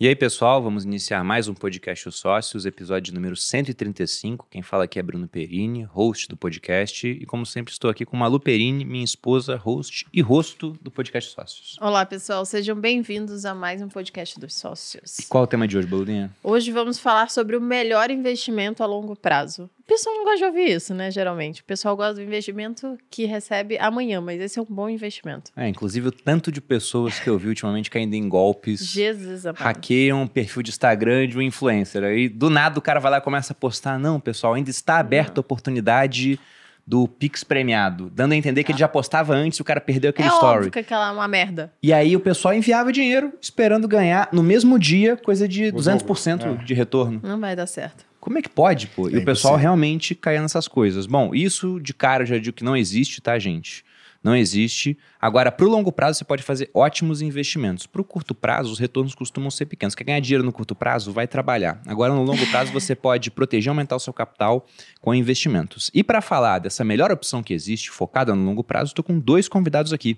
E 0.00 0.08
aí, 0.08 0.16
pessoal, 0.16 0.60
vamos 0.60 0.84
iniciar 0.84 1.22
mais 1.22 1.46
um 1.46 1.54
podcast 1.54 2.08
Os 2.08 2.16
Sócios, 2.16 2.66
episódio 2.66 3.14
número 3.14 3.36
135. 3.36 4.48
Quem 4.50 4.60
fala 4.60 4.84
aqui 4.84 4.98
é 4.98 5.02
Bruno 5.02 5.28
Perini, 5.28 5.84
host 5.84 6.28
do 6.28 6.36
podcast. 6.36 7.06
E 7.06 7.24
como 7.24 7.46
sempre, 7.46 7.72
estou 7.72 7.88
aqui 7.88 8.04
com 8.04 8.16
Malu 8.16 8.40
Perini, 8.40 8.84
minha 8.84 9.04
esposa, 9.04 9.54
host 9.54 10.04
e 10.12 10.20
rosto 10.20 10.76
do 10.82 10.90
podcast 10.90 11.32
Sócios. 11.32 11.76
Olá, 11.80 12.04
pessoal, 12.04 12.44
sejam 12.44 12.74
bem-vindos 12.74 13.44
a 13.44 13.54
mais 13.54 13.80
um 13.80 13.88
podcast 13.88 14.38
dos 14.40 14.56
Sócios. 14.56 15.20
E 15.20 15.26
qual 15.26 15.44
é 15.44 15.46
o 15.46 15.48
tema 15.48 15.68
de 15.68 15.78
hoje, 15.78 15.86
Baludinha? 15.86 16.28
Hoje 16.42 16.72
vamos 16.72 16.98
falar 16.98 17.30
sobre 17.30 17.56
o 17.56 17.60
melhor 17.60 18.10
investimento 18.10 18.82
a 18.82 18.86
longo 18.86 19.14
prazo. 19.14 19.70
O 19.84 19.86
pessoal 19.86 20.16
não 20.16 20.24
gosta 20.24 20.38
de 20.38 20.44
ouvir 20.44 20.70
isso, 20.70 20.94
né? 20.94 21.10
Geralmente. 21.10 21.60
O 21.60 21.64
pessoal 21.64 21.94
gosta 21.94 22.14
do 22.14 22.22
investimento 22.22 22.96
que 23.10 23.26
recebe 23.26 23.76
amanhã, 23.78 24.18
mas 24.18 24.40
esse 24.40 24.58
é 24.58 24.62
um 24.62 24.64
bom 24.64 24.88
investimento. 24.88 25.52
É, 25.54 25.68
inclusive 25.68 26.08
o 26.08 26.12
tanto 26.12 26.50
de 26.50 26.60
pessoas 26.60 27.20
que 27.20 27.28
eu 27.28 27.38
vi 27.38 27.48
ultimamente 27.48 27.90
caindo 27.90 28.14
em 28.14 28.26
golpes. 28.26 28.80
Jesus 28.80 29.44
amado. 29.44 29.62
Hackeiam 29.62 30.22
um 30.22 30.26
perfil 30.26 30.62
de 30.62 30.70
Instagram 30.70 31.28
de 31.28 31.36
um 31.36 31.42
influencer. 31.42 32.02
Aí 32.02 32.30
do 32.30 32.48
nada 32.48 32.78
o 32.78 32.82
cara 32.82 32.98
vai 32.98 33.10
lá 33.10 33.18
e 33.18 33.20
começa 33.20 33.52
a 33.52 33.56
postar: 33.56 33.98
não, 33.98 34.18
pessoal, 34.18 34.54
ainda 34.54 34.70
está 34.70 34.98
aberta 34.98 35.38
a 35.38 35.42
oportunidade 35.42 36.40
do 36.86 37.06
Pix 37.08 37.42
premiado, 37.44 38.10
dando 38.10 38.32
a 38.32 38.36
entender 38.36 38.62
que 38.62 38.72
ele 38.72 38.78
já 38.78 38.88
postava 38.88 39.34
antes 39.34 39.58
e 39.58 39.62
o 39.62 39.64
cara 39.64 39.80
perdeu 39.80 40.10
aquele 40.10 40.28
é 40.28 40.32
story. 40.32 40.56
óbvio 40.56 40.70
que 40.70 40.78
aquela 40.78 41.08
é 41.08 41.12
uma 41.12 41.28
merda. 41.28 41.72
E 41.82 41.92
aí 41.92 42.14
o 42.14 42.20
pessoal 42.20 42.54
enviava 42.54 42.92
dinheiro 42.92 43.32
esperando 43.40 43.88
ganhar 43.88 44.28
no 44.32 44.42
mesmo 44.42 44.78
dia 44.78 45.16
coisa 45.16 45.48
de 45.48 45.68
O 45.68 45.74
200% 45.74 46.38
dobro, 46.38 46.60
é. 46.60 46.64
de 46.64 46.74
retorno. 46.74 47.20
Não 47.22 47.40
vai 47.40 47.56
dar 47.56 47.66
certo. 47.66 48.04
Como 48.24 48.38
é 48.38 48.42
que 48.42 48.48
pode, 48.48 48.86
pô? 48.86 49.08
E 49.08 49.16
É 49.16 49.18
o 49.18 49.24
pessoal 49.24 49.52
impossível. 49.54 49.56
realmente 49.58 50.14
caía 50.14 50.40
nessas 50.40 50.66
coisas. 50.66 51.04
Bom, 51.04 51.34
isso 51.34 51.78
de 51.78 51.92
cara 51.92 52.22
eu 52.22 52.26
já 52.26 52.38
digo 52.38 52.56
que 52.56 52.64
não 52.64 52.74
existe, 52.74 53.20
tá, 53.20 53.38
gente? 53.38 53.84
Não 54.22 54.34
existe. 54.34 54.96
Agora, 55.20 55.52
pro 55.52 55.68
longo 55.68 55.92
prazo, 55.92 56.16
você 56.18 56.24
pode 56.24 56.42
fazer 56.42 56.70
ótimos 56.72 57.20
investimentos. 57.20 57.86
Pro 57.86 58.02
curto 58.02 58.34
prazo, 58.34 58.72
os 58.72 58.78
retornos 58.78 59.14
costumam 59.14 59.50
ser 59.50 59.66
pequenos. 59.66 59.94
Quer 59.94 60.04
ganhar 60.04 60.20
dinheiro 60.20 60.42
no 60.42 60.50
curto 60.50 60.74
prazo? 60.74 61.12
Vai 61.12 61.28
trabalhar. 61.28 61.82
Agora, 61.86 62.14
no 62.14 62.22
longo 62.22 62.46
prazo, 62.46 62.72
você 62.72 62.94
pode 62.96 63.30
proteger 63.30 63.66
e 63.66 63.68
aumentar 63.68 63.96
o 63.96 64.00
seu 64.00 64.14
capital 64.14 64.66
com 65.02 65.14
investimentos. 65.14 65.90
E 65.92 66.02
para 66.02 66.22
falar 66.22 66.60
dessa 66.60 66.82
melhor 66.82 67.12
opção 67.12 67.42
que 67.42 67.52
existe, 67.52 67.90
focada 67.90 68.34
no 68.34 68.42
longo 68.42 68.64
prazo, 68.64 68.92
estou 68.92 69.04
com 69.04 69.18
dois 69.18 69.46
convidados 69.46 69.92
aqui. 69.92 70.16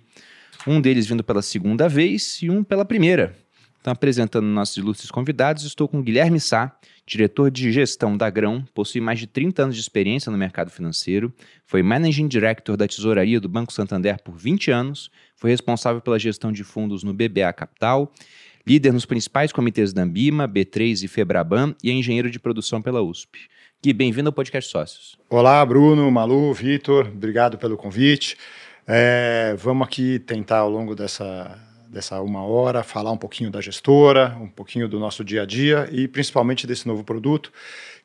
Um 0.64 0.80
deles 0.80 1.06
vindo 1.08 1.24
pela 1.24 1.42
segunda 1.42 1.88
vez 1.88 2.38
e 2.42 2.48
um 2.48 2.62
pela 2.62 2.84
primeira. 2.84 3.34
Então, 3.80 3.92
apresentando 3.92 4.44
nossos 4.46 4.76
ilustres 4.76 5.12
convidados, 5.12 5.64
estou 5.64 5.86
com 5.86 6.02
Guilherme 6.02 6.40
Sá, 6.40 6.76
diretor 7.06 7.50
de 7.50 7.70
gestão 7.70 8.16
da 8.16 8.28
Grão, 8.28 8.64
possui 8.74 9.00
mais 9.00 9.20
de 9.20 9.28
30 9.28 9.62
anos 9.62 9.76
de 9.76 9.80
experiência 9.80 10.30
no 10.32 10.36
mercado 10.36 10.70
financeiro, 10.70 11.32
foi 11.64 11.82
Managing 11.82 12.26
Director 12.26 12.76
da 12.76 12.88
Tesouraria 12.88 13.40
do 13.40 13.48
Banco 13.48 13.72
Santander 13.72 14.20
por 14.22 14.36
20 14.36 14.70
anos, 14.72 15.10
foi 15.36 15.50
responsável 15.50 16.00
pela 16.00 16.18
gestão 16.18 16.50
de 16.50 16.64
fundos 16.64 17.04
no 17.04 17.14
BBA 17.14 17.52
Capital, 17.52 18.12
líder 18.66 18.92
nos 18.92 19.06
principais 19.06 19.52
comitês 19.52 19.92
da 19.92 20.02
Ambima, 20.02 20.48
B3 20.48 21.04
e 21.04 21.08
Febraban 21.08 21.74
e 21.82 21.90
é 21.90 21.92
engenheiro 21.92 22.28
de 22.28 22.40
produção 22.40 22.82
pela 22.82 23.00
USP. 23.00 23.38
Gui, 23.80 23.92
bem-vindo 23.92 24.28
ao 24.28 24.32
Podcast 24.32 24.68
Sócios. 24.68 25.16
Olá, 25.30 25.64
Bruno, 25.64 26.10
Malu, 26.10 26.52
Vitor, 26.52 27.06
obrigado 27.06 27.56
pelo 27.56 27.76
convite. 27.76 28.36
É, 28.84 29.54
vamos 29.58 29.86
aqui 29.86 30.18
tentar, 30.18 30.58
ao 30.58 30.70
longo 30.70 30.96
dessa, 30.96 31.56
dessa 31.88 32.20
uma 32.20 32.44
hora, 32.44 32.82
falar 32.82 33.12
um 33.12 33.16
pouquinho 33.16 33.50
da 33.50 33.60
gestora, 33.60 34.36
um 34.40 34.48
pouquinho 34.48 34.88
do 34.88 34.98
nosso 34.98 35.24
dia 35.24 35.42
a 35.42 35.46
dia 35.46 35.88
e 35.90 36.06
principalmente 36.08 36.66
desse 36.66 36.86
novo 36.86 37.04
produto, 37.04 37.52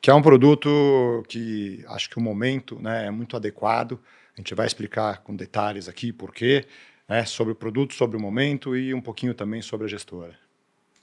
que 0.00 0.10
é 0.10 0.14
um 0.14 0.22
produto 0.22 1.22
que 1.28 1.84
acho 1.88 2.10
que 2.10 2.18
o 2.18 2.20
momento 2.20 2.78
né, 2.80 3.06
é 3.06 3.10
muito 3.10 3.36
adequado. 3.36 4.00
A 4.36 4.40
gente 4.40 4.54
vai 4.54 4.66
explicar 4.66 5.22
com 5.22 5.36
detalhes 5.36 5.88
aqui 5.88 6.12
por 6.12 6.32
quê, 6.32 6.66
né, 7.08 7.24
sobre 7.24 7.52
o 7.52 7.56
produto, 7.56 7.94
sobre 7.94 8.16
o 8.16 8.20
momento 8.20 8.76
e 8.76 8.94
um 8.94 9.00
pouquinho 9.00 9.34
também 9.34 9.62
sobre 9.62 9.86
a 9.86 9.88
gestora. 9.88 10.38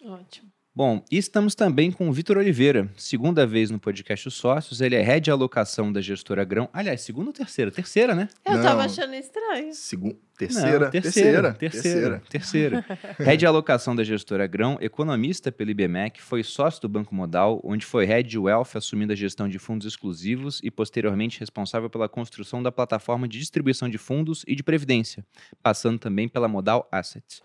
Ótimo. 0.04 0.50
Bom, 0.74 1.04
e 1.12 1.18
estamos 1.18 1.56
também 1.56 1.92
com 1.92 2.08
o 2.08 2.14
Vitor 2.14 2.38
Oliveira, 2.38 2.90
segunda 2.96 3.46
vez 3.46 3.72
no 3.72 3.80
podcast 3.80 4.28
Os 4.28 4.36
Sócios, 4.36 4.82
ele 4.82 4.96
é 4.96 5.02
head 5.02 5.26
de 5.26 5.32
alocação 5.32 5.92
da 5.92 6.00
gestora 6.00 6.46
Grão. 6.46 6.70
Aliás, 6.72 7.02
segunda 7.02 7.32
ou 7.32 7.34
terceira? 7.34 7.72
Terceira, 7.72 8.14
né? 8.14 8.30
Eu 8.46 8.54
Não. 8.54 8.64
tava 8.64 8.84
achando 8.84 9.14
estranho. 9.16 9.74
Segun... 9.74 10.14
Terceira, 10.38 10.86
Não, 10.86 10.92
terceira, 10.92 11.54
terceira, 11.54 12.24
terceira, 12.30 12.86
Head 13.20 13.38
de 13.40 13.46
alocação 13.46 13.94
da 13.94 14.06
gestora 14.06 14.48
Grão, 14.48 14.78
economista 14.80 15.52
pelo 15.52 15.72
IBMEC, 15.72 16.22
foi 16.22 16.44
sócio 16.44 16.82
do 16.82 16.88
Banco 16.88 17.14
Modal, 17.14 17.60
onde 17.62 17.86
foi 17.86 18.06
head 18.06 18.30
de 18.30 18.40
Wealth, 18.40 18.70
assumindo 18.76 19.12
a 19.12 19.16
gestão 19.18 19.50
de 19.50 19.60
fundos 19.60 19.86
exclusivos 19.86 20.62
e 20.64 20.72
posteriormente 20.72 21.42
responsável 21.42 21.90
pela 21.90 22.08
construção 22.08 22.64
da 22.64 22.72
plataforma 22.72 23.28
de 23.28 23.38
distribuição 23.38 23.90
de 23.90 23.98
fundos 23.98 24.46
e 24.48 24.56
de 24.56 24.64
previdência, 24.64 25.26
passando 25.62 26.00
também 26.00 26.30
pela 26.30 26.48
Modal 26.48 26.88
Assets. 26.90 27.42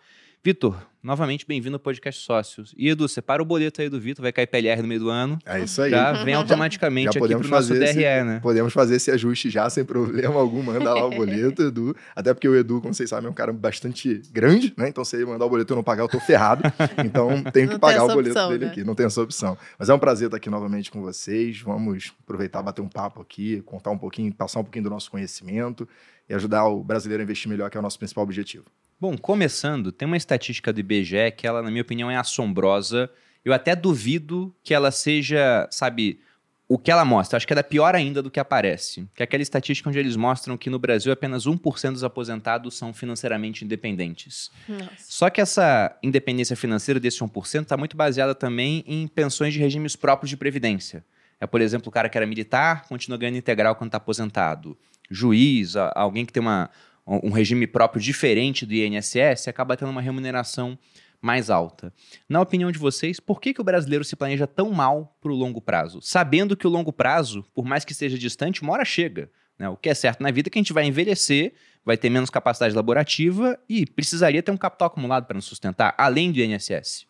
Vitor, 0.47 0.77
novamente 1.03 1.47
bem-vindo 1.47 1.77
ao 1.77 1.81
podcast 1.81 2.23
Sócios. 2.23 2.75
E 2.77 2.91
Edu, 2.91 3.09
separa 3.09 3.41
o 3.43 3.47
boleto 3.47 3.81
aí 3.81 3.89
do 3.89 3.99
Vitor, 3.99 4.23
vai 4.23 4.31
cair 4.31 4.47
PLR 4.47 4.83
no 4.83 4.89
meio 4.89 5.01
do 5.01 5.09
ano. 5.09 5.39
É 5.47 5.61
isso 5.65 5.81
aí. 5.81 5.91
Já 5.91 6.23
vem 6.23 6.35
automaticamente 6.35 7.05
Já 7.07 7.11
aqui 7.13 7.19
podemos 7.21 7.47
pro 7.47 7.57
nosso 7.57 7.73
DRE, 7.73 7.85
esse- 7.85 8.25
né? 8.25 8.41
Podemos 8.43 8.71
fazer 8.75 8.97
esse 8.97 9.11
ajuste 9.11 9.49
já 9.49 9.71
sem 9.71 9.87
problema 9.87 10.39
algum. 10.39 10.63
Manda 10.63 10.93
lá 10.93 11.07
o 11.07 11.11
boleto, 11.11 11.63
Edu. 11.63 11.97
Até 12.15 12.35
porque 12.35 12.47
o 12.47 12.55
Edu, 12.55 12.79
como 12.83 12.93
vocês 12.93 13.09
sabem, 13.09 13.27
é 13.29 13.31
um 13.31 13.35
cara 13.35 13.55
bastante 13.55 14.21
grande, 14.31 14.75
né? 14.77 14.87
Então, 14.87 15.03
se 15.03 15.17
ele 15.17 15.25
mandar 15.25 15.47
o 15.47 15.49
boleto 15.49 15.73
e 15.73 15.75
eu 15.75 15.77
não 15.77 15.83
pagar, 15.83 16.03
eu 16.03 16.09
tô 16.09 16.21
ferrado. 16.21 16.63
Então, 17.03 17.43
tenho 17.51 17.71
que 17.71 17.79
pagar 17.79 18.05
o 18.05 18.09
boleto 18.09 18.33
opção, 18.33 18.51
dele 18.51 18.67
né? 18.67 18.71
aqui. 18.71 18.85
Não 18.85 18.95
tem 18.95 19.07
essa 19.07 19.23
opção. 19.23 19.57
Mas 19.79 19.89
é 19.89 19.95
um 19.95 19.99
prazer 19.99 20.27
estar 20.27 20.37
aqui 20.37 20.51
novamente 20.51 20.91
com 20.91 21.01
vocês. 21.01 21.59
Vamos 21.63 22.13
aproveitar, 22.23 22.63
bater 22.63 22.83
um 22.83 22.89
papo 22.89 23.23
aqui, 23.23 23.63
contar 23.65 23.91
um 23.93 23.99
pouquinho, 23.99 24.31
passar 24.35 24.61
um 24.61 24.65
pouquinho 24.65 24.85
do 24.85 24.91
nosso 24.91 25.11
conhecimento 25.11 25.89
e 26.29 26.35
ajudar 26.35 26.67
o 26.67 26.85
brasileiro 26.85 27.23
a 27.23 27.25
investir 27.25 27.49
melhor, 27.49 27.71
que 27.71 27.79
é 27.79 27.81
o 27.81 27.83
nosso 27.83 27.99
principal 27.99 28.25
objetivo. 28.25 28.67
Bom, 29.01 29.17
começando, 29.19 29.93
tem 29.93 30.07
uma 30.07 30.17
estatística 30.17 30.73
do 30.73 30.81
IBGE 30.81 31.33
que 31.37 31.47
ela, 31.47 31.63
na 31.63 31.71
minha 31.71 31.83
opinião, 31.83 32.11
é 32.11 32.17
assombrosa. 32.17 33.11
Eu 33.45 33.53
até 33.53 33.77
duvido 33.77 34.55
que 34.63 34.73
ela 34.73 34.91
seja, 34.91 35.69
sabe, 35.71 36.21
o 36.69 36.79
que 36.79 36.91
ela 36.91 37.05
mostra. 37.05 37.37
Acho 37.37 37.47
que 37.47 37.53
ela 37.53 37.61
é 37.61 37.65
pior 37.65 37.95
ainda 37.95 38.23
do 38.23 38.31
que 38.31 38.41
aparece. 38.41 39.07
Que 39.15 39.23
é 39.23 39.25
aquela 39.25 39.43
estatística 39.43 39.89
onde 39.89 39.99
eles 39.99 40.17
mostram 40.17 40.57
que 40.57 40.71
no 40.71 40.79
Brasil 40.79 41.13
apenas 41.13 41.47
1% 41.47 41.93
dos 41.93 42.05
aposentados 42.05 42.75
são 42.75 42.93
financeiramente 42.93 43.65
independentes. 43.65 44.51
Nossa. 44.69 44.91
Só 44.99 45.31
que 45.31 45.41
essa 45.41 45.97
independência 46.03 46.57
financeira 46.57 46.99
desse 46.99 47.21
1% 47.21 47.63
está 47.63 47.77
muito 47.77 47.97
baseada 47.97 48.35
também 48.35 48.83
em 48.87 49.07
pensões 49.07 49.53
de 49.53 49.61
regimes 49.61 49.95
próprios 49.95 50.31
de 50.31 50.37
previdência. 50.37 51.05
É, 51.39 51.47
por 51.47 51.61
exemplo, 51.61 51.89
o 51.89 51.93
cara 51.93 52.09
que 52.09 52.17
era 52.17 52.27
militar 52.27 52.87
continua 52.89 53.19
ganhando 53.19 53.37
integral 53.37 53.75
quando 53.75 53.89
está 53.89 53.99
aposentado. 53.99 54.77
Juiz, 55.11 55.75
alguém 55.77 56.25
que 56.25 56.33
tem 56.33 56.41
uma, 56.41 56.71
um 57.07 57.31
regime 57.31 57.67
próprio 57.67 58.01
diferente 58.03 58.65
do 58.65 58.73
INSS, 58.75 59.49
acaba 59.49 59.77
tendo 59.77 59.91
uma 59.91 60.01
remuneração 60.01 60.79
mais 61.21 61.49
alta. 61.49 61.93
Na 62.29 62.41
opinião 62.41 62.71
de 62.71 62.79
vocês, 62.79 63.19
por 63.19 63.41
que, 63.41 63.55
que 63.55 63.61
o 63.61 63.65
brasileiro 63.65 64.05
se 64.05 64.15
planeja 64.15 64.47
tão 64.47 64.71
mal 64.71 65.17
para 65.21 65.33
o 65.33 65.35
longo 65.35 65.61
prazo? 65.61 66.01
Sabendo 66.03 66.57
que 66.57 66.67
o 66.67 66.71
longo 66.71 66.93
prazo, 66.93 67.45
por 67.55 67.65
mais 67.65 67.85
que 67.85 67.93
esteja 67.93 68.19
distante, 68.19 68.63
uma 68.63 68.75
hora 68.75 68.85
chega. 68.85 69.31
né? 69.59 69.69
O 69.69 69.77
que 69.77 69.89
é 69.89 69.95
certo 69.95 70.23
na 70.23 70.31
vida 70.31 70.49
é 70.49 70.51
que 70.51 70.59
a 70.59 70.63
gente 70.63 70.73
vai 70.73 70.85
envelhecer, 70.85 71.55
vai 71.85 71.97
ter 71.97 72.11
menos 72.11 72.29
capacidade 72.29 72.75
laborativa 72.75 73.59
e 73.69 73.87
precisaria 73.87 74.43
ter 74.43 74.51
um 74.51 74.57
capital 74.57 74.89
acumulado 74.89 75.27
para 75.27 75.37
nos 75.37 75.47
sustentar, 75.47 75.95
além 75.97 76.31
do 76.31 76.41
INSS. 76.41 77.07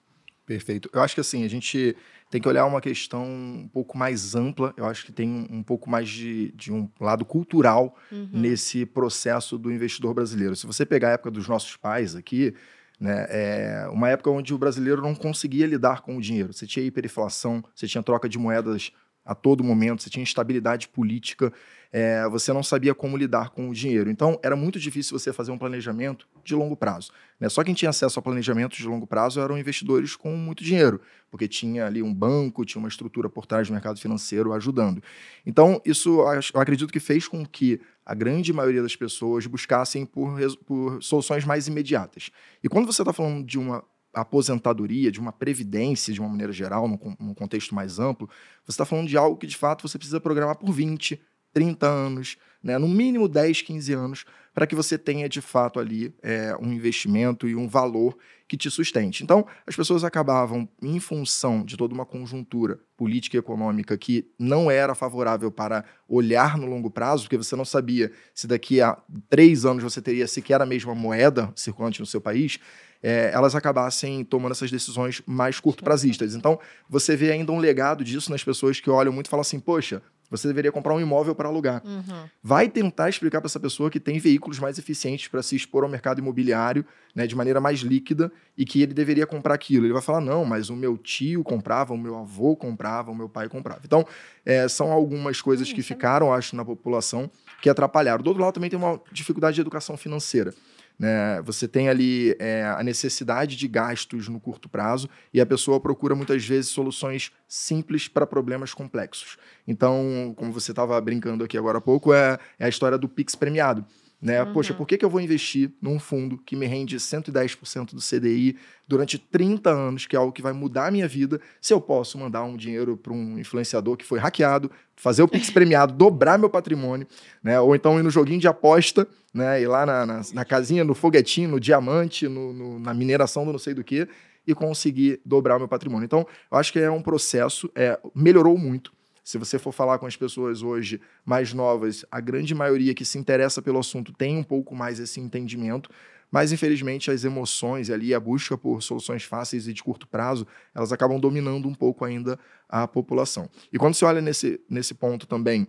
Perfeito. 0.47 0.91
Eu 0.93 1.03
acho 1.03 1.15
que 1.15 1.21
assim, 1.21 1.45
a 1.45 1.49
gente 1.49 1.97
tem 2.35 2.43
que 2.43 2.49
olhar 2.49 2.67
uma 2.67 2.81
questão 2.81 3.25
um 3.25 3.69
pouco 3.73 3.97
mais 3.97 4.35
ampla. 4.35 4.75
Eu 4.77 4.87
acho 4.87 5.07
que 5.07 5.13
tem 5.13 5.29
um, 5.31 5.59
um 5.59 5.63
pouco 5.63 5.89
mais 5.89 6.09
de, 6.09 6.51
de 6.57 6.73
um 6.73 6.91
lado 7.01 7.25
cultural 7.25 7.97
Uhum. 8.11 8.29
nesse 8.33 8.85
processo 8.85 9.57
do 9.57 9.71
investidor 9.71 10.15
brasileiro. 10.15 10.57
Se 10.57 10.67
você 10.67 10.85
pegar 10.85 11.11
a 11.11 11.13
época 11.13 11.31
dos 11.31 11.47
nossos 11.47 11.77
pais 11.77 12.17
aqui, 12.17 12.53
né, 12.99 13.27
é 13.29 13.89
uma 13.89 14.09
época 14.09 14.31
onde 14.31 14.53
o 14.53 14.59
brasileiro 14.59 15.01
não 15.01 15.15
conseguia 15.15 15.65
lidar 15.65 16.01
com 16.01 16.17
o 16.17 16.21
dinheiro. 16.21 16.53
Você 16.53 16.67
tinha 16.67 16.85
hiperinflação, 16.85 17.63
você 17.73 17.87
tinha 17.87 18.03
troca 18.03 18.29
de 18.29 18.37
moedas 18.37 18.91
a 19.25 19.35
todo 19.35 19.65
momento, 19.65 20.03
você 20.03 20.11
tinha 20.11 20.23
instabilidade 20.23 20.89
política, 20.89 21.53
é, 21.91 22.29
você 22.29 22.53
não 22.53 22.63
sabia 22.63 22.95
como 22.95 23.17
lidar 23.17 23.51
com 23.51 23.69
o 23.71 23.73
dinheiro. 23.73 24.11
Então, 24.11 24.39
era 24.43 24.57
muito 24.57 24.79
difícil 24.79 25.19
você 25.19 25.33
fazer 25.33 25.53
um 25.53 25.57
planejamento 25.57 26.27
de 26.45 26.55
longo 26.55 26.77
prazo. 26.77 27.11
Né? 27.39 27.49
Só 27.49 27.63
quem 27.63 27.73
tinha 27.73 27.89
acesso 27.89 28.19
a 28.19 28.23
planejamentos 28.23 28.79
de 28.79 28.87
longo 28.87 29.07
prazo 29.07 29.41
eram 29.41 29.57
investidores 29.57 30.17
com 30.17 30.37
muito 30.37 30.63
dinheiro, 30.65 31.01
porque 31.31 31.47
tinha 31.47 31.87
ali 31.87 32.03
um 32.03 32.13
banco, 32.13 32.65
tinha 32.65 32.81
uma 32.81 32.89
estrutura 32.89 33.31
por 33.31 33.47
trás 33.47 33.69
do 33.69 33.73
mercado 33.73 33.99
financeiro 33.99 34.53
ajudando. 34.53 35.03
Então, 35.47 35.81
isso 35.85 36.21
eu 36.55 36.61
acredito 36.61 36.93
que 36.93 37.01
fez 37.01 37.29
com 37.29 37.47
que 37.47 37.81
a 38.05 38.15
grande 38.15 38.53
maioria 38.53 38.83
das 38.83 38.97
pessoas 38.97 39.47
buscassem 39.47 40.05
por, 40.05 40.37
por 40.67 41.03
soluções 41.03 41.45
mais 41.45 41.69
imediatas. 41.69 42.31
E 42.63 42.69
quando 42.69 42.87
você 42.87 43.03
está 43.03 43.13
falando 43.13 43.47
de 43.47 43.59
uma 43.59 43.85
aposentadoria, 44.15 45.11
de 45.11 45.21
uma 45.21 45.33
previdência 45.33 46.13
de 46.13 46.21
uma 46.21 46.29
maneira 46.29 46.53
geral, 46.53 46.87
num, 46.89 46.99
num 47.19 47.35
contexto 47.35 47.75
mais 47.75 47.99
amplo, 47.99 48.29
você 48.65 48.73
está 48.73 48.85
falando 48.85 49.09
de 49.09 49.17
algo 49.17 49.37
que 49.37 49.47
de 49.47 49.57
fato 49.57 49.87
você 49.87 49.99
precisa 49.99 50.21
programar 50.21 50.57
por 50.57 50.73
20, 50.73 51.21
30 51.53 51.87
anos, 51.87 52.37
né? 52.63 52.77
no 52.79 52.89
mínimo 52.89 53.29
10, 53.29 53.63
15 53.63 53.93
anos, 53.93 54.25
para 54.53 54.67
que 54.67 54.75
você 54.75 54.99
tenha 54.99 55.29
de 55.29 55.41
fato 55.41 55.81
ali 55.81 56.15
é, 56.23 56.57
um 56.61 56.73
investimento 56.73 57.49
e 57.49 57.55
um 57.55 57.69
valor 57.69 58.17
que 58.55 58.57
te 58.57 58.71
sustente. 58.71 59.23
Então, 59.23 59.45
as 59.67 59.75
pessoas 59.75 60.05
acabavam, 60.05 60.69
em 60.81 61.01
função 61.01 61.65
de 61.65 61.77
toda 61.77 61.93
uma 61.93 62.07
conjuntura 62.07 62.79
política 62.97 63.37
e 63.37 63.41
econômica 63.41 63.99
que 63.99 64.27
não 64.39 64.71
era 64.71 64.95
favorável 64.95 65.51
para 65.51 65.85
olhar 66.09 66.57
no 66.57 66.67
longo 66.67 66.89
prazo, 66.89 67.25
porque 67.25 67.37
você 67.37 67.57
não 67.57 67.65
sabia 67.65 68.13
se 68.33 68.47
daqui 68.47 68.81
a 68.81 68.97
três 69.29 69.65
anos 69.65 69.83
você 69.83 70.01
teria 70.01 70.27
sequer 70.29 70.63
a 70.63 70.67
mesma 70.67 70.95
moeda 70.95 71.53
circulante 71.57 72.01
no 72.01 72.07
seu 72.07 72.21
país, 72.21 72.61
é, 73.03 73.31
elas 73.35 73.55
acabassem 73.55 74.25
tomando 74.25 74.53
essas 74.53 74.71
decisões 74.71 75.21
mais 75.27 75.61
curto-prazistas. 75.61 76.35
Então, 76.35 76.59
você 76.89 77.17
vê 77.17 77.33
ainda 77.33 77.53
um 77.53 77.59
legado 77.59 78.05
disso 78.05 78.31
nas 78.31 78.43
pessoas 78.43 78.81
que 78.81 78.89
olham 78.89 79.13
muito 79.13 79.27
e 79.27 79.31
falam 79.31 79.43
assim: 79.43 79.61
poxa, 79.61 80.01
você 80.31 80.49
deveria 80.49 80.73
comprar 80.73 80.95
um 80.95 81.01
imóvel 81.01 81.35
para 81.35 81.49
alugar. 81.49 81.83
Uhum. 81.85 82.29
Vai 82.43 82.69
tentar 82.69 83.09
explicar 83.09 83.41
para 83.41 83.47
essa 83.47 83.61
pessoa 83.61 83.91
que 83.91 84.01
tem 84.01 84.19
veículos 84.19 84.59
mais 84.59 84.79
eficientes 84.79 85.29
para 85.29 85.43
se 85.43 85.55
expor 85.55 85.85
ao 85.85 85.91
mercado 85.91 86.19
imobiliário 86.19 86.85
né, 87.15 87.27
de 87.27 87.37
maneira 87.37 87.61
mais 87.61 87.81
líquida 87.81 88.33
e 88.57 88.65
que 88.65 88.83
ele 88.83 88.93
deveria 88.93 89.27
comprar 89.27 89.55
aquilo. 89.55 89.87
Ele 89.87 89.93
vai 89.93 90.03
falar: 90.03 90.21
não, 90.21 90.45
mas 90.45 90.71
o 90.71 90.77
meu 90.77 90.97
tio 90.97 91.45
comprava, 91.45 91.95
o 91.95 91.99
meu 91.99 92.19
avô 92.19 92.57
comprava, 92.57 93.11
o 93.11 93.15
meu 93.15 93.29
pai 93.29 93.49
comprava. 93.49 93.81
Então, 93.85 94.05
é, 94.45 94.67
são 94.69 94.91
algumas 94.91 95.41
coisas 95.41 95.73
que 95.73 95.83
ficaram, 95.83 96.33
acho, 96.33 96.57
na 96.57 96.65
população 96.65 97.31
que 97.65 97.71
atrapalharam. 97.71 98.23
Do 98.23 98.29
outro 98.29 98.43
lado, 98.43 98.53
também 98.53 98.69
tem 98.69 98.79
uma 98.79 99.01
dificuldade 99.11 99.55
de 99.55 99.63
educação 99.63 99.97
financeira. 99.97 100.53
Né? 100.99 101.41
Você 101.47 101.67
tem 101.67 101.89
ali 101.89 102.37
é, 102.39 102.63
a 102.63 102.83
necessidade 102.83 103.57
de 103.57 103.67
gastos 103.67 104.29
no 104.29 104.39
curto 104.39 104.69
prazo 104.69 105.09
e 105.33 105.41
a 105.41 105.47
pessoa 105.47 105.81
procura 105.81 106.15
muitas 106.15 106.45
vezes 106.45 106.71
soluções 106.71 107.33
simples 107.49 108.07
para 108.07 108.27
problemas 108.27 108.75
complexos. 108.75 109.39
Então, 109.67 110.35
como 110.37 110.53
você 110.53 110.73
estava 110.73 111.01
brincando 111.01 111.43
aqui 111.43 111.57
agora 111.57 111.79
há 111.79 111.81
pouco, 111.81 112.13
é, 112.13 112.39
é 112.59 112.67
a 112.67 112.69
história 112.69 112.99
do 112.99 113.09
Pix 113.09 113.35
premiado. 113.35 113.83
Né? 114.25 114.43
Uhum. 114.43 114.55
Poxa, 114.55 114.73
por 114.73 114.87
que, 114.87 114.97
que 114.97 115.05
eu 115.05 115.11
vou 115.11 115.21
investir 115.21 115.71
num 115.83 116.01
fundo 116.01 116.39
que 116.39 116.57
me 116.57 116.65
rende 116.65 116.97
110% 116.97 117.91
do 117.91 118.01
CDI 118.01 118.57
durante 118.89 119.19
30 119.19 119.69
anos, 119.69 120.07
que 120.07 120.17
é 120.17 120.19
algo 120.19 120.33
que 120.33 120.41
vai 120.41 120.55
mudar 120.55 120.87
a 120.87 120.91
minha 120.91 121.07
vida, 121.07 121.39
se 121.61 121.75
eu 121.75 121.81
posso 121.81 122.17
mandar 122.17 122.43
um 122.43 122.57
dinheiro 122.57 122.97
para 122.97 123.13
um 123.13 123.39
influenciador 123.39 123.99
que 123.99 124.05
foi 124.05 124.19
hackeado, 124.19 124.71
fazer 124.97 125.23
o 125.23 125.29
Pix 125.29 125.51
premiado, 125.53 125.93
dobrar 125.93 126.39
meu 126.39 126.49
patrimônio, 126.49 127.07
né? 127.43 127.61
ou 127.61 127.77
então 127.77 127.99
ir 127.99 128.03
no 128.03 128.09
joguinho 128.09 128.41
de 128.41 128.49
aposta, 128.49 129.07
né? 129.35 129.61
ir 129.61 129.67
lá 129.67 129.85
na, 129.85 130.07
na, 130.07 130.23
na 130.33 130.45
casinha, 130.47 130.85
no 130.85 130.95
foguetinho, 130.95 131.51
no 131.51 131.61
diamante, 131.61 132.27
no, 132.27 132.55
no, 132.55 132.79
na 132.79 132.95
mineração 132.95 133.45
do 133.45 133.53
não 133.53 133.59
sei 133.59 133.75
do 133.75 133.85
que, 133.85 134.09
e 134.47 134.55
conseguir 134.55 135.21
dobrar 135.23 135.59
meu 135.59 135.69
patrimônio. 135.69 136.07
Então, 136.07 136.27
eu 136.51 136.57
acho 136.57 136.73
que 136.73 136.79
é 136.79 136.91
um 136.91 137.03
processo, 137.03 137.71
é, 137.75 138.01
melhorou 138.15 138.57
muito. 138.57 138.91
Se 139.25 139.39
você 139.39 139.59
for 139.59 139.73
falar 139.73 139.99
com 139.99 140.05
as 140.05 140.17
pessoas 140.17 140.63
hoje 140.63 141.01
mais 141.25 141.55
novas, 141.55 142.05
a 142.11 142.21
grande 142.21 142.55
maioria 142.55 142.95
que 142.95 143.07
se 143.07 143.17
interessa 143.17 143.63
pelo 143.63 143.79
assunto 143.79 144.13
tem 144.13 144.37
um 144.37 144.43
pouco 144.43 144.77
mais 144.77 145.01
esse 145.01 145.19
entendimento, 145.19 145.89
mas 146.31 146.53
infelizmente 146.53 147.11
as 147.11 147.25
emoções 147.25 147.89
ali, 147.89 148.13
a 148.13 148.21
busca 148.21 148.59
por 148.59 148.83
soluções 148.83 149.25
fáceis 149.25 149.67
e 149.67 149.73
de 149.73 149.83
curto 149.83 150.07
prazo, 150.07 150.47
elas 150.75 150.93
acabam 150.93 151.19
dominando 151.19 151.67
um 151.67 151.75
pouco 151.75 152.05
ainda 152.05 152.39
a 152.69 152.87
população. 152.87 153.49
E 153.73 153.79
quando 153.79 153.95
você 153.95 154.05
olha 154.05 154.21
nesse, 154.21 154.61
nesse 154.69 154.93
ponto 154.93 155.27
também 155.27 155.67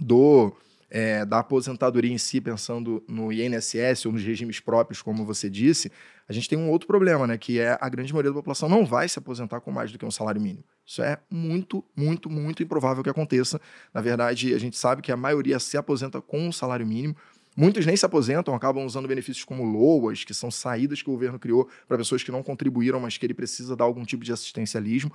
do 0.00 0.56
é, 0.90 1.24
da 1.24 1.40
aposentadoria 1.40 2.12
em 2.12 2.18
si, 2.18 2.40
pensando 2.40 3.02
no 3.06 3.32
INSS 3.32 4.06
ou 4.06 4.12
nos 4.12 4.22
regimes 4.22 4.60
próprios, 4.60 5.02
como 5.02 5.24
você 5.24 5.50
disse, 5.50 5.92
a 6.28 6.32
gente 6.32 6.48
tem 6.48 6.58
um 6.58 6.70
outro 6.70 6.86
problema, 6.86 7.26
né? 7.26 7.38
Que 7.38 7.58
é 7.58 7.76
a 7.80 7.88
grande 7.88 8.12
maioria 8.12 8.30
da 8.30 8.36
população 8.36 8.68
não 8.68 8.84
vai 8.84 9.08
se 9.08 9.18
aposentar 9.18 9.60
com 9.60 9.70
mais 9.70 9.92
do 9.92 9.98
que 9.98 10.04
um 10.04 10.10
salário 10.10 10.40
mínimo. 10.40 10.64
Isso 10.84 11.02
é 11.02 11.18
muito, 11.30 11.84
muito, 11.94 12.30
muito 12.30 12.62
improvável 12.62 13.02
que 13.02 13.10
aconteça. 13.10 13.60
Na 13.92 14.00
verdade, 14.00 14.54
a 14.54 14.58
gente 14.58 14.76
sabe 14.76 15.02
que 15.02 15.12
a 15.12 15.16
maioria 15.16 15.58
se 15.58 15.76
aposenta 15.76 16.20
com 16.20 16.48
um 16.48 16.52
salário 16.52 16.86
mínimo. 16.86 17.16
Muitos 17.56 17.84
nem 17.84 17.96
se 17.96 18.06
aposentam, 18.06 18.54
acabam 18.54 18.84
usando 18.84 19.08
benefícios 19.08 19.44
como 19.44 19.64
LOAS, 19.64 20.22
que 20.22 20.32
são 20.32 20.50
saídas 20.50 21.02
que 21.02 21.10
o 21.10 21.12
governo 21.12 21.38
criou 21.38 21.68
para 21.88 21.98
pessoas 21.98 22.22
que 22.22 22.30
não 22.30 22.42
contribuíram, 22.42 23.00
mas 23.00 23.18
que 23.18 23.26
ele 23.26 23.34
precisa 23.34 23.74
dar 23.74 23.84
algum 23.84 24.04
tipo 24.04 24.24
de 24.24 24.32
assistencialismo. 24.32 25.12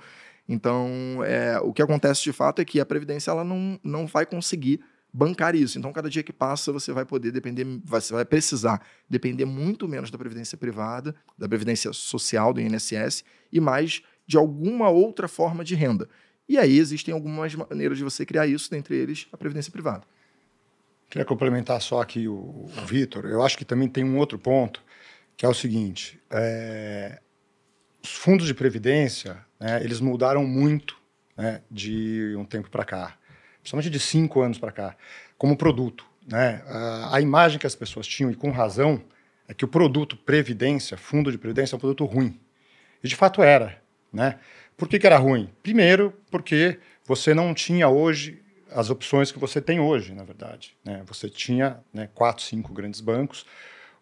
Então, 0.48 1.24
é, 1.24 1.58
o 1.60 1.72
que 1.72 1.80
acontece 1.80 2.22
de 2.22 2.32
fato 2.32 2.60
é 2.60 2.64
que 2.64 2.78
a 2.78 2.84
Previdência 2.84 3.30
ela 3.30 3.42
não, 3.42 3.80
não 3.82 4.06
vai 4.06 4.26
conseguir 4.26 4.80
bancar 5.14 5.54
isso. 5.54 5.78
Então, 5.78 5.92
cada 5.92 6.10
dia 6.10 6.24
que 6.24 6.32
passa, 6.32 6.72
você 6.72 6.92
vai 6.92 7.04
poder 7.04 7.30
depender, 7.30 7.64
você 7.84 8.12
vai 8.12 8.24
precisar 8.24 8.84
depender 9.08 9.44
muito 9.44 9.86
menos 9.86 10.10
da 10.10 10.18
previdência 10.18 10.58
privada, 10.58 11.14
da 11.38 11.48
previdência 11.48 11.92
social 11.92 12.52
do 12.52 12.60
INSS 12.60 13.22
e 13.52 13.60
mais 13.60 14.02
de 14.26 14.36
alguma 14.36 14.88
outra 14.88 15.28
forma 15.28 15.62
de 15.62 15.76
renda. 15.76 16.08
E 16.48 16.58
aí 16.58 16.76
existem 16.76 17.14
algumas 17.14 17.54
maneiras 17.54 17.96
de 17.96 18.02
você 18.02 18.26
criar 18.26 18.48
isso, 18.48 18.68
dentre 18.68 18.96
eles 18.96 19.28
a 19.32 19.36
previdência 19.36 19.70
privada. 19.70 20.02
Queria 21.08 21.24
complementar 21.24 21.80
só 21.80 22.00
aqui 22.00 22.26
o, 22.26 22.34
o 22.34 22.86
Vitor. 22.86 23.24
Eu 23.26 23.40
acho 23.40 23.56
que 23.56 23.64
também 23.64 23.86
tem 23.86 24.02
um 24.02 24.18
outro 24.18 24.36
ponto, 24.36 24.82
que 25.36 25.46
é 25.46 25.48
o 25.48 25.54
seguinte: 25.54 26.20
é, 26.28 27.20
os 28.02 28.10
fundos 28.10 28.48
de 28.48 28.54
previdência, 28.54 29.38
né, 29.60 29.80
eles 29.84 30.00
mudaram 30.00 30.44
muito 30.44 30.96
né, 31.36 31.62
de 31.70 32.34
um 32.36 32.44
tempo 32.44 32.68
para 32.68 32.84
cá 32.84 33.16
principalmente 33.64 33.88
de 33.88 33.98
cinco 33.98 34.42
anos 34.42 34.58
para 34.58 34.70
cá, 34.70 34.96
como 35.38 35.56
produto. 35.56 36.06
Né? 36.26 36.62
A, 37.10 37.18
imagem 37.20 37.58
que 37.58 37.66
as 37.66 37.74
pessoas 37.74 38.06
tinham, 38.06 38.30
e 38.30 38.34
com 38.34 38.50
razão, 38.50 39.02
é 39.48 39.54
que 39.54 39.64
o 39.64 39.68
produto 39.68 40.16
Previdência, 40.18 40.98
fundo 40.98 41.32
de 41.32 41.38
Previdência, 41.38 41.74
é 41.74 41.76
um 41.76 41.80
produto 41.80 42.04
ruim. 42.04 42.38
E 43.02 43.08
de 43.08 43.16
fato 43.16 43.42
era. 43.42 43.82
Né? 44.12 44.38
Por 44.76 44.86
que, 44.86 44.98
que 44.98 45.06
era 45.06 45.16
ruim? 45.16 45.50
Primeiro, 45.62 46.12
porque 46.30 46.78
você 47.06 47.32
não 47.32 47.54
tinha 47.54 47.88
hoje 47.88 48.38
as 48.70 48.90
opções 48.90 49.32
que 49.32 49.38
você 49.38 49.62
tem 49.62 49.80
hoje, 49.80 50.12
na 50.12 50.24
verdade. 50.24 50.76
Né? 50.84 51.02
Você 51.06 51.30
tinha 51.30 51.80
né, 51.92 52.10
quatro, 52.14 52.44
cinco 52.44 52.72
grandes 52.72 53.00
bancos. 53.00 53.46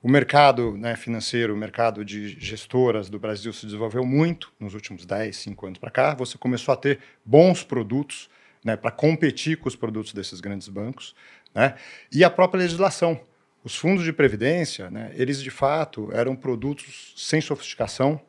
O 0.03 0.09
mercado 0.09 0.77
né, 0.77 0.97
financeiro, 0.97 1.55
o 1.55 1.57
mercado 1.57 2.05
de 2.05 2.31
gestoras 2.41 3.09
do 3.09 3.19
Brasil 3.19 3.53
se 3.53 3.67
desenvolveu 3.67 4.05
muito 4.05 4.53
nos 4.59 4.75
últimos 4.75 5.07
10, 5.07 5.37
5 5.37 5.67
anos 5.67 5.79
para 5.79 5.91
cá. 5.91 6.15
Você 6.15 6.37
começou 6.37 6.75
a 6.75 6.77
ter 6.77 6.99
bons 7.25 7.63
produtos 7.63 8.29
né, 8.65 8.77
para 8.77 8.91
competir 8.91 9.57
com 9.59 9.69
os 9.69 9.77
produtos 9.77 10.13
desses 10.13 10.41
grandes 10.41 10.69
bancos, 10.69 11.15
né, 11.55 11.75
e 12.13 12.25
a 12.25 12.31
própria 12.31 12.61
legislação. 12.61 13.21
Os 13.65 13.77
fundos 13.77 14.05
de 14.05 14.13
previdência, 14.13 14.91
né, 14.91 15.13
eles 15.15 15.43
de 15.43 15.51
fato 15.51 16.11
eram 16.13 16.35
produtos 16.35 17.15
sem 17.17 17.41
sofisticação, 17.41 18.21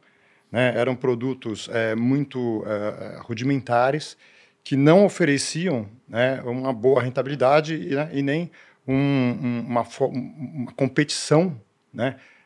né, 0.52 0.74
eram 0.76 0.96
produtos 0.96 1.68
é, 1.72 1.96
muito 1.96 2.64
é, 2.68 3.18
rudimentares 3.22 4.16
que 4.64 4.76
não 4.76 5.04
ofereciam 5.04 5.90
né, 6.08 6.42
uma 6.44 6.72
boa 6.72 7.02
rentabilidade 7.02 7.76
e, 7.76 7.96
né, 7.96 8.10
e 8.14 8.22
nem 8.22 8.52
um, 8.88 8.94
um, 8.96 9.66
uma, 9.68 9.88
uma, 10.00 10.72
competição 10.74 11.60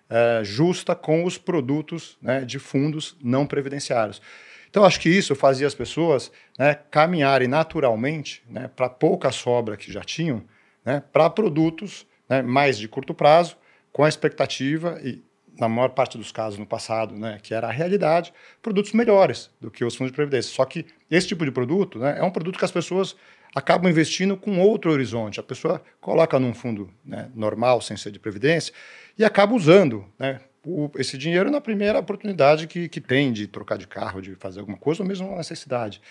é, 0.10 0.42
justa 0.44 0.96
com 0.96 1.26
os 1.26 1.38
produtos 1.38 2.18
de 2.46 2.60
fundos 2.60 3.18
não 3.22 3.46
previdenciários. 3.46 4.22
Então, 4.70 4.84
acho 4.84 5.00
que 5.00 5.10
isso 5.10 5.36
fazia 5.36 5.68
as 5.68 5.74
pessoas 5.74 6.32
né, 6.58 6.76
caminharem 6.92 7.48
naturalmente 7.48 8.44
né, 8.50 8.70
para 8.76 8.90
pouca 8.90 9.32
sobra 9.32 9.78
que 9.78 9.92
já 9.92 10.02
tinham, 10.02 10.44
né, 10.86 11.04
para 11.12 11.30
produtos 11.30 12.06
né, 12.30 12.42
mais 12.42 12.78
de 12.78 12.88
curto 12.88 13.14
prazo, 13.14 13.58
com 13.92 14.04
a 14.04 14.10
expectativa, 14.10 15.00
e 15.04 15.24
na 15.60 15.68
maior 15.68 15.90
parte 15.90 16.18
dos 16.18 16.32
casos 16.32 16.60
no 16.60 16.66
passado, 16.66 17.16
né, 17.16 17.40
que 17.42 17.54
era 17.54 17.68
a 17.68 17.72
realidade, 17.72 18.32
produtos 18.62 18.94
melhores 18.94 19.50
do 19.60 19.72
que 19.72 19.84
os 19.84 19.96
fundos 19.96 20.12
de 20.12 20.16
previdência. 20.16 20.54
Só 20.54 20.64
que 20.66 20.86
esse 21.10 21.28
tipo 21.28 21.44
de 21.44 21.52
produto 21.52 21.98
né, 21.98 22.18
é 22.20 22.24
um 22.24 22.30
produto 22.30 22.60
que 22.60 22.66
as 22.66 22.72
pessoas 22.72 23.16
acabam 23.56 23.90
investindo 23.90 24.38
com 24.38 24.60
outro 24.60 24.92
horizonte. 24.92 25.40
A 25.40 25.44
pessoa 25.44 25.82
coloca 26.00 26.38
num 26.38 26.54
fundo 26.54 26.92
normal, 27.34 27.82
sem 27.82 27.98
ser 27.98 28.12
de 28.12 28.20
previdência, 28.20 28.74
e 29.18 29.26
acaba 29.26 29.56
usando 29.56 30.06
o, 30.68 30.92
esse 30.98 31.18
dinheiro 31.18 31.50
na 31.50 31.62
primeira 31.62 32.00
oportunidade 32.00 32.68
que, 32.68 32.90
que 32.90 33.00
tem 33.00 33.32
de 33.32 33.48
trocar 33.48 33.78
de 33.78 33.88
carro, 33.88 34.22
de 34.22 34.36
fazer 34.36 34.60
alguma 34.60 34.78
coisa, 34.78 35.02
ou 35.02 35.08
mesmo 35.08 35.28
uma 35.28 35.38
necessidade. 35.38 36.02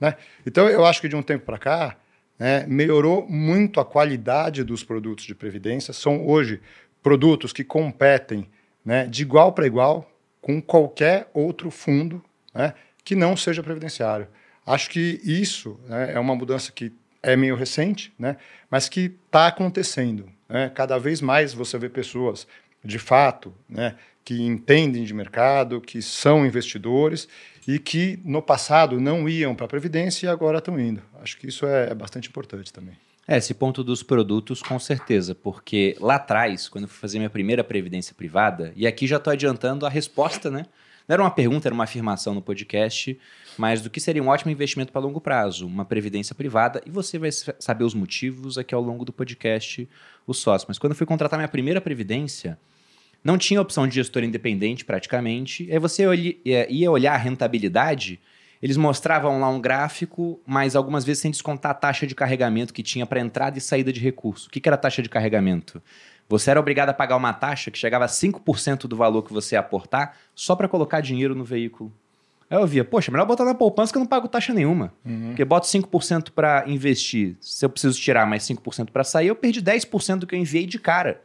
Né? 0.00 0.14
Então, 0.46 0.68
eu 0.68 0.84
acho 0.86 1.00
que 1.00 1.08
de 1.08 1.16
um 1.16 1.22
tempo 1.22 1.44
para 1.44 1.58
cá, 1.58 1.96
né, 2.38 2.64
melhorou 2.66 3.26
muito 3.28 3.78
a 3.78 3.84
qualidade 3.84 4.64
dos 4.64 4.82
produtos 4.82 5.24
de 5.24 5.34
previdência. 5.34 5.92
São 5.92 6.26
hoje 6.26 6.60
produtos 7.02 7.52
que 7.52 7.62
competem 7.62 8.48
né, 8.84 9.06
de 9.06 9.22
igual 9.22 9.52
para 9.52 9.66
igual 9.66 10.10
com 10.40 10.60
qualquer 10.60 11.28
outro 11.34 11.70
fundo 11.70 12.22
né, 12.54 12.74
que 13.04 13.14
não 13.14 13.36
seja 13.36 13.62
previdenciário. 13.62 14.28
Acho 14.66 14.90
que 14.90 15.20
isso 15.22 15.78
né, 15.86 16.12
é 16.14 16.18
uma 16.18 16.34
mudança 16.34 16.72
que 16.72 16.92
é 17.22 17.36
meio 17.36 17.56
recente, 17.56 18.12
né, 18.18 18.36
mas 18.70 18.88
que 18.88 19.16
está 19.26 19.48
acontecendo. 19.48 20.28
Né? 20.48 20.70
Cada 20.74 20.98
vez 20.98 21.20
mais 21.20 21.52
você 21.52 21.78
vê 21.78 21.88
pessoas 21.88 22.46
de 22.86 22.98
fato, 22.98 23.52
né, 23.68 23.96
que 24.24 24.42
entendem 24.42 25.04
de 25.04 25.14
mercado, 25.14 25.80
que 25.80 26.00
são 26.02 26.46
investidores 26.46 27.28
e 27.66 27.78
que 27.78 28.18
no 28.24 28.40
passado 28.40 29.00
não 29.00 29.28
iam 29.28 29.54
para 29.54 29.66
a 29.66 29.68
Previdência 29.68 30.26
e 30.26 30.28
agora 30.28 30.58
estão 30.58 30.78
indo. 30.78 31.02
Acho 31.20 31.36
que 31.36 31.48
isso 31.48 31.66
é, 31.66 31.90
é 31.90 31.94
bastante 31.94 32.28
importante 32.28 32.72
também. 32.72 32.96
É, 33.28 33.36
esse 33.38 33.52
ponto 33.54 33.82
dos 33.82 34.04
produtos, 34.04 34.62
com 34.62 34.78
certeza, 34.78 35.34
porque 35.34 35.96
lá 36.00 36.14
atrás, 36.14 36.68
quando 36.68 36.84
eu 36.84 36.88
fui 36.88 37.00
fazer 37.00 37.18
minha 37.18 37.30
primeira 37.30 37.64
previdência 37.64 38.14
privada, 38.14 38.72
e 38.76 38.86
aqui 38.86 39.04
já 39.04 39.16
estou 39.16 39.32
adiantando 39.32 39.84
a 39.84 39.88
resposta, 39.88 40.48
né? 40.48 40.64
Não 41.08 41.14
era 41.14 41.22
uma 41.22 41.30
pergunta, 41.30 41.66
era 41.66 41.74
uma 41.74 41.84
afirmação 41.84 42.34
no 42.34 42.42
podcast, 42.42 43.18
mas 43.58 43.80
do 43.80 43.90
que 43.90 44.00
seria 44.00 44.22
um 44.22 44.28
ótimo 44.28 44.50
investimento 44.50 44.92
para 44.92 45.00
longo 45.00 45.20
prazo, 45.20 45.66
uma 45.66 45.84
previdência 45.84 46.34
privada, 46.34 46.80
e 46.86 46.90
você 46.90 47.18
vai 47.18 47.30
saber 47.32 47.84
os 47.84 47.94
motivos 47.94 48.58
aqui 48.58 48.74
ao 48.74 48.82
longo 48.82 49.04
do 49.04 49.12
podcast, 49.12 49.88
o 50.26 50.32
sócio. 50.34 50.66
Mas 50.68 50.78
quando 50.78 50.92
eu 50.92 50.96
fui 50.96 51.06
contratar 51.06 51.38
minha 51.38 51.48
primeira 51.48 51.80
previdência, 51.80 52.58
não 53.26 53.36
tinha 53.36 53.60
opção 53.60 53.86
de 53.86 53.94
gestor 53.96 54.22
independente 54.22 54.84
praticamente, 54.84 55.70
aí 55.70 55.78
você 55.78 56.04
ia 56.44 56.90
olhar 56.90 57.14
a 57.14 57.18
rentabilidade 57.18 58.20
eles 58.62 58.76
mostravam 58.76 59.38
lá 59.38 59.48
um 59.48 59.60
gráfico, 59.60 60.40
mas 60.46 60.74
algumas 60.74 61.04
vezes 61.04 61.22
sem 61.22 61.30
descontar 61.30 61.72
a 61.72 61.74
taxa 61.74 62.06
de 62.06 62.14
carregamento 62.14 62.72
que 62.72 62.82
tinha 62.82 63.06
para 63.06 63.20
entrada 63.20 63.58
e 63.58 63.60
saída 63.60 63.92
de 63.92 64.00
recurso. 64.00 64.48
O 64.48 64.50
que, 64.50 64.60
que 64.60 64.68
era 64.68 64.76
a 64.76 64.78
taxa 64.78 65.02
de 65.02 65.08
carregamento? 65.08 65.82
Você 66.28 66.50
era 66.50 66.58
obrigado 66.58 66.88
a 66.88 66.94
pagar 66.94 67.16
uma 67.16 67.32
taxa 67.32 67.70
que 67.70 67.78
chegava 67.78 68.04
a 68.04 68.08
5% 68.08 68.86
do 68.86 68.96
valor 68.96 69.22
que 69.22 69.32
você 69.32 69.54
ia 69.54 69.60
aportar 69.60 70.16
só 70.34 70.56
para 70.56 70.68
colocar 70.68 71.00
dinheiro 71.00 71.34
no 71.34 71.44
veículo. 71.44 71.92
Aí 72.48 72.58
eu 72.58 72.66
via, 72.66 72.84
poxa, 72.84 73.10
melhor 73.10 73.26
botar 73.26 73.44
na 73.44 73.54
poupança 73.54 73.92
que 73.92 73.98
eu 73.98 74.00
não 74.00 74.06
pago 74.06 74.28
taxa 74.28 74.52
nenhuma. 74.52 74.92
Uhum. 75.04 75.28
Porque 75.28 75.44
boto 75.44 75.66
5% 75.66 76.30
para 76.30 76.64
investir. 76.66 77.36
Se 77.40 77.64
eu 77.64 77.68
preciso 77.68 78.00
tirar 78.00 78.26
mais 78.26 78.44
5% 78.44 78.90
para 78.90 79.04
sair, 79.04 79.28
eu 79.28 79.36
perdi 79.36 79.60
10% 79.60 80.16
do 80.18 80.26
que 80.26 80.34
eu 80.34 80.38
enviei 80.38 80.66
de 80.66 80.78
cara. 80.78 81.20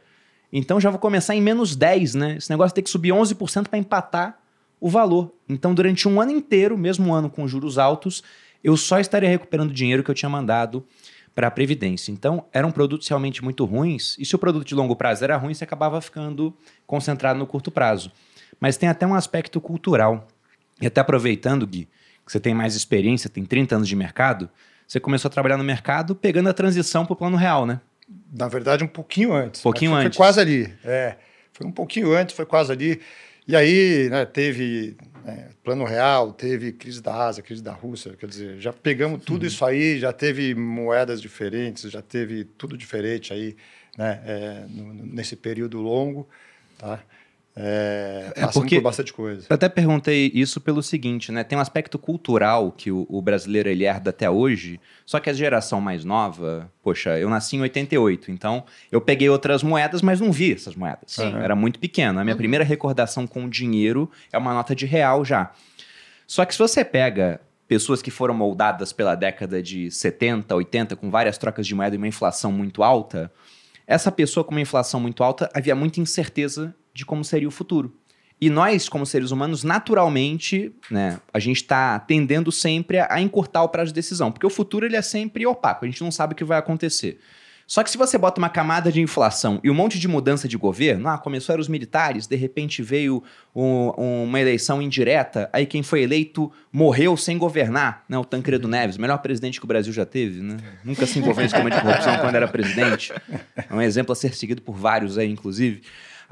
Então 0.52 0.80
já 0.80 0.90
vou 0.90 0.98
começar 0.98 1.34
em 1.34 1.40
menos 1.40 1.74
10, 1.74 2.14
né? 2.14 2.36
Esse 2.36 2.50
negócio 2.50 2.74
tem 2.74 2.84
que 2.84 2.90
subir 2.90 3.10
11% 3.10 3.68
para 3.68 3.78
empatar 3.78 4.38
o 4.82 4.90
valor. 4.90 5.32
Então, 5.48 5.72
durante 5.72 6.08
um 6.08 6.20
ano 6.20 6.32
inteiro, 6.32 6.76
mesmo 6.76 7.14
ano 7.14 7.30
com 7.30 7.46
juros 7.46 7.78
altos, 7.78 8.22
eu 8.64 8.76
só 8.76 8.98
estaria 8.98 9.28
recuperando 9.28 9.70
o 9.70 9.72
dinheiro 9.72 10.02
que 10.02 10.10
eu 10.10 10.14
tinha 10.14 10.28
mandado 10.28 10.84
para 11.34 11.46
a 11.46 11.50
Previdência. 11.52 12.10
Então, 12.10 12.44
eram 12.52 12.72
produtos 12.72 13.06
realmente 13.06 13.44
muito 13.44 13.64
ruins, 13.64 14.16
e 14.18 14.24
se 14.24 14.34
o 14.34 14.38
produto 14.38 14.66
de 14.66 14.74
longo 14.74 14.96
prazo 14.96 15.22
era 15.22 15.36
ruim, 15.36 15.54
você 15.54 15.62
acabava 15.62 16.00
ficando 16.00 16.52
concentrado 16.84 17.38
no 17.38 17.46
curto 17.46 17.70
prazo. 17.70 18.10
Mas 18.58 18.76
tem 18.76 18.88
até 18.88 19.06
um 19.06 19.14
aspecto 19.14 19.60
cultural. 19.60 20.26
E 20.80 20.86
até 20.86 21.00
aproveitando, 21.00 21.64
Gui, 21.64 21.88
que 22.26 22.32
você 22.32 22.40
tem 22.40 22.52
mais 22.52 22.74
experiência, 22.74 23.30
tem 23.30 23.44
30 23.44 23.76
anos 23.76 23.88
de 23.88 23.94
mercado, 23.94 24.50
você 24.86 24.98
começou 24.98 25.28
a 25.28 25.32
trabalhar 25.32 25.56
no 25.56 25.64
mercado 25.64 26.14
pegando 26.14 26.48
a 26.48 26.52
transição 26.52 27.06
para 27.06 27.12
o 27.12 27.16
plano 27.16 27.36
real, 27.36 27.64
né? 27.64 27.80
Na 28.32 28.48
verdade, 28.48 28.82
um 28.84 28.88
pouquinho 28.88 29.32
antes. 29.32 29.60
Um 29.60 29.64
pouquinho 29.64 29.92
foi, 29.92 30.00
antes. 30.04 30.16
Foi 30.16 30.26
quase 30.26 30.40
ali. 30.40 30.74
É, 30.84 31.16
foi 31.52 31.66
um 31.66 31.72
pouquinho 31.72 32.12
antes, 32.12 32.34
foi 32.34 32.46
quase 32.46 32.72
ali. 32.72 33.00
E 33.46 33.56
aí 33.56 34.08
né, 34.10 34.24
teve 34.24 34.96
né, 35.24 35.50
plano 35.62 35.84
real, 35.84 36.32
teve 36.32 36.72
crise 36.72 37.02
da 37.02 37.26
Ásia, 37.26 37.42
crise 37.42 37.62
da 37.62 37.72
Rússia, 37.72 38.16
quer 38.18 38.26
dizer, 38.26 38.60
já 38.60 38.72
pegamos 38.72 39.24
tudo 39.24 39.42
uhum. 39.42 39.48
isso 39.48 39.64
aí, 39.64 39.98
já 39.98 40.12
teve 40.12 40.54
moedas 40.54 41.20
diferentes, 41.20 41.90
já 41.90 42.02
teve 42.02 42.44
tudo 42.44 42.76
diferente 42.76 43.32
aí 43.32 43.56
né, 43.96 44.22
é, 44.24 44.66
no, 44.68 44.94
nesse 44.94 45.36
período 45.36 45.80
longo, 45.80 46.28
tá? 46.78 47.00
É, 47.54 48.32
é 48.34 48.46
porque 48.46 48.76
por 48.76 48.84
bastante 48.84 49.12
coisa. 49.12 49.46
Eu 49.48 49.54
até 49.54 49.68
perguntei 49.68 50.30
isso 50.34 50.60
pelo 50.60 50.82
seguinte, 50.82 51.30
né? 51.30 51.44
Tem 51.44 51.56
um 51.56 51.60
aspecto 51.60 51.98
cultural 51.98 52.72
que 52.72 52.90
o, 52.90 53.06
o, 53.10 53.20
brasileiro 53.20 53.68
ele 53.68 53.84
herda 53.84 54.08
até 54.08 54.28
hoje, 54.30 54.80
só 55.04 55.20
que 55.20 55.28
a 55.28 55.34
geração 55.34 55.78
mais 55.78 56.02
nova, 56.02 56.70
poxa, 56.82 57.18
eu 57.18 57.28
nasci 57.28 57.56
em 57.56 57.60
88, 57.60 58.30
então 58.30 58.64
eu 58.90 59.02
peguei 59.02 59.28
outras 59.28 59.62
moedas, 59.62 60.00
mas 60.00 60.18
não 60.18 60.32
vi 60.32 60.54
essas 60.54 60.74
moedas. 60.74 61.18
Uhum. 61.18 61.36
Era 61.36 61.54
muito 61.54 61.78
pequeno. 61.78 62.18
A 62.18 62.24
minha 62.24 62.34
uhum. 62.34 62.38
primeira 62.38 62.64
recordação 62.64 63.26
com 63.26 63.48
dinheiro 63.48 64.10
é 64.32 64.38
uma 64.38 64.54
nota 64.54 64.74
de 64.74 64.86
real 64.86 65.22
já. 65.22 65.52
Só 66.26 66.46
que 66.46 66.54
se 66.54 66.58
você 66.58 66.82
pega 66.82 67.38
pessoas 67.68 68.00
que 68.00 68.10
foram 68.10 68.34
moldadas 68.34 68.94
pela 68.94 69.14
década 69.14 69.62
de 69.62 69.90
70, 69.90 70.54
80, 70.54 70.96
com 70.96 71.10
várias 71.10 71.36
trocas 71.36 71.66
de 71.66 71.74
moeda 71.74 71.94
e 71.94 71.98
uma 71.98 72.08
inflação 72.08 72.50
muito 72.50 72.82
alta, 72.82 73.30
essa 73.86 74.10
pessoa 74.10 74.42
com 74.42 74.52
uma 74.52 74.60
inflação 74.60 74.98
muito 74.98 75.22
alta 75.22 75.50
havia 75.52 75.74
muita 75.74 76.00
incerteza 76.00 76.74
de 76.92 77.04
como 77.04 77.24
seria 77.24 77.48
o 77.48 77.50
futuro. 77.50 77.96
E 78.40 78.50
nós, 78.50 78.88
como 78.88 79.06
seres 79.06 79.30
humanos, 79.30 79.62
naturalmente, 79.62 80.74
né, 80.90 81.20
a 81.32 81.38
gente 81.38 81.58
está 81.58 82.00
tendendo 82.00 82.50
sempre 82.50 82.98
a, 82.98 83.20
encurtar 83.20 83.62
o 83.62 83.68
prazo 83.68 83.90
de 83.90 83.94
decisão, 83.94 84.32
porque 84.32 84.44
o 84.44 84.50
futuro 84.50 84.84
ele 84.84 84.96
é 84.96 85.02
sempre 85.02 85.46
opaco, 85.46 85.84
a 85.84 85.88
gente 85.88 86.02
não 86.02 86.10
sabe 86.10 86.32
o 86.32 86.36
que 86.36 86.42
vai 86.42 86.58
acontecer. 86.58 87.20
Só 87.66 87.82
que 87.82 87.90
se 87.90 87.96
você 87.96 88.18
bota 88.18 88.40
uma 88.40 88.50
camada 88.50 88.90
de 88.90 89.00
inflação 89.00 89.60
e 89.62 89.70
um 89.70 89.74
monte 89.74 89.98
de 89.98 90.08
mudança 90.08 90.48
de 90.48 90.56
governo, 90.56 91.08
ah, 91.08 91.16
começou 91.16 91.56
os 91.56 91.68
militares, 91.68 92.26
de 92.26 92.36
repente 92.36 92.82
veio 92.82 93.22
um, 93.54 93.90
uma 94.24 94.40
eleição 94.40 94.82
indireta, 94.82 95.48
aí 95.52 95.64
quem 95.64 95.82
foi 95.82 96.02
eleito 96.02 96.50
morreu 96.72 97.16
sem 97.16 97.38
governar, 97.38 98.04
né? 98.08 98.18
O 98.18 98.24
Tancredo 98.24 98.66
Neves, 98.66 98.98
melhor 98.98 99.18
presidente 99.18 99.60
que 99.60 99.64
o 99.64 99.68
Brasil 99.68 99.92
já 99.92 100.04
teve, 100.04 100.42
né? 100.42 100.56
Nunca 100.84 101.06
se 101.06 101.18
envolveu 101.18 101.44
em 101.44 101.46
esquema 101.46 101.70
de 101.70 101.80
corrupção 101.80 102.18
quando 102.18 102.34
era 102.34 102.48
presidente. 102.48 103.12
É 103.56 103.72
um 103.72 103.80
exemplo 103.80 104.12
a 104.12 104.16
ser 104.16 104.34
seguido 104.34 104.60
por 104.60 104.74
vários 104.74 105.16
aí, 105.16 105.30
inclusive. 105.30 105.82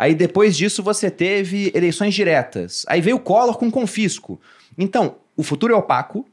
Aí 0.00 0.14
depois 0.14 0.56
disso 0.56 0.82
você 0.82 1.10
teve 1.10 1.70
eleições 1.74 2.14
diretas. 2.14 2.86
Aí 2.88 3.02
veio 3.02 3.16
o 3.16 3.20
Collor 3.20 3.58
com 3.58 3.70
confisco. 3.70 4.40
Então, 4.78 5.16
o 5.36 5.42
futuro 5.42 5.74
é 5.74 5.76
opaco, 5.76 6.26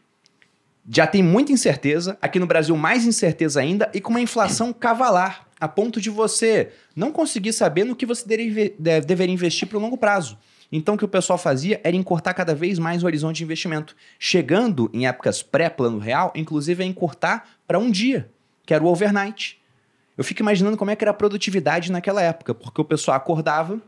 já 0.89 1.05
tem 1.05 1.21
muita 1.21 1.51
incerteza, 1.51 2.17
aqui 2.21 2.39
no 2.39 2.47
Brasil 2.47 2.77
mais 2.77 3.05
incerteza 3.05 3.59
ainda, 3.59 3.91
e 3.93 3.99
com 3.99 4.11
uma 4.11 4.21
inflação 4.21 4.71
cavalar, 4.71 5.45
a 5.59 5.67
ponto 5.67 5.99
de 5.99 6.09
você 6.09 6.71
não 6.95 7.11
conseguir 7.11 7.51
saber 7.51 7.83
no 7.83 7.93
que 7.93 8.05
você 8.05 8.25
deveria 8.25 9.33
investir 9.33 9.67
para 9.67 9.77
o 9.77 9.81
longo 9.81 9.97
prazo. 9.97 10.37
Então, 10.71 10.95
o 10.95 10.97
que 10.97 11.03
o 11.03 11.09
pessoal 11.09 11.37
fazia 11.37 11.81
era 11.83 11.93
encurtar 11.93 12.33
cada 12.33 12.55
vez 12.55 12.79
mais 12.79 13.03
o 13.03 13.05
horizonte 13.05 13.35
de 13.35 13.43
investimento, 13.43 13.97
chegando 14.17 14.89
em 14.93 15.07
épocas 15.07 15.43
pré-plano 15.43 15.99
real, 15.99 16.31
inclusive 16.37 16.83
a 16.83 16.87
encurtar 16.87 17.49
para 17.67 17.77
um 17.77 17.91
dia, 17.91 18.31
que 18.65 18.73
era 18.73 18.81
o 18.81 18.87
overnight. 18.87 19.56
Eu 20.17 20.23
fico 20.23 20.41
imaginando 20.41 20.75
como 20.75 20.89
é 20.89 20.95
que 20.95 21.03
era 21.03 21.11
a 21.11 21.13
produtividade 21.13 21.91
naquela 21.91 22.21
época, 22.21 22.55
porque 22.55 22.81
o 22.81 22.85
pessoal 22.85 23.15
acordava, 23.15 23.79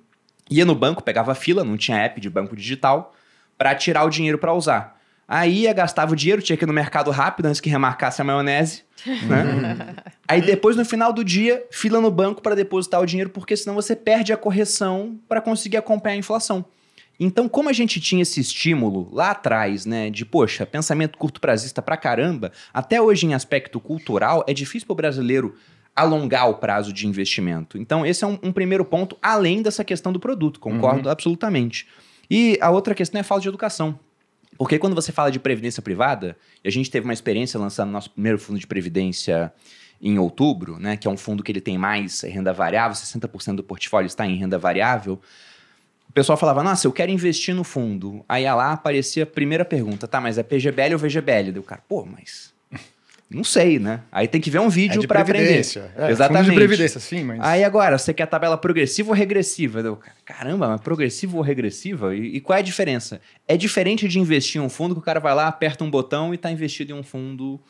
ia 0.50 0.64
no 0.64 0.76
banco, 0.76 1.02
pegava 1.04 1.34
fila, 1.34 1.64
não 1.64 1.76
tinha 1.76 1.98
app 1.98 2.22
de 2.22 2.30
banco 2.30 2.56
digital, 2.56 3.14
para 3.58 3.74
tirar 3.76 4.04
o 4.04 4.10
dinheiro 4.10 4.38
para 4.38 4.54
usar. 4.54 5.00
Aí 5.28 5.62
ia, 5.62 5.74
gastava 5.74 6.14
o 6.14 6.16
dinheiro, 6.16 6.42
tinha 6.42 6.58
que 6.58 6.64
ir 6.64 6.68
no 6.68 6.74
mercado 6.74 7.12
rápido 7.12 7.46
antes 7.46 7.62
que 7.62 7.70
remarcasse 7.70 8.20
a 8.20 8.24
maionese. 8.24 8.84
Né? 9.06 9.96
Aí 10.28 10.42
depois, 10.42 10.76
no 10.76 10.84
final 10.84 11.14
do 11.14 11.24
dia, 11.24 11.64
fila 11.70 12.02
no 12.02 12.10
banco 12.10 12.42
para 12.42 12.56
depositar 12.56 13.00
o 13.00 13.06
dinheiro, 13.06 13.30
porque 13.30 13.56
senão 13.56 13.76
você 13.76 13.96
perde 13.96 14.34
a 14.34 14.38
correção 14.38 15.20
para 15.28 15.40
conseguir 15.40 15.78
acompanhar 15.78 16.16
a 16.16 16.18
inflação. 16.18 16.66
Então, 17.20 17.50
como 17.50 17.70
a 17.70 17.74
gente 17.74 18.00
tinha 18.00 18.22
esse 18.22 18.40
estímulo 18.40 19.10
lá 19.14 19.32
atrás, 19.32 19.86
né, 19.86 20.10
de 20.10 20.26
poxa, 20.26 20.66
pensamento 20.66 21.18
curto 21.18 21.42
prazista 21.42 21.82
pra 21.82 21.98
caramba, 21.98 22.52
até 22.74 23.00
hoje 23.00 23.28
em 23.28 23.34
aspecto 23.34 23.80
cultural 23.80 24.44
é 24.48 24.54
difícil 24.54 24.88
para 24.88 24.94
o 24.94 24.98
brasileiro 24.98 25.56
alongar 26.00 26.50
o 26.50 26.56
prazo 26.56 26.94
de 26.94 27.08
investimento. 27.08 27.78
Então, 27.78 28.06
esse 28.06 28.24
é 28.24 28.28
um, 28.28 28.38
um 28.42 28.52
primeiro 28.52 28.86
ponto, 28.86 29.18
além 29.22 29.62
dessa 29.62 29.84
questão 29.84 30.12
do 30.12 30.20
produto, 30.20 30.60
concordo 30.60 31.06
uhum. 31.06 31.12
absolutamente. 31.12 31.88
E 32.30 32.58
a 32.62 32.70
outra 32.70 32.94
questão 32.94 33.20
é 33.20 33.22
a 33.22 33.24
falta 33.24 33.44
de 33.44 33.50
educação. 33.50 34.00
Porque 34.58 34.78
quando 34.78 34.94
você 34.94 35.12
fala 35.12 35.32
de 35.32 35.40
previdência 35.40 35.82
privada, 35.82 36.36
e 36.64 36.68
a 36.68 36.72
gente 36.72 36.92
teve 36.92 37.06
uma 37.06 37.14
experiência 37.14 37.60
lançando 37.60 37.92
nosso 37.92 38.12
primeiro 38.12 38.38
fundo 38.38 38.60
de 38.60 38.68
previdência 38.68 39.54
em 40.02 40.20
outubro, 40.20 40.78
né, 40.80 40.96
que 40.96 41.08
é 41.08 41.12
um 41.12 41.18
fundo 41.18 41.44
que 41.44 41.52
ele 41.52 41.62
tem 41.62 41.78
mais 41.78 42.22
renda 42.22 42.54
variável, 42.54 42.96
60% 42.96 43.56
do 43.56 43.64
portfólio 43.64 44.08
está 44.08 44.26
em 44.26 44.36
renda 44.36 44.58
variável. 44.58 45.20
O 46.10 46.14
pessoal 46.14 46.38
falava, 46.38 46.64
nossa, 46.64 46.88
eu 46.88 46.92
quero 46.92 47.12
investir 47.12 47.54
no 47.54 47.64
fundo. 47.64 48.24
Aí 48.28 48.44
lá 48.46 48.74
aparecia 48.74 49.24
a 49.24 49.28
primeira 49.28 49.64
pergunta, 49.64 50.08
tá, 50.08 50.20
mas 50.20 50.38
é 50.38 50.44
PGBL 50.44 50.94
ou 50.94 51.00
VGBL? 51.00 51.60
O 51.60 51.64
cara, 51.64 51.82
pô, 51.88 52.06
mas 52.06 52.54
não 53.30 53.44
sei, 53.44 53.78
né? 53.78 54.02
Aí 54.12 54.28
tem 54.28 54.42
que 54.42 54.50
ver 54.50 54.60
um 54.60 54.70
vídeo 54.70 55.04
é 55.04 55.08
para 55.08 55.22
aprender. 55.22 55.62
É, 55.96 56.10
Exatamente. 56.10 56.46
Fundo 56.46 56.52
de 56.52 56.56
previdência, 56.56 57.00
sim, 57.00 57.24
mas. 57.24 57.40
Aí 57.42 57.64
agora, 57.64 57.96
você 57.96 58.12
quer 58.12 58.26
tabela 58.26 58.58
progressiva 58.58 59.10
ou 59.10 59.16
regressiva? 59.16 59.82
Eu, 59.82 60.00
caramba, 60.26 60.68
mas 60.68 60.82
progressiva 60.82 61.38
ou 61.38 61.44
regressiva? 61.44 62.16
E, 62.16 62.38
e, 62.38 62.42
qual 62.42 62.58
é 62.58 62.60
a 62.60 62.64
diferença? 62.64 63.22
É 63.48 63.56
diferente 63.56 64.08
de 64.08 64.20
investir 64.20 64.60
em 64.60 64.66
um 64.66 64.70
fundo 64.70 64.96
que 64.96 65.02
o 65.02 65.04
cara 65.04 65.20
vai 65.20 65.36
lá, 65.36 65.48
aperta 65.48 65.84
um 65.84 65.92
botão 65.92 66.34
e 66.34 66.36
está 66.36 66.52
investido 66.52 66.92
em 66.92 66.96
um 66.96 67.04
fundo 67.04 67.62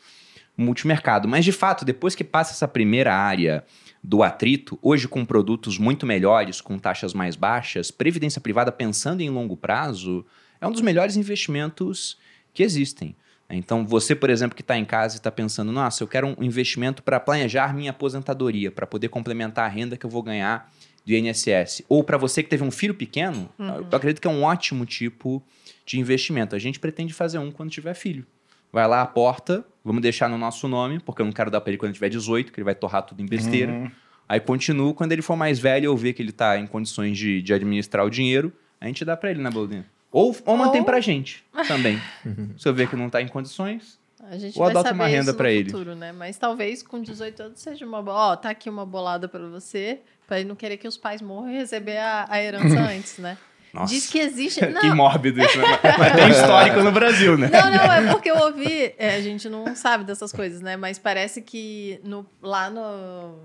multimercado. 0.56 1.28
Mas 1.28 1.44
de 1.44 1.52
fato, 1.52 1.84
depois 1.84 2.14
que 2.14 2.24
passa 2.24 2.52
essa 2.52 2.66
primeira 2.66 3.14
área 3.14 3.62
do 4.02 4.22
atrito, 4.22 4.78
hoje 4.80 5.06
com 5.06 5.26
produtos 5.26 5.76
muito 5.76 6.06
melhores, 6.06 6.62
com 6.62 6.78
taxas 6.78 7.12
mais 7.12 7.36
baixas, 7.36 7.90
previdência 7.90 8.40
privada 8.40 8.72
pensando 8.72 9.20
em 9.20 9.28
longo 9.28 9.58
prazo, 9.58 10.24
é 10.58 10.66
um 10.66 10.72
dos 10.72 10.80
melhores 10.80 11.16
investimentos 11.16 12.16
que 12.54 12.62
existem. 12.62 13.14
Então, 13.50 13.86
você, 13.86 14.14
por 14.14 14.30
exemplo, 14.30 14.54
que 14.54 14.62
está 14.62 14.76
em 14.76 14.84
casa 14.84 15.16
e 15.16 15.18
está 15.18 15.30
pensando, 15.30 15.72
nossa, 15.72 16.02
eu 16.02 16.08
quero 16.08 16.28
um 16.38 16.44
investimento 16.44 17.02
para 17.02 17.18
planejar 17.18 17.74
minha 17.74 17.90
aposentadoria, 17.90 18.70
para 18.70 18.86
poder 18.86 19.08
complementar 19.08 19.64
a 19.64 19.68
renda 19.68 19.96
que 19.96 20.06
eu 20.06 20.10
vou 20.10 20.22
ganhar 20.22 20.70
do 21.04 21.12
INSS. 21.12 21.82
Ou 21.88 22.04
para 22.04 22.16
você 22.16 22.42
que 22.42 22.48
teve 22.48 22.62
um 22.62 22.70
filho 22.70 22.94
pequeno, 22.94 23.48
uhum. 23.58 23.86
eu 23.90 23.96
acredito 23.96 24.20
que 24.20 24.28
é 24.28 24.30
um 24.30 24.42
ótimo 24.42 24.86
tipo 24.86 25.42
de 25.84 25.98
investimento. 25.98 26.54
A 26.54 26.58
gente 26.58 26.78
pretende 26.78 27.12
fazer 27.12 27.38
um 27.38 27.50
quando 27.50 27.70
tiver 27.70 27.94
filho. 27.94 28.26
Vai 28.72 28.86
lá, 28.86 29.02
aporta, 29.02 29.64
vamos 29.84 30.00
deixar 30.00 30.28
no 30.28 30.38
nosso 30.38 30.68
nome, 30.68 31.00
porque 31.00 31.22
eu 31.22 31.26
não 31.26 31.32
quero 31.32 31.50
dar 31.50 31.60
para 31.60 31.70
ele 31.70 31.78
quando 31.78 31.90
ele 31.90 31.94
tiver 31.94 32.08
18, 32.08 32.52
que 32.52 32.60
ele 32.60 32.64
vai 32.64 32.74
torrar 32.74 33.02
tudo 33.02 33.20
em 33.20 33.26
besteira. 33.26 33.72
Uhum. 33.72 33.90
Aí 34.28 34.38
continuo, 34.38 34.94
quando 34.94 35.10
ele 35.10 35.22
for 35.22 35.34
mais 35.34 35.58
velho, 35.58 35.86
eu 35.86 35.96
ver 35.96 36.12
que 36.12 36.22
ele 36.22 36.30
está 36.30 36.56
em 36.56 36.66
condições 36.66 37.18
de, 37.18 37.42
de 37.42 37.52
administrar 37.52 38.06
o 38.06 38.10
dinheiro, 38.10 38.52
a 38.80 38.86
gente 38.86 39.04
dá 39.04 39.16
para 39.16 39.32
ele, 39.32 39.42
né, 39.42 39.50
Boldinha? 39.50 39.84
Ou, 40.12 40.36
ou 40.44 40.56
mantém 40.56 40.82
pra 40.82 41.00
gente 41.00 41.44
também. 41.68 42.00
Se 42.58 42.68
eu 42.68 42.74
ver 42.74 42.88
que 42.88 42.96
não 42.96 43.08
tá 43.08 43.22
em 43.22 43.28
condições, 43.28 43.98
a 44.28 44.36
gente 44.36 44.58
ou 44.58 44.64
adota 44.64 44.92
uma 44.92 45.06
renda 45.06 45.32
para 45.32 45.50
ele. 45.50 45.70
Futuro, 45.70 45.94
né? 45.94 46.12
Mas 46.12 46.36
talvez 46.36 46.82
com 46.82 47.00
18 47.00 47.42
anos 47.42 47.60
seja 47.60 47.86
uma 47.86 48.02
boa. 48.02 48.32
Ó, 48.32 48.36
tá 48.36 48.50
aqui 48.50 48.68
uma 48.68 48.84
bolada 48.84 49.28
para 49.28 49.46
você, 49.48 50.00
para 50.26 50.40
ele 50.40 50.48
não 50.48 50.56
querer 50.56 50.76
que 50.76 50.86
os 50.86 50.96
pais 50.96 51.22
morram 51.22 51.50
e 51.50 51.56
receber 51.56 51.98
a, 51.98 52.26
a 52.28 52.42
herança 52.42 52.78
antes, 52.80 53.18
né? 53.18 53.38
Nossa. 53.72 53.94
Diz 53.94 54.08
que 54.08 54.18
existe. 54.18 54.60
Não, 54.66 54.80
que 54.80 54.90
mórbido 54.90 55.40
isso, 55.40 55.58
né? 55.58 55.78
Mas 55.96 56.12
tem 56.16 56.28
histórico 56.30 56.80
no 56.82 56.90
Brasil, 56.90 57.38
né? 57.38 57.48
Não, 57.52 57.70
não, 57.70 57.92
é 57.92 58.10
porque 58.12 58.28
eu 58.28 58.36
ouvi. 58.36 58.92
é, 58.98 59.14
a 59.14 59.20
gente 59.20 59.48
não 59.48 59.76
sabe 59.76 60.02
dessas 60.02 60.32
coisas, 60.32 60.60
né? 60.60 60.76
Mas 60.76 60.98
parece 60.98 61.40
que 61.40 62.00
no, 62.02 62.26
lá 62.42 62.68
no. 62.68 63.40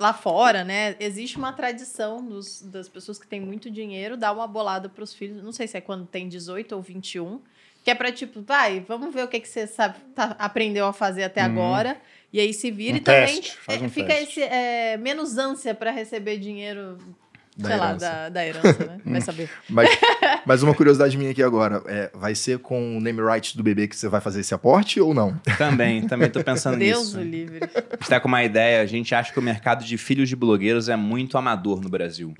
Lá 0.00 0.14
fora, 0.14 0.64
né? 0.64 0.96
Existe 0.98 1.36
uma 1.36 1.52
tradição 1.52 2.24
dos- 2.24 2.62
das 2.62 2.88
pessoas 2.88 3.18
que 3.18 3.26
têm 3.26 3.38
muito 3.40 3.70
dinheiro 3.70 4.16
dar 4.16 4.32
uma 4.32 4.46
bolada 4.46 4.88
para 4.88 5.04
os 5.04 5.12
filhos. 5.12 5.42
Não 5.42 5.52
sei 5.52 5.68
se 5.68 5.76
é 5.76 5.80
quando 5.80 6.06
tem 6.06 6.26
18 6.26 6.74
ou 6.74 6.80
21. 6.80 7.38
Que 7.84 7.90
é 7.90 7.94
pra 7.94 8.10
tipo, 8.10 8.40
vai, 8.42 8.80
vamos 8.80 9.12
ver 9.14 9.24
o 9.24 9.28
que, 9.28 9.38
que 9.40 9.48
você 9.48 9.66
sabe, 9.66 9.98
tá- 10.14 10.36
aprendeu 10.38 10.86
a 10.86 10.92
fazer 10.92 11.22
até 11.24 11.40
agora. 11.42 12.00
E 12.32 12.38
aí 12.40 12.52
se 12.54 12.70
vira 12.70 12.94
Um 12.94 12.96
e 12.96 13.00
também 13.00 13.40
teste, 13.40 13.58
é, 13.68 13.74
um 13.78 13.88
fica 13.90 14.06
teste. 14.08 14.40
esse, 14.40 14.42
é, 14.42 14.96
menos 14.96 15.36
ânsia 15.38 15.74
para 15.74 15.90
receber 15.90 16.38
dinheiro, 16.38 16.96
Da 17.56 17.68
sei 17.68 17.76
lá, 17.78 17.88
herança. 17.88 18.06
da, 18.06 18.28
da 18.28 18.46
herança, 18.46 18.86
né? 18.86 19.00
Vai 19.04 19.20
saber. 19.22 19.50
Mas, 19.68 19.90
mas 20.46 20.62
uma 20.62 20.74
curiosidade 20.74 21.16
minha 21.18 21.30
aqui 21.30 21.42
agora, 21.42 21.82
é, 21.86 22.10
vai 22.14 22.34
ser 22.34 22.58
com 22.58 22.96
o 22.96 23.00
name 23.00 23.20
rights 23.22 23.54
do 23.54 23.62
bebê 23.62 23.86
que 23.88 23.96
você 23.96 24.08
vai 24.08 24.20
fazer 24.20 24.40
esse 24.40 24.54
aporte 24.54 25.00
ou 25.00 25.12
não? 25.12 25.36
Também, 25.58 26.06
também 26.06 26.30
tô 26.30 26.42
pensando 26.42 26.78
Deus 26.78 27.06
nisso. 27.14 27.18
o 27.18 27.22
livre. 27.22 27.60
A 27.62 27.96
gente 27.96 28.08
tá 28.08 28.20
com 28.20 28.28
uma 28.28 28.42
ideia, 28.44 28.80
a 28.80 28.86
gente 28.86 29.14
acha 29.14 29.32
que 29.32 29.38
o 29.38 29.42
mercado 29.42 29.84
de 29.84 29.98
filhos 29.98 30.28
de 30.28 30.36
blogueiros 30.36 30.88
é 30.88 30.96
muito 30.96 31.36
amador 31.36 31.80
no 31.80 31.88
Brasil. 31.88 32.34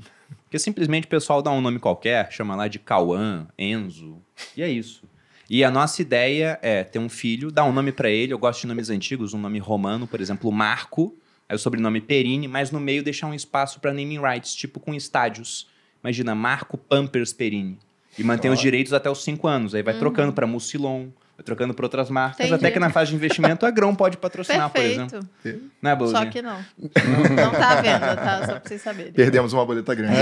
Porque 0.44 0.58
simplesmente 0.58 1.04
o 1.04 1.08
pessoal 1.08 1.42
dá 1.42 1.50
um 1.50 1.60
nome 1.60 1.78
qualquer, 1.78 2.30
chama 2.32 2.56
lá 2.56 2.66
de 2.66 2.78
Cauã, 2.78 3.46
Enzo, 3.58 4.18
e 4.56 4.62
é 4.62 4.68
isso. 4.68 5.02
E 5.48 5.64
a 5.64 5.70
nossa 5.70 6.00
ideia 6.00 6.58
é 6.62 6.84
ter 6.84 7.00
um 7.00 7.08
filho, 7.08 7.50
dar 7.50 7.64
um 7.64 7.72
nome 7.72 7.90
pra 7.90 8.08
ele, 8.08 8.32
eu 8.32 8.38
gosto 8.38 8.60
de 8.60 8.66
nomes 8.68 8.88
antigos, 8.88 9.34
um 9.34 9.38
nome 9.38 9.58
romano, 9.58 10.06
por 10.06 10.20
exemplo, 10.20 10.50
Marco, 10.52 11.16
aí 11.50 11.56
o 11.56 11.58
sobrenome 11.58 12.00
Perini, 12.00 12.46
mas 12.46 12.70
no 12.70 12.78
meio 12.78 13.02
deixar 13.02 13.26
um 13.26 13.34
espaço 13.34 13.80
pra 13.80 13.92
naming 13.92 14.20
rights, 14.20 14.54
tipo 14.54 14.78
com 14.78 14.94
estádios. 14.94 15.66
Imagina, 16.02 16.32
Marco 16.32 16.78
Pampers 16.78 17.32
Perini. 17.32 17.76
E 18.16 18.22
mantém 18.22 18.52
os 18.52 18.60
direitos 18.60 18.92
até 18.92 19.10
os 19.10 19.24
cinco 19.24 19.48
anos. 19.48 19.74
Aí 19.74 19.82
vai 19.82 19.98
trocando 19.98 20.32
pra 20.32 20.46
Mucilon, 20.46 21.08
trocando 21.44 21.74
pra 21.74 21.84
outras 21.86 22.10
marcas. 22.10 22.40
Entendi. 22.40 22.54
Até 22.54 22.70
que 22.70 22.78
na 22.78 22.90
fase 22.90 23.10
de 23.10 23.16
investimento 23.16 23.64
a 23.66 23.70
Grão 23.70 23.94
pode 23.94 24.16
patrocinar, 24.16 24.70
por 24.70 24.80
exemplo. 24.80 25.26
Perfeito. 25.42 25.70
Não 25.80 25.90
é, 25.90 25.96
Bolinha? 25.96 26.18
Só 26.18 26.26
que 26.26 26.42
não. 26.42 26.58
Não 26.78 27.50
tá 27.52 27.70
à 27.70 27.80
venda, 27.82 28.16
tá? 28.16 28.38
Só 28.46 28.52
pra 28.58 28.62
vocês 28.64 28.82
saberem. 28.82 29.12
Perdemos 29.12 29.52
uma 29.52 29.64
boleta 29.64 29.94
grande. 29.94 30.14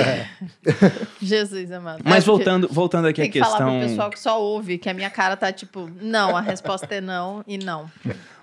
Jesus 1.20 1.70
amado. 1.72 2.02
Mas 2.04 2.25
É, 2.25 2.26
voltando, 2.26 2.68
voltando 2.70 3.06
aqui 3.08 3.20
Tem 3.20 3.28
à 3.28 3.32
que 3.32 3.38
falar 3.40 3.56
questão. 3.56 3.78
pro 3.78 3.88
pessoal 3.88 4.10
que 4.10 4.20
só 4.20 4.42
ouve, 4.42 4.78
que 4.78 4.88
a 4.88 4.94
minha 4.94 5.10
cara 5.10 5.37
tá 5.37 5.52
tipo, 5.52 5.90
não, 6.00 6.37
a 6.37 6.40
resposta 6.40 6.94
é 6.94 7.00
não 7.00 7.44
e 7.46 7.58
não. 7.58 7.90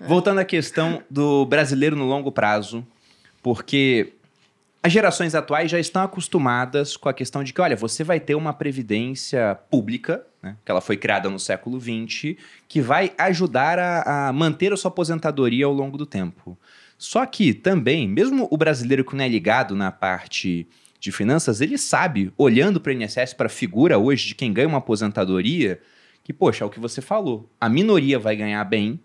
Voltando 0.00 0.40
à 0.40 0.44
questão 0.44 1.02
do 1.10 1.44
brasileiro 1.46 1.96
no 1.96 2.04
longo 2.04 2.30
prazo, 2.30 2.86
porque 3.42 4.12
as 4.82 4.92
gerações 4.92 5.34
atuais 5.34 5.70
já 5.70 5.78
estão 5.80 6.02
acostumadas 6.02 6.96
com 6.96 7.08
a 7.08 7.12
questão 7.14 7.42
de 7.42 7.52
que, 7.52 7.60
olha, 7.60 7.74
você 7.76 8.04
vai 8.04 8.20
ter 8.20 8.34
uma 8.34 8.52
previdência 8.52 9.58
pública, 9.70 10.22
né, 10.46 10.56
que 10.64 10.70
ela 10.70 10.80
foi 10.80 10.96
criada 10.96 11.28
no 11.28 11.40
século 11.40 11.80
XX, 11.80 12.36
que 12.68 12.80
vai 12.80 13.12
ajudar 13.18 13.78
a, 13.78 14.28
a 14.28 14.32
manter 14.32 14.72
a 14.72 14.76
sua 14.76 14.90
aposentadoria 14.90 15.66
ao 15.66 15.72
longo 15.72 15.98
do 15.98 16.06
tempo. 16.06 16.56
Só 16.96 17.26
que 17.26 17.52
também, 17.52 18.08
mesmo 18.08 18.46
o 18.50 18.56
brasileiro 18.56 19.04
que 19.04 19.16
não 19.16 19.24
é 19.24 19.28
ligado 19.28 19.74
na 19.74 19.90
parte 19.90 20.66
de 21.00 21.10
finanças, 21.12 21.60
ele 21.60 21.76
sabe, 21.76 22.32
olhando 22.38 22.80
para 22.80 22.90
o 22.90 22.92
INSS, 22.92 23.34
para 23.34 23.46
a 23.46 23.50
figura 23.50 23.98
hoje 23.98 24.28
de 24.28 24.34
quem 24.34 24.52
ganha 24.52 24.68
uma 24.68 24.78
aposentadoria, 24.78 25.80
que, 26.22 26.32
poxa, 26.32 26.64
é 26.64 26.66
o 26.66 26.70
que 26.70 26.80
você 26.80 27.02
falou, 27.02 27.50
a 27.60 27.68
minoria 27.68 28.18
vai 28.18 28.34
ganhar 28.34 28.64
bem 28.64 28.98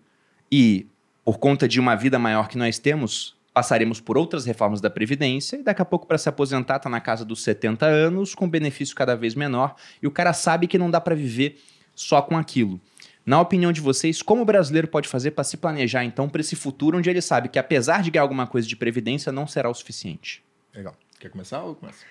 e, 0.50 0.86
por 1.24 1.38
conta 1.38 1.68
de 1.68 1.78
uma 1.78 1.94
vida 1.94 2.18
maior 2.18 2.48
que 2.48 2.56
nós 2.56 2.78
temos, 2.78 3.36
passaremos 3.52 4.00
por 4.00 4.16
outras 4.16 4.44
reformas 4.44 4.80
da 4.80 4.88
Previdência 4.88 5.56
e 5.56 5.62
daqui 5.62 5.82
a 5.82 5.84
pouco, 5.84 6.06
para 6.06 6.18
se 6.18 6.28
aposentar, 6.28 6.78
tá 6.78 6.88
na 6.88 7.00
casa 7.00 7.24
dos 7.24 7.42
70 7.42 7.84
anos, 7.86 8.34
com 8.34 8.48
benefício 8.48 8.94
cada 8.94 9.14
vez 9.14 9.34
menor, 9.34 9.74
e 10.02 10.06
o 10.06 10.10
cara 10.10 10.32
sabe 10.32 10.66
que 10.66 10.78
não 10.78 10.90
dá 10.90 11.00
para 11.00 11.14
viver 11.14 11.60
só 11.94 12.22
com 12.22 12.36
aquilo. 12.36 12.80
Na 13.24 13.40
opinião 13.40 13.70
de 13.70 13.80
vocês, 13.80 14.20
como 14.20 14.42
o 14.42 14.44
brasileiro 14.44 14.88
pode 14.88 15.06
fazer 15.06 15.32
para 15.32 15.44
se 15.44 15.56
planejar, 15.56 16.04
então, 16.04 16.28
para 16.28 16.40
esse 16.40 16.56
futuro 16.56 16.98
onde 16.98 17.08
ele 17.08 17.20
sabe 17.20 17.48
que, 17.48 17.58
apesar 17.58 18.02
de 18.02 18.10
ganhar 18.10 18.22
alguma 18.22 18.46
coisa 18.46 18.66
de 18.66 18.74
Previdência, 18.74 19.30
não 19.30 19.46
será 19.46 19.68
o 19.68 19.74
suficiente? 19.74 20.42
Legal. 20.74 20.96
Quer 21.20 21.28
começar 21.28 21.62
ou 21.62 21.76
começa? 21.76 22.04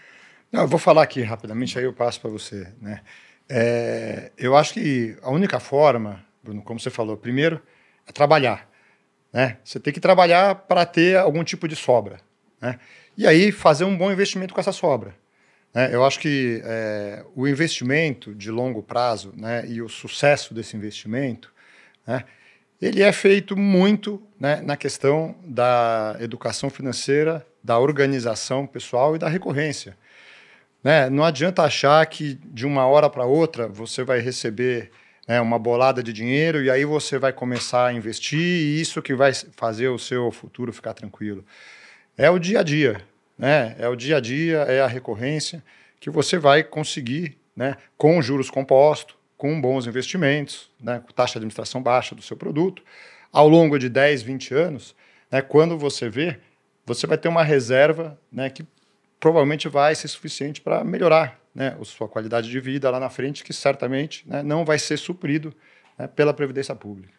Não, 0.52 0.62
eu 0.62 0.68
vou 0.68 0.80
falar 0.80 1.04
aqui 1.04 1.22
rapidamente, 1.22 1.78
aí 1.78 1.84
eu 1.84 1.92
passo 1.92 2.22
para 2.22 2.30
você. 2.30 2.72
Né? 2.80 3.02
É, 3.50 4.32
eu 4.38 4.56
acho 4.56 4.74
que 4.74 5.18
a 5.22 5.30
única 5.30 5.60
forma, 5.60 6.24
Bruno, 6.42 6.62
como 6.62 6.80
você 6.80 6.90
falou, 6.90 7.18
primeiro 7.18 7.62
é 8.08 8.12
trabalhar. 8.12 8.71
Né? 9.32 9.58
Você 9.64 9.80
tem 9.80 9.94
que 9.94 10.00
trabalhar 10.00 10.56
para 10.56 10.86
ter 10.86 11.18
algum 11.18 11.44
tipo 11.44 11.68
de 11.68 11.76
sobra. 11.76 12.20
Né? 12.60 12.80
E 13.18 13.26
aí 13.26 13.52
fazer 13.52 13.86
um 13.86 13.98
bom 13.98 14.12
investimento 14.12 14.54
com 14.54 14.60
essa 14.60 14.72
sobra. 14.72 15.16
né? 15.74 15.94
Eu 15.94 16.06
acho 16.06 16.20
que 16.20 16.62
é, 16.64 17.24
o 17.36 17.48
investimento 17.48 18.36
de 18.36 18.52
longo 18.52 18.84
prazo 18.84 19.34
né, 19.36 19.66
e 19.68 19.82
o 19.82 19.90
sucesso 19.90 20.54
desse 20.54 20.76
investimento, 20.76 21.52
né, 22.06 22.24
ele 22.82 23.04
é 23.04 23.12
feito 23.12 23.56
muito 23.56 24.22
né, 24.40 24.60
na 24.62 24.76
questão 24.76 25.36
da 25.46 26.18
educação 26.20 26.70
financeira, 26.70 27.46
da 27.64 27.78
organização 27.78 28.66
pessoal 28.66 29.16
e 29.16 29.20
da 29.20 29.30
recorrência. 29.30 29.96
Né? 30.84 31.10
Não 31.10 31.24
adianta 31.24 31.62
achar 31.62 32.04
que 32.08 32.40
de 32.46 32.66
uma 32.66 32.88
hora 32.88 33.08
para 33.08 33.24
outra 33.24 33.68
você 33.68 34.04
vai 34.04 34.20
receber 34.20 34.92
né, 35.32 35.40
uma 35.40 35.58
bolada 35.58 36.04
de 36.04 36.12
dinheiro 36.12 36.62
e 36.62 36.70
aí 36.70 36.84
você 36.84 37.18
vai 37.18 37.32
começar 37.32 37.88
a 37.88 37.94
investir 37.94 38.38
e 38.38 38.82
isso 38.82 39.02
que 39.02 39.16
vai 39.16 39.32
fazer 39.56 39.88
o 39.88 39.98
seu 39.98 40.30
futuro 40.30 40.74
ficar 40.74 40.94
tranquilo. 40.94 41.46
É 42.18 42.30
o 42.30 42.38
dia 42.38 42.60
a 42.60 42.64
dia, 42.64 43.02
né? 43.38 43.74
É 43.80 43.88
o 43.88 43.96
dia 43.96 44.18
a 44.18 44.20
dia, 44.20 44.58
é 44.64 44.82
a 44.82 44.88
recorrência 44.88 45.64
que 46.02 46.10
você 46.10 46.38
vai 46.38 46.66
conseguir, 46.66 47.38
né, 47.56 47.78
com 47.98 48.22
juros 48.22 48.50
compostos, 48.50 49.16
com 49.38 49.62
bons 49.62 49.88
investimentos, 49.88 50.70
né, 50.78 51.00
com 51.00 51.14
taxa 51.14 51.34
de 51.34 51.38
administração 51.38 51.82
baixa 51.82 52.14
do 52.14 52.22
seu 52.22 52.36
produto, 52.36 52.84
ao 53.32 53.48
longo 53.48 53.80
de 53.80 53.88
10, 53.88 54.24
20 54.24 54.54
anos, 54.54 54.94
né, 55.32 55.42
quando 55.42 55.78
você 55.78 56.10
vê, 56.10 56.40
você 56.86 57.08
vai 57.08 57.18
ter 57.18 57.30
uma 57.30 57.44
reserva 57.44 58.20
né, 58.30 58.50
que 58.50 58.66
provavelmente 59.18 59.70
vai 59.70 59.96
ser 59.96 60.10
suficiente 60.10 60.60
para 60.60 60.84
melhorar 60.84 61.41
né, 61.54 61.78
a 61.80 61.84
sua 61.84 62.08
qualidade 62.08 62.50
de 62.50 62.60
vida 62.60 62.90
lá 62.90 63.00
na 63.00 63.10
frente, 63.10 63.44
que 63.44 63.54
certamente 63.54 64.28
né, 64.28 64.42
não 64.44 64.64
vai 64.64 64.80
ser 64.80 64.98
suprido 64.98 65.54
né, 65.98 66.08
pela 66.08 66.34
Previdência 66.34 66.76
Pública. 66.76 67.14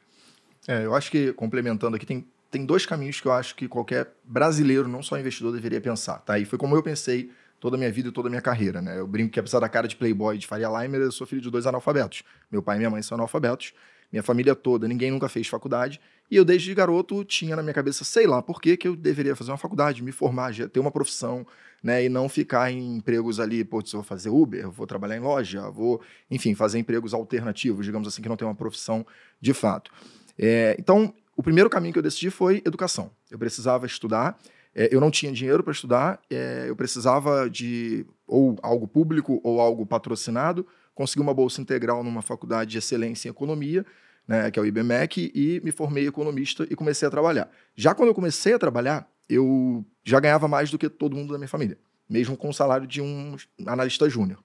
É, 0.66 0.84
eu 0.84 0.94
acho 0.94 1.10
que, 1.10 1.32
complementando 1.32 1.96
aqui, 1.96 2.06
tem, 2.06 2.26
tem 2.50 2.64
dois 2.64 2.86
caminhos 2.86 3.20
que 3.20 3.26
eu 3.26 3.32
acho 3.32 3.54
que 3.54 3.68
qualquer 3.68 4.12
brasileiro, 4.24 4.88
não 4.88 5.02
só 5.02 5.18
investidor, 5.18 5.52
deveria 5.52 5.80
pensar. 5.80 6.18
Tá? 6.18 6.38
E 6.38 6.44
foi 6.44 6.58
como 6.58 6.76
eu 6.76 6.82
pensei 6.82 7.30
toda 7.58 7.76
a 7.76 7.78
minha 7.78 7.90
vida 7.92 8.08
e 8.08 8.12
toda 8.12 8.28
a 8.28 8.30
minha 8.30 8.42
carreira. 8.42 8.80
Né? 8.80 8.98
Eu 8.98 9.06
brinco 9.06 9.32
que, 9.32 9.40
apesar 9.40 9.60
da 9.60 9.68
cara 9.68 9.86
de 9.86 9.96
playboy 9.96 10.38
de 10.38 10.46
Faria 10.46 10.68
Limer, 10.68 11.00
eu 11.00 11.12
sou 11.12 11.26
filho 11.26 11.40
de 11.40 11.50
dois 11.50 11.66
analfabetos. 11.66 12.22
Meu 12.50 12.62
pai 12.62 12.76
e 12.76 12.78
minha 12.78 12.90
mãe 12.90 13.02
são 13.02 13.16
analfabetos. 13.16 13.72
Minha 14.10 14.22
família 14.22 14.54
toda, 14.54 14.86
ninguém 14.86 15.10
nunca 15.10 15.28
fez 15.28 15.48
faculdade. 15.48 16.00
E 16.32 16.36
eu, 16.36 16.46
desde 16.46 16.72
garoto, 16.72 17.22
tinha 17.26 17.54
na 17.54 17.62
minha 17.62 17.74
cabeça, 17.74 18.04
sei 18.04 18.26
lá 18.26 18.40
por 18.40 18.58
que 18.58 18.78
eu 18.84 18.96
deveria 18.96 19.36
fazer 19.36 19.50
uma 19.50 19.58
faculdade, 19.58 20.02
me 20.02 20.12
formar, 20.12 20.50
ter 20.54 20.80
uma 20.80 20.90
profissão, 20.90 21.46
né? 21.82 22.06
E 22.06 22.08
não 22.08 22.26
ficar 22.26 22.72
em 22.72 22.96
empregos 22.96 23.38
ali, 23.38 23.62
pô, 23.62 23.80
eu 23.80 23.84
vou 23.92 24.02
fazer 24.02 24.30
Uber, 24.30 24.70
vou 24.70 24.86
trabalhar 24.86 25.14
em 25.14 25.20
loja, 25.20 25.68
vou, 25.68 26.00
enfim, 26.30 26.54
fazer 26.54 26.78
empregos 26.78 27.12
alternativos, 27.12 27.84
digamos 27.84 28.08
assim, 28.08 28.22
que 28.22 28.30
não 28.30 28.36
tem 28.38 28.48
uma 28.48 28.54
profissão 28.54 29.06
de 29.42 29.52
fato. 29.52 29.90
É, 30.38 30.74
então, 30.78 31.12
o 31.36 31.42
primeiro 31.42 31.68
caminho 31.68 31.92
que 31.92 31.98
eu 31.98 32.02
decidi 32.02 32.30
foi 32.30 32.62
educação. 32.64 33.10
Eu 33.30 33.38
precisava 33.38 33.84
estudar, 33.84 34.38
é, 34.74 34.88
eu 34.90 35.02
não 35.02 35.10
tinha 35.10 35.30
dinheiro 35.30 35.62
para 35.62 35.72
estudar, 35.72 36.18
é, 36.30 36.64
eu 36.66 36.74
precisava 36.74 37.50
de 37.50 38.06
ou 38.26 38.56
algo 38.62 38.88
público 38.88 39.38
ou 39.44 39.60
algo 39.60 39.84
patrocinado, 39.84 40.66
consegui 40.94 41.20
uma 41.20 41.34
bolsa 41.34 41.60
integral 41.60 42.02
numa 42.02 42.22
faculdade 42.22 42.70
de 42.70 42.78
excelência 42.78 43.28
em 43.28 43.32
economia, 43.32 43.84
né, 44.26 44.50
que 44.50 44.58
é 44.58 44.62
o 44.62 44.66
IBMEC, 44.66 45.32
e 45.34 45.60
me 45.64 45.72
formei 45.72 46.06
economista 46.06 46.66
e 46.70 46.76
comecei 46.76 47.06
a 47.06 47.10
trabalhar. 47.10 47.50
Já 47.74 47.94
quando 47.94 48.08
eu 48.08 48.14
comecei 48.14 48.54
a 48.54 48.58
trabalhar, 48.58 49.08
eu 49.28 49.84
já 50.04 50.20
ganhava 50.20 50.48
mais 50.48 50.70
do 50.70 50.78
que 50.78 50.88
todo 50.88 51.16
mundo 51.16 51.32
da 51.32 51.38
minha 51.38 51.48
família, 51.48 51.78
mesmo 52.08 52.36
com 52.36 52.48
o 52.48 52.54
salário 52.54 52.86
de 52.86 53.00
um 53.00 53.36
analista 53.66 54.08
júnior. 54.08 54.38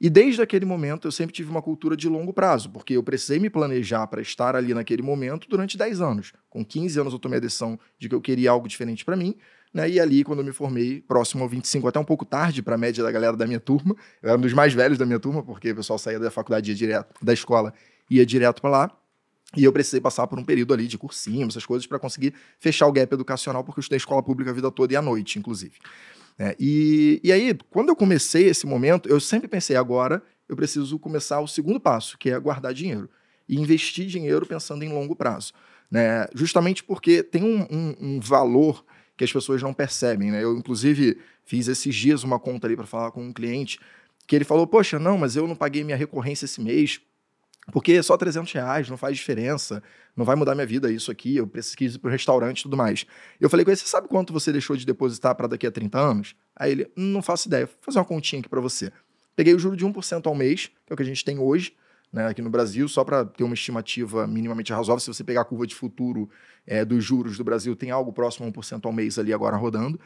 E 0.00 0.08
desde 0.08 0.40
aquele 0.40 0.64
momento 0.64 1.08
eu 1.08 1.12
sempre 1.12 1.34
tive 1.34 1.50
uma 1.50 1.60
cultura 1.60 1.96
de 1.96 2.08
longo 2.08 2.32
prazo, 2.32 2.70
porque 2.70 2.94
eu 2.96 3.02
precisei 3.02 3.40
me 3.40 3.50
planejar 3.50 4.06
para 4.06 4.22
estar 4.22 4.54
ali 4.54 4.72
naquele 4.72 5.02
momento 5.02 5.48
durante 5.48 5.76
10 5.76 6.00
anos. 6.00 6.32
Com 6.48 6.64
15 6.64 7.00
anos 7.00 7.12
eu 7.12 7.18
tomei 7.18 7.38
a 7.38 7.40
decisão 7.40 7.78
de 7.98 8.08
que 8.08 8.14
eu 8.14 8.20
queria 8.20 8.50
algo 8.50 8.68
diferente 8.68 9.04
para 9.04 9.16
mim, 9.16 9.34
né? 9.74 9.90
E 9.90 9.98
ali, 9.98 10.22
quando 10.22 10.38
eu 10.38 10.44
me 10.44 10.52
formei, 10.52 11.00
próximo 11.00 11.42
ao 11.42 11.48
25, 11.48 11.88
até 11.88 11.98
um 11.98 12.04
pouco 12.04 12.24
tarde 12.24 12.62
para 12.62 12.76
a 12.76 12.78
média 12.78 13.02
da 13.02 13.10
galera 13.10 13.36
da 13.36 13.46
minha 13.46 13.60
turma, 13.60 13.96
eu 14.22 14.30
era 14.30 14.38
um 14.38 14.40
dos 14.40 14.52
mais 14.52 14.72
velhos 14.72 14.98
da 14.98 15.04
minha 15.04 15.18
turma, 15.18 15.42
porque 15.42 15.72
o 15.72 15.76
pessoal 15.76 15.98
saía 15.98 16.18
da 16.18 16.30
faculdade, 16.30 16.74
direto, 16.74 17.14
da 17.20 17.32
escola, 17.32 17.74
ia 18.10 18.24
direto 18.24 18.60
para 18.60 18.70
lá. 18.70 18.98
E 19.56 19.64
eu 19.64 19.72
precisei 19.72 20.00
passar 20.00 20.26
por 20.26 20.38
um 20.38 20.44
período 20.44 20.74
ali 20.74 20.86
de 20.86 20.98
cursinho, 20.98 21.46
essas 21.46 21.64
coisas, 21.64 21.86
para 21.86 21.98
conseguir 21.98 22.34
fechar 22.58 22.86
o 22.86 22.92
gap 22.92 23.12
educacional, 23.12 23.64
porque 23.64 23.78
eu 23.78 23.82
estudei 23.82 23.96
escola 23.96 24.22
pública 24.22 24.50
a 24.50 24.54
vida 24.54 24.70
toda 24.70 24.92
e 24.92 24.96
à 24.96 25.00
noite, 25.00 25.38
inclusive. 25.38 25.72
É, 26.38 26.54
e, 26.60 27.20
e 27.24 27.32
aí, 27.32 27.56
quando 27.70 27.88
eu 27.88 27.96
comecei 27.96 28.46
esse 28.46 28.66
momento, 28.66 29.08
eu 29.08 29.18
sempre 29.18 29.48
pensei, 29.48 29.74
agora 29.74 30.22
eu 30.48 30.54
preciso 30.54 30.98
começar 30.98 31.40
o 31.40 31.48
segundo 31.48 31.80
passo, 31.80 32.16
que 32.18 32.30
é 32.30 32.38
guardar 32.38 32.74
dinheiro. 32.74 33.08
E 33.48 33.58
investir 33.58 34.06
dinheiro 34.06 34.44
pensando 34.44 34.84
em 34.84 34.92
longo 34.92 35.16
prazo. 35.16 35.52
Né? 35.90 36.26
Justamente 36.34 36.84
porque 36.84 37.22
tem 37.22 37.42
um, 37.42 37.66
um, 37.70 37.96
um 38.00 38.20
valor 38.20 38.84
que 39.16 39.24
as 39.24 39.32
pessoas 39.32 39.62
não 39.62 39.72
percebem. 39.72 40.30
Né? 40.30 40.44
Eu, 40.44 40.56
inclusive, 40.56 41.18
fiz 41.44 41.66
esses 41.66 41.94
dias 41.94 42.22
uma 42.22 42.38
conta 42.38 42.66
ali 42.66 42.76
para 42.76 42.86
falar 42.86 43.10
com 43.10 43.24
um 43.24 43.32
cliente 43.32 43.80
que 44.26 44.36
ele 44.36 44.44
falou, 44.44 44.66
poxa, 44.66 44.98
não, 44.98 45.16
mas 45.16 45.36
eu 45.36 45.48
não 45.48 45.56
paguei 45.56 45.82
minha 45.82 45.96
recorrência 45.96 46.44
esse 46.44 46.60
mês, 46.60 47.00
porque 47.72 47.92
é 47.92 48.02
só 48.02 48.16
300 48.16 48.52
reais, 48.52 48.88
não 48.88 48.96
faz 48.96 49.16
diferença, 49.16 49.82
não 50.16 50.24
vai 50.24 50.36
mudar 50.36 50.54
minha 50.54 50.66
vida 50.66 50.90
isso 50.90 51.10
aqui, 51.10 51.36
eu 51.36 51.46
preciso 51.46 51.96
ir 51.96 51.98
para 51.98 52.08
o 52.08 52.10
restaurante 52.10 52.60
e 52.60 52.62
tudo 52.62 52.76
mais. 52.76 53.06
Eu 53.40 53.50
falei 53.50 53.64
com 53.64 53.70
ele, 53.70 53.76
você 53.76 53.86
sabe 53.86 54.08
quanto 54.08 54.32
você 54.32 54.50
deixou 54.52 54.76
de 54.76 54.86
depositar 54.86 55.34
para 55.34 55.46
daqui 55.46 55.66
a 55.66 55.70
30 55.70 55.98
anos? 55.98 56.34
Aí 56.56 56.72
ele, 56.72 56.90
não 56.96 57.22
faço 57.22 57.48
ideia, 57.48 57.66
vou 57.66 57.74
fazer 57.80 57.98
uma 57.98 58.04
continha 58.04 58.40
aqui 58.40 58.48
para 58.48 58.60
você. 58.60 58.92
Peguei 59.36 59.54
o 59.54 59.58
juro 59.58 59.76
de 59.76 59.86
1% 59.86 60.26
ao 60.26 60.34
mês, 60.34 60.66
que 60.86 60.92
é 60.92 60.94
o 60.94 60.96
que 60.96 61.02
a 61.02 61.06
gente 61.06 61.24
tem 61.24 61.38
hoje, 61.38 61.74
né, 62.12 62.26
aqui 62.26 62.40
no 62.40 62.50
Brasil, 62.50 62.88
só 62.88 63.04
para 63.04 63.24
ter 63.24 63.44
uma 63.44 63.54
estimativa 63.54 64.26
minimamente 64.26 64.72
razoável. 64.72 65.00
Se 65.00 65.12
você 65.12 65.22
pegar 65.22 65.42
a 65.42 65.44
curva 65.44 65.66
de 65.66 65.74
futuro 65.74 66.28
é, 66.66 66.84
dos 66.84 67.04
juros 67.04 67.36
do 67.36 67.44
Brasil, 67.44 67.76
tem 67.76 67.90
algo 67.90 68.12
próximo 68.12 68.46
a 68.46 68.50
1% 68.50 68.86
ao 68.86 68.92
mês 68.92 69.18
ali 69.18 69.32
agora 69.32 69.56
rodando. 69.56 70.00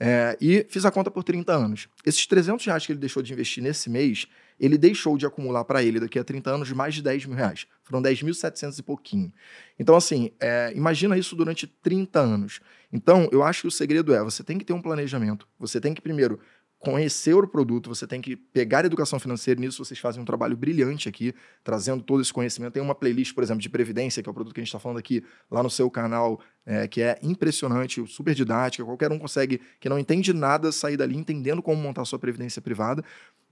É, 0.00 0.38
e 0.40 0.64
fiz 0.68 0.84
a 0.84 0.90
conta 0.90 1.10
por 1.10 1.24
30 1.24 1.52
anos. 1.52 1.88
Esses 2.06 2.24
300 2.26 2.64
reais 2.64 2.86
que 2.86 2.92
ele 2.92 3.00
deixou 3.00 3.22
de 3.22 3.32
investir 3.32 3.62
nesse 3.62 3.90
mês, 3.90 4.26
ele 4.58 4.76
deixou 4.76 5.16
de 5.16 5.26
acumular 5.26 5.64
para 5.64 5.82
ele 5.82 6.00
daqui 6.00 6.18
a 6.18 6.24
30 6.24 6.50
anos 6.50 6.72
mais 6.72 6.94
de 6.94 7.02
10 7.02 7.26
mil 7.26 7.36
reais. 7.36 7.66
Foram 7.82 8.02
10.700 8.02 8.78
e 8.78 8.82
pouquinho. 8.82 9.32
Então, 9.78 9.94
assim, 9.94 10.30
é, 10.40 10.72
imagina 10.74 11.16
isso 11.16 11.36
durante 11.36 11.66
30 11.66 12.20
anos. 12.20 12.60
Então, 12.92 13.28
eu 13.30 13.42
acho 13.42 13.62
que 13.62 13.68
o 13.68 13.70
segredo 13.70 14.14
é, 14.14 14.22
você 14.22 14.42
tem 14.42 14.58
que 14.58 14.64
ter 14.64 14.72
um 14.72 14.82
planejamento. 14.82 15.46
Você 15.58 15.80
tem 15.80 15.94
que, 15.94 16.00
primeiro, 16.00 16.38
conhecer 16.78 17.34
o 17.34 17.46
produto, 17.46 17.88
você 17.88 18.06
tem 18.06 18.20
que 18.20 18.36
pegar 18.36 18.84
educação 18.84 19.18
financeira, 19.18 19.60
nisso 19.60 19.84
vocês 19.84 19.98
fazem 19.98 20.22
um 20.22 20.24
trabalho 20.24 20.56
brilhante 20.56 21.08
aqui, 21.08 21.34
trazendo 21.64 22.02
todo 22.02 22.22
esse 22.22 22.32
conhecimento. 22.32 22.74
Tem 22.74 22.82
uma 22.82 22.94
playlist, 22.94 23.34
por 23.34 23.42
exemplo, 23.42 23.60
de 23.60 23.68
Previdência, 23.68 24.22
que 24.22 24.28
é 24.28 24.30
o 24.30 24.34
produto 24.34 24.54
que 24.54 24.60
a 24.60 24.62
gente 24.62 24.68
está 24.68 24.78
falando 24.78 24.98
aqui, 24.98 25.24
lá 25.50 25.62
no 25.62 25.68
seu 25.68 25.90
canal, 25.90 26.40
é, 26.64 26.86
que 26.86 27.02
é 27.02 27.18
impressionante, 27.20 28.06
super 28.06 28.32
didática, 28.32 28.84
qualquer 28.84 29.10
um 29.10 29.18
consegue, 29.18 29.60
que 29.80 29.88
não 29.88 29.98
entende 29.98 30.32
nada, 30.32 30.70
sair 30.70 30.96
dali 30.96 31.16
entendendo 31.16 31.60
como 31.60 31.82
montar 31.82 32.04
sua 32.04 32.18
Previdência 32.18 32.62
privada. 32.62 33.04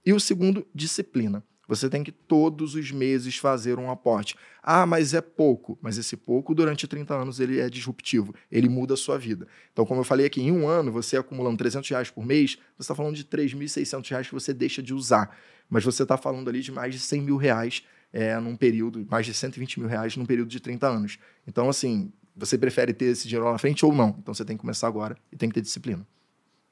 E 0.07 0.13
o 0.13 0.21
segundo, 0.21 0.65
disciplina. 0.73 1.43
Você 1.67 1.89
tem 1.89 2.01
que 2.01 2.13
todos 2.13 2.75
os 2.75 2.91
meses 2.91 3.35
fazer 3.35 3.77
um 3.77 3.91
aporte. 3.91 4.37
Ah, 4.63 4.85
mas 4.85 5.13
é 5.13 5.19
pouco. 5.19 5.77
Mas 5.81 5.97
esse 5.97 6.15
pouco, 6.15 6.55
durante 6.55 6.87
30 6.87 7.13
anos, 7.13 7.41
ele 7.41 7.59
é 7.59 7.69
disruptivo. 7.69 8.33
Ele 8.49 8.69
muda 8.69 8.93
a 8.93 8.97
sua 8.97 9.17
vida. 9.17 9.45
Então, 9.73 9.85
como 9.85 9.99
eu 9.99 10.05
falei 10.05 10.25
aqui, 10.25 10.39
em 10.41 10.49
um 10.49 10.65
ano, 10.65 10.93
você 10.93 11.17
acumulando 11.17 11.57
300 11.57 11.89
reais 11.89 12.09
por 12.09 12.25
mês, 12.25 12.57
você 12.77 12.83
está 12.83 12.95
falando 12.95 13.17
de 13.17 13.25
3.600 13.25 14.09
reais 14.09 14.27
que 14.27 14.33
você 14.33 14.53
deixa 14.53 14.81
de 14.81 14.93
usar. 14.93 15.37
Mas 15.69 15.83
você 15.83 16.03
está 16.03 16.15
falando 16.15 16.47
ali 16.47 16.61
de 16.61 16.71
mais 16.71 16.95
de 16.95 17.01
100 17.01 17.21
mil 17.23 17.35
reais 17.35 17.83
é, 18.13 18.39
num 18.39 18.55
período, 18.55 19.05
mais 19.11 19.25
de 19.25 19.33
120 19.33 19.81
mil 19.81 19.89
reais 19.89 20.15
num 20.15 20.25
período 20.25 20.47
de 20.47 20.61
30 20.61 20.87
anos. 20.87 21.19
Então, 21.45 21.67
assim, 21.67 22.13
você 22.33 22.57
prefere 22.57 22.93
ter 22.93 23.07
esse 23.07 23.27
dinheiro 23.27 23.43
lá 23.43 23.51
na 23.51 23.57
frente 23.57 23.85
ou 23.85 23.93
não? 23.93 24.15
Então, 24.17 24.33
você 24.33 24.45
tem 24.45 24.55
que 24.55 24.61
começar 24.61 24.87
agora 24.87 25.17
e 25.33 25.35
tem 25.35 25.49
que 25.49 25.55
ter 25.55 25.61
disciplina. 25.61 26.07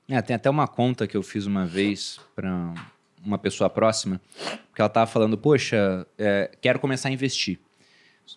É, 0.07 0.21
tem 0.21 0.37
até 0.37 0.49
uma 0.49 0.69
conta 0.69 1.05
que 1.05 1.17
eu 1.17 1.23
fiz 1.23 1.45
uma 1.45 1.65
vez 1.65 2.17
para 2.33 2.73
uma 3.25 3.37
pessoa 3.37 3.69
próxima, 3.69 4.21
que 4.73 4.81
ela 4.81 4.89
tava 4.89 5.09
falando, 5.09 5.37
poxa, 5.37 6.05
é, 6.17 6.51
quero 6.61 6.79
começar 6.79 7.09
a 7.09 7.11
investir. 7.11 7.59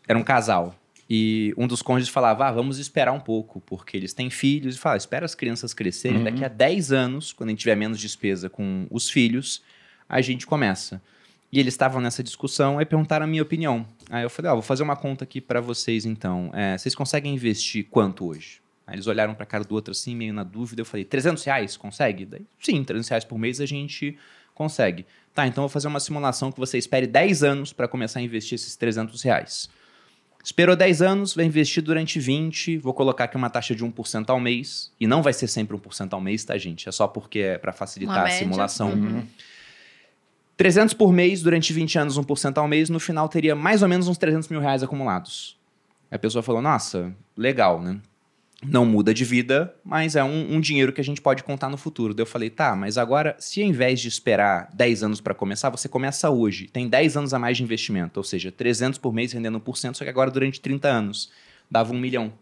Era 0.07 0.19
um 0.19 0.23
casal. 0.23 0.75
E 1.11 1.55
um 1.57 1.67
dos 1.67 1.81
cônjuges 1.81 2.11
falava, 2.11 2.47
ah, 2.47 2.53
vamos 2.53 2.79
esperar 2.79 3.13
um 3.13 3.21
pouco, 3.21 3.61
porque 3.63 3.97
eles 3.97 4.13
têm 4.13 4.29
filhos. 4.29 4.77
E 4.77 4.79
fala, 4.79 4.97
espera 4.97 5.25
as 5.25 5.35
crianças 5.35 5.73
crescerem, 5.73 6.19
uhum. 6.19 6.25
daqui 6.25 6.45
a 6.45 6.49
10 6.49 6.93
anos, 6.93 7.33
quando 7.33 7.49
a 7.49 7.53
gente 7.53 7.61
tiver 7.61 7.77
menos 7.77 7.99
despesa 7.99 8.51
com 8.51 8.87
os 8.91 9.09
filhos, 9.09 9.63
a 10.09 10.21
gente 10.21 10.47
começa. 10.47 11.01
E 11.51 11.59
eles 11.59 11.73
estavam 11.73 12.01
nessa 12.01 12.23
discussão 12.23 12.79
e 12.81 12.85
perguntaram 12.85 13.25
a 13.25 13.27
minha 13.27 13.43
opinião. 13.43 13.87
Aí 14.11 14.23
eu 14.23 14.29
falei, 14.29 14.51
ó, 14.51 14.53
oh, 14.53 14.57
vou 14.57 14.63
fazer 14.63 14.83
uma 14.83 14.97
conta 14.97 15.25
aqui 15.25 15.41
para 15.41 15.63
vocês 15.63 16.05
então. 16.05 16.51
É, 16.53 16.77
vocês 16.77 16.95
conseguem 16.95 17.33
investir 17.33 17.87
quanto 17.91 18.27
hoje? 18.27 18.61
Aí 18.87 18.95
eles 18.95 19.07
olharam 19.07 19.35
para 19.35 19.45
a 19.45 19.47
cara 19.47 19.65
do 19.65 19.75
outro 19.75 19.93
assim, 19.93 20.15
meio 20.15 20.35
na 20.35 20.43
dúvida. 20.43 20.83
Eu 20.83 20.85
falei, 20.85 21.07
300 21.07 21.43
reais, 21.45 21.77
consegue? 21.77 22.27
Daí, 22.27 22.43
sim, 22.61 22.85
300 22.85 23.09
reais 23.09 23.25
por 23.25 23.39
mês 23.39 23.63
a 23.63 23.67
gente 23.67 24.19
Consegue. 24.59 25.07
Tá, 25.33 25.47
então 25.47 25.63
vou 25.63 25.69
fazer 25.69 25.87
uma 25.87 26.01
simulação 26.01 26.51
que 26.51 26.59
você 26.59 26.77
espere 26.77 27.07
10 27.07 27.45
anos 27.45 27.73
para 27.73 27.87
começar 27.87 28.19
a 28.19 28.23
investir 28.23 28.57
esses 28.57 28.75
300 28.75 29.23
reais. 29.23 29.71
Esperou 30.43 30.75
10 30.75 31.01
anos, 31.01 31.33
vai 31.33 31.45
investir 31.45 31.81
durante 31.81 32.19
20, 32.19 32.79
vou 32.79 32.93
colocar 32.93 33.25
aqui 33.25 33.37
uma 33.37 33.49
taxa 33.49 33.73
de 33.73 33.85
1% 33.85 34.29
ao 34.29 34.41
mês, 34.41 34.91
e 34.99 35.07
não 35.07 35.23
vai 35.23 35.33
ser 35.33 35.47
sempre 35.47 35.77
1% 35.77 36.13
ao 36.13 36.21
mês, 36.21 36.43
tá, 36.43 36.59
gente? 36.59 36.89
É 36.89 36.93
só 36.93 37.07
porque 37.07 37.39
é 37.39 37.59
para 37.59 37.73
facilitar 37.73 38.27
a 38.27 38.31
simulação. 38.31 38.91
Uhum. 38.91 39.25
300 40.57 40.93
por 40.93 41.13
mês, 41.13 41.41
durante 41.41 41.73
20 41.73 42.01
anos, 42.01 42.19
1% 42.19 42.59
ao 42.59 42.67
mês, 42.67 42.91
no 42.91 42.99
final 42.99 43.29
teria 43.29 43.55
mais 43.55 43.81
ou 43.81 43.89
menos 43.89 44.09
uns 44.09 44.19
300 44.19 44.49
mil 44.49 44.61
reais 44.61 44.83
acumulados. 44.83 45.57
A 46.11 46.19
pessoa 46.19 46.43
falou, 46.43 46.61
nossa, 46.61 47.15
legal, 47.37 47.81
né? 47.81 48.01
Não 48.67 48.85
muda 48.85 49.15
de 49.15 49.25
vida, 49.25 49.73
mas 49.85 50.17
é 50.17 50.25
um, 50.25 50.57
um, 50.57 50.61
dinheiro 50.61 50.93
que 50.93 51.01
a 51.01 51.05
gente 51.05 51.21
pode 51.21 51.45
contar 51.45 51.69
no 51.69 51.77
futuro. 51.77 52.13
Daí 52.13 52.23
eu 52.23 52.27
falei, 52.27 52.51
tá, 52.51 52.75
mas 52.75 52.99
agora, 52.99 53.37
se 53.39 53.63
ao 53.63 53.69
invés 53.69 54.01
de 54.01 54.09
esperar 54.09 54.69
10 54.75 55.05
anos 55.05 55.21
para 55.21 55.33
começar, 55.33 55.71
você 55.71 55.89
começa 55.89 56.29
hoje, 56.29 56.67
tem 56.67 56.89
10 56.89 57.17
anos 57.17 57.35
a 57.35 57.39
mais 57.39 57.57
de 57.57 57.63
investimento, 57.63 58.19
ou 58.19 58.25
seja, 58.25 58.51
300 58.51 58.99
por 58.99 59.13
mês 59.13 59.33
rendendo 59.33 59.61
1%, 59.61 59.95
só 59.95 60.05
que 60.05 60.11
agora 60.11 60.31
durante 60.31 60.61
30 60.61 60.89
anos, 60.89 61.31
dava 61.71 61.93
um 61.93 61.99
milhão. 61.99 62.33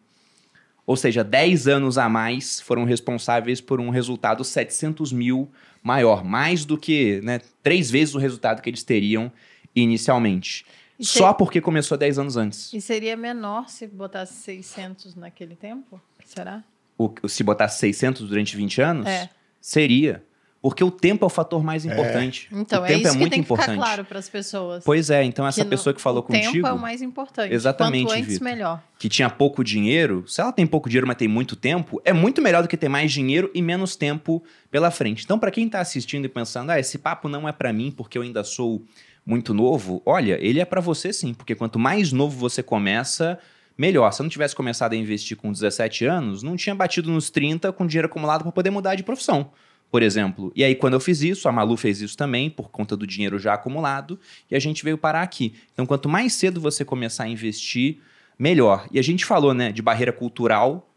Ou 0.86 0.96
seja, 0.96 1.22
10 1.22 1.68
anos 1.68 1.98
a 1.98 2.08
mais 2.08 2.60
foram 2.60 2.84
responsáveis 2.84 3.60
por 3.60 3.80
um 3.80 3.90
resultado 3.90 4.44
700 4.44 5.12
mil 5.12 5.50
maior, 5.82 6.24
mais 6.24 6.64
do 6.64 6.78
que 6.78 7.20
né, 7.22 7.40
três 7.62 7.90
vezes 7.90 8.14
o 8.14 8.18
resultado 8.18 8.62
que 8.62 8.70
eles 8.70 8.84
teriam 8.84 9.30
inicialmente. 9.74 10.64
E 10.98 11.04
Só 11.04 11.28
ser... 11.28 11.34
porque 11.34 11.60
começou 11.60 11.96
10 11.96 12.18
anos 12.18 12.36
antes. 12.36 12.72
E 12.72 12.80
seria 12.80 13.16
menor 13.16 13.68
se 13.68 13.86
botasse 13.86 14.34
600 14.34 15.14
naquele 15.14 15.54
tempo? 15.54 16.00
Será? 16.24 16.64
O, 16.98 17.12
se 17.28 17.42
botasse 17.42 17.78
600 17.80 18.28
durante 18.28 18.56
20 18.56 18.80
anos? 18.80 19.06
É. 19.06 19.28
Seria. 19.60 20.24
Porque 20.68 20.82
o 20.82 20.90
tempo 20.90 21.24
é 21.24 21.26
o 21.26 21.30
fator 21.30 21.62
mais 21.62 21.86
é. 21.86 21.92
importante. 21.92 22.48
É. 22.50 22.58
Então, 22.58 22.82
o 22.82 22.84
é 22.84 22.88
tempo 22.88 22.98
é, 22.98 23.02
isso 23.02 23.16
é 23.16 23.18
muito 23.18 23.24
que 23.24 23.30
tem 23.30 23.40
importante. 23.40 23.66
que 23.66 23.72
ficar 23.74 23.86
claro 23.86 24.04
para 24.04 24.18
as 24.18 24.28
pessoas. 24.28 24.82
Pois 24.84 25.10
é, 25.10 25.22
então 25.22 25.46
essa 25.46 25.62
que 25.62 25.70
pessoa 25.70 25.94
que 25.94 26.00
falou 26.00 26.20
o 26.20 26.22
contigo... 26.24 26.48
O 26.48 26.52
tempo 26.54 26.66
é 26.66 26.72
o 26.72 26.78
mais 26.78 27.02
importante. 27.02 27.54
Exatamente, 27.54 28.06
Quanto 28.06 28.18
antes, 28.18 28.40
melhor. 28.40 28.82
Que 28.98 29.08
tinha 29.08 29.30
pouco 29.30 29.62
dinheiro. 29.62 30.24
Se 30.26 30.40
ela 30.40 30.50
tem 30.50 30.66
pouco 30.66 30.88
dinheiro, 30.88 31.06
mas 31.06 31.16
tem 31.16 31.28
muito 31.28 31.54
tempo, 31.54 32.02
é 32.04 32.12
muito 32.12 32.42
melhor 32.42 32.62
do 32.62 32.68
que 32.68 32.76
ter 32.76 32.88
mais 32.88 33.12
dinheiro 33.12 33.48
e 33.54 33.62
menos 33.62 33.94
tempo 33.94 34.42
pela 34.68 34.90
frente. 34.90 35.24
Então, 35.24 35.38
para 35.38 35.52
quem 35.52 35.66
está 35.66 35.78
assistindo 35.78 36.24
e 36.24 36.28
pensando, 36.28 36.70
ah, 36.70 36.80
esse 36.80 36.98
papo 36.98 37.28
não 37.28 37.48
é 37.48 37.52
para 37.52 37.72
mim 37.72 37.92
porque 37.92 38.18
eu 38.18 38.22
ainda 38.22 38.42
sou 38.42 38.82
muito 39.26 39.52
novo, 39.52 40.00
olha, 40.06 40.38
ele 40.40 40.60
é 40.60 40.64
para 40.64 40.80
você 40.80 41.12
sim, 41.12 41.34
porque 41.34 41.56
quanto 41.56 41.80
mais 41.80 42.12
novo 42.12 42.38
você 42.38 42.62
começa, 42.62 43.36
melhor. 43.76 44.12
Se 44.12 44.22
eu 44.22 44.24
não 44.24 44.30
tivesse 44.30 44.54
começado 44.54 44.92
a 44.92 44.96
investir 44.96 45.36
com 45.36 45.50
17 45.50 46.04
anos, 46.06 46.44
não 46.44 46.54
tinha 46.56 46.74
batido 46.74 47.10
nos 47.10 47.28
30 47.28 47.72
com 47.72 47.84
dinheiro 47.86 48.06
acumulado 48.06 48.42
para 48.44 48.52
poder 48.52 48.70
mudar 48.70 48.94
de 48.94 49.02
profissão, 49.02 49.50
por 49.90 50.00
exemplo. 50.00 50.52
E 50.54 50.62
aí, 50.62 50.76
quando 50.76 50.94
eu 50.94 51.00
fiz 51.00 51.22
isso, 51.22 51.48
a 51.48 51.52
Malu 51.52 51.76
fez 51.76 52.00
isso 52.00 52.16
também, 52.16 52.48
por 52.48 52.70
conta 52.70 52.96
do 52.96 53.04
dinheiro 53.04 53.36
já 53.36 53.54
acumulado, 53.54 54.18
e 54.48 54.54
a 54.54 54.60
gente 54.60 54.84
veio 54.84 54.96
parar 54.96 55.22
aqui. 55.22 55.54
Então, 55.72 55.84
quanto 55.84 56.08
mais 56.08 56.32
cedo 56.32 56.60
você 56.60 56.84
começar 56.84 57.24
a 57.24 57.28
investir, 57.28 57.98
melhor. 58.38 58.86
E 58.92 58.98
a 58.98 59.02
gente 59.02 59.24
falou, 59.24 59.52
né, 59.52 59.72
de 59.72 59.82
barreira 59.82 60.12
cultural. 60.12 60.88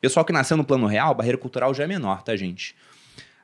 Pessoal 0.00 0.24
que 0.24 0.32
nasceu 0.32 0.56
no 0.56 0.64
plano 0.64 0.86
real, 0.86 1.14
barreira 1.14 1.38
cultural 1.38 1.72
já 1.72 1.84
é 1.84 1.86
menor, 1.86 2.22
tá, 2.22 2.36
gente? 2.36 2.74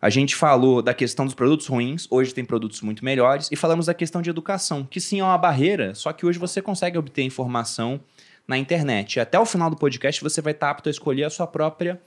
A 0.04 0.10
gente 0.10 0.36
falou 0.36 0.82
da 0.82 0.92
questão 0.92 1.24
dos 1.24 1.34
produtos 1.34 1.66
ruins, 1.66 2.06
hoje 2.10 2.34
tem 2.34 2.44
produtos 2.44 2.82
muito 2.82 3.02
melhores, 3.02 3.48
e 3.50 3.56
falamos 3.56 3.86
da 3.86 3.94
questão 3.94 4.20
de 4.20 4.28
educação, 4.28 4.84
que 4.84 5.00
sim 5.00 5.20
é 5.20 5.24
uma 5.24 5.38
barreira, 5.38 5.94
só 5.94 6.12
que 6.12 6.26
hoje 6.26 6.38
você 6.38 6.60
consegue 6.60 6.98
obter 6.98 7.22
informação 7.22 7.98
na 8.46 8.58
internet. 8.58 9.16
E 9.16 9.20
até 9.20 9.38
o 9.38 9.46
final 9.46 9.70
do 9.70 9.76
podcast 9.76 10.22
você 10.22 10.42
vai 10.42 10.52
estar 10.52 10.68
apto 10.68 10.90
a 10.90 10.92
escolher 10.92 11.24
a 11.24 11.30
sua 11.30 11.46
própria 11.46 11.98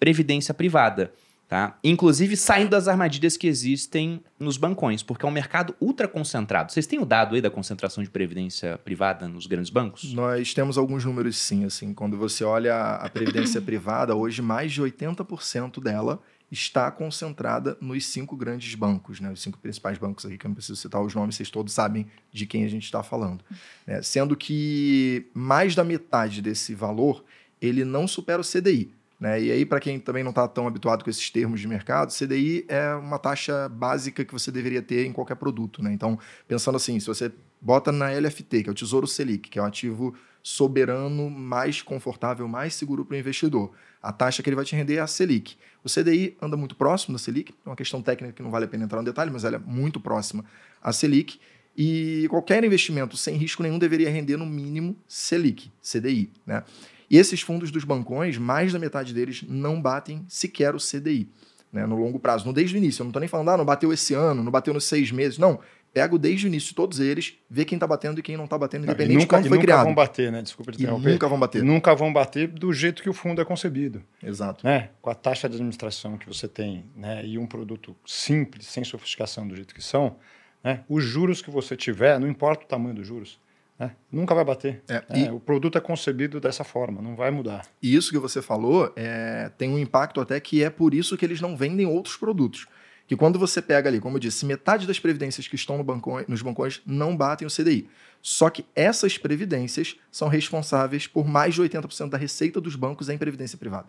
previdência 0.00 0.52
privada. 0.52 1.12
Tá? 1.46 1.78
Inclusive 1.84 2.36
saindo 2.36 2.70
das 2.70 2.88
armadilhas 2.88 3.36
que 3.36 3.46
existem 3.46 4.20
nos 4.36 4.56
bancões, 4.56 5.04
porque 5.04 5.24
é 5.24 5.28
um 5.28 5.32
mercado 5.32 5.76
ultra 5.80 6.08
concentrado. 6.08 6.72
Vocês 6.72 6.88
têm 6.88 6.98
o 6.98 7.06
dado 7.06 7.36
aí 7.36 7.40
da 7.40 7.50
concentração 7.50 8.02
de 8.02 8.10
previdência 8.10 8.78
privada 8.78 9.28
nos 9.28 9.46
grandes 9.46 9.70
bancos? 9.70 10.12
Nós 10.12 10.52
temos 10.54 10.76
alguns 10.76 11.04
números 11.04 11.36
sim, 11.36 11.64
assim, 11.64 11.94
quando 11.94 12.16
você 12.16 12.42
olha 12.42 12.96
a 12.96 13.08
previdência 13.08 13.60
privada, 13.62 14.16
hoje 14.16 14.42
mais 14.42 14.72
de 14.72 14.82
80% 14.82 15.80
dela 15.80 16.18
está 16.50 16.90
concentrada 16.90 17.76
nos 17.80 18.06
cinco 18.06 18.36
grandes 18.36 18.74
bancos, 18.74 19.20
né? 19.20 19.30
os 19.32 19.42
cinco 19.42 19.58
principais 19.58 19.98
bancos 19.98 20.24
aqui, 20.24 20.38
que 20.38 20.46
eu 20.46 20.48
não 20.48 20.54
preciso 20.54 20.76
citar 20.76 21.02
os 21.02 21.14
nomes, 21.14 21.36
vocês 21.36 21.50
todos 21.50 21.72
sabem 21.72 22.06
de 22.32 22.46
quem 22.46 22.64
a 22.64 22.68
gente 22.68 22.84
está 22.84 23.02
falando. 23.02 23.44
Né? 23.86 24.02
Sendo 24.02 24.36
que 24.36 25.26
mais 25.34 25.74
da 25.74 25.82
metade 25.82 26.40
desse 26.40 26.74
valor 26.74 27.24
ele 27.60 27.84
não 27.84 28.06
supera 28.06 28.40
o 28.40 28.44
CDI. 28.44 28.92
Né? 29.18 29.42
E 29.42 29.52
aí, 29.52 29.64
para 29.64 29.80
quem 29.80 29.98
também 29.98 30.22
não 30.22 30.30
está 30.30 30.46
tão 30.46 30.66
habituado 30.66 31.02
com 31.02 31.10
esses 31.10 31.30
termos 31.30 31.60
de 31.60 31.66
mercado, 31.66 32.12
CDI 32.12 32.64
é 32.68 32.94
uma 32.94 33.18
taxa 33.18 33.68
básica 33.68 34.24
que 34.24 34.32
você 34.32 34.50
deveria 34.50 34.82
ter 34.82 35.06
em 35.06 35.12
qualquer 35.12 35.36
produto. 35.36 35.82
Né? 35.82 35.92
Então, 35.92 36.18
pensando 36.46 36.76
assim, 36.76 36.98
se 37.00 37.06
você 37.06 37.32
bota 37.60 37.90
na 37.90 38.10
LFT, 38.10 38.64
que 38.64 38.68
é 38.68 38.72
o 38.72 38.74
Tesouro 38.74 39.06
Selic, 39.06 39.48
que 39.48 39.58
é 39.58 39.62
um 39.62 39.66
ativo 39.66 40.14
soberano 40.42 41.30
mais 41.30 41.80
confortável, 41.80 42.46
mais 42.46 42.74
seguro 42.74 43.04
para 43.04 43.14
o 43.14 43.18
investidor, 43.18 43.72
a 44.02 44.12
taxa 44.12 44.42
que 44.42 44.48
ele 44.50 44.56
vai 44.56 44.64
te 44.64 44.76
render 44.76 44.96
é 44.96 45.00
a 45.00 45.06
Selic. 45.06 45.56
O 45.84 45.88
CDI 45.88 46.34
anda 46.40 46.56
muito 46.56 46.74
próximo 46.74 47.12
da 47.12 47.18
Selic, 47.18 47.52
é 47.64 47.68
uma 47.68 47.76
questão 47.76 48.00
técnica 48.00 48.32
que 48.32 48.42
não 48.42 48.50
vale 48.50 48.64
a 48.64 48.68
pena 48.68 48.84
entrar 48.84 48.98
no 48.98 49.04
detalhe, 49.04 49.30
mas 49.30 49.44
ela 49.44 49.56
é 49.56 49.58
muito 49.58 50.00
próxima 50.00 50.42
à 50.82 50.92
Selic. 50.92 51.38
E 51.76 52.26
qualquer 52.30 52.64
investimento 52.64 53.16
sem 53.16 53.36
risco 53.36 53.62
nenhum 53.62 53.78
deveria 53.78 54.08
render 54.08 54.36
no 54.36 54.46
mínimo 54.46 54.96
Selic, 55.06 55.70
CDI. 55.82 56.30
Né? 56.46 56.62
E 57.10 57.18
esses 57.18 57.42
fundos 57.42 57.70
dos 57.70 57.84
bancões, 57.84 58.38
mais 58.38 58.72
da 58.72 58.78
metade 58.78 59.12
deles 59.12 59.44
não 59.46 59.80
batem 59.80 60.24
sequer 60.26 60.74
o 60.74 60.78
CDI. 60.78 61.28
né, 61.70 61.84
no 61.86 61.96
longo 61.96 62.20
prazo, 62.20 62.46
no 62.46 62.52
desde 62.52 62.76
o 62.76 62.78
início. 62.78 63.02
Eu 63.02 63.04
não 63.04 63.10
estou 63.10 63.18
nem 63.18 63.28
falando, 63.28 63.50
ah, 63.50 63.56
não 63.56 63.64
bateu 63.64 63.92
esse 63.92 64.14
ano, 64.14 64.44
não 64.44 64.52
bateu 64.52 64.72
nos 64.72 64.84
seis 64.84 65.10
meses. 65.10 65.38
Não, 65.38 65.58
pego 65.94 66.18
desde 66.18 66.46
o 66.46 66.48
início 66.48 66.74
todos 66.74 66.98
eles, 66.98 67.34
vê 67.48 67.64
quem 67.64 67.76
está 67.76 67.86
batendo 67.86 68.18
e 68.18 68.22
quem 68.22 68.36
não 68.36 68.44
está 68.44 68.58
batendo, 68.58 68.82
independente 68.82 69.14
nunca, 69.14 69.24
de 69.24 69.28
quando 69.28 69.42
foi 69.48 69.56
nunca 69.56 69.62
criado. 69.66 69.84
vão 69.84 69.94
bater, 69.94 70.32
né? 70.32 70.42
Desculpa 70.42 70.72
te 70.72 70.82
interromper. 70.82 71.10
nunca 71.12 71.28
vão 71.28 71.38
bater. 71.38 71.62
Nunca 71.62 71.94
vão 71.94 72.12
bater 72.12 72.48
do 72.48 72.72
jeito 72.72 73.00
que 73.00 73.08
o 73.08 73.12
fundo 73.12 73.40
é 73.40 73.44
concebido. 73.44 74.02
Exato. 74.20 74.66
Né? 74.66 74.90
Com 75.00 75.08
a 75.08 75.14
taxa 75.14 75.48
de 75.48 75.54
administração 75.54 76.18
que 76.18 76.26
você 76.26 76.48
tem 76.48 76.84
né? 76.96 77.24
e 77.24 77.38
um 77.38 77.46
produto 77.46 77.94
simples, 78.04 78.66
sem 78.66 78.82
sofisticação 78.82 79.46
do 79.46 79.54
jeito 79.54 79.72
que 79.72 79.82
são, 79.82 80.16
né? 80.64 80.80
os 80.88 81.04
juros 81.04 81.40
que 81.40 81.50
você 81.50 81.76
tiver, 81.76 82.18
não 82.18 82.28
importa 82.28 82.64
o 82.64 82.66
tamanho 82.66 82.96
dos 82.96 83.06
juros, 83.06 83.38
né? 83.78 83.92
nunca 84.10 84.34
vai 84.34 84.44
bater. 84.44 84.82
É, 84.88 84.94
né? 84.94 85.04
e- 85.28 85.30
O 85.30 85.38
produto 85.38 85.78
é 85.78 85.80
concebido 85.80 86.40
dessa 86.40 86.64
forma, 86.64 87.00
não 87.00 87.14
vai 87.14 87.30
mudar. 87.30 87.64
E 87.80 87.94
isso 87.94 88.10
que 88.10 88.18
você 88.18 88.42
falou 88.42 88.92
é, 88.96 89.48
tem 89.56 89.70
um 89.70 89.78
impacto 89.78 90.20
até 90.20 90.40
que 90.40 90.64
é 90.64 90.70
por 90.70 90.92
isso 90.92 91.16
que 91.16 91.24
eles 91.24 91.40
não 91.40 91.56
vendem 91.56 91.86
outros 91.86 92.16
produtos. 92.16 92.66
Que 93.06 93.16
quando 93.16 93.38
você 93.38 93.60
pega 93.60 93.88
ali, 93.88 94.00
como 94.00 94.16
eu 94.16 94.20
disse, 94.20 94.46
metade 94.46 94.86
das 94.86 94.98
previdências 94.98 95.46
que 95.46 95.54
estão 95.54 95.76
no 95.76 95.84
nos 96.26 96.42
bancões 96.42 96.80
não 96.86 97.16
batem 97.16 97.46
o 97.46 97.50
CDI. 97.50 97.88
Só 98.22 98.48
que 98.48 98.64
essas 98.74 99.18
previdências 99.18 99.96
são 100.10 100.28
responsáveis 100.28 101.06
por 101.06 101.26
mais 101.26 101.54
de 101.54 101.62
80% 101.62 102.08
da 102.08 102.16
receita 102.16 102.60
dos 102.60 102.74
bancos 102.74 103.10
em 103.10 103.18
previdência 103.18 103.58
privada. 103.58 103.88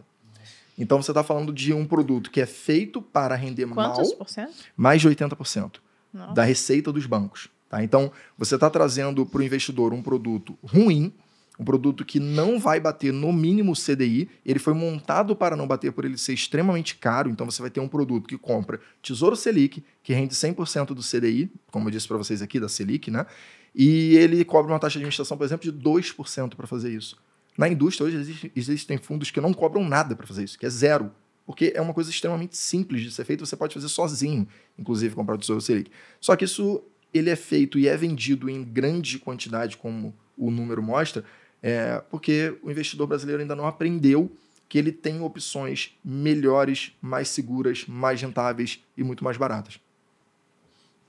Então 0.78 1.02
você 1.02 1.12
está 1.12 1.24
falando 1.24 1.54
de 1.54 1.74
um 1.74 1.86
produto 1.86 2.30
que 2.30 2.42
é 2.42 2.46
feito 2.46 3.02
para 3.02 3.36
render 3.36 3.66
Quantos 3.68 4.10
mal, 4.10 4.18
por 4.18 4.30
cento? 4.30 4.54
mais 4.76 5.02
de 5.02 5.10
80% 5.10 5.76
Nossa. 6.14 6.34
da 6.34 6.44
receita 6.44 6.92
dos 6.92 7.06
bancos. 7.06 7.50
Tá? 7.70 7.84
Então, 7.84 8.12
você 8.38 8.56
está 8.56 8.70
trazendo 8.70 9.26
para 9.26 9.40
o 9.40 9.44
investidor 9.44 9.94
um 9.94 10.02
produto 10.02 10.58
ruim, 10.64 11.14
um 11.60 11.64
produto 11.66 12.04
que 12.04 12.20
não 12.20 12.60
vai 12.60 12.80
bater 12.80 13.14
no 13.14 13.32
mínimo 13.32 13.74
CDI. 13.74 14.30
Ele 14.46 14.60
foi 14.60 14.74
montado 14.74 15.36
para 15.36 15.56
não 15.56 15.66
bater 15.68 15.92
por 15.92 16.06
ele 16.06 16.18
ser 16.18 16.34
extremamente 16.34 16.96
caro. 16.96 17.30
Então, 17.30 17.50
você 17.50 17.62
vai 17.62 17.72
ter 17.72 17.80
um 17.80 17.88
produto 17.88 18.28
que 18.28 18.38
compra 18.38 18.80
Tesouro 19.02 19.36
Selic, 19.36 19.84
que 20.04 20.14
rende 20.14 20.34
100% 20.34 20.88
do 20.88 21.02
CDI, 21.02 21.52
como 21.72 21.88
eu 21.88 21.92
disse 21.92 22.08
para 22.08 22.18
vocês 22.18 22.42
aqui, 22.42 22.60
da 22.60 22.68
Selic, 22.68 23.10
né? 23.10 23.26
E 23.74 24.16
ele 24.16 24.44
cobra 24.46 24.72
uma 24.72 24.80
taxa 24.80 24.94
de 24.94 25.00
administração, 25.00 25.38
por 25.38 25.44
exemplo, 25.44 25.70
de 25.70 25.78
2% 25.78 26.56
para 26.56 26.68
fazer 26.68 26.92
isso. 26.92 27.18
Na 27.58 27.68
indústria, 27.70 28.08
hoje, 28.08 28.18
existe- 28.18 28.52
existem 28.56 28.98
fundos 28.98 29.32
que 29.32 29.40
não 29.40 29.54
cobram 29.54 29.88
nada 29.88 30.16
para 30.16 30.28
fazer 30.28 30.44
isso, 30.44 30.60
que 30.60 30.66
é 30.66 30.70
zero. 30.70 31.12
Porque 31.46 31.72
é 31.76 31.82
uma 31.82 31.94
coisa 31.94 32.10
extremamente 32.10 32.58
simples 32.58 33.02
de 33.02 33.12
ser 33.12 33.24
feita, 33.24 33.46
você 33.46 33.56
pode 33.56 33.74
fazer 33.74 33.88
sozinho, 33.88 34.48
inclusive 34.80 35.14
comprar 35.14 35.36
o 35.36 35.38
Tesouro 35.38 35.62
Selic. 35.62 35.92
Só 36.20 36.36
que 36.36 36.44
isso 36.44 36.84
ele 37.14 37.30
é 37.30 37.36
feito 37.36 37.78
e 37.78 37.88
é 37.88 37.96
vendido 37.96 38.50
em 38.50 38.64
grande 38.64 39.20
quantidade, 39.20 39.78
como 39.78 40.14
o 40.38 40.52
número 40.52 40.82
mostra, 40.84 41.24
é, 41.68 42.00
porque 42.12 42.56
o 42.62 42.70
investidor 42.70 43.08
brasileiro 43.08 43.42
ainda 43.42 43.56
não 43.56 43.66
aprendeu 43.66 44.32
que 44.70 44.78
ele 44.78 44.92
tem 44.92 45.20
opções 45.20 45.98
melhores, 46.06 46.96
mais 47.02 47.28
seguras, 47.28 47.88
mais 47.88 48.22
rentáveis 48.22 48.84
e 48.96 49.04
muito 49.04 49.24
mais 49.24 49.36
baratas. 49.36 49.80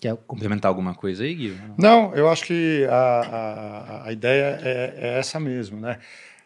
Quer 0.00 0.16
complementar 0.26 0.70
alguma 0.70 0.94
coisa 0.94 1.24
aí, 1.24 1.34
Gui? 1.34 1.60
Não, 1.76 2.14
eu 2.14 2.26
acho 2.26 2.44
que 2.44 2.86
a, 2.88 2.94
a, 2.94 4.06
a 4.06 4.12
ideia 4.12 4.58
é, 4.62 4.94
é 4.96 5.18
essa 5.18 5.38
mesmo, 5.38 5.78
né? 5.78 5.98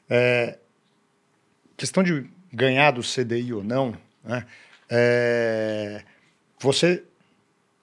É, 0.08 0.58
questão 1.76 2.02
de 2.02 2.28
ganhar 2.52 2.90
do 2.90 3.02
CDI 3.02 3.52
ou 3.52 3.62
não, 3.62 3.96
né? 4.24 4.44
É, 4.88 6.02
você, 6.58 7.04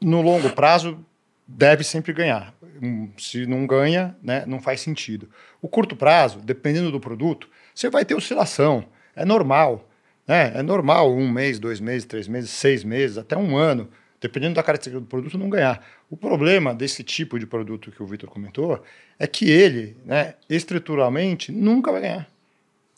no 0.01 0.21
longo 0.21 0.49
prazo, 0.49 1.05
deve 1.47 1.83
sempre 1.83 2.11
ganhar. 2.11 2.53
Hum, 2.81 3.09
Se 3.17 3.45
não 3.45 3.65
ganha, 3.65 4.15
né, 4.21 4.45
não 4.45 4.59
faz 4.59 4.81
sentido. 4.81 5.29
O 5.61 5.67
curto 5.67 5.95
prazo, 5.95 6.39
dependendo 6.39 6.91
do 6.91 6.99
produto, 6.99 7.49
você 7.73 7.89
vai 7.89 8.05
ter 8.05 8.15
oscilação. 8.15 8.85
É 9.15 9.25
normal. 9.25 9.87
Né? 10.27 10.51
É 10.55 10.61
normal 10.61 11.13
um 11.13 11.29
mês, 11.29 11.57
dois 11.57 11.79
meses, 11.79 12.05
três 12.05 12.27
meses, 12.27 12.49
seis 12.49 12.83
meses, 12.83 13.17
até 13.17 13.37
um 13.37 13.55
ano, 13.55 13.89
dependendo 14.19 14.55
da 14.55 14.63
característica 14.63 14.99
do 14.99 15.07
produto, 15.07 15.37
não 15.37 15.49
ganhar. 15.49 15.83
O 16.09 16.17
problema 16.17 16.73
desse 16.73 17.03
tipo 17.03 17.39
de 17.39 17.45
produto 17.45 17.91
que 17.91 18.03
o 18.03 18.05
Vitor 18.05 18.29
comentou 18.29 18.83
é 19.17 19.25
que 19.25 19.49
ele, 19.49 19.95
né, 20.05 20.35
estruturalmente, 20.49 21.51
nunca 21.51 21.91
vai 21.91 22.01
ganhar. 22.01 22.27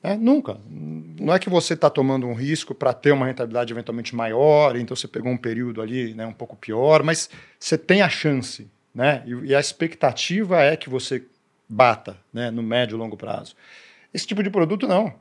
né? 0.04 0.18
Nunca. 0.18 0.58
Não 0.70 1.34
é 1.34 1.40
que 1.40 1.50
você 1.50 1.74
está 1.74 1.90
tomando 1.90 2.26
um 2.26 2.34
risco 2.34 2.74
para 2.74 2.94
ter 2.94 3.12
uma 3.12 3.28
rentabilidade 3.28 3.72
eventualmente 3.74 4.16
maior, 4.16 4.76
então 4.76 4.96
você 4.96 5.08
pegou 5.08 5.32
um 5.32 5.38
período 5.38 5.82
ali 5.82 6.14
né, 6.14 6.26
um 6.26 6.34
pouco 6.34 6.56
pior, 6.56 7.04
mas 7.04 7.30
você 7.60 7.78
tem 7.78 8.02
a 8.02 8.10
chance. 8.10 8.68
Né? 8.94 9.24
E, 9.26 9.50
e 9.50 9.56
a 9.56 9.60
expectativa 9.60 10.62
é 10.62 10.76
que 10.76 10.90
você 10.90 11.24
bata 11.70 12.18
né, 12.34 12.50
no 12.50 12.64
médio 12.64 12.96
e 12.96 12.98
longo 12.98 13.16
prazo. 13.16 13.56
Esse 14.14 14.26
tipo 14.26 14.42
de 14.42 14.50
produto, 14.50 14.88
não. 14.88 15.14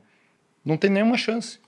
Não 0.65 0.75
tem 0.75 0.89
nenhuma 0.89 1.17
chance. 1.17 1.59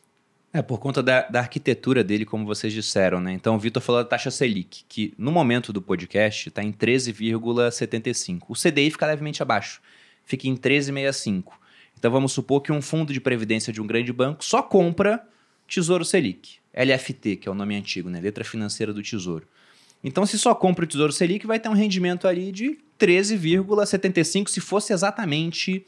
É, 0.53 0.61
por 0.61 0.79
conta 0.79 1.01
da, 1.01 1.21
da 1.21 1.39
arquitetura 1.39 2.03
dele, 2.03 2.25
como 2.25 2.45
vocês 2.45 2.73
disseram, 2.73 3.21
né? 3.21 3.31
Então, 3.31 3.55
o 3.55 3.59
Vitor 3.59 3.81
falou 3.81 4.03
da 4.03 4.09
taxa 4.09 4.29
Selic, 4.29 4.83
que 4.89 5.13
no 5.17 5.31
momento 5.31 5.71
do 5.71 5.81
podcast 5.81 6.49
está 6.49 6.61
em 6.61 6.73
13,75. 6.73 8.41
O 8.49 8.53
CDI 8.53 8.91
fica 8.91 9.05
levemente 9.05 9.41
abaixo, 9.41 9.81
fica 10.25 10.49
em 10.49 10.57
13,65. 10.57 11.53
Então, 11.97 12.11
vamos 12.11 12.33
supor 12.33 12.61
que 12.61 12.71
um 12.71 12.81
fundo 12.81 13.13
de 13.13 13.21
previdência 13.21 13.71
de 13.71 13.79
um 13.79 13.87
grande 13.87 14.11
banco 14.11 14.43
só 14.43 14.61
compra 14.61 15.25
Tesouro 15.67 16.03
Selic, 16.03 16.57
LFT, 16.73 17.37
que 17.37 17.47
é 17.47 17.51
o 17.51 17.55
nome 17.55 17.75
antigo, 17.75 18.09
né? 18.09 18.19
Letra 18.19 18.43
financeira 18.43 18.91
do 18.91 19.01
Tesouro. 19.01 19.47
Então, 20.03 20.25
se 20.25 20.37
só 20.37 20.53
compra 20.53 20.83
o 20.83 20.87
Tesouro 20.87 21.13
Selic, 21.13 21.47
vai 21.47 21.59
ter 21.59 21.69
um 21.69 21.73
rendimento 21.73 22.27
ali 22.27 22.51
de 22.51 22.77
13,75, 23.01 24.49
se 24.49 24.61
fosse 24.61 24.93
exatamente 24.93 25.83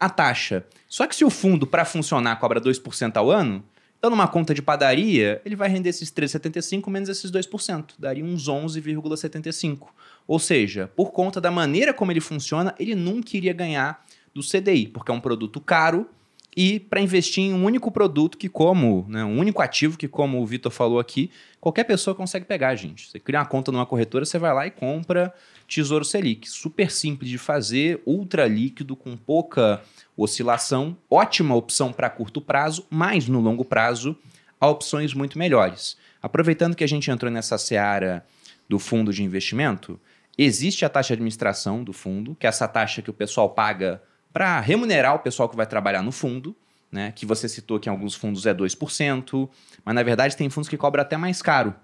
a 0.00 0.08
taxa. 0.08 0.64
Só 0.88 1.06
que 1.06 1.14
se 1.14 1.24
o 1.24 1.30
fundo, 1.30 1.66
para 1.66 1.84
funcionar, 1.84 2.36
cobra 2.36 2.60
2% 2.60 3.16
ao 3.16 3.30
ano, 3.30 3.62
então 3.98 4.10
numa 4.10 4.28
conta 4.28 4.54
de 4.54 4.62
padaria, 4.62 5.40
ele 5.44 5.56
vai 5.56 5.68
render 5.68 5.90
esses 5.90 6.10
3,75 6.10 6.90
menos 6.90 7.08
esses 7.08 7.30
2%, 7.30 7.90
daria 7.98 8.24
uns 8.24 8.48
11,75. 8.48 9.88
Ou 10.26 10.38
seja, 10.38 10.90
por 10.94 11.12
conta 11.12 11.40
da 11.40 11.50
maneira 11.50 11.92
como 11.92 12.10
ele 12.10 12.20
funciona, 12.20 12.74
ele 12.78 12.94
nunca 12.94 13.36
iria 13.36 13.52
ganhar 13.52 14.04
do 14.34 14.42
CDI, 14.42 14.88
porque 14.88 15.10
é 15.10 15.14
um 15.14 15.20
produto 15.20 15.60
caro 15.60 16.08
e 16.56 16.80
para 16.80 17.02
investir 17.02 17.44
em 17.44 17.52
um 17.52 17.64
único 17.66 17.90
produto 17.90 18.38
que, 18.38 18.48
como, 18.48 19.04
né, 19.10 19.22
um 19.22 19.38
único 19.38 19.60
ativo 19.60 19.98
que, 19.98 20.08
como 20.08 20.40
o 20.40 20.46
Vitor 20.46 20.72
falou 20.72 20.98
aqui, 20.98 21.30
qualquer 21.60 21.84
pessoa 21.84 22.14
consegue 22.14 22.46
pegar, 22.46 22.74
gente. 22.74 23.10
Você 23.10 23.20
cria 23.20 23.40
uma 23.40 23.44
conta 23.44 23.70
numa 23.70 23.84
corretora, 23.84 24.24
você 24.24 24.38
vai 24.38 24.54
lá 24.54 24.66
e 24.66 24.70
compra 24.70 25.34
Tesouro 25.68 26.02
Selic. 26.04 26.48
Super 26.48 26.90
simples 26.90 27.28
de 27.28 27.36
fazer, 27.36 28.00
ultra 28.06 28.46
líquido, 28.46 28.96
com 28.96 29.18
pouca 29.18 29.82
oscilação, 30.16 30.96
ótima 31.10 31.54
opção 31.54 31.92
para 31.92 32.08
curto 32.08 32.40
prazo, 32.40 32.86
mas 32.88 33.28
no 33.28 33.38
longo 33.38 33.64
prazo 33.64 34.16
há 34.58 34.66
opções 34.66 35.12
muito 35.12 35.38
melhores. 35.38 35.98
Aproveitando 36.22 36.74
que 36.74 36.84
a 36.84 36.88
gente 36.88 37.10
entrou 37.10 37.30
nessa 37.30 37.58
seara 37.58 38.24
do 38.66 38.78
fundo 38.78 39.12
de 39.12 39.22
investimento, 39.22 40.00
existe 40.38 40.86
a 40.86 40.88
taxa 40.88 41.08
de 41.08 41.14
administração 41.14 41.84
do 41.84 41.92
fundo, 41.92 42.34
que 42.34 42.46
é 42.46 42.48
essa 42.48 42.66
taxa 42.66 43.02
que 43.02 43.10
o 43.10 43.14
pessoal 43.14 43.50
paga 43.50 44.00
para 44.36 44.60
remunerar 44.60 45.14
o 45.14 45.18
pessoal 45.20 45.48
que 45.48 45.56
vai 45.56 45.64
trabalhar 45.64 46.02
no 46.02 46.12
fundo, 46.12 46.54
né? 46.92 47.10
Que 47.10 47.24
você 47.24 47.48
citou 47.48 47.80
que 47.80 47.88
em 47.88 47.90
alguns 47.90 48.14
fundos 48.14 48.44
é 48.44 48.52
2%, 48.52 49.48
mas 49.82 49.94
na 49.94 50.02
verdade 50.02 50.36
tem 50.36 50.50
fundos 50.50 50.68
que 50.68 50.76
cobram 50.76 51.00
até 51.00 51.16
mais 51.16 51.40
caro. 51.40 51.74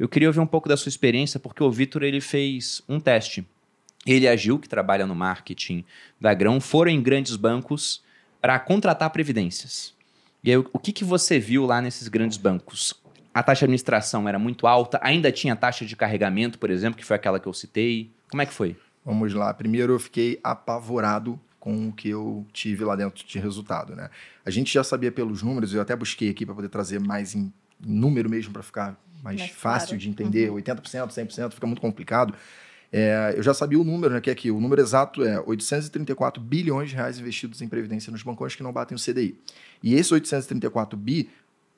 Eu 0.00 0.08
queria 0.08 0.28
ouvir 0.28 0.40
um 0.40 0.46
pouco 0.46 0.68
da 0.68 0.76
sua 0.76 0.88
experiência, 0.88 1.38
porque 1.38 1.62
o 1.62 1.70
Vitor 1.70 2.02
ele 2.02 2.20
fez 2.20 2.82
um 2.88 2.98
teste. 2.98 3.46
Ele 4.04 4.24
e 4.24 4.28
a 4.28 4.34
Gil, 4.34 4.58
que 4.58 4.68
trabalha 4.68 5.06
no 5.06 5.14
marketing 5.14 5.84
da 6.20 6.34
Grão, 6.34 6.60
foram 6.60 6.90
em 6.90 7.00
grandes 7.00 7.36
bancos 7.36 8.02
para 8.40 8.58
contratar 8.58 9.10
previdências. 9.10 9.94
E 10.42 10.50
aí, 10.50 10.56
o 10.56 10.80
que, 10.80 10.90
que 10.90 11.04
você 11.04 11.38
viu 11.38 11.66
lá 11.66 11.80
nesses 11.80 12.08
grandes 12.08 12.36
bancos? 12.36 13.00
A 13.32 13.44
taxa 13.44 13.60
de 13.60 13.66
administração 13.66 14.28
era 14.28 14.40
muito 14.40 14.66
alta, 14.66 14.98
ainda 15.04 15.30
tinha 15.30 15.54
taxa 15.54 15.86
de 15.86 15.94
carregamento, 15.94 16.58
por 16.58 16.68
exemplo, 16.68 16.98
que 16.98 17.06
foi 17.06 17.14
aquela 17.14 17.38
que 17.38 17.46
eu 17.46 17.54
citei. 17.54 18.10
Como 18.28 18.42
é 18.42 18.46
que 18.46 18.52
foi? 18.52 18.76
Vamos 19.04 19.32
lá. 19.34 19.54
Primeiro, 19.54 19.92
eu 19.92 20.00
fiquei 20.00 20.40
apavorado 20.42 21.38
com 21.62 21.86
o 21.86 21.92
que 21.92 22.08
eu 22.08 22.44
tive 22.52 22.84
lá 22.84 22.96
dentro 22.96 23.24
de 23.24 23.38
resultado, 23.38 23.94
né? 23.94 24.10
A 24.44 24.50
gente 24.50 24.74
já 24.74 24.82
sabia 24.82 25.12
pelos 25.12 25.44
números, 25.44 25.72
eu 25.72 25.80
até 25.80 25.94
busquei 25.94 26.28
aqui 26.28 26.44
para 26.44 26.56
poder 26.56 26.68
trazer 26.68 26.98
mais 26.98 27.36
em 27.36 27.52
número 27.78 28.28
mesmo 28.28 28.52
para 28.52 28.64
ficar 28.64 29.00
mais, 29.22 29.40
fácil 29.50 29.90
claro. 29.90 30.00
de 30.00 30.08
entender. 30.08 30.50
80%, 30.50 30.82
100%, 30.82 31.52
fica 31.52 31.64
muito 31.64 31.80
complicado. 31.80 32.34
É, 32.90 33.34
eu 33.36 33.44
já 33.44 33.54
sabia 33.54 33.78
o 33.78 33.84
número, 33.84 34.12
né, 34.12 34.20
que 34.20 34.28
é 34.28 34.32
aqui, 34.32 34.50
o 34.50 34.60
número 34.60 34.82
exato 34.82 35.22
é 35.22 35.38
834 35.38 36.42
bilhões 36.42 36.90
de 36.90 36.96
reais 36.96 37.20
investidos 37.20 37.62
em 37.62 37.68
previdência 37.68 38.10
nos 38.10 38.24
bancões 38.24 38.56
que 38.56 38.62
não 38.64 38.72
batem 38.72 38.96
o 38.96 39.00
CDI. 39.00 39.38
E 39.84 39.94
esses 39.94 40.10
834 40.10 40.98
bi 40.98 41.30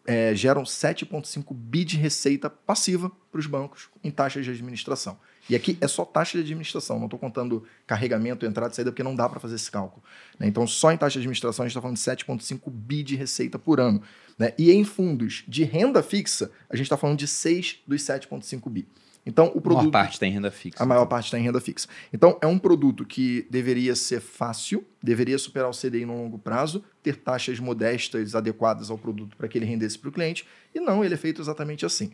é, 0.07 0.35
geram 0.35 0.63
7,5 0.63 1.55
bi 1.55 1.85
de 1.85 1.99
receita 1.99 2.49
passiva 2.49 3.13
para 3.31 3.39
os 3.39 3.47
bancos 3.47 3.91
em 4.03 4.11
taxas 4.11 4.47
de 4.47 4.51
administração. 4.51 5.19
E 5.49 5.55
aqui 5.55 5.77
é 5.81 5.87
só 5.87 6.05
taxa 6.05 6.39
de 6.39 6.43
administração, 6.45 6.99
não 6.99 7.05
estou 7.07 7.19
contando 7.19 7.65
carregamento, 7.87 8.47
entrada 8.47 8.73
e 8.73 8.77
saída, 8.77 8.91
porque 8.91 9.03
não 9.03 9.15
dá 9.15 9.29
para 9.29 9.39
fazer 9.39 9.57
esse 9.57 9.71
cálculo. 9.71 10.03
né? 10.39 10.47
Então, 10.47 10.67
só 10.67 10.91
em 10.91 10.97
taxa 10.97 11.15
de 11.15 11.19
administração, 11.19 11.65
a 11.65 11.69
gente 11.69 11.73
está 11.73 11.83
falando 11.83 11.97
de 11.97 12.03
7,5 12.03 12.71
bi 12.71 13.03
de 13.03 13.15
receita 13.17 13.59
por 13.59 13.79
ano. 13.79 14.01
né? 14.39 14.53
E 14.59 14.73
em 14.73 14.85
fundos 14.85 15.45
de 15.47 15.63
renda 15.65 16.03
fixa, 16.03 16.51
a 16.71 16.77
gente 16.77 16.87
está 16.87 16.97
falando 16.97 17.19
de 17.19 17.27
6 17.29 17.81
dos 17.87 18.03
7,5 18.03 18.71
bi. 18.71 18.87
Então, 19.27 19.47
o 19.55 19.59
A 19.59 19.61
produto. 19.61 19.77
maior 19.79 19.91
parte 19.91 20.21
tem 20.21 20.31
renda 20.33 20.51
fixa. 20.51 20.83
A 20.83 20.87
maior 20.87 21.07
parte 21.07 21.27
está 21.27 21.39
em 21.39 21.43
renda 21.43 21.59
fixa. 21.61 21.89
Então, 22.13 22.39
é 22.43 22.47
um 22.47 22.59
produto 22.59 23.07
que 23.07 23.47
deveria 23.51 23.95
ser 23.97 24.21
fácil, 24.21 24.85
deveria 25.03 25.39
superar 25.39 25.71
o 25.71 25.73
CDI 25.73 26.05
no 26.05 26.15
longo 26.15 26.39
prazo, 26.39 26.85
ter 27.03 27.17
taxas 27.17 27.59
modestas 27.59 28.35
adequadas 28.35 28.91
ao 28.91 28.99
produto 28.99 29.35
para 29.37 29.49
que 29.49 29.57
ele 29.57 29.65
rendesse 29.65 29.99
para 29.99 30.11
o 30.11 30.13
cliente, 30.13 30.47
e 30.75 30.81
não, 30.81 31.03
ele 31.03 31.15
é 31.15 31.17
feito 31.17 31.41
exatamente 31.41 31.87
assim. 31.87 32.11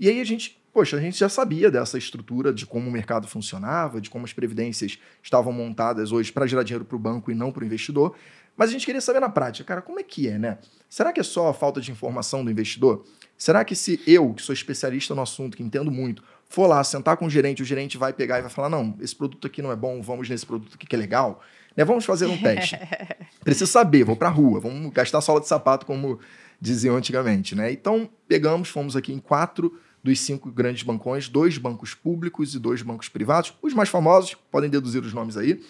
E 0.00 0.08
aí 0.08 0.18
a 0.20 0.24
gente, 0.24 0.58
poxa, 0.74 0.96
a 0.96 1.00
gente 1.00 1.16
já 1.16 1.28
sabia 1.28 1.70
dessa 1.70 1.96
estrutura, 1.96 2.52
de 2.52 2.66
como 2.66 2.88
o 2.88 2.92
mercado 2.92 3.28
funcionava, 3.28 4.00
de 4.00 4.10
como 4.10 4.24
as 4.24 4.32
previdências 4.32 4.98
estavam 5.22 5.52
montadas 5.52 6.10
hoje 6.10 6.32
para 6.32 6.48
gerar 6.48 6.64
dinheiro 6.64 6.84
para 6.84 6.96
o 6.96 6.98
banco 6.98 7.30
e 7.30 7.34
não 7.34 7.52
para 7.52 7.62
o 7.62 7.66
investidor, 7.66 8.16
mas 8.56 8.70
a 8.70 8.72
gente 8.72 8.84
queria 8.84 9.00
saber 9.00 9.20
na 9.20 9.28
prática, 9.28 9.64
cara, 9.64 9.80
como 9.80 10.00
é 10.00 10.02
que 10.02 10.28
é, 10.28 10.36
né? 10.36 10.58
Será 10.88 11.12
que 11.12 11.20
é 11.20 11.22
só 11.22 11.48
a 11.48 11.54
falta 11.54 11.80
de 11.80 11.92
informação 11.92 12.44
do 12.44 12.50
investidor? 12.50 13.04
Será 13.38 13.64
que 13.64 13.76
se 13.76 14.00
eu, 14.06 14.34
que 14.34 14.42
sou 14.42 14.52
especialista 14.52 15.14
no 15.14 15.22
assunto, 15.22 15.56
que 15.56 15.62
entendo 15.62 15.90
muito, 15.90 16.22
for 16.48 16.66
lá 16.66 16.82
sentar 16.82 17.16
com 17.16 17.26
o 17.26 17.30
gerente, 17.30 17.62
o 17.62 17.64
gerente 17.64 17.96
vai 17.96 18.12
pegar 18.12 18.38
e 18.38 18.42
vai 18.42 18.50
falar: 18.50 18.68
não, 18.68 18.96
esse 19.00 19.14
produto 19.14 19.46
aqui 19.46 19.60
não 19.60 19.72
é 19.72 19.76
bom, 19.76 20.00
vamos 20.02 20.28
nesse 20.28 20.46
produto 20.46 20.74
aqui 20.74 20.86
que 20.86 20.94
é 20.94 20.98
legal. 20.98 21.42
Né? 21.76 21.84
Vamos 21.84 22.04
fazer 22.04 22.26
um 22.26 22.40
teste. 22.40 22.78
Preciso 23.42 23.66
saber, 23.66 24.04
vou 24.04 24.16
para 24.16 24.28
a 24.28 24.32
rua, 24.32 24.60
vamos 24.60 24.92
gastar 24.92 25.20
sola 25.20 25.40
de 25.40 25.48
sapato, 25.48 25.84
como 25.84 26.20
diziam 26.60 26.96
antigamente. 26.96 27.56
Né? 27.56 27.72
Então, 27.72 28.08
pegamos, 28.28 28.68
fomos 28.68 28.94
aqui 28.94 29.12
em 29.12 29.18
quatro 29.18 29.76
dos 30.04 30.20
cinco 30.20 30.52
grandes 30.52 30.82
bancões, 30.82 31.28
dois 31.30 31.56
bancos 31.56 31.94
públicos 31.94 32.54
e 32.54 32.58
dois 32.58 32.82
bancos 32.82 33.08
privados, 33.08 33.54
os 33.62 33.72
mais 33.72 33.88
famosos, 33.88 34.36
podem 34.50 34.68
deduzir 34.68 35.02
os 35.02 35.14
nomes 35.14 35.38
aí. 35.38 35.60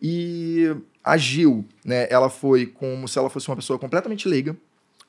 E 0.00 0.76
a 1.02 1.16
Gil, 1.16 1.64
né, 1.82 2.06
ela 2.10 2.28
foi 2.28 2.66
como 2.66 3.08
se 3.08 3.18
ela 3.18 3.30
fosse 3.30 3.48
uma 3.48 3.56
pessoa 3.56 3.78
completamente 3.78 4.28
leiga, 4.28 4.54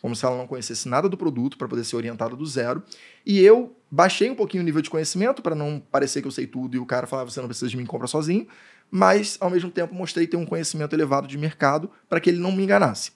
como 0.02 0.16
se 0.16 0.26
ela 0.26 0.38
não 0.38 0.48
conhecesse 0.48 0.88
nada 0.88 1.10
do 1.10 1.18
produto 1.18 1.58
para 1.58 1.68
poder 1.68 1.84
ser 1.84 1.98
orientada 1.98 2.38
do 2.38 2.46
zero. 2.46 2.82
E 3.26 3.42
eu 3.42 3.76
baixei 3.92 4.30
um 4.30 4.36
pouquinho 4.36 4.64
o 4.64 4.66
nível 4.66 4.82
de 4.82 4.90
conhecimento 4.90 5.42
para 5.42 5.54
não 5.54 5.84
parecer 5.92 6.22
que 6.22 6.28
eu 6.28 6.32
sei 6.32 6.48
tudo 6.48 6.78
e 6.78 6.80
o 6.80 6.86
cara 6.86 7.06
falava 7.06 7.30
você 7.30 7.42
não 7.42 7.50
precisa 7.50 7.70
de 7.70 7.76
mim, 7.76 7.86
compra 7.86 8.08
sozinho, 8.08 8.48
mas 8.90 9.38
ao 9.42 9.50
mesmo 9.50 9.70
tempo 9.70 9.94
mostrei 9.94 10.26
ter 10.26 10.38
um 10.38 10.46
conhecimento 10.46 10.96
elevado 10.96 11.28
de 11.28 11.38
mercado 11.38 11.92
para 12.08 12.22
que 12.22 12.30
ele 12.30 12.40
não 12.40 12.54
me 12.54 12.64
enganasse. 12.64 13.12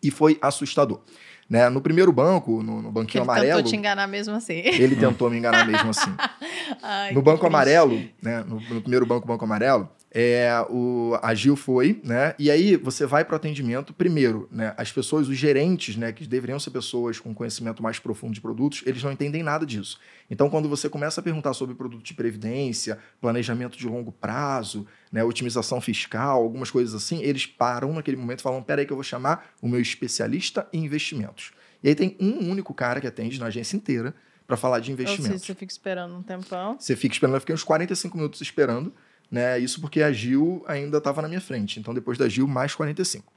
E 0.00 0.10
foi 0.10 0.38
assustador. 0.40 1.00
Né? 1.48 1.68
No 1.68 1.80
primeiro 1.80 2.10
banco, 2.10 2.62
no, 2.62 2.80
no 2.82 2.90
banquinho 2.90 3.22
Ele 3.22 3.30
amarelo, 3.30 3.56
tentou 3.58 3.70
te 3.70 3.76
enganar 3.76 4.06
mesmo 4.06 4.34
assim. 4.34 4.54
ele 4.64 4.96
tentou 4.96 5.28
me 5.30 5.36
enganar 5.38 5.66
mesmo 5.66 5.90
assim. 5.90 6.12
Ai, 6.82 7.12
No 7.12 7.20
Banco 7.22 7.40
triste. 7.40 7.54
Amarelo, 7.54 8.02
né, 8.22 8.42
no, 8.46 8.60
no 8.60 8.80
primeiro 8.80 9.04
banco, 9.04 9.26
Banco 9.26 9.44
Amarelo, 9.44 9.88
é, 10.16 10.48
o, 10.70 11.18
a 11.20 11.34
Gil 11.34 11.56
foi, 11.56 12.00
né? 12.04 12.36
E 12.38 12.48
aí 12.48 12.76
você 12.76 13.04
vai 13.04 13.24
para 13.24 13.32
o 13.32 13.36
atendimento. 13.36 13.92
Primeiro, 13.92 14.48
né? 14.48 14.72
As 14.76 14.92
pessoas, 14.92 15.28
os 15.28 15.36
gerentes, 15.36 15.96
né? 15.96 16.12
Que 16.12 16.24
deveriam 16.24 16.60
ser 16.60 16.70
pessoas 16.70 17.18
com 17.18 17.34
conhecimento 17.34 17.82
mais 17.82 17.98
profundo 17.98 18.32
de 18.32 18.40
produtos, 18.40 18.84
eles 18.86 19.02
não 19.02 19.10
entendem 19.10 19.42
nada 19.42 19.66
disso. 19.66 19.98
Então, 20.30 20.48
quando 20.48 20.68
você 20.68 20.88
começa 20.88 21.20
a 21.20 21.24
perguntar 21.24 21.52
sobre 21.52 21.74
produto 21.74 22.04
de 22.04 22.14
previdência, 22.14 22.96
planejamento 23.20 23.76
de 23.76 23.88
longo 23.88 24.12
prazo, 24.12 24.86
né, 25.10 25.24
otimização 25.24 25.80
fiscal, 25.80 26.40
algumas 26.44 26.70
coisas 26.70 26.94
assim, 26.94 27.20
eles 27.20 27.44
param 27.44 27.92
naquele 27.92 28.16
momento 28.16 28.38
e 28.38 28.42
falam: 28.42 28.62
peraí, 28.62 28.86
que 28.86 28.92
eu 28.92 28.96
vou 28.96 29.02
chamar 29.02 29.52
o 29.60 29.68
meu 29.68 29.80
especialista 29.80 30.68
em 30.72 30.84
investimentos. 30.84 31.50
E 31.82 31.88
aí 31.88 31.94
tem 31.96 32.16
um 32.20 32.48
único 32.48 32.72
cara 32.72 33.00
que 33.00 33.06
atende 33.08 33.40
na 33.40 33.46
agência 33.46 33.76
inteira 33.76 34.14
para 34.46 34.56
falar 34.56 34.78
de 34.78 34.92
Ou 34.92 34.96
seja, 34.96 35.10
investimentos. 35.10 35.44
você 35.44 35.54
fica 35.54 35.72
esperando 35.72 36.14
um 36.14 36.22
tempão. 36.22 36.76
Você 36.78 36.94
fica 36.94 37.14
esperando, 37.14 37.34
eu 37.34 37.40
fiquei 37.40 37.54
uns 37.54 37.64
45 37.64 38.16
minutos 38.16 38.40
esperando, 38.40 38.92
né? 39.30 39.58
Isso 39.58 39.80
porque 39.80 40.02
a 40.02 40.12
Gil 40.12 40.64
ainda 40.66 40.98
estava 40.98 41.22
na 41.22 41.28
minha 41.28 41.40
frente. 41.40 41.80
Então, 41.80 41.92
depois 41.92 42.18
da 42.18 42.28
Gil, 42.28 42.46
mais 42.46 42.74
45. 42.74 43.32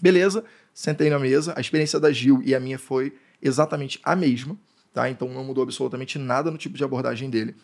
Beleza, 0.00 0.44
sentei 0.74 1.08
na 1.08 1.18
mesa. 1.18 1.54
A 1.56 1.60
experiência 1.60 1.98
da 2.00 2.12
Gil 2.12 2.42
e 2.44 2.54
a 2.54 2.60
minha 2.60 2.78
foi 2.78 3.14
exatamente 3.40 4.00
a 4.02 4.14
mesma, 4.14 4.56
tá? 4.92 5.08
Então, 5.08 5.28
não 5.28 5.44
mudou 5.44 5.62
absolutamente 5.62 6.18
nada 6.18 6.50
no 6.50 6.58
tipo 6.58 6.76
de 6.76 6.84
abordagem 6.84 7.30
dele. 7.30 7.54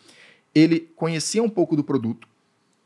Ele 0.53 0.79
conhecia 0.95 1.43
um 1.43 1.49
pouco 1.49 1.75
do 1.75 1.83
produto, 1.83 2.27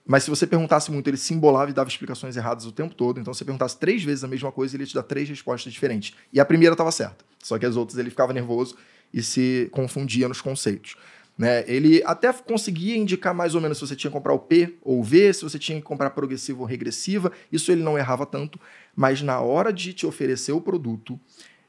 mas 0.06 0.24
se 0.24 0.30
você 0.30 0.46
perguntasse 0.46 0.92
muito, 0.92 1.08
ele 1.10 1.18
se 1.18 1.34
embolava 1.34 1.72
e 1.72 1.74
dava 1.74 1.90
explicações 1.90 2.36
erradas 2.36 2.66
o 2.66 2.72
tempo 2.72 2.94
todo. 2.94 3.20
Então, 3.20 3.34
se 3.34 3.40
você 3.40 3.46
perguntasse 3.46 3.78
três 3.78 4.04
vezes 4.04 4.24
a 4.24 4.28
mesma 4.28 4.52
coisa, 4.52 4.76
ele 4.76 4.84
ia 4.84 4.88
te 4.88 4.94
dar 4.94 5.04
três 5.04 5.30
respostas 5.30 5.72
diferentes. 5.72 6.14
E 6.32 6.40
a 6.40 6.46
primeira 6.46 6.74
estava 6.74 6.92
certa, 6.92 7.24
só 7.42 7.58
que 7.58 7.66
as 7.66 7.78
outras 7.78 7.98
ele 7.98 8.10
ficava 8.10 8.34
nervoso 8.34 8.76
e 9.14 9.24
se 9.24 9.70
confundia 9.72 10.28
nos 10.28 10.42
conceitos. 10.42 10.96
Né? 11.38 11.64
Ele 11.68 12.04
até 12.06 12.32
conseguia 12.32 12.96
indicar 12.96 13.34
mais 13.34 13.56
ou 13.56 13.62
menos 13.62 13.80
se 13.80 13.88
você 13.88 13.96
tinha 13.96 14.12
que 14.12 14.16
comprar 14.16 14.34
o 14.34 14.40
P 14.40 14.76
ou 14.82 15.00
o 15.00 15.04
V, 15.04 15.34
se 15.34 15.44
você 15.44 15.58
tinha 15.58 15.80
que 15.80 15.84
comprar 15.84 16.12
progressiva 16.12 16.60
ou 16.60 16.66
regressiva. 16.66 17.32
Isso 17.52 17.72
ele 17.72 17.82
não 17.82 17.98
errava 17.98 18.26
tanto, 18.26 18.60
mas 18.96 19.22
na 19.22 19.40
hora 19.40 19.74
de 19.74 19.94
te 19.94 20.06
oferecer 20.06 20.52
o 20.52 20.62
produto, 20.62 21.20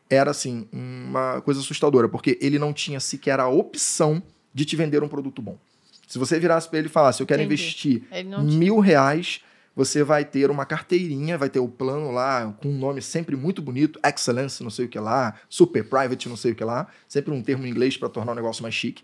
era 0.09 0.31
assim, 0.31 0.68
uma 0.70 1.40
coisa 1.40 1.61
assustadora, 1.61 2.09
porque 2.09 2.38
ele 2.40 2.59
não 2.59 2.72
tinha 2.72 3.00
sequer 3.00 3.40
a 3.40 3.48
opção 3.48 4.22
de 4.53 4.64
te 4.64 4.77
vender 4.77 5.03
um 5.03 5.09
produto 5.09 5.40
bom. 5.40 5.59
Se 6.07 6.18
você 6.18 6.38
virasse 6.38 6.68
para 6.68 6.79
ele 6.79 6.88
e 6.88 6.90
falasse, 6.90 7.22
eu 7.22 7.27
quero 7.27 7.42
Entendi. 7.42 7.62
investir 7.62 8.03
mil 8.42 8.79
reais, 8.79 9.40
você 9.74 10.05
vai 10.05 10.24
ter 10.24 10.50
uma 10.50 10.64
carteirinha, 10.64 11.37
vai 11.37 11.48
ter 11.48 11.59
o 11.59 11.66
plano 11.66 12.12
lá 12.12 12.55
com 12.61 12.68
um 12.68 12.79
nome 12.79 13.03
sempre 13.03 13.35
muito 13.35 13.61
bonito, 13.61 13.98
Excellence, 14.07 14.62
não 14.62 14.70
sei 14.70 14.85
o 14.85 14.88
que 14.88 14.98
lá, 14.98 15.35
Super 15.48 15.88
Private, 15.88 16.29
não 16.29 16.37
sei 16.37 16.53
o 16.53 16.55
que 16.55 16.62
lá, 16.62 16.87
sempre 17.09 17.33
um 17.33 17.42
termo 17.42 17.66
em 17.66 17.70
inglês 17.70 17.96
para 17.96 18.09
tornar 18.09 18.33
o 18.33 18.35
negócio 18.35 18.62
mais 18.62 18.74
chique. 18.74 19.03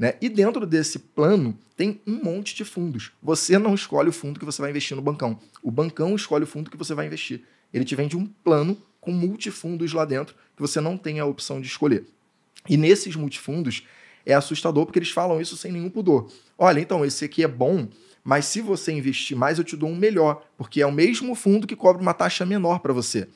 Né? 0.00 0.14
E 0.18 0.30
dentro 0.30 0.66
desse 0.66 0.98
plano 0.98 1.54
tem 1.76 2.00
um 2.06 2.24
monte 2.24 2.54
de 2.54 2.64
fundos. 2.64 3.12
Você 3.22 3.58
não 3.58 3.74
escolhe 3.74 4.08
o 4.08 4.12
fundo 4.12 4.40
que 4.40 4.46
você 4.46 4.62
vai 4.62 4.70
investir 4.70 4.96
no 4.96 5.02
bancão. 5.02 5.38
O 5.62 5.70
bancão 5.70 6.16
escolhe 6.16 6.44
o 6.44 6.46
fundo 6.46 6.70
que 6.70 6.76
você 6.78 6.94
vai 6.94 7.06
investir. 7.06 7.42
Ele 7.70 7.84
te 7.84 7.94
vende 7.94 8.16
um 8.16 8.24
plano 8.24 8.78
com 8.98 9.12
multifundos 9.12 9.92
lá 9.92 10.06
dentro 10.06 10.34
que 10.56 10.62
você 10.62 10.80
não 10.80 10.96
tem 10.96 11.20
a 11.20 11.26
opção 11.26 11.60
de 11.60 11.66
escolher. 11.66 12.06
E 12.66 12.78
nesses 12.78 13.14
multifundos 13.14 13.86
é 14.24 14.32
assustador 14.32 14.86
porque 14.86 14.98
eles 14.98 15.10
falam 15.10 15.38
isso 15.38 15.54
sem 15.54 15.70
nenhum 15.70 15.90
pudor. 15.90 16.32
Olha, 16.56 16.80
então 16.80 17.04
esse 17.04 17.26
aqui 17.26 17.44
é 17.44 17.48
bom, 17.48 17.86
mas 18.24 18.46
se 18.46 18.62
você 18.62 18.92
investir 18.92 19.36
mais, 19.36 19.58
eu 19.58 19.64
te 19.64 19.76
dou 19.76 19.90
um 19.90 19.96
melhor, 19.96 20.46
porque 20.56 20.80
é 20.80 20.86
o 20.86 20.92
mesmo 20.92 21.34
fundo 21.34 21.66
que 21.66 21.76
cobra 21.76 22.00
uma 22.00 22.14
taxa 22.14 22.46
menor 22.46 22.78
para 22.78 22.94
você. 22.94 23.28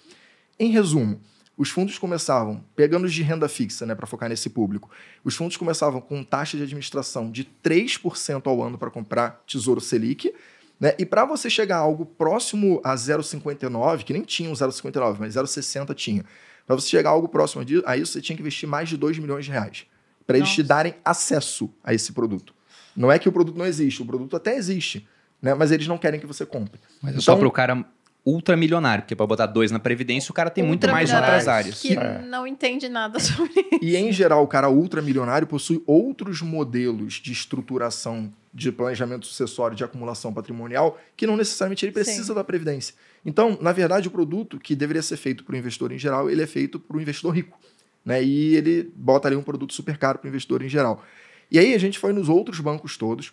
Em 0.59 0.71
resumo, 0.71 1.21
os 1.57 1.71
fundos 1.71 1.99
começavam, 1.99 2.65
pegando 2.75 3.05
os 3.05 3.13
de 3.15 3.23
renda 3.23 3.49
fixa, 3.49 3.87
né, 3.87 3.95
para 3.95 4.07
focar 4.07 4.29
nesse 4.29 4.51
público, 4.51 4.91
os 5.23 5.37
fundos 5.37 5.57
começavam 5.57 6.01
com 6.01 6.23
taxa 6.25 6.57
de 6.57 6.63
administração 6.65 7.31
de 7.31 7.45
3% 7.63 8.47
ao 8.47 8.63
ano 8.63 8.77
para 8.77 8.91
comprar 8.91 9.43
Tesouro 9.47 9.81
Selic, 9.81 10.35
né? 10.81 10.93
E 10.99 11.07
para 11.07 11.25
você 11.25 11.49
chegar 11.49 11.77
a 11.77 11.81
algo 11.81 12.05
próximo 12.05 12.81
a 12.83 12.95
0,59, 12.97 14.03
que 14.03 14.13
nem 14.13 14.23
tinha 14.23 14.51
um 14.51 14.53
0,59, 14.55 15.17
mas 15.21 15.35
0,60 15.37 15.95
tinha. 15.95 16.25
Para 16.67 16.75
você 16.75 16.89
chegar 16.89 17.11
a 17.11 17.13
algo 17.13 17.29
próximo 17.29 17.65
disso, 17.65 17.85
a 17.87 17.97
isso 17.97 18.13
você 18.13 18.21
tinha 18.21 18.35
que 18.35 18.43
investir 18.43 18.69
mais 18.69 18.89
de 18.89 18.97
2 18.97 19.19
milhões 19.19 19.45
de 19.45 19.53
reais. 19.53 19.87
Para 20.27 20.37
eles 20.39 20.51
te 20.51 20.63
darem 20.63 20.95
acesso 21.05 21.71
a 21.85 21.95
esse 21.95 22.13
produto. 22.13 22.53
Não 22.97 23.13
é 23.13 23.19
que 23.19 23.29
o 23.29 23.33
produto 23.33 23.57
não 23.57 23.67
existe, 23.67 24.03
o 24.03 24.07
produto 24.07 24.35
até 24.37 24.57
existe, 24.57 25.07
né? 25.41 25.55
mas 25.55 25.71
eles 25.71 25.87
não 25.87 25.99
querem 25.99 26.19
que 26.19 26.27
você 26.27 26.45
compre. 26.47 26.81
Mas 27.03 27.17
é 27.17 27.21
só 27.21 27.33
Então- 27.33 27.41
pro 27.41 27.51
cara 27.53 27.85
ultramilionário, 28.25 29.03
porque 29.03 29.15
pra 29.15 29.27
botar 29.27 29.47
dois 29.47 29.71
na 29.71 29.79
Previdência, 29.79 30.31
o 30.31 30.35
cara 30.35 30.49
tem 30.51 30.65
muito 30.65 30.89
mais 30.89 31.13
outras 31.13 31.47
áreas. 31.47 31.81
Que 31.81 31.97
É. 31.97 32.23
não 32.23 32.47
entende 32.47 32.89
nada 32.89 33.19
sobre 33.21 33.51
isso. 33.53 33.79
E 33.83 33.97
em 33.97 34.11
geral, 34.13 34.43
o 34.43 34.47
cara 34.47 34.69
ultramilionário 34.71 35.47
possui 35.47 35.83
outros 35.87 36.41
modelos 36.41 37.15
de 37.15 37.33
estruturação 37.33 38.33
de 38.53 38.71
planejamento 38.71 39.27
sucessório 39.27 39.77
de 39.77 39.83
acumulação 39.85 40.33
patrimonial 40.33 40.99
que 41.17 41.27
não 41.27 41.37
necessariamente 41.37 41.85
ele 41.85 41.93
precisa 41.93 42.29
Sim. 42.29 42.35
da 42.35 42.45
previdência. 42.45 42.95
Então, 43.27 43.59
na 43.61 43.73
verdade, 43.73 44.07
o 44.09 44.11
produto 44.11 44.59
que 44.59 44.75
deveria 44.77 45.03
ser 45.03 45.17
feito 45.17 45.45
para 45.45 45.55
o 45.55 45.57
investidor 45.57 45.91
em 45.93 45.99
geral, 45.99 46.31
ele 46.31 46.43
é 46.43 46.47
feito 46.47 46.79
para 46.79 46.97
o 46.97 47.01
investidor 47.01 47.35
rico. 47.35 47.59
Né? 48.05 48.23
E 48.23 48.55
ele 48.55 48.93
bota 48.95 49.29
ali 49.29 49.37
um 49.37 49.43
produto 49.43 49.75
super 49.75 49.99
caro 49.99 50.19
para 50.19 50.27
o 50.27 50.29
investidor 50.29 50.63
em 50.63 50.69
geral. 50.69 51.03
E 51.51 51.59
aí 51.59 51.75
a 51.75 51.79
gente 51.79 51.99
foi 51.99 52.13
nos 52.13 52.29
outros 52.29 52.61
bancos 52.61 52.97
todos. 52.97 53.33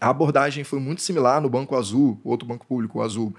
A 0.00 0.10
abordagem 0.10 0.62
foi 0.64 0.78
muito 0.80 1.00
similar 1.02 1.40
no 1.40 1.48
Banco 1.48 1.76
Azul, 1.76 2.20
outro 2.24 2.46
banco 2.46 2.66
público, 2.66 2.98
o 2.98 3.02
Azul. 3.02 3.34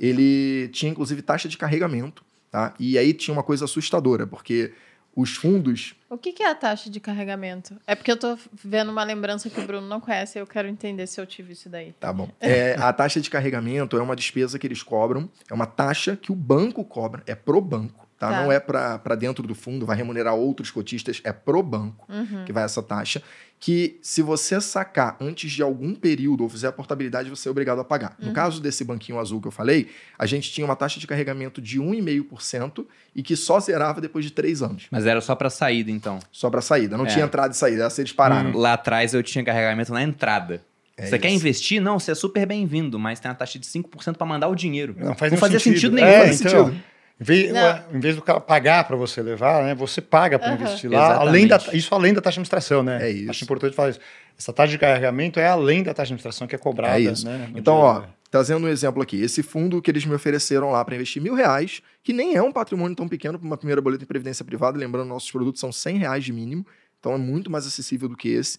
Ele 0.00 0.68
tinha, 0.68 0.90
inclusive, 0.90 1.20
taxa 1.20 1.48
de 1.48 1.58
carregamento. 1.58 2.24
Tá? 2.50 2.74
E 2.80 2.98
aí 2.98 3.12
tinha 3.12 3.32
uma 3.32 3.44
coisa 3.44 3.66
assustadora, 3.66 4.26
porque 4.26 4.72
os 5.14 5.36
fundos 5.36 5.94
O 6.08 6.16
que, 6.16 6.32
que 6.32 6.42
é 6.42 6.48
a 6.50 6.54
taxa 6.54 6.88
de 6.88 6.98
carregamento? 7.00 7.76
É 7.86 7.94
porque 7.94 8.10
eu 8.10 8.16
tô 8.16 8.38
vendo 8.52 8.90
uma 8.90 9.04
lembrança 9.04 9.50
que 9.50 9.60
o 9.60 9.66
Bruno 9.66 9.86
não 9.86 10.00
conhece 10.00 10.38
e 10.38 10.40
eu 10.40 10.46
quero 10.46 10.66
entender 10.68 11.06
se 11.06 11.20
eu 11.20 11.26
tive 11.26 11.52
isso 11.52 11.68
daí. 11.68 11.92
Tá 11.98 12.12
bom. 12.12 12.28
É, 12.40 12.74
a 12.78 12.92
taxa 12.92 13.20
de 13.20 13.28
carregamento 13.28 13.96
é 13.96 14.02
uma 14.02 14.16
despesa 14.16 14.58
que 14.58 14.66
eles 14.66 14.82
cobram, 14.82 15.28
é 15.48 15.54
uma 15.54 15.66
taxa 15.66 16.16
que 16.16 16.32
o 16.32 16.34
banco 16.34 16.84
cobra, 16.84 17.22
é 17.26 17.34
pro 17.34 17.60
banco, 17.60 17.99
tá? 18.20 18.28
Tá. 18.30 18.42
Não 18.42 18.52
é 18.52 18.60
para 18.60 19.16
dentro 19.16 19.44
do 19.48 19.54
fundo, 19.54 19.84
vai 19.84 19.96
remunerar 19.96 20.34
outros 20.34 20.70
cotistas, 20.70 21.20
é 21.24 21.32
pro 21.32 21.60
banco 21.62 22.06
Uhum. 22.08 22.44
que 22.44 22.52
vai 22.52 22.62
essa 22.62 22.80
taxa, 22.82 23.20
que 23.58 23.98
se 24.02 24.22
você 24.22 24.58
sacar 24.60 25.16
antes 25.20 25.50
de 25.52 25.62
algum 25.62 25.94
período 25.94 26.42
ou 26.42 26.48
fizer 26.48 26.68
a 26.68 26.72
portabilidade, 26.72 27.28
você 27.28 27.48
é 27.48 27.50
obrigado 27.50 27.78
a 27.80 27.84
pagar. 27.84 28.14
No 28.18 28.28
Uhum. 28.28 28.32
caso 28.32 28.60
desse 28.60 28.84
banquinho 28.84 29.18
azul 29.18 29.40
que 29.40 29.48
eu 29.48 29.52
falei, 29.52 29.88
a 30.18 30.24
gente 30.26 30.50
tinha 30.52 30.64
uma 30.64 30.76
taxa 30.76 31.00
de 31.00 31.06
carregamento 31.06 31.60
de 31.60 31.78
1,5% 31.80 32.86
e 33.14 33.22
que 33.22 33.36
só 33.36 33.58
zerava 33.60 34.00
depois 34.00 34.24
de 34.24 34.30
três 34.32 34.62
anos, 34.62 34.86
Mas 34.90 35.06
era 35.06 35.20
só 35.20 35.34
pra 35.34 35.50
saída, 35.50 35.90
então. 35.90 36.18
só 36.30 36.48
para 36.50 36.60
saída. 36.60 36.96
Não 36.96 37.06
É. 37.06 37.08
tinha 37.08 37.24
entrada 37.24 37.52
e 37.52 37.56
saída, 37.56 37.84
essa 37.84 38.00
eles 38.00 38.12
pararam. 38.12 38.56
Lá 38.56 38.74
atrás 38.74 39.14
eu 39.14 39.22
tinha 39.22 39.44
carregamento 39.44 39.92
na 39.92 40.02
entrada. 40.02 40.62
É 40.96 41.06
você 41.06 41.18
quer 41.18 41.28
isso. 41.28 41.36
investir? 41.36 41.80
Não, 41.80 41.98
você 41.98 42.10
é 42.12 42.14
super 42.14 42.44
bem-vindo, 42.44 42.98
mas 42.98 43.18
tem 43.18 43.30
uma 43.30 43.34
taxa 43.34 43.58
de 43.58 43.66
5% 43.66 44.18
pra 44.18 44.26
mandar 44.26 44.48
o 44.48 44.54
dinheiro. 44.54 44.94
Não 44.98 45.14
faz 45.14 45.32
Não 45.32 45.36
nenhum 45.36 45.40
fazia 45.40 45.58
sentido 45.60 45.94
nenhum, 45.94 46.06
É, 46.06 46.26
faz 46.26 46.40
então, 46.42 46.66
sentido. 46.66 46.84
Em 47.20 47.24
vez, 47.24 47.52
em 47.92 48.00
vez 48.00 48.16
do 48.16 48.22
cara 48.22 48.40
pagar 48.40 48.84
para 48.84 48.96
você 48.96 49.20
levar, 49.22 49.62
né, 49.62 49.74
você 49.74 50.00
paga 50.00 50.38
para 50.38 50.54
investir 50.54 50.90
lá, 50.90 51.16
além 51.28 51.46
da, 51.46 51.56
isso 51.74 51.94
além 51.94 52.14
da 52.14 52.20
taxa 52.22 52.34
de 52.34 52.38
administração, 52.40 52.82
né? 52.82 53.06
É 53.06 53.10
isso. 53.10 53.30
Acho 53.30 53.44
importante 53.44 53.76
falar 53.76 53.90
isso. 53.90 54.00
Essa 54.38 54.52
taxa 54.54 54.70
de 54.70 54.78
carregamento 54.78 55.38
é 55.38 55.46
além 55.46 55.82
da 55.82 55.92
taxa 55.92 56.06
de 56.08 56.14
administração 56.14 56.46
que 56.46 56.54
é 56.54 56.58
cobrada. 56.58 56.96
É 56.96 57.00
isso. 57.00 57.26
Né, 57.26 57.50
Então, 57.54 57.74
dia- 57.74 57.84
ó, 57.84 58.02
trazendo 58.30 58.66
um 58.66 58.70
exemplo 58.70 59.02
aqui, 59.02 59.20
esse 59.20 59.42
fundo 59.42 59.82
que 59.82 59.90
eles 59.90 60.06
me 60.06 60.14
ofereceram 60.14 60.70
lá 60.70 60.82
para 60.82 60.94
investir 60.94 61.20
mil 61.20 61.34
reais, 61.34 61.82
que 62.02 62.14
nem 62.14 62.36
é 62.36 62.42
um 62.42 62.50
patrimônio 62.50 62.96
tão 62.96 63.06
pequeno 63.06 63.38
para 63.38 63.46
uma 63.46 63.56
primeira 63.58 63.82
boleta 63.82 64.02
em 64.02 64.06
previdência 64.06 64.42
privada, 64.44 64.78
lembrando, 64.78 65.08
nossos 65.08 65.30
produtos 65.30 65.60
são 65.60 65.70
100 65.70 65.98
reais 65.98 66.24
de 66.24 66.32
mínimo, 66.32 66.66
então 66.98 67.12
é 67.12 67.18
muito 67.18 67.50
mais 67.50 67.66
acessível 67.66 68.08
do 68.08 68.16
que 68.16 68.30
esse. 68.30 68.56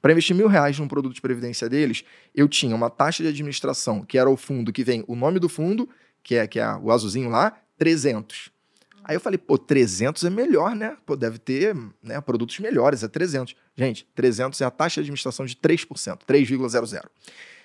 Para 0.00 0.10
investir 0.10 0.34
mil 0.34 0.48
reais 0.48 0.76
num 0.76 0.88
produto 0.88 1.14
de 1.14 1.20
previdência 1.20 1.68
deles, 1.68 2.02
eu 2.34 2.48
tinha 2.48 2.74
uma 2.74 2.90
taxa 2.90 3.22
de 3.22 3.28
administração, 3.28 4.04
que 4.04 4.18
era 4.18 4.28
o 4.28 4.36
fundo 4.36 4.72
que 4.72 4.82
vem 4.82 5.04
o 5.06 5.14
nome 5.14 5.38
do 5.38 5.48
fundo, 5.48 5.88
que 6.24 6.34
é, 6.34 6.46
que 6.48 6.58
é 6.58 6.68
o 6.82 6.90
azulzinho 6.90 7.28
lá, 7.30 7.52
300. 7.82 8.48
Aí 9.02 9.16
eu 9.16 9.20
falei, 9.20 9.36
pô, 9.36 9.58
300 9.58 10.22
é 10.22 10.30
melhor, 10.30 10.76
né? 10.76 10.96
Pô, 11.04 11.16
deve 11.16 11.36
ter 11.36 11.74
né, 12.00 12.20
produtos 12.20 12.60
melhores, 12.60 13.02
é 13.02 13.08
300. 13.08 13.56
Gente, 13.76 14.06
300 14.14 14.60
é 14.60 14.64
a 14.64 14.70
taxa 14.70 15.00
de 15.00 15.00
administração 15.00 15.44
de 15.44 15.56
3%, 15.56 16.20
3,00. 16.24 17.02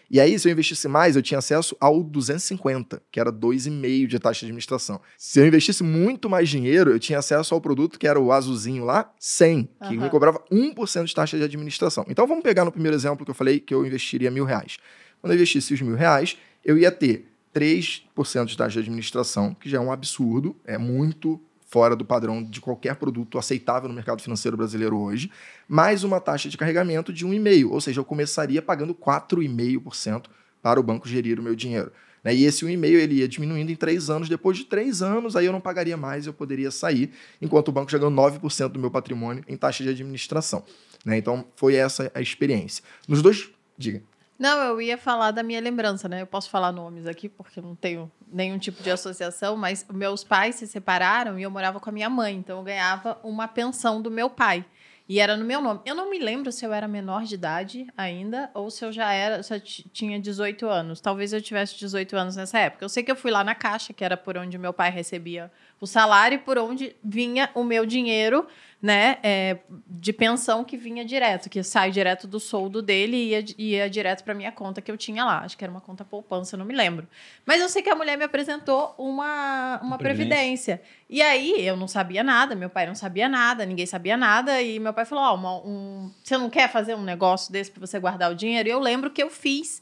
E 0.10 0.20
aí, 0.20 0.40
se 0.40 0.48
eu 0.48 0.52
investisse 0.52 0.88
mais, 0.88 1.16
eu 1.16 1.22
tinha 1.22 1.38
acesso 1.38 1.78
ao 1.80 2.02
250, 2.02 3.00
que 3.12 3.20
era 3.20 3.32
2,5% 3.32 4.08
de 4.08 4.18
taxa 4.18 4.40
de 4.40 4.46
administração. 4.48 5.00
Se 5.20 5.40
eu 5.40 5.46
investisse 5.46 5.84
muito 5.84 6.28
mais 6.28 6.50
dinheiro, 6.50 6.90
eu 6.90 6.98
tinha 6.98 7.20
acesso 7.20 7.54
ao 7.54 7.62
produto 7.62 8.00
que 8.00 8.08
era 8.08 8.20
o 8.20 8.32
azulzinho 8.32 8.84
lá, 8.84 9.14
100, 9.20 9.66
que 9.66 9.70
Aham. 9.82 9.98
me 9.98 10.10
cobrava 10.10 10.44
1% 10.52 11.04
de 11.06 11.14
taxa 11.14 11.38
de 11.38 11.44
administração. 11.44 12.04
Então, 12.10 12.26
vamos 12.26 12.42
pegar 12.42 12.66
no 12.66 12.72
primeiro 12.72 12.98
exemplo 12.98 13.24
que 13.24 13.30
eu 13.30 13.36
falei 13.36 13.60
que 13.60 13.72
eu 13.72 13.86
investiria 13.86 14.32
mil 14.32 14.46
reais. 14.46 14.78
Quando 15.22 15.34
eu 15.34 15.36
investisse 15.36 15.76
os 15.76 15.82
mil 15.82 15.96
reais, 15.96 16.36
eu 16.66 16.76
ia 16.76 16.92
ter 16.92 17.28
3% 17.58 18.46
de 18.46 18.56
taxa 18.56 18.74
de 18.74 18.80
administração, 18.80 19.56
que 19.56 19.68
já 19.68 19.78
é 19.78 19.82
um 19.82 19.92
absurdo, 19.92 20.56
é 20.64 20.78
muito 20.78 21.42
fora 21.66 21.96
do 21.96 22.06
padrão 22.06 22.44
de 22.44 22.62
qualquer 22.62 22.96
produto 22.96 23.38
aceitável 23.38 23.90
no 23.90 23.96
mercado 23.96 24.22
financeiro 24.22 24.56
brasileiro 24.56 24.98
hoje, 24.98 25.32
mais 25.68 26.04
uma 26.04 26.22
taxa 26.22 26.48
de 26.48 26.58
carregamento 26.58 27.12
de 27.12 27.26
1,5%, 27.26 27.72
ou 27.72 27.82
seja, 27.82 28.00
eu 28.00 28.06
começaria 28.06 28.62
pagando 28.62 28.94
4,5% 28.94 30.28
para 30.62 30.80
o 30.80 30.84
banco 30.84 31.08
gerir 31.08 31.40
o 31.40 31.44
meu 31.44 31.56
dinheiro. 31.56 31.92
né? 32.24 32.34
E 32.34 32.46
esse 32.46 32.66
1,5% 32.66 32.84
ele 32.86 33.16
ia 33.16 33.28
diminuindo 33.28 33.72
em 33.72 33.76
três 33.76 34.10
anos. 34.10 34.30
Depois 34.30 34.58
de 34.58 34.66
três 34.66 35.02
anos, 35.02 35.36
aí 35.36 35.46
eu 35.46 35.52
não 35.52 35.62
pagaria 35.62 35.98
mais, 35.98 36.26
eu 36.26 36.34
poderia 36.34 36.72
sair, 36.72 37.12
enquanto 37.42 37.70
o 37.70 37.72
banco 37.72 37.92
já 37.92 37.98
ganhou 37.98 38.14
9% 38.14 38.70
do 38.70 38.80
meu 38.80 38.92
patrimônio 38.92 39.44
em 39.48 39.58
taxa 39.58 39.84
de 39.84 39.90
administração. 39.90 40.64
né? 41.06 41.18
Então, 41.18 41.46
foi 41.56 41.76
essa 41.76 42.12
a 42.14 42.22
experiência. 42.22 42.84
Nos 43.08 43.22
dois... 43.22 43.50
Diga. 43.78 44.02
Não, 44.38 44.60
eu 44.64 44.82
ia 44.82 44.98
falar 44.98 45.32
da 45.32 45.42
minha 45.42 45.60
lembrança, 45.60 46.08
né? 46.08 46.22
Eu 46.22 46.28
posso 46.28 46.50
falar 46.50 46.72
nomes 46.72 47.08
aqui, 47.08 47.28
porque 47.28 47.60
não 47.60 47.76
tenho 47.76 48.12
nenhum 48.32 48.60
tipo 48.60 48.84
de 48.84 48.92
associação, 48.92 49.58
mas 49.58 49.86
meus 49.92 50.24
pais 50.24 50.56
se 50.56 50.68
separaram 50.68 51.40
e 51.40 51.44
eu 51.44 51.50
morava 51.50 51.80
com 51.80 51.90
a 51.90 51.94
minha 51.94 52.10
mãe, 52.10 52.36
então 52.36 52.60
eu 52.60 52.64
ganhava 52.64 53.18
uma 53.24 53.48
pensão 53.48 54.02
do 54.02 54.12
meu 54.12 54.30
pai. 54.30 54.64
E 55.10 55.20
era 55.20 55.38
no 55.38 55.46
meu 55.46 55.62
nome. 55.62 55.80
Eu 55.86 55.96
não 55.96 56.10
me 56.10 56.20
lembro 56.20 56.52
se 56.52 56.66
eu 56.66 56.74
era 56.74 56.88
menor 56.88 57.24
de 57.24 57.36
idade 57.36 57.88
ainda 57.96 58.50
ou 58.54 58.70
se 58.70 58.84
eu 58.84 58.92
já 58.92 59.12
era, 59.14 59.42
se 59.42 59.54
eu 59.54 59.62
tinha 59.62 60.20
18 60.20 60.68
anos. 60.68 61.00
Talvez 61.00 61.32
eu 61.32 61.42
tivesse 61.42 61.78
18 61.78 62.16
anos 62.18 62.36
nessa 62.36 62.60
época. 62.60 62.84
Eu 62.84 62.90
sei 62.90 63.04
que 63.04 63.12
eu 63.12 63.16
fui 63.16 63.32
lá 63.32 63.44
na 63.44 63.56
caixa, 63.56 63.94
que 63.94 64.04
era 64.04 64.18
por 64.18 64.38
onde 64.38 64.58
meu 64.58 64.74
pai 64.74 64.92
recebia 64.92 65.50
o 65.80 65.88
salário 65.88 66.36
e 66.36 66.40
por 66.40 66.58
onde 66.58 66.96
vinha 67.04 67.50
o 67.54 67.64
meu 67.64 67.86
dinheiro, 67.86 68.48
né, 68.82 69.18
é, 69.24 69.58
de 69.88 70.14
pensão 70.14 70.64
que 70.64 70.78
vinha 70.78 71.04
direto, 71.04 71.50
que 71.50 71.64
sai 71.64 71.90
direto 71.90 72.28
do 72.28 72.40
soldo 72.40 72.82
dele 72.82 73.18
e 73.18 73.30
ia, 73.30 73.46
ia 73.58 73.90
direto 73.90 74.24
para 74.24 74.34
minha 74.34 74.52
conta 74.52 74.82
que 74.82 74.92
eu 74.92 74.98
tinha 74.98 75.26
lá. 75.26 75.40
Acho 75.40 75.58
que 75.58 75.64
era 75.64 75.72
uma 75.72 75.82
conta 75.82 76.06
poupança, 76.06 76.56
não 76.58 76.66
me 76.66 76.76
lembro. 76.76 77.08
Mas 77.46 77.62
eu 77.62 77.70
sei 77.70 77.82
que 77.82 77.90
a 77.90 77.96
mulher 77.96 78.18
me 78.18 78.24
apresentou 78.24 78.94
uma, 78.98 79.80
uma 79.82 79.98
previdência. 79.98 80.82
E 81.10 81.22
aí 81.22 81.66
eu 81.66 81.76
não 81.76 81.88
sabia 81.88 82.24
nada, 82.24 82.56
meu 82.56 82.70
pai 82.70 82.86
não 82.86 82.96
sabia 82.96 83.30
nada, 83.30 83.66
ninguém 83.66 83.86
sabia 83.86 84.18
nada. 84.18 84.62
E 84.62 84.80
meu 84.80 84.94
pai 84.98 85.06
falou: 85.06 85.24
Ó, 85.26 85.36
uma- 85.36 85.58
um, 85.66 86.12
você 86.24 86.38
não 86.38 86.50
quer 86.50 86.70
fazer 86.72 86.96
um 86.96 87.04
negócio 87.04 87.52
desse 87.54 87.70
para 87.72 87.86
você 87.86 88.00
guardar 88.00 88.32
o 88.32 88.36
dinheiro? 88.36 88.68
E 88.68 88.72
eu 88.72 88.80
lembro 88.80 89.10
que 89.12 89.22
eu 89.24 89.30
fiz. 89.30 89.82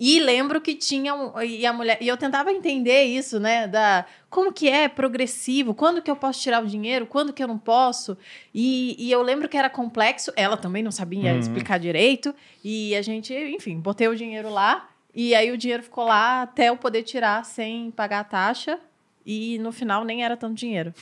E 0.00 0.18
lembro 0.18 0.60
que 0.60 0.74
tinha 0.74 1.14
um, 1.14 1.40
e 1.42 1.64
a 1.64 1.72
mulher 1.72 1.96
e 2.00 2.08
eu 2.08 2.16
tentava 2.16 2.50
entender 2.50 3.04
isso, 3.04 3.38
né, 3.38 3.68
da 3.68 4.04
como 4.28 4.52
que 4.52 4.68
é 4.68 4.88
progressivo, 4.88 5.74
quando 5.74 6.02
que 6.02 6.10
eu 6.10 6.16
posso 6.16 6.40
tirar 6.40 6.60
o 6.62 6.66
dinheiro, 6.66 7.06
quando 7.06 7.32
que 7.32 7.40
eu 7.42 7.46
não 7.46 7.56
posso. 7.58 8.18
E, 8.52 8.96
e 8.98 9.12
eu 9.12 9.22
lembro 9.22 9.48
que 9.48 9.56
era 9.56 9.70
complexo, 9.70 10.32
ela 10.34 10.56
também 10.56 10.82
não 10.82 10.90
sabia 10.90 11.32
Uhum. 11.32 11.38
explicar 11.38 11.78
direito 11.78 12.34
e 12.64 12.96
a 12.96 13.02
gente, 13.02 13.32
enfim, 13.32 13.78
botei 13.78 14.08
o 14.08 14.16
dinheiro 14.16 14.50
lá 14.50 14.88
e 15.14 15.36
aí 15.36 15.52
o 15.52 15.58
dinheiro 15.58 15.84
ficou 15.84 16.04
lá 16.04 16.42
até 16.42 16.68
eu 16.70 16.76
poder 16.76 17.04
tirar 17.04 17.44
sem 17.44 17.90
pagar 17.92 18.20
a 18.20 18.24
taxa. 18.24 18.80
E 19.24 19.58
no 19.58 19.70
final 19.70 20.04
nem 20.04 20.24
era 20.24 20.36
tanto 20.36 20.54
dinheiro. 20.54 20.92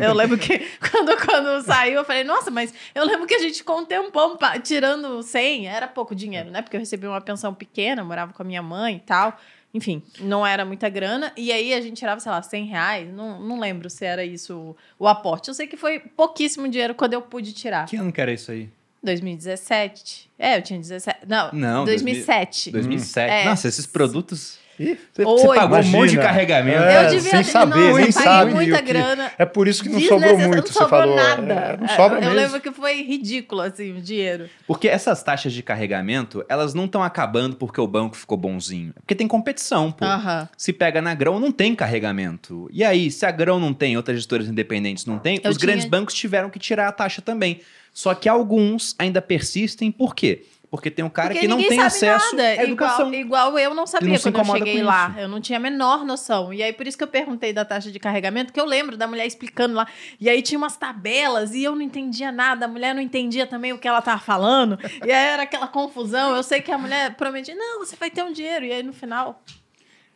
eu 0.00 0.14
lembro 0.14 0.38
que 0.38 0.58
quando, 0.90 1.16
quando 1.24 1.62
saiu, 1.64 1.94
eu 1.94 2.04
falei, 2.04 2.24
nossa, 2.24 2.50
mas 2.50 2.72
eu 2.94 3.04
lembro 3.04 3.26
que 3.26 3.34
a 3.34 3.38
gente 3.38 3.58
ficou 3.58 3.78
um 3.78 3.84
tempão 3.84 4.38
tirando 4.62 5.22
100, 5.22 5.68
era 5.68 5.86
pouco 5.86 6.14
dinheiro, 6.14 6.50
né? 6.50 6.62
Porque 6.62 6.76
eu 6.76 6.80
recebi 6.80 7.06
uma 7.06 7.20
pensão 7.20 7.52
pequena, 7.54 8.02
morava 8.02 8.32
com 8.32 8.42
a 8.42 8.46
minha 8.46 8.62
mãe 8.62 8.96
e 8.96 9.00
tal. 9.00 9.38
Enfim, 9.74 10.02
não 10.20 10.46
era 10.46 10.64
muita 10.64 10.88
grana. 10.88 11.32
E 11.36 11.50
aí 11.50 11.74
a 11.74 11.80
gente 11.80 11.96
tirava, 11.96 12.20
sei 12.20 12.30
lá, 12.30 12.40
100 12.40 12.64
reais. 12.66 13.12
Não, 13.12 13.40
não 13.40 13.58
lembro 13.58 13.90
se 13.90 14.04
era 14.04 14.24
isso 14.24 14.56
o, 14.56 14.76
o 15.00 15.08
aporte. 15.08 15.48
Eu 15.48 15.54
sei 15.54 15.66
que 15.66 15.76
foi 15.76 15.98
pouquíssimo 15.98 16.68
dinheiro 16.68 16.94
quando 16.94 17.14
eu 17.14 17.20
pude 17.20 17.52
tirar. 17.52 17.86
Que 17.86 17.96
ano 17.96 18.12
que 18.12 18.20
era 18.20 18.32
isso 18.32 18.52
aí? 18.52 18.70
2017. 19.02 20.30
É, 20.38 20.56
eu 20.56 20.62
tinha 20.62 20.78
17. 20.78 21.26
Não, 21.26 21.50
Não, 21.52 21.84
2007. 21.84 22.70
2007. 22.70 23.30
É. 23.30 23.44
Nossa, 23.44 23.66
esses 23.68 23.84
produtos. 23.86 24.58
Ih, 24.78 24.98
Você, 25.12 25.24
Oi. 25.24 25.38
você 25.38 25.46
pagou 25.54 25.78
um 25.78 25.82
monte 25.82 25.90
de 25.90 25.96
Imagina. 25.96 26.22
carregamento. 26.22 26.82
É, 26.82 27.04
eu 27.06 27.10
devia 27.10 27.30
sem 27.30 27.44
saber, 27.44 27.74
nossa, 27.76 27.80
nem 27.80 27.88
eu 27.88 27.94
paguei 27.94 28.12
sabe 28.12 28.52
muita 28.54 28.76
que- 28.78 28.82
grana. 28.82 29.32
É 29.38 29.44
por 29.44 29.68
isso 29.68 29.82
que 29.82 29.88
não 29.88 30.00
sobrou 30.00 30.38
muito, 30.38 30.56
não 30.56 30.62
você 30.66 30.88
falou. 30.88 31.14
nada. 31.16 31.52
É, 31.54 31.76
não 31.76 31.84
É, 31.86 31.88
sobra 31.96 32.18
eu 32.18 32.20
mesmo. 32.22 32.34
lembro 32.36 32.60
que 32.60 32.70
foi 32.72 33.02
ridículo, 33.02 33.60
assim, 33.62 33.92
o 33.96 34.00
dinheiro. 34.00 34.48
Porque 34.66 34.88
essas 34.88 35.22
taxas 35.22 35.52
de 35.52 35.62
carregamento, 35.62 36.44
elas 36.48 36.74
não 36.74 36.86
estão 36.86 37.02
acabando 37.02 37.56
porque 37.56 37.80
o 37.80 37.86
banco 37.86 38.16
ficou 38.16 38.36
bonzinho. 38.36 38.90
É 38.96 39.00
porque 39.00 39.14
tem 39.14 39.28
competição, 39.28 39.92
pô. 39.92 40.04
Aham. 40.04 40.48
Se 40.56 40.72
pega 40.72 41.00
na 41.00 41.14
Grão, 41.14 41.38
não 41.38 41.52
tem 41.52 41.74
carregamento. 41.74 42.68
E 42.72 42.82
aí, 42.84 43.10
se 43.10 43.24
a 43.24 43.30
Grão 43.30 43.60
não 43.60 43.72
tem, 43.72 43.96
outras 43.96 44.16
gestoras 44.18 44.48
independentes 44.48 45.06
não 45.06 45.18
tem, 45.18 45.40
Eu 45.42 45.50
os 45.50 45.56
grandes 45.56 45.84
tinha- 45.84 45.90
bancos 45.90 46.14
tiveram 46.14 46.50
que 46.50 46.58
tirar 46.58 46.88
a 46.88 46.92
taxa 46.92 47.22
também. 47.22 47.60
Só 47.92 48.12
que 48.12 48.28
alguns 48.28 48.94
ainda 48.98 49.22
persistem, 49.22 49.92
por 49.92 50.14
quê? 50.16 50.42
Porque 50.76 50.90
tem 50.90 51.04
um 51.04 51.08
cara 51.10 51.28
Porque 51.28 51.40
que 51.40 51.48
não 51.48 51.56
tem 51.58 51.68
sabe 51.70 51.82
acesso 51.82 52.36
nada. 52.36 52.48
à 52.48 52.64
educação. 52.64 53.14
Igual, 53.14 53.48
igual 53.50 53.58
eu 53.58 53.74
não 53.74 53.86
sabia 53.86 54.08
não 54.14 54.18
quando 54.32 54.38
eu 54.38 54.44
cheguei 54.44 54.82
lá. 54.82 55.08
isso. 55.10 55.18
Eu 55.20 55.28
não 55.28 55.40
tinha 55.40 55.58
a 55.58 55.60
menor 55.60 56.04
noção. 56.04 56.52
E 56.52 56.62
aí, 56.62 56.72
por 56.72 56.86
isso 56.86 56.96
que 56.98 57.04
eu 57.04 57.08
perguntei 57.08 57.52
da 57.52 57.64
taxa 57.64 57.90
de 57.92 57.98
carregamento, 57.98 58.52
que 58.52 58.60
eu 58.60 58.64
lembro 58.64 58.96
da 58.96 59.06
mulher 59.06 59.26
explicando 59.26 59.74
lá. 59.74 59.86
E 60.20 60.28
aí 60.28 60.42
tinha 60.42 60.58
umas 60.58 60.76
tabelas 60.76 61.54
e 61.54 61.62
eu 61.62 61.74
não 61.74 61.82
entendia 61.82 62.32
nada. 62.32 62.66
A 62.66 62.68
mulher 62.68 62.94
não 62.94 63.00
entendia 63.02 63.46
também 63.46 63.72
o 63.72 63.78
que 63.78 63.86
ela 63.86 64.02
tava 64.02 64.20
falando. 64.20 64.78
E 65.04 65.10
aí 65.12 65.26
era 65.32 65.42
aquela 65.44 65.68
confusão. 65.68 66.34
Eu 66.36 66.42
sei 66.42 66.60
que 66.60 66.72
a 66.72 66.78
mulher 66.78 67.14
prometia, 67.14 67.54
não, 67.54 67.78
você 67.78 67.94
vai 67.96 68.10
ter 68.10 68.22
um 68.22 68.32
dinheiro. 68.32 68.64
E 68.64 68.72
aí, 68.72 68.82
no 68.82 68.92
final... 68.92 69.42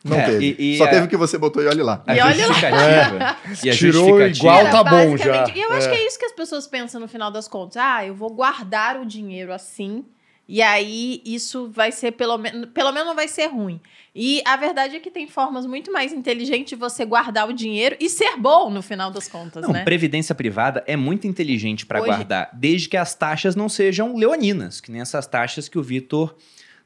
Não 0.01 0.15
É, 0.17 0.25
teve. 0.27 0.55
e- 0.57 0.75
e 0.75 0.77
Só 0.77 0.85
a- 0.85 0.87
teve 0.87 1.05
o 1.07 1.09
que 1.09 1.17
você 1.17 1.37
botou 1.37 1.61
e 1.61 1.67
olhe 1.67 1.83
lá. 1.83 2.01
A 2.07 2.15
E 2.15 2.21
olha 2.21 2.47
lá. 2.47 2.53
justificativa. 2.53 3.37
E 3.65 3.69
a 3.69 3.73
Tirou 3.73 4.21
igual 4.21 4.69
tá 4.69 4.81
bom 4.81 5.17
já. 5.17 5.45
E 5.53 5.59
eu 5.61 5.73
acho 5.73 5.87
É. 5.87 5.91
que 5.91 5.95
é 5.97 6.07
isso 6.07 6.17
que 6.17 6.23
as 6.25 6.31
pessoas 6.31 6.65
pensam 6.67 7.01
no 7.01 7.07
final 7.09 7.29
das 7.29 7.49
contas. 7.49 7.75
Ah, 7.75 8.05
eu 8.05 8.15
vou 8.15 8.29
guardar 8.29 8.97
o 8.97 9.05
dinheiro 9.05 9.51
assim. 9.51 10.05
E 10.51 10.63
aí, 10.63 11.21
isso 11.23 11.69
vai 11.71 11.91
ser, 11.91 12.13
pelo 12.13 12.35
menos, 12.35 12.69
pelo 12.73 12.91
menos 12.91 13.07
não 13.07 13.15
vai 13.15 13.27
ser 13.27 13.45
ruim. 13.45 13.79
E 14.15 14.41
a 14.47 14.57
verdade 14.57 14.95
é 14.95 14.99
que 14.99 15.11
tem 15.11 15.27
formas 15.27 15.63
muito 15.67 15.91
mais 15.93 16.11
inteligentes 16.11 16.69
de 16.71 16.75
você 16.75 17.05
guardar 17.05 17.47
o 17.47 17.53
dinheiro 17.53 17.95
e 17.99 18.09
ser 18.09 18.35
bom 18.35 18.71
no 18.71 18.81
final 18.81 19.11
das 19.11 19.27
contas, 19.27 19.61
Não, 19.61 19.71
né? 19.71 19.83
previdência 19.83 20.33
privada 20.33 20.83
é 20.87 20.95
muito 20.95 21.27
inteligente 21.27 21.85
para 21.85 21.99
Hoje- 22.01 22.07
guardar, 22.09 22.49
desde 22.51 22.89
que 22.89 22.97
as 22.97 23.13
taxas 23.13 23.55
não 23.55 23.69
sejam 23.69 24.15
leoninas, 24.17 24.81
que 24.81 24.91
nem 24.91 25.01
essas 25.01 25.27
taxas 25.27 25.69
que 25.69 25.77
o 25.77 25.83
Vitor 25.83 26.35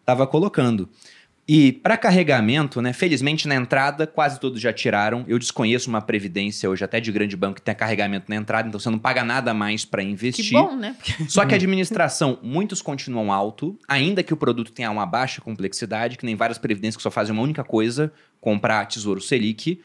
estava 0.02 0.28
colocando. 0.28 0.90
E 1.46 1.74
para 1.74 1.98
carregamento, 1.98 2.82
né? 2.82 2.94
Felizmente 2.94 3.48
na 3.48 3.56
entrada 3.56 4.08
quase 4.08 4.40
todos 4.40 4.62
já 4.62 4.72
tiraram. 4.72 5.26
Eu 5.28 5.38
desconheço 5.38 5.90
uma 5.90 6.02
previdência 6.02 6.70
hoje 6.70 6.84
até 6.86 7.02
de 7.02 7.12
grande 7.12 7.36
banco 7.36 7.56
que 7.56 7.62
tem 7.62 7.76
carregamento 7.76 8.26
na 8.30 8.36
entrada, 8.36 8.68
então 8.68 8.80
você 8.80 8.90
não 8.90 9.00
paga 9.00 9.24
nada 9.24 9.54
mais 9.54 9.84
para 9.84 10.02
investir. 10.02 10.46
Que 10.46 10.54
bom, 10.54 10.76
né? 10.76 10.96
Só 11.28 11.46
que 11.46 11.54
a 11.54 11.58
administração, 11.58 12.40
muitos 12.42 12.82
continuam 12.82 13.32
alto, 13.32 13.78
ainda 13.88 14.24
que 14.24 14.34
o 14.34 14.38
produto 14.38 14.72
tenha 14.72 14.90
uma 14.90 15.06
baixa 15.06 15.42
complexidade, 15.42 16.18
que 16.18 16.26
nem 16.26 16.36
várias 16.36 16.58
previdências 16.58 16.96
que 16.96 17.04
só 17.04 17.12
fazem 17.12 17.34
uma 17.34 17.44
única 17.44 17.64
coisa, 17.64 18.12
comprar 18.40 18.86
Tesouro 18.86 19.20
Selic. 19.20 19.82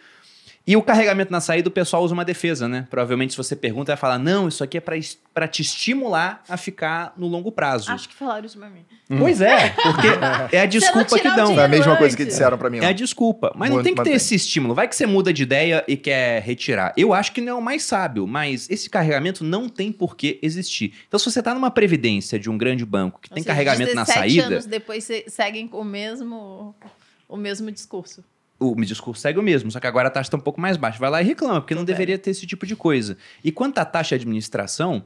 E 0.68 0.76
o 0.76 0.82
carregamento 0.82 1.32
na 1.32 1.40
saída, 1.40 1.66
o 1.70 1.72
pessoal 1.72 2.04
usa 2.04 2.12
uma 2.12 2.26
defesa, 2.26 2.68
né? 2.68 2.86
Provavelmente, 2.90 3.30
se 3.30 3.38
você 3.38 3.56
pergunta, 3.56 3.90
vai 3.92 3.96
falar: 3.96 4.18
não, 4.18 4.46
isso 4.48 4.62
aqui 4.62 4.76
é 4.76 4.80
para 4.82 5.48
te 5.48 5.62
estimular 5.62 6.42
a 6.46 6.58
ficar 6.58 7.14
no 7.16 7.26
longo 7.26 7.50
prazo. 7.50 7.90
Acho 7.90 8.06
que 8.06 8.14
falaram 8.14 8.44
isso 8.44 8.58
pra 8.58 8.68
mim. 8.68 8.84
Pois 9.18 9.40
é, 9.40 9.70
porque 9.70 10.08
é 10.54 10.60
a 10.60 10.66
desculpa 10.66 11.18
que 11.18 11.30
dão. 11.34 11.54
Foi 11.54 11.64
a 11.64 11.68
mesma 11.68 11.96
coisa 11.96 12.14
que 12.14 12.22
disseram 12.26 12.58
pra 12.58 12.68
mim 12.68 12.80
É 12.80 12.86
a 12.86 12.92
desculpa. 12.92 13.50
Mas 13.56 13.70
não 13.70 13.76
Muito 13.76 13.84
tem 13.84 13.94
que 13.94 14.02
ter 14.02 14.10
mantém. 14.10 14.16
esse 14.16 14.34
estímulo. 14.34 14.74
Vai 14.74 14.86
que 14.86 14.94
você 14.94 15.06
muda 15.06 15.32
de 15.32 15.42
ideia 15.42 15.82
e 15.88 15.96
quer 15.96 16.42
retirar. 16.42 16.92
Eu 16.98 17.14
acho 17.14 17.32
que 17.32 17.40
não 17.40 17.52
é 17.52 17.54
o 17.54 17.62
mais 17.62 17.84
sábio, 17.84 18.26
mas 18.26 18.68
esse 18.68 18.90
carregamento 18.90 19.42
não 19.42 19.70
tem 19.70 19.90
por 19.90 20.14
que 20.16 20.38
existir. 20.42 20.92
Então, 21.08 21.18
se 21.18 21.30
você 21.30 21.38
está 21.38 21.54
numa 21.54 21.70
previdência 21.70 22.38
de 22.38 22.50
um 22.50 22.58
grande 22.58 22.84
banco 22.84 23.20
que 23.22 23.30
tem 23.30 23.38
Ou 23.40 23.42
seja, 23.42 23.54
carregamento 23.54 23.94
na 23.94 24.02
17 24.04 24.18
saída, 24.34 24.46
anos 24.54 24.66
depois 24.66 25.02
se- 25.02 25.24
seguem 25.28 25.66
com 25.66 25.78
o 25.80 25.84
mesmo, 25.84 26.74
o 27.26 27.38
mesmo 27.38 27.72
discurso. 27.72 28.22
O 28.58 28.74
discurso 28.84 29.22
segue 29.22 29.38
o 29.38 29.42
mesmo, 29.42 29.70
só 29.70 29.78
que 29.78 29.86
agora 29.86 30.08
a 30.08 30.10
taxa 30.10 30.28
está 30.28 30.36
um 30.36 30.40
pouco 30.40 30.60
mais 30.60 30.76
baixa. 30.76 30.98
Vai 30.98 31.10
lá 31.10 31.22
e 31.22 31.24
reclama, 31.24 31.60
porque 31.60 31.74
não 31.74 31.84
deveria 31.84 32.18
ter 32.18 32.30
esse 32.30 32.46
tipo 32.46 32.66
de 32.66 32.74
coisa. 32.74 33.16
E 33.44 33.52
quanto 33.52 33.78
à 33.78 33.84
taxa 33.84 34.18
de 34.18 34.22
administração, 34.22 35.04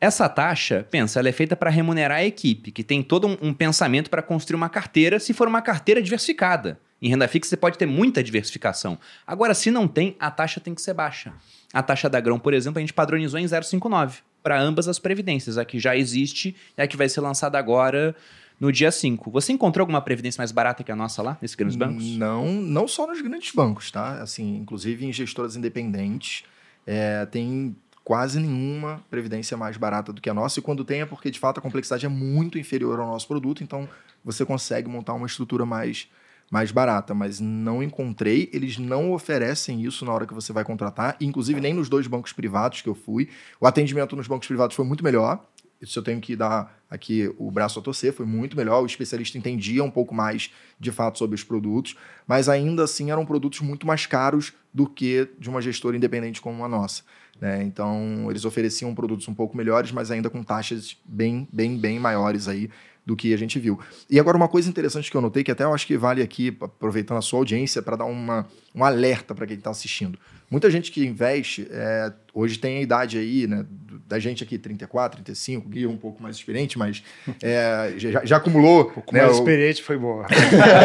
essa 0.00 0.28
taxa, 0.28 0.86
pensa, 0.90 1.18
ela 1.18 1.28
é 1.28 1.32
feita 1.32 1.54
para 1.54 1.70
remunerar 1.70 2.18
a 2.18 2.24
equipe, 2.24 2.70
que 2.70 2.82
tem 2.82 3.02
todo 3.02 3.26
um, 3.26 3.36
um 3.42 3.54
pensamento 3.54 4.08
para 4.08 4.22
construir 4.22 4.56
uma 4.56 4.68
carteira, 4.68 5.20
se 5.20 5.34
for 5.34 5.46
uma 5.46 5.60
carteira 5.60 6.00
diversificada. 6.00 6.80
Em 7.02 7.08
renda 7.08 7.28
fixa 7.28 7.50
você 7.50 7.56
pode 7.56 7.76
ter 7.76 7.86
muita 7.86 8.22
diversificação. 8.22 8.98
Agora, 9.26 9.52
se 9.52 9.70
não 9.70 9.86
tem, 9.86 10.16
a 10.18 10.30
taxa 10.30 10.58
tem 10.58 10.74
que 10.74 10.80
ser 10.80 10.94
baixa. 10.94 11.34
A 11.72 11.82
taxa 11.82 12.08
da 12.08 12.18
grão, 12.18 12.38
por 12.38 12.54
exemplo, 12.54 12.78
a 12.78 12.80
gente 12.80 12.94
padronizou 12.94 13.38
em 13.38 13.44
0,59 13.44 14.20
para 14.42 14.58
ambas 14.58 14.88
as 14.88 14.98
previdências. 14.98 15.58
A 15.58 15.64
que 15.64 15.78
já 15.78 15.94
existe 15.94 16.56
e 16.78 16.80
a 16.80 16.86
que 16.86 16.96
vai 16.96 17.08
ser 17.08 17.20
lançada 17.20 17.58
agora 17.58 18.16
no 18.60 18.70
dia 18.70 18.90
5. 18.90 19.30
Você 19.30 19.52
encontrou 19.52 19.82
alguma 19.82 20.00
previdência 20.00 20.40
mais 20.40 20.52
barata 20.52 20.82
que 20.82 20.92
a 20.92 20.96
nossa 20.96 21.22
lá, 21.22 21.38
nesses 21.40 21.54
grandes 21.54 21.76
bancos? 21.76 22.04
Não, 22.16 22.46
não 22.46 22.88
só 22.88 23.06
nos 23.06 23.20
grandes 23.20 23.52
bancos, 23.52 23.90
tá? 23.90 24.22
Assim, 24.22 24.56
inclusive 24.56 25.04
em 25.04 25.12
gestoras 25.12 25.56
independentes, 25.56 26.44
é, 26.86 27.26
tem 27.26 27.76
quase 28.04 28.38
nenhuma 28.38 29.02
previdência 29.10 29.56
mais 29.56 29.76
barata 29.76 30.12
do 30.12 30.20
que 30.20 30.28
a 30.28 30.34
nossa. 30.34 30.58
E 30.60 30.62
quando 30.62 30.84
tem 30.84 31.00
é 31.00 31.06
porque, 31.06 31.30
de 31.30 31.38
fato, 31.38 31.58
a 31.58 31.62
complexidade 31.62 32.04
é 32.04 32.08
muito 32.08 32.58
inferior 32.58 33.00
ao 33.00 33.06
nosso 33.06 33.26
produto, 33.26 33.62
então 33.62 33.88
você 34.24 34.44
consegue 34.44 34.88
montar 34.88 35.14
uma 35.14 35.26
estrutura 35.26 35.64
mais 35.64 36.08
mais 36.50 36.70
barata, 36.70 37.14
mas 37.14 37.40
não 37.40 37.82
encontrei. 37.82 38.50
Eles 38.52 38.78
não 38.78 39.12
oferecem 39.12 39.82
isso 39.82 40.04
na 40.04 40.12
hora 40.12 40.26
que 40.26 40.34
você 40.34 40.52
vai 40.52 40.62
contratar, 40.62 41.16
inclusive 41.20 41.60
nem 41.60 41.72
nos 41.72 41.88
dois 41.88 42.06
bancos 42.06 42.32
privados 42.32 42.82
que 42.82 42.88
eu 42.88 42.94
fui. 42.94 43.28
O 43.58 43.66
atendimento 43.66 44.14
nos 44.14 44.28
bancos 44.28 44.46
privados 44.46 44.76
foi 44.76 44.84
muito 44.84 45.02
melhor. 45.02 45.44
Isso 45.84 45.98
eu 45.98 46.02
tenho 46.02 46.20
que 46.20 46.34
dar 46.34 46.78
aqui 46.90 47.32
o 47.38 47.50
braço 47.50 47.78
a 47.78 47.82
torcer, 47.82 48.12
foi 48.12 48.26
muito 48.26 48.56
melhor. 48.56 48.82
O 48.82 48.86
especialista 48.86 49.36
entendia 49.36 49.82
um 49.82 49.90
pouco 49.90 50.14
mais 50.14 50.50
de 50.78 50.90
fato 50.90 51.18
sobre 51.18 51.34
os 51.34 51.44
produtos, 51.44 51.96
mas 52.26 52.48
ainda 52.48 52.84
assim 52.84 53.10
eram 53.10 53.26
produtos 53.26 53.60
muito 53.60 53.86
mais 53.86 54.06
caros 54.06 54.52
do 54.72 54.86
que 54.86 55.28
de 55.38 55.48
uma 55.48 55.60
gestora 55.60 55.96
independente 55.96 56.40
como 56.40 56.64
a 56.64 56.68
nossa. 56.68 57.02
Né? 57.40 57.62
Então, 57.64 58.26
eles 58.30 58.44
ofereciam 58.44 58.94
produtos 58.94 59.26
um 59.28 59.34
pouco 59.34 59.56
melhores, 59.56 59.92
mas 59.92 60.10
ainda 60.10 60.30
com 60.30 60.42
taxas 60.42 60.96
bem, 61.04 61.48
bem, 61.52 61.76
bem 61.76 61.98
maiores 61.98 62.48
aí 62.48 62.70
do 63.04 63.14
que 63.14 63.34
a 63.34 63.36
gente 63.36 63.58
viu. 63.58 63.78
E 64.08 64.18
agora, 64.18 64.36
uma 64.36 64.48
coisa 64.48 64.68
interessante 64.68 65.10
que 65.10 65.16
eu 65.16 65.20
notei, 65.20 65.44
que 65.44 65.50
até 65.50 65.64
eu 65.64 65.74
acho 65.74 65.86
que 65.86 65.96
vale 65.96 66.22
aqui, 66.22 66.56
aproveitando 66.60 67.18
a 67.18 67.22
sua 67.22 67.40
audiência, 67.40 67.82
para 67.82 67.96
dar 67.96 68.06
uma, 68.06 68.46
um 68.74 68.82
alerta 68.82 69.34
para 69.34 69.46
quem 69.46 69.56
está 69.56 69.70
assistindo. 69.70 70.18
Muita 70.54 70.70
gente 70.70 70.92
que 70.92 71.04
investe, 71.04 71.66
é, 71.68 72.12
hoje 72.32 72.60
tem 72.60 72.78
a 72.78 72.80
idade 72.80 73.18
aí, 73.18 73.44
né, 73.44 73.66
da 74.06 74.20
gente 74.20 74.44
aqui, 74.44 74.56
34, 74.56 75.20
35, 75.20 75.68
Gui 75.68 75.84
um 75.84 75.96
pouco 75.96 76.22
mais 76.22 76.36
experiente, 76.36 76.78
mas 76.78 77.02
é, 77.42 77.94
já, 77.96 78.24
já, 78.24 78.36
acumulou. 78.36 78.82
Um 78.82 78.90
pouco 78.92 79.12
né, 79.12 79.22
mais 79.22 79.32
o... 79.32 79.40
experiente 79.40 79.82
foi 79.82 79.98
boa. 79.98 80.28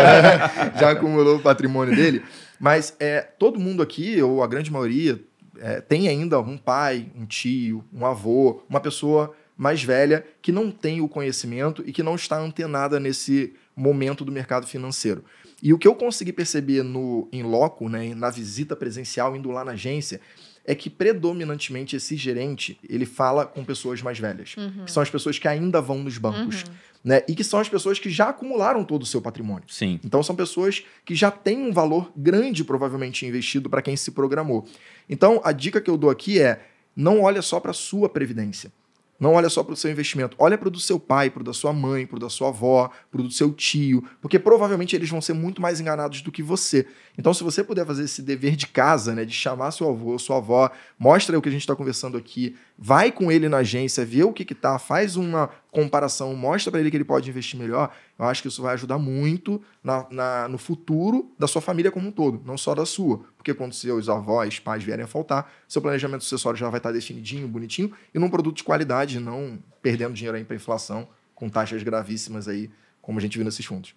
já 0.80 0.90
acumulou 0.90 1.36
o 1.36 1.40
patrimônio 1.40 1.96
dele. 1.96 2.24
Mas 2.60 2.96
é, 3.00 3.22
todo 3.22 3.60
mundo 3.60 3.84
aqui, 3.84 4.20
ou 4.24 4.42
a 4.42 4.48
grande 4.48 4.72
maioria, 4.72 5.22
é, 5.60 5.80
tem 5.80 6.08
ainda 6.08 6.40
um 6.40 6.58
pai, 6.58 7.06
um 7.16 7.28
tio, 7.28 7.86
um 7.94 8.08
avô, 8.08 8.64
uma 8.68 8.80
pessoa 8.80 9.36
mais 9.56 9.84
velha 9.84 10.26
que 10.42 10.52
não 10.52 10.72
tem 10.72 11.00
o 11.00 11.08
conhecimento 11.08 11.84
e 11.86 11.92
que 11.92 12.02
não 12.02 12.16
está 12.16 12.40
antenada 12.40 13.00
nesse 13.00 13.54
momento 13.76 14.26
do 14.26 14.32
mercado 14.32 14.66
financeiro. 14.66 15.24
E 15.62 15.74
o 15.74 15.78
que 15.78 15.88
eu 15.88 15.96
consegui 15.96 16.32
perceber 16.32 16.84
no 16.84 17.28
em 17.32 17.44
loco, 17.44 17.90
né, 17.90 18.14
na 18.16 18.30
visita 18.30 18.76
presencial, 18.76 19.36
indo 19.36 19.52
lá 19.52 19.64
na 19.64 19.74
agência, 19.74 20.22
é 20.66 20.76
que 20.76 20.90
predominantemente 20.90 21.96
esse 21.96 22.16
gerente 22.16 22.80
ele 22.88 23.06
fala 23.06 23.46
com 23.46 23.64
pessoas 23.64 24.02
mais 24.02 24.20
velhas, 24.20 24.56
uhum. 24.56 24.86
que 24.86 24.92
são 24.92 25.02
as 25.02 25.10
pessoas 25.10 25.40
que 25.40 25.48
ainda 25.48 25.82
vão 25.82 26.00
nos 26.04 26.18
bancos. 26.18 26.64
Uhum. 26.64 26.74
Né? 27.02 27.24
E 27.30 27.34
que 27.34 27.46
são 27.46 27.60
as 27.60 27.70
pessoas 27.70 27.98
que 27.98 28.10
já 28.10 28.30
acumularam 28.30 28.84
todo 28.84 29.04
o 29.04 29.06
seu 29.06 29.22
patrimônio. 29.22 29.64
Sim. 29.70 30.00
Então 30.04 30.22
são 30.22 30.36
pessoas 30.36 30.84
que 31.06 31.16
já 31.16 31.32
têm 31.32 31.58
um 31.58 31.72
valor 31.72 32.12
grande, 32.16 32.64
provavelmente, 32.64 33.26
investido 33.26 33.70
para 33.70 33.82
quem 33.82 33.96
se 33.96 34.12
programou. 34.12 34.68
Então, 35.10 35.40
a 35.44 35.54
dica 35.54 35.80
que 35.80 35.90
eu 35.90 35.96
dou 35.96 36.10
aqui 36.10 36.42
é: 36.42 36.62
não 36.94 37.22
olha 37.22 37.42
só 37.42 37.60
para 37.60 37.72
a 37.72 37.74
sua 37.74 38.10
previdência. 38.10 38.72
Não 39.20 39.34
olha 39.34 39.50
só 39.50 39.64
para 39.64 39.74
o 39.74 39.76
seu 39.76 39.92
investimento, 39.92 40.36
olha 40.40 40.58
para 40.58 40.68
o 40.68 40.72
do 40.72 40.80
seu 40.80 41.00
pai, 41.00 41.30
para 41.30 41.42
o 41.42 41.44
da 41.44 41.52
sua 41.52 41.74
mãe, 41.74 42.06
para 42.06 42.16
o 42.16 42.20
da 42.20 42.30
sua 42.30 42.48
avó, 42.48 42.90
para 43.12 43.20
o 43.20 43.24
do 43.24 43.32
seu 43.32 43.52
tio, 43.52 44.04
porque 44.22 44.40
provavelmente 44.40 44.96
eles 44.96 45.10
vão 45.10 45.20
ser 45.20 45.34
muito 45.34 45.62
mais 45.62 45.82
enganados 45.82 46.22
do 46.22 46.32
que 46.32 46.42
você. 46.42 46.88
Então, 47.18 47.34
se 47.34 47.44
você 47.44 47.64
puder 47.64 47.86
fazer 47.86 48.04
esse 48.06 48.22
dever 48.22 48.56
de 48.56 48.68
casa, 48.68 49.14
né, 49.14 49.26
de 49.26 49.34
chamar 49.34 49.72
seu 49.72 49.90
avô, 49.90 50.18
sua 50.18 50.38
avó, 50.38 50.72
mostra 50.98 51.38
o 51.38 51.42
que 51.42 51.50
a 51.50 51.52
gente 51.52 51.62
está 51.62 51.76
conversando 51.76 52.18
aqui, 52.18 52.56
vai 52.82 53.12
com 53.12 53.30
ele 53.30 53.50
na 53.50 53.58
agência, 53.58 54.06
vê 54.06 54.24
o 54.24 54.32
que 54.32 54.46
que 54.46 54.56
tá, 54.56 54.80
faz 54.80 55.18
uma 55.18 55.50
comparação, 55.70 56.34
mostra 56.34 56.72
para 56.72 56.80
ele 56.80 56.90
que 56.90 56.96
ele 56.96 57.04
pode 57.04 57.30
investir 57.30 57.60
melhor, 57.60 57.94
eu 58.18 58.24
acho 58.24 58.42
que 58.42 58.48
isso 58.48 58.62
vai 58.62 58.74
ajudar 58.74 58.98
muito 58.98 59.62
na, 59.84 60.08
na, 60.10 60.48
no 60.48 60.58
futuro 60.58 61.30
da 61.38 61.46
sua 61.46 61.62
família 61.62 61.92
como 61.92 62.08
um 62.08 62.12
todo, 62.12 62.42
não 62.46 62.58
só 62.58 62.74
da 62.74 62.86
sua. 62.86 63.20
Porque 63.36 63.54
quando 63.54 63.74
seus 63.74 64.08
avós, 64.08 64.60
pais 64.60 64.82
vierem 64.82 65.04
a 65.04 65.08
faltar, 65.08 65.52
seu 65.68 65.82
planejamento 65.82 66.24
sucessório 66.24 66.58
já 66.58 66.70
vai 66.70 66.80
estar 66.80 66.94
definidinho, 66.94 67.48
bonitinho, 67.50 67.92
e 68.14 68.18
num 68.18 68.30
produto 68.30 68.56
de 68.56 68.64
qualidade, 68.64 69.20
não 69.20 69.60
perdendo 69.82 70.14
dinheiro 70.14 70.38
aí 70.38 70.46
para 70.46 70.56
inflação, 70.56 71.08
com 71.36 71.50
taxas 71.50 71.84
gravíssimas 71.84 72.48
aí, 72.48 72.70
como 73.02 73.20
a 73.20 73.22
gente 73.22 73.38
viu 73.38 73.44
nesses 73.44 73.66
fundos. 73.66 73.94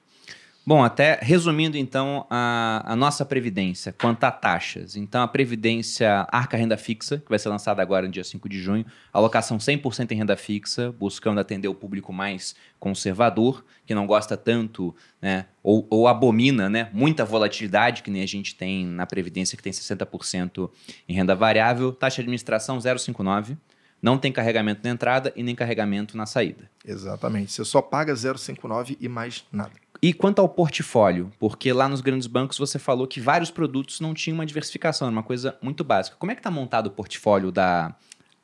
Bom, 0.65 0.85
até 0.85 1.19
resumindo 1.21 1.77
então 1.77 2.25
a, 2.31 2.85
a, 2.93 2.95
nossa 2.95 3.25
previdência 3.25 3.93
quanto 3.93 4.23
a 4.23 4.31
taxas. 4.31 4.95
Então, 4.95 5.21
a 5.21 5.27
previdência 5.27 6.25
Arca 6.31 6.57
Renda 6.57 6.77
Fixa, 6.77 7.19
que 7.19 7.29
vai 7.29 7.39
ser 7.39 7.49
lançada 7.49 7.83
agora 7.83 8.07
no 8.07 8.13
dia 8.13 8.23
5 8.23 8.49
de 8.49 8.61
junho, 8.61 8.87
alocação 9.13 9.59
100% 9.59 10.13
em 10.13 10.15
renda 10.15 10.37
fixa, 10.37 10.93
buscando 10.93 11.41
atender 11.41 11.67
o 11.67 11.75
público 11.75 12.13
mais 12.13 12.55
conservador, 12.79 13.65
que 13.85 13.93
não 13.93 14.07
gosta 14.07 14.37
tanto, 14.37 14.95
né, 15.21 15.47
ou, 15.65 15.85
ou 15.91 16.07
abomina, 16.07 16.71
né, 16.71 16.89
muita 16.93 17.25
volatilidade, 17.25 18.05
que 18.05 18.11
nem 18.11 18.23
a 18.23 18.27
gente 18.27 18.55
tem 18.55 18.87
na 18.87 19.05
previdência, 19.05 19.57
que 19.57 19.63
tem 19.65 19.73
60% 19.73 20.71
em 21.09 21.13
renda 21.13 21.35
variável. 21.35 21.93
Taxa 21.93 22.17
de 22.17 22.23
administração 22.23 22.79
0,59. 22.79 23.57
Não 24.01 24.17
tem 24.17 24.33
carregamento 24.33 24.81
na 24.85 24.91
entrada 24.91 25.33
e 25.35 25.43
nem 25.43 25.55
carregamento 25.57 26.17
na 26.17 26.27
saída. 26.27 26.71
Exatamente. 26.85 27.53
Você 27.53 27.65
só 27.65 27.83
paga 27.83 28.13
0,59 28.15 28.97
e 29.01 29.09
mais 29.09 29.45
nada. 29.53 29.73
E 30.03 30.13
quanto 30.13 30.41
ao 30.41 30.49
portfólio, 30.49 31.31
porque 31.39 31.73
lá 31.73 31.89
nos 31.89 32.01
grandes 32.01 32.27
bancos 32.27 32.59
você 32.59 32.77
falou 32.77 33.07
que 33.07 33.21
vários 33.21 33.53
produtos 33.53 34.01
não 34.01 34.13
tinham 34.13 34.35
uma 34.35 34.45
diversificação, 34.45 35.07
era 35.07 35.13
uma 35.13 35.23
coisa 35.23 35.57
muito 35.63 35.85
básica. 35.85 36.17
Como 36.19 36.33
é 36.33 36.35
que 36.35 36.41
está 36.41 36.51
montado 36.51 36.89
o 36.89 36.91
portfólio 36.91 37.53
da 37.53 37.95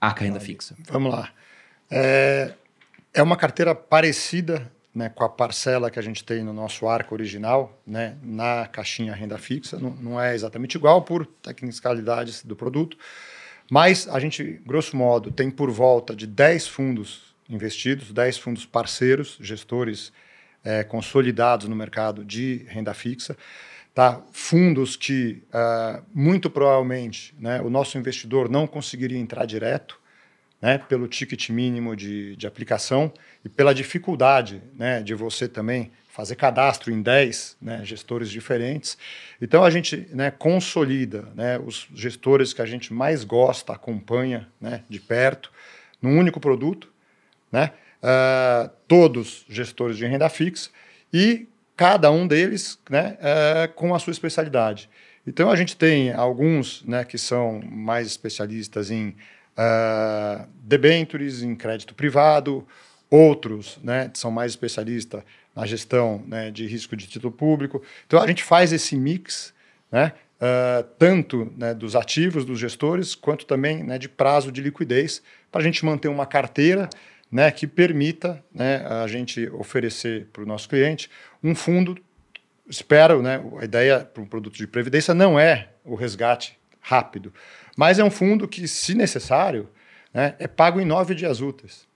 Arca 0.01 0.25
Renda 0.25 0.39
Fixa? 0.39 0.77
Vamos 0.89 1.13
lá. 1.13 1.31
É, 1.91 2.55
é 3.13 3.21
uma 3.21 3.37
carteira 3.37 3.75
parecida 3.75 4.71
né, 4.95 5.09
com 5.09 5.25
a 5.25 5.29
parcela 5.29 5.91
que 5.91 5.99
a 5.99 6.03
gente 6.03 6.23
tem 6.25 6.45
no 6.45 6.53
nosso 6.53 6.87
arco 6.87 7.15
original, 7.15 7.77
né, 7.87 8.17
na 8.23 8.67
caixinha 8.67 9.15
renda 9.15 9.39
fixa. 9.39 9.79
Não, 9.79 9.91
não 9.91 10.21
é 10.21 10.35
exatamente 10.35 10.77
igual 10.77 11.03
por 11.03 11.27
tecnicalidades 11.27 12.45
do 12.45 12.55
produto, 12.55 12.97
mas 13.71 14.09
a 14.09 14.19
gente, 14.19 14.61
grosso 14.65 14.97
modo, 14.97 15.31
tem 15.31 15.51
por 15.51 15.71
volta 15.71 16.15
de 16.15 16.27
10 16.27 16.69
fundos 16.69 17.35
investidos, 17.49 18.13
10 18.13 18.39
fundos 18.39 18.67
parceiros, 18.67 19.39
gestores 19.41 20.13
é, 20.65 20.83
consolidados 20.85 21.69
no 21.69 21.77
mercado 21.77 22.25
de 22.25 22.67
renda 22.69 22.95
fixa. 22.95 23.37
Tá? 23.95 24.23
Fundos 24.33 24.95
que, 24.95 25.43
uh, 25.49 26.05
muito 26.15 26.49
provavelmente, 26.49 27.35
né, 27.39 27.61
o 27.61 27.69
nosso 27.69 27.99
investidor 27.99 28.49
não 28.49 28.67
conseguiria 28.67 29.19
entrar 29.19 29.45
direto, 29.45 29.99
né, 30.63 30.79
pelo 30.79 31.09
ticket 31.09 31.51
mínimo 31.51 31.97
de, 31.97 32.37
de 32.37 32.47
aplicação 32.47 33.13
e 33.45 33.49
pela 33.49 33.75
dificuldade 33.75 34.63
né, 34.75 35.03
de 35.03 35.15
você 35.15 35.49
também 35.49 35.91
fazer 36.09 36.35
cadastro 36.35 36.93
em 36.93 37.01
10 37.01 37.57
né, 37.63 37.85
gestores 37.85 38.29
diferentes. 38.29 38.99
Então, 39.41 39.63
a 39.63 39.71
gente 39.71 40.09
né, 40.13 40.31
consolida 40.33 41.29
né, 41.35 41.59
os 41.59 41.89
gestores 41.95 42.53
que 42.53 42.61
a 42.61 42.67
gente 42.67 42.93
mais 42.93 43.23
gosta, 43.23 43.73
acompanha 43.73 44.49
né, 44.61 44.83
de 44.89 44.99
perto, 44.99 45.53
num 46.03 46.19
único 46.19 46.41
produto, 46.41 46.93
né? 47.51 47.73
Uh, 48.03 48.71
todos 48.87 49.45
gestores 49.49 49.97
de 49.97 50.07
renda 50.07 50.29
fixa 50.29 50.71
e 51.13 51.47
cada 51.77 52.11
um 52.11 52.27
deles 52.27 52.79
né, 52.91 53.17
uh, 53.21 53.73
com 53.75 53.95
a 53.95 53.99
sua 53.99 54.11
especialidade. 54.11 54.91
Então 55.27 55.51
a 55.51 55.57
gente 55.57 55.77
tem 55.77 56.13
alguns 56.13 56.83
né, 56.85 57.05
que 57.05 57.19
são 57.19 57.61
mais 57.71 58.07
especialistas 58.07 58.91
em 58.91 59.09
uh, 59.59 60.49
debentures, 60.63 61.43
em 61.43 61.55
crédito 61.55 61.95
privado, 61.95 62.67
outros 63.11 63.79
né, 63.83 64.11
são 64.15 64.31
mais 64.31 64.53
especialistas 64.53 65.23
na 65.55 65.67
gestão 65.67 66.23
né, 66.27 66.51
de 66.51 66.67
risco 66.67 66.97
de 66.97 67.07
título 67.07 67.33
público. 67.33 67.83
Então 68.07 68.21
a 68.21 68.27
gente 68.27 68.43
faz 68.43 68.73
esse 68.73 68.97
mix, 68.97 69.53
né, 69.91 70.13
uh, 70.41 70.83
tanto 70.99 71.53
né, 71.57 71.75
dos 71.75 71.95
ativos 71.95 72.45
dos 72.45 72.59
gestores, 72.59 73.15
quanto 73.15 73.45
também 73.45 73.83
né, 73.83 73.99
de 73.99 74.09
prazo 74.09 74.51
de 74.51 74.61
liquidez, 74.61 75.23
para 75.51 75.61
a 75.61 75.65
gente 75.65 75.85
manter 75.85 76.09
uma 76.09 76.27
carteira 76.27 76.89
né, 77.31 77.51
que 77.51 77.67
permita 77.67 78.43
né, 78.53 78.85
a 78.87 79.07
gente 79.07 79.49
oferecer 79.51 80.27
para 80.33 80.43
o 80.43 80.47
nosso 80.47 80.69
cliente 80.69 81.11
um 81.43 81.55
fundo. 81.55 81.99
Espero, 82.69 83.23
né, 83.23 83.43
a 83.61 83.65
ideia 83.65 84.01
para 84.01 84.23
um 84.23 84.27
produto 84.27 84.57
de 84.57 84.67
previdência 84.67 85.15
não 85.15 85.39
é 85.39 85.69
o 85.85 85.95
resgate 85.95 86.59
rápido, 86.81 87.33
mas 87.77 87.99
é 87.99 88.05
um 88.05 88.11
fundo 88.11 88.49
que, 88.49 88.67
se 88.67 88.95
necessário, 88.95 89.69
né, 90.13 90.35
é 90.39 90.47
pago 90.47 90.81
em 90.81 90.85
nove 90.85 91.15
dias 91.15 91.41
úteis. 91.41 91.87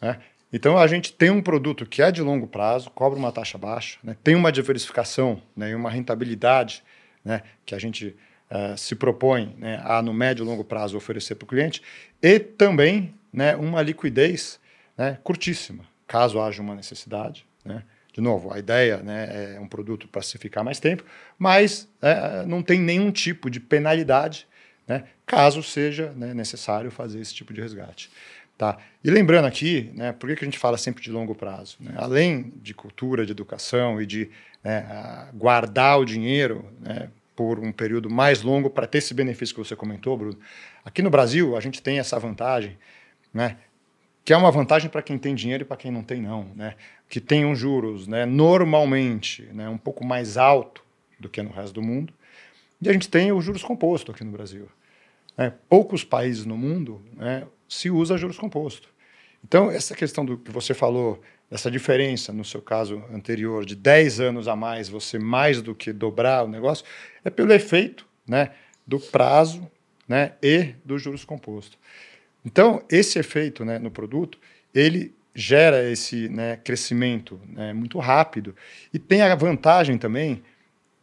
Né? 0.00 0.18
Então 0.52 0.76
a 0.76 0.86
gente 0.86 1.12
tem 1.12 1.30
um 1.30 1.42
produto 1.42 1.86
que 1.86 2.02
é 2.02 2.10
de 2.10 2.22
longo 2.22 2.46
prazo, 2.46 2.90
cobra 2.90 3.18
uma 3.18 3.30
taxa 3.30 3.58
baixa, 3.58 3.98
né, 4.02 4.16
tem 4.22 4.34
uma 4.34 4.50
diversificação 4.50 5.42
né, 5.56 5.70
e 5.70 5.74
uma 5.74 5.90
rentabilidade 5.90 6.82
né, 7.24 7.42
que 7.64 7.74
a 7.74 7.78
gente 7.78 8.16
uh, 8.50 8.76
se 8.76 8.94
propõe 8.94 9.54
né, 9.58 9.80
a, 9.84 10.02
no 10.02 10.12
médio 10.12 10.44
e 10.44 10.46
longo 10.46 10.64
prazo, 10.64 10.96
oferecer 10.96 11.34
para 11.34 11.44
o 11.44 11.48
cliente, 11.48 11.82
e 12.22 12.38
também 12.38 13.14
né, 13.32 13.56
uma 13.56 13.82
liquidez 13.82 14.58
né, 14.96 15.18
curtíssima, 15.22 15.84
caso 16.06 16.40
haja 16.40 16.60
uma 16.62 16.74
necessidade. 16.74 17.46
Né? 17.64 17.82
De 18.12 18.20
novo, 18.20 18.52
a 18.52 18.58
ideia 18.58 18.98
né, 18.98 19.54
é 19.56 19.60
um 19.60 19.68
produto 19.68 20.08
para 20.08 20.22
se 20.22 20.36
ficar 20.38 20.64
mais 20.64 20.80
tempo, 20.80 21.04
mas 21.38 21.88
é, 22.02 22.44
não 22.44 22.62
tem 22.62 22.80
nenhum 22.80 23.10
tipo 23.10 23.48
de 23.48 23.60
penalidade 23.60 24.46
né, 24.86 25.04
caso 25.24 25.62
seja 25.62 26.10
né, 26.16 26.34
necessário 26.34 26.90
fazer 26.90 27.20
esse 27.20 27.32
tipo 27.32 27.52
de 27.52 27.60
resgate. 27.60 28.10
Tá? 28.58 28.76
E 29.02 29.10
lembrando 29.10 29.46
aqui, 29.46 29.90
né, 29.94 30.12
por 30.12 30.28
que, 30.28 30.36
que 30.36 30.44
a 30.44 30.46
gente 30.46 30.58
fala 30.58 30.76
sempre 30.76 31.02
de 31.02 31.10
longo 31.10 31.34
prazo? 31.34 31.76
Né? 31.80 31.92
Além 31.96 32.52
de 32.56 32.74
cultura, 32.74 33.24
de 33.24 33.32
educação 33.32 34.02
e 34.02 34.04
de 34.04 34.28
né, 34.62 35.28
guardar 35.32 35.98
o 35.98 36.04
dinheiro 36.04 36.64
né, 36.80 37.08
por 37.34 37.58
um 37.58 37.72
período 37.72 38.10
mais 38.10 38.42
longo 38.42 38.68
para 38.68 38.86
ter 38.86 38.98
esse 38.98 39.14
benefício 39.14 39.54
que 39.54 39.60
você 39.60 39.74
comentou, 39.74 40.16
Bruno, 40.16 40.38
aqui 40.84 41.00
no 41.00 41.08
Brasil 41.08 41.56
a 41.56 41.60
gente 41.60 41.80
tem 41.80 41.98
essa 41.98 42.18
vantagem, 42.18 42.76
né, 43.32 43.58
que 44.24 44.32
é 44.32 44.36
uma 44.36 44.50
vantagem 44.50 44.90
para 44.90 45.02
quem 45.02 45.18
tem 45.18 45.34
dinheiro 45.34 45.62
e 45.62 45.66
para 45.66 45.76
quem 45.76 45.90
não 45.90 46.02
tem 46.02 46.20
não, 46.20 46.44
né, 46.54 46.74
que 47.08 47.20
tem 47.20 47.44
uns 47.44 47.58
juros 47.58 48.06
né, 48.06 48.26
normalmente 48.26 49.42
né, 49.52 49.68
um 49.68 49.78
pouco 49.78 50.04
mais 50.04 50.36
alto 50.36 50.84
do 51.18 51.28
que 51.28 51.42
no 51.42 51.50
resto 51.50 51.74
do 51.74 51.82
mundo, 51.82 52.12
e 52.80 52.88
a 52.88 52.92
gente 52.92 53.08
tem 53.08 53.30
os 53.30 53.44
juros 53.44 53.62
compostos 53.62 54.14
aqui 54.14 54.24
no 54.24 54.32
Brasil. 54.32 54.66
Né? 55.36 55.52
Poucos 55.68 56.02
países 56.02 56.46
no 56.46 56.56
mundo 56.56 57.02
né, 57.14 57.46
se 57.68 57.90
usa 57.90 58.16
juros 58.16 58.38
compostos. 58.38 58.88
Então, 59.44 59.70
essa 59.70 59.94
questão 59.94 60.24
do 60.24 60.38
que 60.38 60.50
você 60.50 60.74
falou, 60.74 61.20
essa 61.50 61.70
diferença, 61.70 62.32
no 62.32 62.44
seu 62.44 62.60
caso 62.60 63.02
anterior, 63.12 63.64
de 63.64 63.74
10 63.74 64.20
anos 64.20 64.48
a 64.48 64.54
mais, 64.54 64.88
você 64.88 65.18
mais 65.18 65.62
do 65.62 65.74
que 65.74 65.92
dobrar 65.92 66.44
o 66.44 66.48
negócio, 66.48 66.84
é 67.24 67.30
pelo 67.30 67.52
efeito 67.52 68.06
né, 68.26 68.50
do 68.86 69.00
prazo 69.00 69.70
né, 70.06 70.34
e 70.42 70.74
dos 70.84 71.02
juros 71.02 71.24
compostos. 71.24 71.78
Então, 72.44 72.82
esse 72.90 73.18
efeito 73.18 73.64
né, 73.64 73.78
no 73.78 73.90
produto, 73.90 74.38
ele 74.74 75.14
gera 75.34 75.88
esse 75.90 76.28
né, 76.28 76.56
crescimento 76.56 77.40
né, 77.46 77.72
muito 77.72 77.98
rápido 77.98 78.54
e 78.92 78.98
tem 78.98 79.22
a 79.22 79.34
vantagem 79.34 79.96
também 79.96 80.42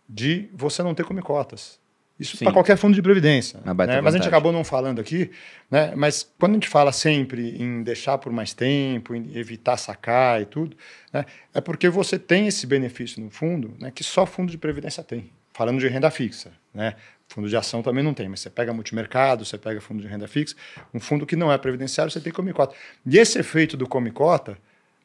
de 0.07 0.49
você 0.53 0.83
não 0.83 0.93
ter 0.93 1.03
come 1.03 1.21
cotas. 1.21 1.79
Isso 2.19 2.38
para 2.39 2.51
qualquer 2.51 2.77
fundo 2.77 2.95
de 2.95 3.01
previdência. 3.01 3.59
Né? 3.63 3.73
Mas 4.01 4.15
a 4.15 4.17
gente 4.17 4.27
acabou 4.27 4.51
não 4.51 4.63
falando 4.63 4.99
aqui, 4.99 5.29
né? 5.69 5.93
mas 5.95 6.27
quando 6.39 6.53
a 6.53 6.55
gente 6.55 6.67
fala 6.67 6.91
sempre 6.91 7.61
em 7.61 7.83
deixar 7.83 8.17
por 8.17 8.31
mais 8.31 8.53
tempo, 8.53 9.13
em 9.13 9.38
evitar 9.38 9.77
sacar 9.77 10.41
e 10.41 10.45
tudo, 10.45 10.75
né? 11.13 11.25
é 11.53 11.61
porque 11.61 11.89
você 11.89 12.17
tem 12.17 12.47
esse 12.47 12.65
benefício 12.65 13.21
no 13.21 13.29
fundo 13.29 13.75
né? 13.79 13.91
que 13.91 14.03
só 14.03 14.25
fundo 14.25 14.51
de 14.51 14.57
previdência 14.57 15.03
tem. 15.03 15.29
Falando 15.53 15.79
de 15.79 15.88
renda 15.88 16.09
fixa. 16.09 16.51
Né? 16.73 16.95
Fundo 17.28 17.49
de 17.49 17.57
ação 17.57 17.82
também 17.82 18.03
não 18.03 18.13
tem, 18.13 18.30
mas 18.30 18.39
você 18.39 18.49
pega 18.49 18.71
multimercado, 18.71 19.43
você 19.43 19.57
pega 19.57 19.82
fundo 19.82 20.01
de 20.01 20.07
renda 20.07 20.28
fixa, 20.28 20.55
um 20.93 20.99
fundo 20.99 21.25
que 21.25 21.36
não 21.36 21.51
é 21.51 21.57
previdenciário, 21.57 22.11
você 22.11 22.21
tem 22.21 22.32
comicota. 22.32 22.73
E 23.05 23.17
esse 23.17 23.38
efeito 23.38 23.75
do 23.75 23.88
comicota, 23.88 24.57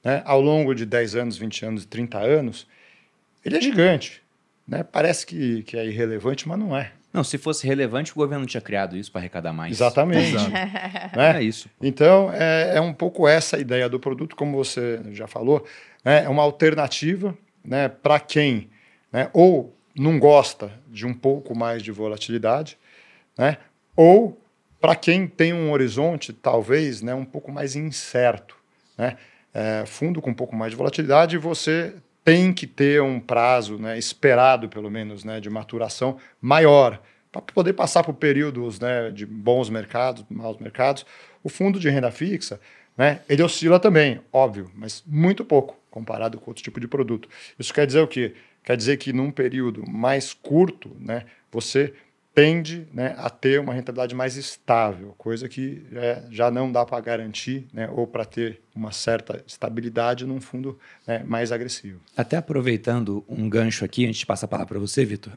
né, 0.05 0.23
ao 0.25 0.41
longo 0.41 0.75
de 0.75 0.87
10 0.87 1.17
anos, 1.17 1.37
20 1.37 1.65
anos, 1.67 1.85
30 1.85 2.19
anos, 2.19 2.67
ele 3.45 3.57
é 3.57 3.61
gigante. 3.61 4.23
Né? 4.67 4.85
Parece 4.85 5.27
que, 5.27 5.65
que 5.65 5.77
é 5.77 5.85
irrelevante, 5.85 6.49
mas 6.49 6.59
não 6.59 6.77
é. 6.77 6.93
Não, 7.13 7.23
se 7.23 7.37
fosse 7.37 7.67
relevante, 7.67 8.13
o 8.13 8.15
governo 8.15 8.41
não 8.41 8.47
tinha 8.47 8.61
criado 8.61 8.97
isso 8.97 9.13
para 9.13 9.21
arrecadar 9.21 9.53
mais. 9.53 9.73
Exatamente. 9.73 10.33
né? 11.15 11.37
É 11.37 11.43
isso. 11.43 11.69
Então, 11.81 12.33
é, 12.33 12.77
é, 12.77 12.81
um 12.81 12.95
pouco 12.95 13.29
essa 13.29 13.57
a 13.57 13.61
ideia 13.61 13.89
do 13.89 14.01
produto, 14.01 14.35
como 14.35 14.57
você 14.57 15.01
já 15.11 15.27
falou, 15.27 15.67
né? 16.05 16.25
é 16.25 16.29
uma 16.29 16.43
alternativa 16.43 17.37
né, 17.65 17.89
para 17.89 18.19
quem 18.19 18.71
né, 19.13 19.29
ou 19.33 19.77
não 19.95 20.19
gosta 20.19 20.73
de 20.89 21.07
um 21.07 21.15
pouco 21.15 21.57
mais 21.57 21.83
de 21.83 21.91
volatilidade, 21.91 22.79
né, 23.37 23.59
ou 23.97 24.39
para 24.81 24.97
quem 24.97 25.29
tem 25.29 25.53
um 25.53 25.71
horizonte, 25.71 26.33
talvez, 26.33 27.03
né, 27.03 27.15
um 27.15 27.25
pouco 27.25 27.53
mais 27.53 27.77
incerto. 27.77 28.57
Né? 28.99 29.17
É, 29.55 29.85
fundo 29.87 30.21
com 30.21 30.31
um 30.31 30.35
pouco 30.35 30.57
mais 30.57 30.73
de 30.73 30.77
volatilidade, 30.77 31.39
você 31.39 31.95
tem 32.25 32.53
que 32.53 32.67
ter 32.67 33.01
um 33.01 33.21
prazo 33.21 33.79
né, 33.79 33.97
esperado, 33.97 34.69
pelo 34.69 34.91
menos, 34.91 35.23
né, 35.23 35.41
de 35.41 35.49
maturação 35.49 36.19
maior, 36.41 37.01
para 37.31 37.41
poder 37.43 37.73
passar 37.75 38.03
por 38.03 38.15
períodos 38.15 38.81
né, 38.81 39.11
de 39.11 39.25
bons 39.25 39.71
mercados, 39.71 40.25
maus 40.29 40.59
mercados. 40.59 41.07
O 41.45 41.49
fundo 41.49 41.79
de 41.79 41.89
renda 41.89 42.11
fixa, 42.11 42.61
né, 42.97 43.21
ele 43.29 43.43
oscila 43.43 43.79
também, 43.79 44.21
óbvio, 44.33 44.71
mas 44.75 45.03
muito 45.07 45.45
pouco 45.45 45.77
comparado 45.91 46.39
com 46.39 46.51
outro 46.51 46.63
tipo 46.63 46.81
de 46.81 46.89
produto. 46.89 47.29
Isso 47.59 47.73
quer 47.73 47.87
dizer 47.87 48.01
o 48.01 48.09
quê? 48.09 48.35
Quer 48.65 48.77
dizer 48.77 48.97
que 48.97 49.13
num 49.13 49.31
período 49.31 49.89
mais 49.89 50.33
curto, 50.33 50.97
né, 51.01 51.25
você 51.51 51.93
tende 52.35 52.87
né, 52.93 53.15
a 53.19 53.29
ter 53.29 53.61
uma 53.61 53.75
rentabilidade 53.75 54.15
mais 54.15 54.37
estável, 54.37 55.15
coisa 55.19 55.49
que 55.49 55.85
é, 55.93 56.23
já 56.31 56.51
não 56.51 56.73
dá 56.73 56.85
para 56.85 56.99
garantir, 57.01 57.67
né, 57.73 57.89
ou 57.91 58.07
para 58.07 58.25
ter 58.25 58.61
uma 58.75 58.91
certa 58.91 59.43
estabilidade 59.47 60.25
num 60.25 60.41
fundo 60.41 60.79
né, 61.07 61.23
mais 61.27 61.53
agressivo. 61.53 62.01
Até 62.17 62.37
aproveitando 62.37 63.25
um 63.29 63.49
gancho 63.49 63.85
aqui, 63.85 64.07
antes 64.07 64.21
de 64.21 64.27
passar 64.27 64.47
a 64.47 64.49
palavra 64.49 64.69
para 64.69 64.79
você, 64.79 65.05
Vitor. 65.05 65.33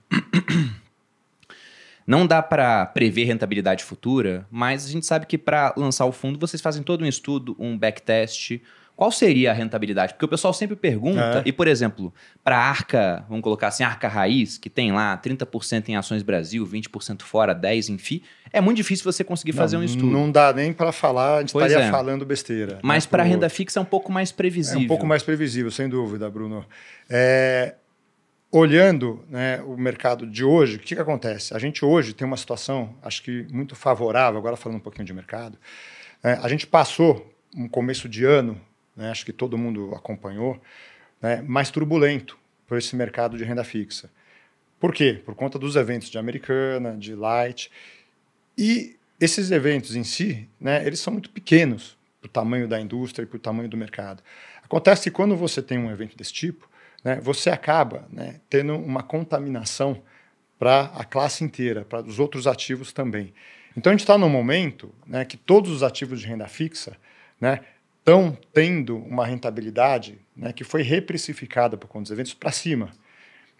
Não 2.08 2.28
dá 2.28 2.42
para 2.42 2.86
prever 2.86 3.24
rentabilidade 3.24 3.84
futura, 3.84 4.46
mas 4.52 4.86
a 4.86 4.90
gente 4.90 5.08
sabe 5.08 5.26
que 5.26 5.40
para 5.40 5.74
lançar 5.76 6.06
o 6.06 6.12
fundo 6.12 6.40
vocês 6.40 6.62
fazem 6.62 6.84
todo 6.84 7.04
um 7.04 7.08
estudo, 7.08 7.56
um 7.58 7.76
backtest, 7.76 8.62
qual 8.96 9.12
seria 9.12 9.52
a 9.52 9.54
rentabilidade? 9.54 10.14
Porque 10.14 10.24
o 10.24 10.28
pessoal 10.28 10.54
sempre 10.54 10.76
pergunta, 10.76 11.44
é. 11.46 11.50
e 11.50 11.52
por 11.52 11.68
exemplo, 11.68 12.14
para 12.44 12.58
a 12.58 12.62
Arca, 12.62 13.26
vamos 13.28 13.44
colocar 13.44 13.68
assim, 13.68 13.84
Arca 13.84 14.08
Raiz, 14.08 14.58
que 14.58 14.70
tem 14.70 14.94
lá 14.94 15.18
30% 15.18 15.90
em 15.90 15.98
ações 15.98 16.24
Brasil, 16.24 16.66
20% 16.66 17.24
fora, 17.24 17.54
10% 17.54 17.90
em 17.90 17.98
FI, 17.98 18.24
é 18.54 18.62
muito 18.62 18.78
difícil 18.78 19.04
você 19.04 19.22
conseguir 19.22 19.52
não, 19.52 19.58
fazer 19.58 19.76
um 19.76 19.84
estudo. 19.84 20.10
Não 20.10 20.32
dá 20.32 20.54
nem 20.54 20.72
para 20.72 20.94
falar, 20.94 21.38
a 21.38 21.40
gente 21.42 21.52
pois 21.52 21.66
estaria 21.66 21.90
é. 21.90 21.92
falando 21.92 22.26
besteira. 22.26 22.80
Mas 22.82 23.06
né, 23.06 23.10
para 23.12 23.24
a 23.24 23.26
renda 23.26 23.50
fixa 23.50 23.80
é 23.80 23.82
um 23.82 23.86
pouco 23.86 24.12
mais 24.12 24.32
previsível. 24.32 24.82
É 24.82 24.86
um 24.86 24.88
pouco 24.88 25.06
mais 25.06 25.24
previsível, 25.24 25.70
sem 25.70 25.90
dúvida, 25.90 26.30
Bruno. 26.30 26.66
É, 27.10 27.76
olhando 28.50 29.26
né, 29.30 29.62
o 29.64 29.76
mercado 29.76 30.26
de 30.26 30.46
hoje, 30.46 30.78
o 30.78 30.80
que, 30.80 30.96
que 30.96 31.02
acontece? 31.02 31.54
A 31.54 31.60
gente 31.60 31.84
hoje 31.84 32.14
tem 32.14 32.26
uma 32.26 32.38
situação, 32.38 32.96
acho 33.04 33.22
que 33.22 33.46
muito 33.52 33.76
favorável, 33.76 34.40
agora 34.40 34.56
falando 34.56 34.78
um 34.78 34.82
pouquinho 34.82 35.06
de 35.06 35.14
mercado, 35.14 35.58
é, 36.24 36.40
a 36.42 36.48
gente 36.48 36.66
passou 36.66 37.30
um 37.54 37.68
começo 37.68 38.08
de 38.08 38.24
ano 38.24 38.58
né, 38.96 39.10
acho 39.10 39.26
que 39.26 39.34
todo 39.34 39.58
mundo 39.58 39.94
acompanhou, 39.96 40.62
né, 41.22 41.42
mais 41.42 41.70
turbulento 41.70 42.38
por 42.68 42.78
esse 42.78 42.96
mercado 42.96 43.38
de 43.38 43.44
renda 43.44 43.64
fixa. 43.64 44.10
Por 44.80 44.94
quê? 44.94 45.22
Por 45.26 45.36
conta 45.36 45.58
dos 45.58 45.76
eventos 45.76 46.10
de 46.10 46.18
Americana, 46.18 46.96
de 46.98 47.16
Light. 47.16 47.72
E 48.58 48.98
esses 49.20 49.52
eventos 49.52 49.96
em 49.96 50.04
si, 50.04 50.48
né, 50.60 50.86
eles 50.86 51.00
são 51.00 51.14
muito 51.14 51.30
pequenos 51.30 51.98
para 52.22 52.28
o 52.28 52.32
tamanho 52.32 52.68
da 52.68 52.80
indústria 52.80 53.24
e 53.24 53.26
para 53.26 53.38
o 53.38 53.40
tamanho 53.40 53.70
do 53.70 53.78
mercado. 53.78 54.22
Acontece 54.64 55.04
que 55.04 55.12
quando 55.12 55.36
você 55.36 55.62
tem 55.62 55.78
um 55.78 55.92
evento 55.92 56.18
desse 56.18 56.34
tipo, 56.34 56.70
né, 57.04 57.20
você 57.22 57.50
acaba 57.50 58.08
né, 58.12 58.42
tendo 58.50 58.76
uma 58.76 59.04
contaminação 59.04 60.02
para 60.58 60.86
a 60.96 61.04
classe 61.04 61.44
inteira, 61.44 61.86
para 61.86 62.02
os 62.02 62.20
outros 62.20 62.48
ativos 62.48 62.92
também. 62.92 63.34
Então 63.78 63.92
a 63.92 63.94
gente 63.94 64.02
está 64.02 64.18
num 64.18 64.30
momento 64.30 64.94
né, 65.06 65.26
que 65.26 65.38
todos 65.38 65.72
os 65.72 65.84
ativos 65.84 66.20
de 66.20 66.28
renda 66.28 66.48
fixa 66.48 66.98
né, 67.40 67.60
estão 68.06 68.38
tendo 68.54 68.98
uma 68.98 69.26
rentabilidade 69.26 70.20
né, 70.38 70.54
que 70.54 70.64
foi 70.64 70.84
reprecificada 70.84 71.76
por 71.76 71.88
conta 71.88 72.04
dos 72.04 72.12
eventos 72.12 72.36
para 72.36 72.52
cima. 72.52 72.92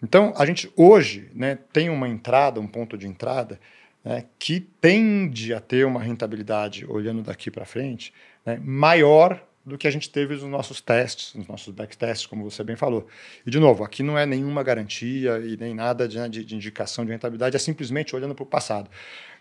Então, 0.00 0.32
a 0.36 0.46
gente 0.46 0.70
hoje 0.76 1.28
né, 1.34 1.58
tem 1.72 1.90
uma 1.90 2.08
entrada, 2.08 2.60
um 2.60 2.66
ponto 2.66 2.96
de 2.96 3.08
entrada, 3.08 3.58
né, 4.04 4.24
que 4.38 4.60
tende 4.60 5.52
a 5.52 5.58
ter 5.58 5.84
uma 5.84 6.00
rentabilidade, 6.00 6.86
olhando 6.88 7.22
daqui 7.22 7.50
para 7.50 7.64
frente, 7.64 8.14
né, 8.44 8.60
maior 8.62 9.42
do 9.64 9.76
que 9.76 9.88
a 9.88 9.90
gente 9.90 10.08
teve 10.08 10.34
nos 10.34 10.44
nossos 10.44 10.80
testes, 10.80 11.34
nos 11.34 11.48
nossos 11.48 11.74
backtests, 11.74 12.24
como 12.24 12.48
você 12.48 12.62
bem 12.62 12.76
falou. 12.76 13.08
E, 13.44 13.50
de 13.50 13.58
novo, 13.58 13.82
aqui 13.82 14.04
não 14.04 14.16
é 14.16 14.24
nenhuma 14.24 14.62
garantia 14.62 15.38
e 15.38 15.56
nem 15.56 15.74
nada 15.74 16.06
de, 16.06 16.18
né, 16.18 16.28
de, 16.28 16.44
de 16.44 16.54
indicação 16.54 17.04
de 17.04 17.10
rentabilidade, 17.10 17.56
é 17.56 17.58
simplesmente 17.58 18.14
olhando 18.14 18.34
para 18.34 18.44
o 18.44 18.46
passado. 18.46 18.88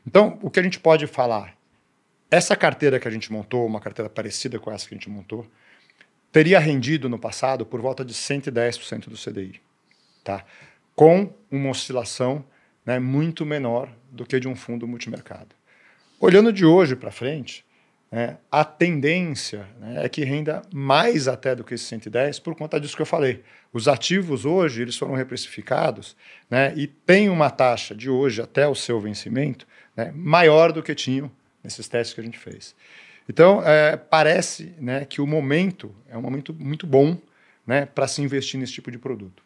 Então, 0.08 0.40
o 0.42 0.50
que 0.50 0.60
a 0.60 0.64
gente 0.64 0.80
pode 0.80 1.06
falar 1.06 1.56
essa 2.30 2.56
carteira 2.56 3.00
que 3.00 3.08
a 3.08 3.12
gente 3.12 3.32
montou, 3.32 3.66
uma 3.66 3.80
carteira 3.80 4.10
parecida 4.10 4.60
com 4.60 4.72
essa 4.72 4.88
que 4.88 4.94
a 4.94 4.98
gente 4.98 5.10
montou, 5.10 5.46
teria 6.32 6.60
rendido 6.60 7.08
no 7.08 7.20
passado 7.20 7.66
por 7.66 7.80
volta 7.82 8.04
de 8.04 8.14
110% 8.14 9.08
do 9.10 9.16
CDI, 9.16 9.62
tá? 10.24 10.44
com 10.96 11.34
uma 11.52 11.70
oscilação 11.70 12.44
né, 12.86 13.00
muito 13.00 13.46
menor 13.46 13.90
do 14.12 14.26
que 14.26 14.40
de 14.40 14.48
um 14.48 14.56
fundo 14.56 14.88
multimercado. 14.88 15.56
Olhando 16.20 16.54
de 16.54 16.66
hoje 16.66 16.96
para 16.96 17.12
frente, 17.12 17.66
né, 18.12 18.38
a 18.50 18.64
tendência 18.64 19.68
né, 19.80 20.06
é 20.06 20.10
que 20.10 20.24
renda 20.24 20.62
mais 20.74 21.28
até 21.28 21.54
do 21.54 21.64
que 21.64 21.74
esse 21.74 21.84
110 21.86 22.40
por 22.40 22.56
conta 22.56 22.80
disso 22.80 22.96
que 22.96 23.02
eu 23.02 23.06
falei. 23.06 23.44
Os 23.74 23.88
ativos 23.88 24.46
hoje 24.46 24.82
eles 24.82 24.96
foram 24.96 25.16
reprecificados 25.16 26.16
né, 26.50 26.74
e 26.76 26.88
tem 26.88 27.30
uma 27.30 27.50
taxa 27.50 27.94
de 27.94 28.10
hoje 28.10 28.42
até 28.42 28.68
o 28.68 28.76
seu 28.76 29.00
vencimento 29.02 29.68
né, 29.96 30.12
maior 30.16 30.72
do 30.72 30.82
que 30.82 30.96
tinham 30.96 31.30
nesses 31.66 31.88
testes 31.88 32.14
que 32.14 32.22
a 32.22 32.24
gente 32.24 32.40
fez. 32.40 32.74
Então, 33.28 33.62
é, 33.64 33.98
parece 33.98 34.74
né, 34.80 35.04
que 35.04 35.20
o 35.20 35.28
momento 35.28 35.94
é 36.08 36.18
um 36.18 36.22
momento 36.22 36.54
muito 36.54 36.88
bom 36.88 37.18
né, 37.66 37.86
para 37.86 38.08
se 38.08 38.22
investir 38.22 38.60
nesse 38.60 38.74
tipo 38.74 38.92
de 38.92 38.98
produto. 38.98 39.44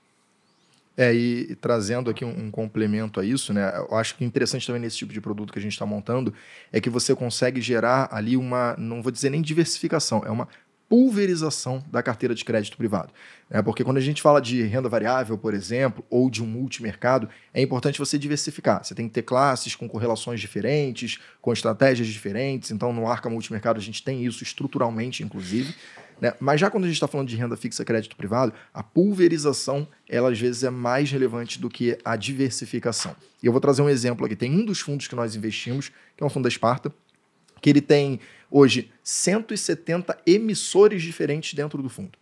É, 0.98 1.16
e, 1.16 1.52
e 1.52 1.56
trazendo 1.56 2.10
aqui 2.10 2.26
um, 2.26 2.48
um, 2.48 2.52
complemento 2.52 3.22
a 3.22 3.26
isso, 3.26 3.54
né? 3.54 3.72
Eu 3.90 3.96
acho 3.96 4.18
que 4.18 4.26
interessante 4.26 4.68
também 4.68 4.82
nesse 4.82 4.98
tipo 4.98 5.14
de 5.14 5.22
produto 5.22 5.54
que 5.54 5.58
a 5.58 5.62
gente 5.62 5.72
está 5.72 5.86
montando 5.86 6.34
é 6.74 6.82
que 6.82 6.90
você 6.90 7.16
consegue 7.16 7.62
gerar 7.62 8.10
ali 8.12 8.36
uma, 8.36 8.76
não 8.78 9.02
vou 9.02 9.10
dizer 9.10 9.30
nem 9.30 9.42
diversificação, 9.42 10.22
é 10.26 10.30
uma 10.30 10.50
pulverização 10.90 11.84
da 11.92 12.02
carteira 12.02 12.34
de 12.34 12.44
crédito 12.44 12.76
privado. 12.76 13.14
É, 13.50 13.62
porque 13.62 13.84
quando 13.84 13.98
a 13.98 14.02
gente 14.02 14.22
fala 14.22 14.42
de 14.42 14.64
renda 14.64 14.90
variável, 14.90 15.38
por 15.38 15.54
exemplo, 15.54 16.04
ou 16.10 16.30
de 16.30 16.44
um 16.44 16.48
multimercado, 16.48 17.30
é 17.54 17.62
importante 17.62 18.00
você 18.00 18.18
diversificar. 18.18 18.84
Você 18.84 18.96
tem 18.96 19.08
que 19.08 19.14
ter 19.14 19.22
classes 19.22 19.76
com 19.76 19.88
correlações 19.88 20.42
diferentes, 20.42 21.20
com 21.42 21.54
estratégias 21.54 22.08
diferentes. 22.08 22.72
Então, 22.72 22.92
no 22.92 23.08
Arca 23.08 23.30
Multimercado, 23.30 23.80
a 23.80 23.82
gente 23.82 24.04
tem 24.04 24.26
isso 24.26 24.44
estruturalmente, 24.44 25.24
inclusive. 25.24 25.76
Né? 26.20 26.34
Mas 26.40 26.60
já 26.60 26.70
quando 26.70 26.84
a 26.84 26.88
gente 26.88 26.96
está 26.96 27.08
falando 27.08 27.28
de 27.28 27.36
renda 27.36 27.56
fixa 27.56 27.86
crédito 27.86 28.16
privado, 28.16 28.52
a 28.74 28.84
pulverização, 28.84 29.88
ela 30.08 30.32
às 30.32 30.40
vezes 30.40 30.64
é 30.64 30.70
mais 30.70 31.12
relevante 31.12 31.60
do 31.60 31.70
que 31.70 31.98
a 32.04 32.16
diversificação. 32.16 33.16
E 33.42 33.46
eu 33.46 33.52
vou 33.52 33.62
trazer 33.62 33.82
um 33.82 33.90
exemplo 33.90 34.26
aqui. 34.26 34.36
Tem 34.36 34.52
um 34.52 34.66
dos 34.66 34.80
fundos 34.80 35.08
que 35.08 35.16
nós 35.16 35.36
investimos, 35.36 35.90
que 36.18 36.24
é 36.24 36.26
um 36.26 36.30
fundo 36.30 36.44
da 36.44 36.50
Esparta, 36.50 36.92
que 37.62 37.70
ele 37.70 37.82
tem 37.82 38.20
hoje 38.50 38.92
170 39.04 40.18
emissores 40.26 41.02
diferentes 41.02 41.54
dentro 41.54 41.82
do 41.82 41.90
fundo. 41.90 42.18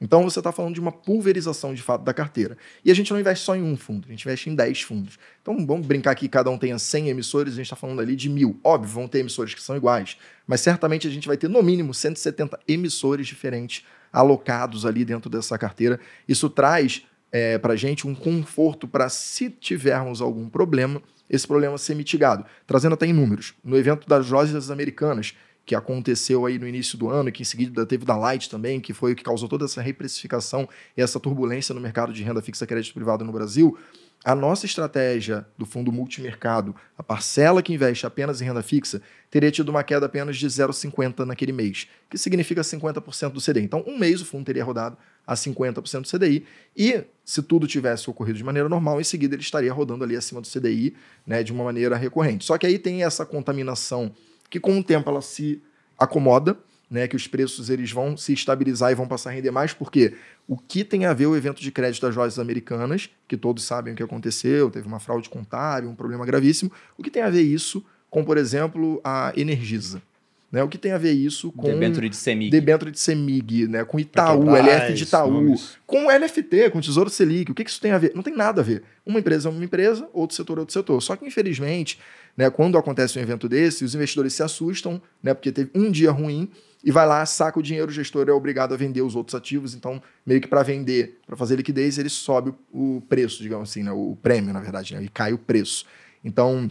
Então 0.00 0.24
você 0.24 0.40
está 0.40 0.50
falando 0.50 0.74
de 0.74 0.80
uma 0.80 0.90
pulverização 0.90 1.74
de 1.74 1.82
fato 1.82 2.02
da 2.02 2.14
carteira. 2.14 2.56
E 2.82 2.90
a 2.90 2.94
gente 2.94 3.12
não 3.12 3.20
investe 3.20 3.44
só 3.44 3.54
em 3.54 3.62
um 3.62 3.76
fundo, 3.76 4.06
a 4.08 4.10
gente 4.10 4.22
investe 4.24 4.48
em 4.48 4.54
10 4.54 4.80
fundos. 4.80 5.18
Então 5.42 5.66
vamos 5.66 5.86
brincar 5.86 6.14
que 6.14 6.26
cada 6.26 6.50
um 6.50 6.56
tenha 6.56 6.78
100 6.78 7.10
emissores, 7.10 7.52
a 7.52 7.56
gente 7.56 7.66
está 7.66 7.76
falando 7.76 8.00
ali 8.00 8.16
de 8.16 8.30
mil. 8.30 8.58
Óbvio, 8.64 8.94
vão 8.94 9.06
ter 9.06 9.18
emissores 9.18 9.52
que 9.52 9.62
são 9.62 9.76
iguais, 9.76 10.16
mas 10.46 10.62
certamente 10.62 11.06
a 11.06 11.10
gente 11.10 11.28
vai 11.28 11.36
ter 11.36 11.48
no 11.48 11.62
mínimo 11.62 11.92
170 11.92 12.58
emissores 12.66 13.26
diferentes 13.26 13.84
alocados 14.10 14.86
ali 14.86 15.04
dentro 15.04 15.28
dessa 15.28 15.58
carteira. 15.58 16.00
Isso 16.26 16.48
traz 16.48 17.02
é, 17.30 17.58
para 17.58 17.74
a 17.74 17.76
gente 17.76 18.08
um 18.08 18.14
conforto 18.14 18.88
para, 18.88 19.08
se 19.08 19.50
tivermos 19.50 20.20
algum 20.20 20.48
problema, 20.48 21.02
esse 21.28 21.46
problema 21.46 21.78
ser 21.78 21.94
mitigado. 21.94 22.44
Trazendo 22.66 22.94
até 22.94 23.06
em 23.06 23.12
números. 23.12 23.54
No 23.62 23.76
evento 23.76 24.08
das 24.08 24.30
lojas 24.30 24.70
americanas, 24.70 25.34
que 25.64 25.74
aconteceu 25.74 26.46
aí 26.46 26.58
no 26.58 26.66
início 26.66 26.98
do 26.98 27.08
ano, 27.08 27.28
e 27.28 27.32
que 27.32 27.42
em 27.42 27.44
seguida 27.44 27.86
teve 27.86 28.04
da 28.04 28.16
Light 28.16 28.50
também, 28.50 28.80
que 28.80 28.92
foi 28.92 29.12
o 29.12 29.16
que 29.16 29.22
causou 29.22 29.48
toda 29.48 29.64
essa 29.64 29.80
reprecificação 29.80 30.68
e 30.96 31.02
essa 31.02 31.20
turbulência 31.20 31.74
no 31.74 31.80
mercado 31.80 32.12
de 32.12 32.22
renda 32.22 32.42
fixa 32.42 32.66
crédito 32.66 32.94
privado 32.94 33.24
no 33.24 33.32
Brasil, 33.32 33.78
a 34.22 34.34
nossa 34.34 34.66
estratégia 34.66 35.46
do 35.56 35.64
fundo 35.64 35.90
multimercado, 35.90 36.76
a 36.96 37.02
parcela 37.02 37.62
que 37.62 37.72
investe 37.72 38.04
apenas 38.04 38.42
em 38.42 38.44
renda 38.44 38.62
fixa, 38.62 39.00
teria 39.30 39.50
tido 39.50 39.70
uma 39.70 39.82
queda 39.82 40.04
apenas 40.04 40.36
de 40.36 40.46
0,50 40.46 41.24
naquele 41.24 41.52
mês, 41.52 41.88
que 42.10 42.18
significa 42.18 42.60
50% 42.60 43.30
do 43.30 43.40
CDI. 43.40 43.62
Então, 43.62 43.82
um 43.86 43.98
mês 43.98 44.20
o 44.20 44.26
fundo 44.26 44.44
teria 44.44 44.62
rodado 44.62 44.98
a 45.26 45.34
50% 45.34 46.02
do 46.02 46.18
CDI, 46.18 46.44
e 46.76 47.02
se 47.24 47.42
tudo 47.42 47.66
tivesse 47.66 48.10
ocorrido 48.10 48.36
de 48.36 48.44
maneira 48.44 48.68
normal, 48.68 49.00
em 49.00 49.04
seguida 49.04 49.34
ele 49.34 49.42
estaria 49.42 49.72
rodando 49.72 50.04
ali 50.04 50.16
acima 50.16 50.40
do 50.40 50.48
CDI 50.48 50.94
né, 51.26 51.42
de 51.42 51.52
uma 51.52 51.64
maneira 51.64 51.96
recorrente. 51.96 52.44
Só 52.44 52.58
que 52.58 52.66
aí 52.66 52.78
tem 52.78 53.04
essa 53.04 53.24
contaminação 53.24 54.12
que 54.50 54.60
com 54.60 54.78
o 54.78 54.84
tempo 54.84 55.08
ela 55.08 55.22
se 55.22 55.62
acomoda, 55.98 56.58
né, 56.90 57.06
que 57.06 57.14
os 57.14 57.28
preços 57.28 57.70
eles 57.70 57.92
vão 57.92 58.16
se 58.16 58.32
estabilizar 58.32 58.90
e 58.90 58.96
vão 58.96 59.06
passar 59.06 59.30
a 59.30 59.32
render 59.32 59.52
mais, 59.52 59.72
porque 59.72 60.16
o 60.48 60.58
que 60.58 60.82
tem 60.82 61.06
a 61.06 61.14
ver 61.14 61.26
o 61.26 61.36
evento 61.36 61.62
de 61.62 61.70
crédito 61.70 62.02
das 62.02 62.16
lojas 62.16 62.38
americanas, 62.38 63.08
que 63.28 63.36
todos 63.36 63.62
sabem 63.62 63.92
o 63.92 63.96
que 63.96 64.02
aconteceu, 64.02 64.68
teve 64.68 64.88
uma 64.88 64.98
fraude 64.98 65.30
contábil, 65.30 65.88
um 65.88 65.94
problema 65.94 66.26
gravíssimo, 66.26 66.72
o 66.98 67.02
que 67.02 67.10
tem 67.10 67.22
a 67.22 67.30
ver 67.30 67.42
isso 67.42 67.84
com, 68.10 68.24
por 68.24 68.36
exemplo, 68.36 69.00
a 69.04 69.32
Energisa? 69.36 70.02
Né? 70.50 70.62
O 70.64 70.68
que 70.68 70.76
tem 70.76 70.90
a 70.90 70.98
ver 70.98 71.12
isso 71.12 71.52
com. 71.52 71.68
Debênture 71.68 72.08
de 72.08 72.16
CEMIG. 72.16 72.50
Debênture 72.50 72.90
de 72.90 72.98
CEMIG, 72.98 73.68
né? 73.68 73.84
com 73.84 74.00
Itaú, 74.00 74.40
Petrobras, 74.40 74.66
LF 74.66 74.94
de 74.94 75.02
Itaú, 75.04 75.30
nomes. 75.30 75.78
com 75.86 76.10
LFT, 76.10 76.70
com 76.70 76.80
Tesouro 76.80 77.08
Selic. 77.08 77.52
O 77.52 77.54
que, 77.54 77.62
que 77.62 77.70
isso 77.70 77.80
tem 77.80 77.92
a 77.92 77.98
ver? 77.98 78.12
Não 78.14 78.22
tem 78.22 78.34
nada 78.34 78.60
a 78.60 78.64
ver. 78.64 78.82
Uma 79.06 79.20
empresa 79.20 79.48
é 79.48 79.52
uma 79.52 79.64
empresa, 79.64 80.08
outro 80.12 80.34
setor 80.34 80.58
é 80.58 80.60
outro 80.60 80.72
setor. 80.72 81.00
Só 81.00 81.14
que, 81.14 81.24
infelizmente, 81.24 82.00
né, 82.36 82.50
quando 82.50 82.76
acontece 82.76 83.18
um 83.18 83.22
evento 83.22 83.48
desse, 83.48 83.84
os 83.84 83.94
investidores 83.94 84.32
se 84.32 84.42
assustam, 84.42 85.00
né, 85.22 85.32
porque 85.32 85.52
teve 85.52 85.70
um 85.72 85.88
dia 85.88 86.10
ruim 86.10 86.50
e 86.82 86.90
vai 86.90 87.06
lá, 87.06 87.24
saca 87.26 87.58
o 87.58 87.62
dinheiro, 87.62 87.88
o 87.88 87.94
gestor 87.94 88.28
é 88.28 88.32
obrigado 88.32 88.72
a 88.72 88.76
vender 88.76 89.02
os 89.02 89.14
outros 89.14 89.34
ativos, 89.34 89.74
então 89.74 90.02
meio 90.24 90.40
que 90.40 90.48
para 90.48 90.62
vender, 90.62 91.18
para 91.26 91.36
fazer 91.36 91.56
liquidez, 91.56 91.98
ele 91.98 92.08
sobe 92.08 92.54
o 92.72 93.02
preço, 93.08 93.42
digamos 93.42 93.70
assim, 93.70 93.82
né, 93.82 93.92
o 93.92 94.16
prêmio, 94.20 94.52
na 94.52 94.60
verdade, 94.60 94.94
né, 94.94 95.02
e 95.02 95.08
cai 95.08 95.32
o 95.32 95.38
preço. 95.38 95.84
Então, 96.24 96.70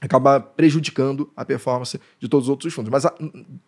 acaba 0.00 0.40
prejudicando 0.40 1.30
a 1.36 1.44
performance 1.44 2.00
de 2.18 2.28
todos 2.28 2.46
os 2.46 2.50
outros 2.50 2.72
fundos. 2.72 2.90
Mas 2.90 3.04
a, 3.04 3.14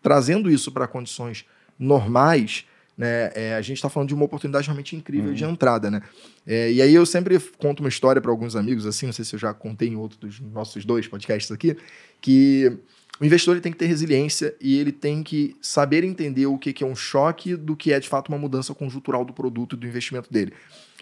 trazendo 0.02 0.50
isso 0.50 0.70
para 0.70 0.86
condições 0.86 1.44
normais, 1.78 2.64
né, 2.96 3.30
é, 3.34 3.54
a 3.54 3.62
gente 3.62 3.76
está 3.76 3.88
falando 3.88 4.08
de 4.08 4.14
uma 4.14 4.24
oportunidade 4.26 4.66
realmente 4.66 4.94
incrível 4.94 5.30
uhum. 5.30 5.34
de 5.34 5.44
entrada, 5.44 5.90
né? 5.90 6.02
É, 6.46 6.70
e 6.70 6.82
aí 6.82 6.94
eu 6.94 7.06
sempre 7.06 7.40
conto 7.58 7.80
uma 7.80 7.88
história 7.88 8.20
para 8.20 8.30
alguns 8.30 8.54
amigos, 8.54 8.84
assim, 8.84 9.06
não 9.06 9.12
sei 9.12 9.24
se 9.24 9.34
eu 9.34 9.38
já 9.38 9.54
contei 9.54 9.88
em 9.88 9.96
outro 9.96 10.18
dos 10.18 10.38
nossos 10.40 10.84
dois 10.84 11.08
podcasts 11.08 11.50
aqui, 11.50 11.76
que 12.20 12.78
o 13.18 13.24
investidor 13.24 13.54
ele 13.54 13.62
tem 13.62 13.72
que 13.72 13.78
ter 13.78 13.86
resiliência 13.86 14.54
e 14.60 14.78
ele 14.78 14.92
tem 14.92 15.22
que 15.22 15.56
saber 15.60 16.04
entender 16.04 16.46
o 16.46 16.58
que, 16.58 16.72
que 16.72 16.84
é 16.84 16.86
um 16.86 16.94
choque 16.94 17.56
do 17.56 17.74
que 17.74 17.92
é 17.92 17.98
de 17.98 18.08
fato 18.08 18.28
uma 18.28 18.38
mudança 18.38 18.74
conjuntural 18.74 19.24
do 19.24 19.32
produto 19.32 19.76
e 19.76 19.78
do 19.78 19.86
investimento 19.86 20.30
dele. 20.32 20.52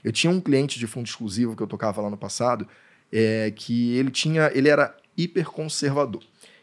Eu 0.02 0.12
tinha 0.12 0.32
um 0.32 0.40
cliente 0.40 0.78
de 0.78 0.86
fundo 0.86 1.06
exclusivo 1.06 1.56
que 1.56 1.62
eu 1.62 1.66
tocava 1.66 2.00
lá 2.00 2.08
no 2.08 2.16
passado, 2.16 2.66
é, 3.12 3.52
que 3.54 3.96
ele 3.96 4.10
tinha, 4.10 4.50
ele 4.54 4.68
era 4.68 4.96
hiperconservador. 5.18 6.22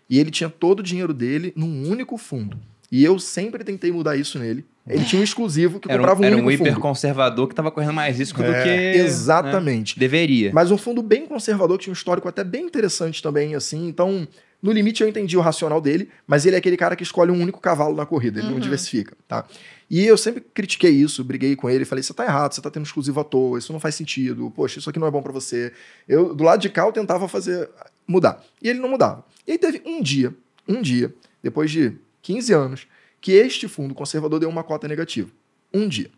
E 0.10 0.20
ele 0.20 0.32
tinha 0.32 0.50
todo 0.50 0.80
o 0.80 0.84
dinheiro 0.84 1.14
dele 1.14 1.52
num 1.56 1.90
único 1.90 2.18
fundo. 2.18 2.58
E 2.92 3.04
eu 3.04 3.20
sempre 3.20 3.64
tentei 3.64 3.92
mudar 3.92 4.16
isso 4.16 4.40
nele. 4.40 4.64
Ele 4.88 5.04
tinha 5.04 5.20
um 5.20 5.24
exclusivo 5.24 5.80
que 5.80 5.90
era 5.90 5.98
comprava 5.98 6.22
um, 6.22 6.24
um 6.24 6.28
Era 6.28 6.38
um 6.38 6.52
hiperconservador 6.52 7.48
que 7.48 7.54
estava 7.54 7.72
correndo 7.72 7.94
mais 7.94 8.18
risco 8.18 8.42
é, 8.44 8.46
do 8.46 8.64
que... 8.64 9.00
Exatamente. 9.00 9.98
Né, 9.98 10.00
deveria. 10.00 10.52
Mas 10.54 10.70
um 10.70 10.78
fundo 10.78 11.02
bem 11.02 11.26
conservador, 11.26 11.78
que 11.78 11.86
tinha 11.86 11.92
um 11.92 11.96
histórico 11.96 12.28
até 12.28 12.44
bem 12.44 12.66
interessante 12.66 13.22
também, 13.22 13.56
assim. 13.56 13.88
Então, 13.88 14.28
no 14.62 14.72
limite 14.72 15.02
eu 15.02 15.10
entendi 15.10 15.36
o 15.36 15.42
racional 15.42 15.82
dele, 15.82 16.10
mas 16.28 16.46
ele 16.46 16.56
é 16.56 16.60
aquele 16.60 16.78
cara 16.78 16.96
que 16.96 17.04
escolhe 17.04 17.32
um 17.32 17.42
único 17.42 17.60
cavalo 17.60 17.96
na 17.96 18.06
corrida. 18.06 18.40
Ele 18.40 18.48
uhum. 18.48 18.54
não 18.54 18.60
diversifica, 18.60 19.18
tá? 19.28 19.46
E 19.90 20.06
eu 20.06 20.18
sempre 20.18 20.44
critiquei 20.54 20.92
isso, 20.92 21.24
briguei 21.24 21.56
com 21.56 21.70
ele, 21.70 21.86
falei: 21.86 22.04
você 22.04 22.14
tá 22.14 22.24
errado, 22.24 22.54
você 22.54 22.62
tá 22.62 22.72
tendo 22.72 22.86
exclusivo 22.86 23.20
à 23.20 23.24
toa, 23.24 23.60
isso 23.60 23.72
não 23.72 23.80
faz 23.80 23.96
sentido, 23.96 24.52
poxa, 24.56 24.80
isso 24.80 24.90
aqui 24.90 24.98
não 24.98 25.08
é 25.08 25.12
bom 25.12 25.22
para 25.22 25.32
você. 25.32 25.72
Eu, 26.08 26.34
do 26.34 26.44
lado 26.44 26.62
de 26.62 26.70
cá, 26.70 26.84
eu 26.84 26.92
tentava 26.92 27.28
fazer 27.28 27.70
mudar. 28.08 28.44
E 28.62 28.70
ele 28.70 28.80
não 28.80 28.90
mudava. 28.90 29.26
E 29.48 29.54
aí 29.54 29.58
teve 29.58 29.82
um 29.86 30.02
dia, 30.02 30.34
um 30.68 30.82
dia, 30.82 31.14
depois 31.42 31.72
de 31.72 31.94
15 32.22 32.54
anos, 32.54 32.88
que 33.22 33.32
este 33.32 33.68
fundo 33.68 33.94
conservador 33.94 34.40
deu 34.40 34.50
uma 34.50 34.64
cota 34.64 34.88
negativa. 34.88 35.30
Um 35.74 35.88
dia. 35.88 36.10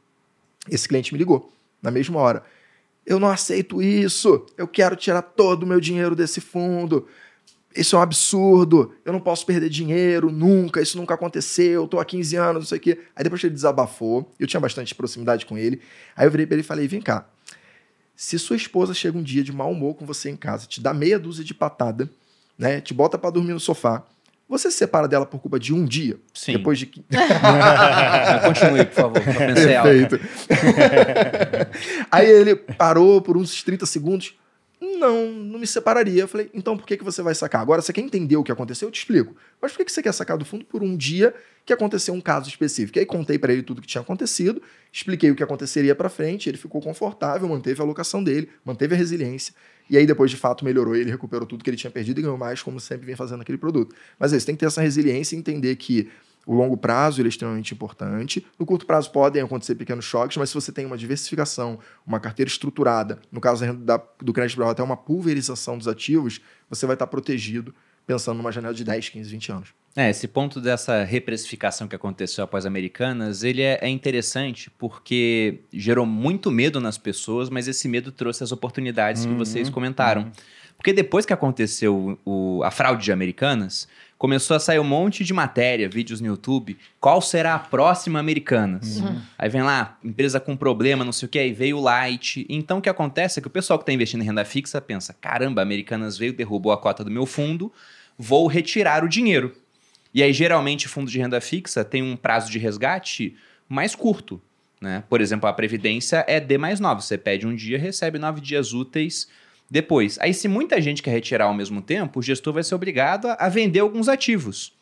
Esse 0.69 0.87
cliente 0.87 1.13
me 1.13 1.17
ligou, 1.17 1.51
na 1.81 1.91
mesma 1.91 2.19
hora. 2.19 2.43
Eu 3.05 3.19
não 3.19 3.29
aceito 3.29 3.81
isso. 3.81 4.45
Eu 4.57 4.67
quero 4.67 4.95
tirar 4.95 5.21
todo 5.21 5.63
o 5.63 5.67
meu 5.67 5.79
dinheiro 5.79 6.15
desse 6.15 6.41
fundo. 6.41 7.07
Isso 7.73 7.95
é 7.95 7.99
um 7.99 8.01
absurdo. 8.01 8.93
Eu 9.05 9.13
não 9.13 9.19
posso 9.19 9.45
perder 9.45 9.69
dinheiro 9.69 10.31
nunca. 10.31 10.81
Isso 10.81 10.97
nunca 10.97 11.13
aconteceu. 11.13 11.83
Eu 11.83 11.87
tô 11.87 11.99
há 11.99 12.05
15 12.05 12.35
anos, 12.35 12.55
não 12.63 12.67
sei 12.67 12.77
o 12.77 12.81
quê. 12.81 12.99
Aí 13.15 13.23
depois 13.23 13.41
ele 13.43 13.53
desabafou. 13.53 14.29
Eu 14.39 14.47
tinha 14.47 14.59
bastante 14.59 14.93
proximidade 14.93 15.45
com 15.45 15.57
ele. 15.57 15.81
Aí 16.15 16.25
eu 16.25 16.31
virei 16.31 16.45
para 16.45 16.55
ele 16.55 16.61
e 16.61 16.65
falei: 16.65 16.87
vem 16.87 17.01
cá. 17.01 17.29
Se 18.17 18.39
sua 18.39 18.55
esposa 18.55 18.95
chega 18.95 19.15
um 19.15 19.21
dia 19.21 19.43
de 19.43 19.51
mau 19.53 19.71
humor 19.71 19.93
com 19.93 20.03
você 20.03 20.27
em 20.31 20.35
casa, 20.35 20.65
te 20.65 20.81
dá 20.81 20.91
meia 20.91 21.19
dúzia 21.19 21.43
de 21.43 21.53
patada, 21.53 22.09
né? 22.57 22.81
Te 22.81 22.91
bota 22.91 23.15
para 23.15 23.29
dormir 23.29 23.53
no 23.53 23.59
sofá. 23.59 24.03
Você 24.49 24.71
se 24.71 24.77
separa 24.77 25.07
dela 25.07 25.23
por 25.23 25.39
culpa 25.39 25.59
de 25.59 25.71
um 25.71 25.85
dia? 25.85 26.17
Sim. 26.33 26.53
Depois 26.53 26.79
de. 26.79 26.87
Continue, 28.43 28.85
por 28.85 28.93
favor. 28.93 29.21
Perfeito. 29.21 30.19
Aí 32.09 32.27
ele 32.27 32.55
parou 32.55 33.21
por 33.21 33.37
uns 33.37 33.61
30 33.61 33.85
segundos. 33.85 34.33
Não, 34.81 35.31
não 35.31 35.59
me 35.59 35.67
separaria. 35.67 36.23
Eu 36.23 36.27
falei, 36.27 36.49
então 36.55 36.75
por 36.75 36.87
que, 36.87 36.97
que 36.97 37.03
você 37.03 37.21
vai 37.21 37.35
sacar? 37.35 37.61
Agora, 37.61 37.83
você 37.83 37.93
quer 37.93 38.01
entender 38.01 38.35
o 38.35 38.43
que 38.43 38.51
aconteceu? 38.51 38.87
Eu 38.87 38.91
te 38.91 38.99
explico. 38.99 39.35
Mas 39.61 39.73
por 39.73 39.77
que, 39.77 39.85
que 39.85 39.91
você 39.91 40.01
quer 40.01 40.13
sacar 40.13 40.37
do 40.37 40.45
fundo 40.45 40.65
por 40.65 40.81
um 40.81 40.97
dia 40.97 41.35
que 41.67 41.73
aconteceu 41.73 42.13
um 42.13 42.21
caso 42.21 42.47
específico? 42.47 42.97
Aí 42.97 43.05
contei 43.05 43.37
para 43.37 43.51
ele 43.51 43.61
tudo 43.61 43.81
que 43.81 43.87
tinha 43.87 44.01
acontecido, 44.01 44.61
expliquei 44.91 45.29
o 45.29 45.35
que 45.35 45.43
aconteceria 45.43 45.93
para 45.93 46.07
frente, 46.07 46.49
ele 46.49 46.57
ficou 46.57 46.81
confortável, 46.81 47.45
manteve 47.49 47.81
a 47.81 47.83
alocação 47.83 48.23
dele, 48.23 48.49
manteve 48.63 48.95
a 48.95 48.97
resiliência. 48.97 49.53
E 49.89 49.97
aí 49.97 50.05
depois, 50.05 50.31
de 50.31 50.37
fato, 50.37 50.63
melhorou 50.63 50.95
ele 50.95 51.11
recuperou 51.11 51.45
tudo 51.45 51.65
que 51.65 51.69
ele 51.69 51.75
tinha 51.75 51.91
perdido 51.91 52.19
e 52.19 52.23
ganhou 52.23 52.37
mais, 52.37 52.63
como 52.63 52.79
sempre 52.79 53.05
vem 53.05 53.17
fazendo 53.17 53.41
aquele 53.41 53.57
produto. 53.57 53.93
Mas 54.17 54.31
é 54.31 54.37
isso, 54.37 54.45
tem 54.45 54.55
que 54.55 54.61
ter 54.61 54.65
essa 54.65 54.81
resiliência 54.81 55.35
e 55.35 55.39
entender 55.39 55.75
que 55.75 56.09
o 56.45 56.55
longo 56.55 56.77
prazo 56.77 57.21
é 57.21 57.27
extremamente 57.27 57.73
importante. 57.73 58.47
No 58.57 58.65
curto 58.65 58.85
prazo 58.85 59.11
podem 59.11 59.41
acontecer 59.41 59.75
pequenos 59.75 60.05
choques, 60.05 60.37
mas 60.37 60.47
se 60.47 60.55
você 60.55 60.71
tem 60.71 60.85
uma 60.85 60.97
diversificação, 60.97 61.79
uma 62.05 62.21
carteira 62.21 62.47
estruturada, 62.47 63.19
no 63.29 63.41
caso 63.41 63.73
da, 63.73 64.01
do 64.21 64.31
crédito 64.31 64.55
privado, 64.55 64.71
até 64.71 64.81
uma 64.81 64.95
pulverização 64.95 65.77
dos 65.77 65.89
ativos, 65.89 66.39
você 66.69 66.85
vai 66.85 66.95
estar 66.95 67.07
protegido 67.07 67.75
pensando 68.05 68.37
numa 68.37 68.53
janela 68.53 68.73
de 68.73 68.85
10, 68.85 69.09
15, 69.09 69.29
20 69.29 69.51
anos. 69.51 69.73
É, 69.97 70.11
esse 70.11 70.27
ponto 70.27 70.61
dessa 70.61 71.03
reprecificação 71.03 71.87
que 71.87 71.95
aconteceu 71.95 72.43
após 72.43 72.67
Americanas, 72.67 73.43
ele 73.43 73.63
é, 73.63 73.79
é, 73.81 73.89
interessante 73.89 74.69
porque 74.77 75.61
gerou 75.73 76.05
muito 76.05 76.51
medo 76.51 76.79
nas 76.79 76.99
pessoas, 76.99 77.49
mas 77.49 77.67
esse 77.67 77.87
medo 77.87 78.11
trouxe 78.11 78.43
as 78.43 78.51
oportunidades 78.51 79.25
uhum, 79.25 79.31
que 79.31 79.37
vocês 79.39 79.71
comentaram. 79.71 80.21
Uhum. 80.21 80.31
Porque 80.77 80.93
depois 80.93 81.25
que 81.25 81.33
aconteceu 81.33 82.19
o, 82.23 82.61
a 82.63 82.69
fraude 82.69 83.03
de 83.03 83.11
Americanas, 83.11 83.87
começou 84.19 84.55
a 84.55 84.59
sair 84.59 84.77
um 84.77 84.83
monte 84.83 85.23
de 85.23 85.33
matéria, 85.33 85.89
vídeos 85.89 86.21
no 86.21 86.27
YouTube. 86.27 86.77
Qual 86.99 87.19
será 87.19 87.55
a 87.55 87.59
próxima 87.59 88.19
Americanas? 88.19 88.99
Uhum. 88.99 89.19
Aí 89.35 89.49
vem 89.49 89.63
lá, 89.63 89.97
empresa 90.03 90.39
com 90.39 90.55
problema, 90.55 91.03
não 91.03 91.11
sei 91.11 91.25
o 91.25 91.29
que, 91.29 91.39
aí 91.39 91.51
veio 91.51 91.79
o 91.79 91.81
Light. 91.81 92.45
Então 92.47 92.77
o 92.77 92.81
que 92.83 92.89
acontece 92.89 93.39
é 93.39 93.41
que 93.41 93.47
o 93.47 93.51
pessoal 93.51 93.79
que 93.79 93.81
está 93.81 93.93
investindo 93.93 94.21
em 94.21 94.25
renda 94.25 94.45
fixa 94.45 94.79
pensa: 94.79 95.11
caramba, 95.19 95.63
Americanas 95.63 96.19
veio, 96.19 96.33
derrubou 96.33 96.71
a 96.71 96.77
cota 96.77 97.03
do 97.03 97.09
meu 97.09 97.25
fundo, 97.25 97.73
vou 98.15 98.45
retirar 98.45 99.03
o 99.03 99.09
dinheiro. 99.09 99.55
E 100.13 100.23
aí, 100.23 100.33
geralmente, 100.33 100.87
fundo 100.87 101.09
de 101.09 101.19
renda 101.19 101.39
fixa 101.41 101.83
tem 101.83 102.01
um 102.01 102.15
prazo 102.15 102.51
de 102.51 102.57
resgate 102.57 103.35
mais 103.67 103.95
curto. 103.95 104.41
Né? 104.79 105.03
Por 105.09 105.21
exemplo, 105.21 105.47
a 105.47 105.53
Previdência 105.53 106.23
é 106.27 106.39
D 106.39 106.57
mais 106.57 106.79
9. 106.79 107.01
Você 107.01 107.17
pede 107.17 107.47
um 107.47 107.55
dia, 107.55 107.77
recebe 107.77 108.19
nove 108.19 108.41
dias 108.41 108.73
úteis 108.73 109.27
depois. 109.69 110.17
Aí, 110.19 110.33
se 110.33 110.47
muita 110.47 110.81
gente 110.81 111.03
quer 111.03 111.11
retirar 111.11 111.45
ao 111.45 111.53
mesmo 111.53 111.81
tempo, 111.81 112.19
o 112.19 112.23
gestor 112.23 112.53
vai 112.53 112.63
ser 112.63 112.75
obrigado 112.75 113.27
a 113.37 113.49
vender 113.49 113.79
alguns 113.79 114.07
ativos. 114.07 114.73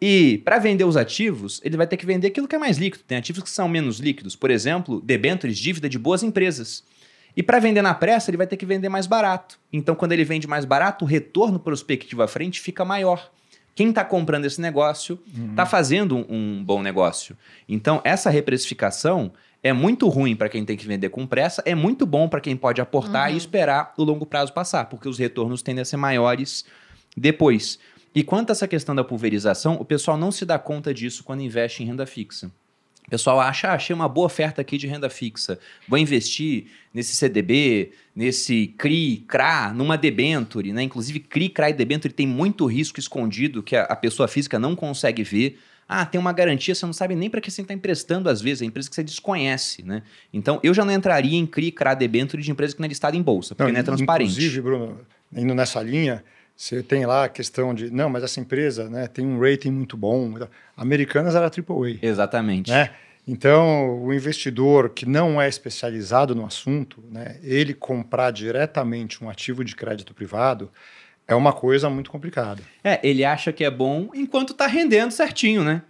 E 0.00 0.42
para 0.44 0.58
vender 0.58 0.84
os 0.84 0.96
ativos, 0.96 1.60
ele 1.64 1.76
vai 1.76 1.86
ter 1.86 1.96
que 1.96 2.04
vender 2.04 2.26
aquilo 2.28 2.46
que 2.46 2.54
é 2.54 2.58
mais 2.58 2.76
líquido. 2.76 3.04
Tem 3.04 3.16
ativos 3.16 3.42
que 3.42 3.50
são 3.50 3.68
menos 3.68 3.98
líquidos. 3.98 4.36
Por 4.36 4.50
exemplo, 4.50 5.00
debêntures, 5.00 5.56
dívida 5.56 5.88
de 5.88 5.98
boas 5.98 6.22
empresas. 6.22 6.84
E 7.34 7.42
para 7.42 7.58
vender 7.58 7.82
na 7.82 7.94
pressa, 7.94 8.30
ele 8.30 8.36
vai 8.36 8.46
ter 8.46 8.56
que 8.56 8.66
vender 8.66 8.88
mais 8.88 9.06
barato. 9.06 9.58
Então, 9.72 9.94
quando 9.94 10.12
ele 10.12 10.24
vende 10.24 10.46
mais 10.46 10.64
barato, 10.64 11.04
o 11.04 11.08
retorno 11.08 11.58
prospectivo 11.58 12.22
à 12.22 12.28
frente 12.28 12.60
fica 12.60 12.84
maior. 12.84 13.30
Quem 13.76 13.90
está 13.90 14.02
comprando 14.02 14.46
esse 14.46 14.58
negócio 14.58 15.22
está 15.50 15.64
uhum. 15.64 15.68
fazendo 15.68 16.16
um, 16.16 16.24
um, 16.30 16.64
bom 16.64 16.82
negócio. 16.82 17.36
Então, 17.68 18.00
essa 18.04 18.30
reprecificação 18.30 19.30
é 19.62 19.70
muito 19.70 20.08
ruim 20.08 20.34
para 20.34 20.48
quem 20.48 20.64
tem 20.64 20.78
que 20.78 20.86
vender 20.86 21.10
com 21.10 21.26
pressa, 21.26 21.62
é 21.66 21.74
muito 21.74 22.06
bom 22.06 22.26
para 22.26 22.40
quem 22.40 22.56
pode 22.56 22.80
aportar 22.80 23.28
uhum. 23.28 23.34
e 23.34 23.36
esperar 23.36 23.92
o 23.98 24.02
longo 24.02 24.24
prazo 24.24 24.54
passar, 24.54 24.86
porque 24.86 25.06
os 25.06 25.18
retornos 25.18 25.60
tendem 25.60 25.82
a 25.82 25.84
ser 25.84 25.98
maiores 25.98 26.64
depois. 27.14 27.78
E 28.14 28.24
quanto 28.24 28.48
a 28.48 28.52
essa 28.52 28.66
questão 28.66 28.94
da 28.94 29.04
pulverização, 29.04 29.74
o 29.74 29.84
pessoal 29.84 30.16
não 30.16 30.32
se 30.32 30.46
dá 30.46 30.58
conta 30.58 30.94
disso 30.94 31.22
quando 31.22 31.42
investe 31.42 31.82
em 31.82 31.86
renda 31.86 32.06
fixa. 32.06 32.50
O 33.06 33.10
pessoal 33.10 33.38
acha, 33.40 33.68
ah, 33.68 33.74
achei 33.74 33.94
uma 33.94 34.08
boa 34.08 34.26
oferta 34.26 34.60
aqui 34.60 34.76
de 34.76 34.88
renda 34.88 35.08
fixa. 35.08 35.60
Vou 35.86 35.96
investir 35.96 36.66
nesse 36.92 37.14
CDB, 37.14 37.92
nesse 38.14 38.74
CRI, 38.76 39.24
CRA, 39.28 39.72
numa 39.72 39.96
debenture, 39.96 40.72
né? 40.72 40.82
Inclusive, 40.82 41.20
CRI, 41.20 41.48
CRA 41.48 41.70
e 41.70 41.72
debenture 41.72 42.12
tem 42.12 42.26
muito 42.26 42.66
risco 42.66 42.98
escondido 42.98 43.62
que 43.62 43.76
a, 43.76 43.84
a 43.84 43.94
pessoa 43.94 44.26
física 44.26 44.58
não 44.58 44.74
consegue 44.74 45.22
ver. 45.22 45.60
Ah, 45.88 46.04
tem 46.04 46.20
uma 46.20 46.32
garantia, 46.32 46.74
você 46.74 46.84
não 46.84 46.92
sabe 46.92 47.14
nem 47.14 47.30
para 47.30 47.40
que 47.40 47.48
você 47.48 47.62
está 47.62 47.72
emprestando, 47.72 48.28
às 48.28 48.40
vezes, 48.40 48.62
é 48.62 48.64
empresa 48.64 48.88
que 48.88 48.96
você 48.96 49.04
desconhece, 49.04 49.84
né? 49.84 50.02
Então, 50.32 50.58
eu 50.64 50.74
já 50.74 50.84
não 50.84 50.92
entraria 50.92 51.38
em 51.38 51.46
CRI, 51.46 51.70
CRA, 51.70 51.94
debenture 51.94 52.42
de 52.42 52.50
empresa 52.50 52.74
que 52.74 52.80
não 52.80 52.86
é 52.86 52.88
listada 52.88 53.16
em 53.16 53.22
bolsa, 53.22 53.54
porque 53.54 53.70
não, 53.70 53.74
não 53.74 53.80
é 53.80 53.84
transparente. 53.84 54.30
Inclusive, 54.30 54.60
Bruno, 54.62 55.00
indo 55.32 55.54
nessa 55.54 55.80
linha, 55.80 56.24
você 56.56 56.82
tem 56.82 57.04
lá 57.04 57.24
a 57.24 57.28
questão 57.28 57.74
de, 57.74 57.90
não, 57.90 58.08
mas 58.08 58.24
essa 58.24 58.40
empresa 58.40 58.88
né, 58.88 59.06
tem 59.06 59.26
um 59.26 59.38
rating 59.38 59.70
muito 59.70 59.96
bom. 59.96 60.32
Americanas 60.74 61.34
era 61.34 61.46
AAA. 61.46 61.98
Exatamente. 62.00 62.70
Né? 62.70 62.90
Então, 63.28 64.02
o 64.02 64.14
investidor 64.14 64.90
que 64.90 65.04
não 65.04 65.40
é 65.40 65.48
especializado 65.48 66.34
no 66.34 66.46
assunto, 66.46 67.02
né, 67.10 67.38
ele 67.42 67.74
comprar 67.74 68.30
diretamente 68.30 69.22
um 69.22 69.28
ativo 69.28 69.62
de 69.64 69.76
crédito 69.76 70.14
privado 70.14 70.70
é 71.28 71.34
uma 71.34 71.52
coisa 71.52 71.90
muito 71.90 72.10
complicada. 72.10 72.62
É, 72.82 73.00
ele 73.02 73.24
acha 73.24 73.52
que 73.52 73.64
é 73.64 73.70
bom 73.70 74.10
enquanto 74.14 74.52
está 74.52 74.66
rendendo 74.66 75.10
certinho, 75.10 75.62
né? 75.62 75.82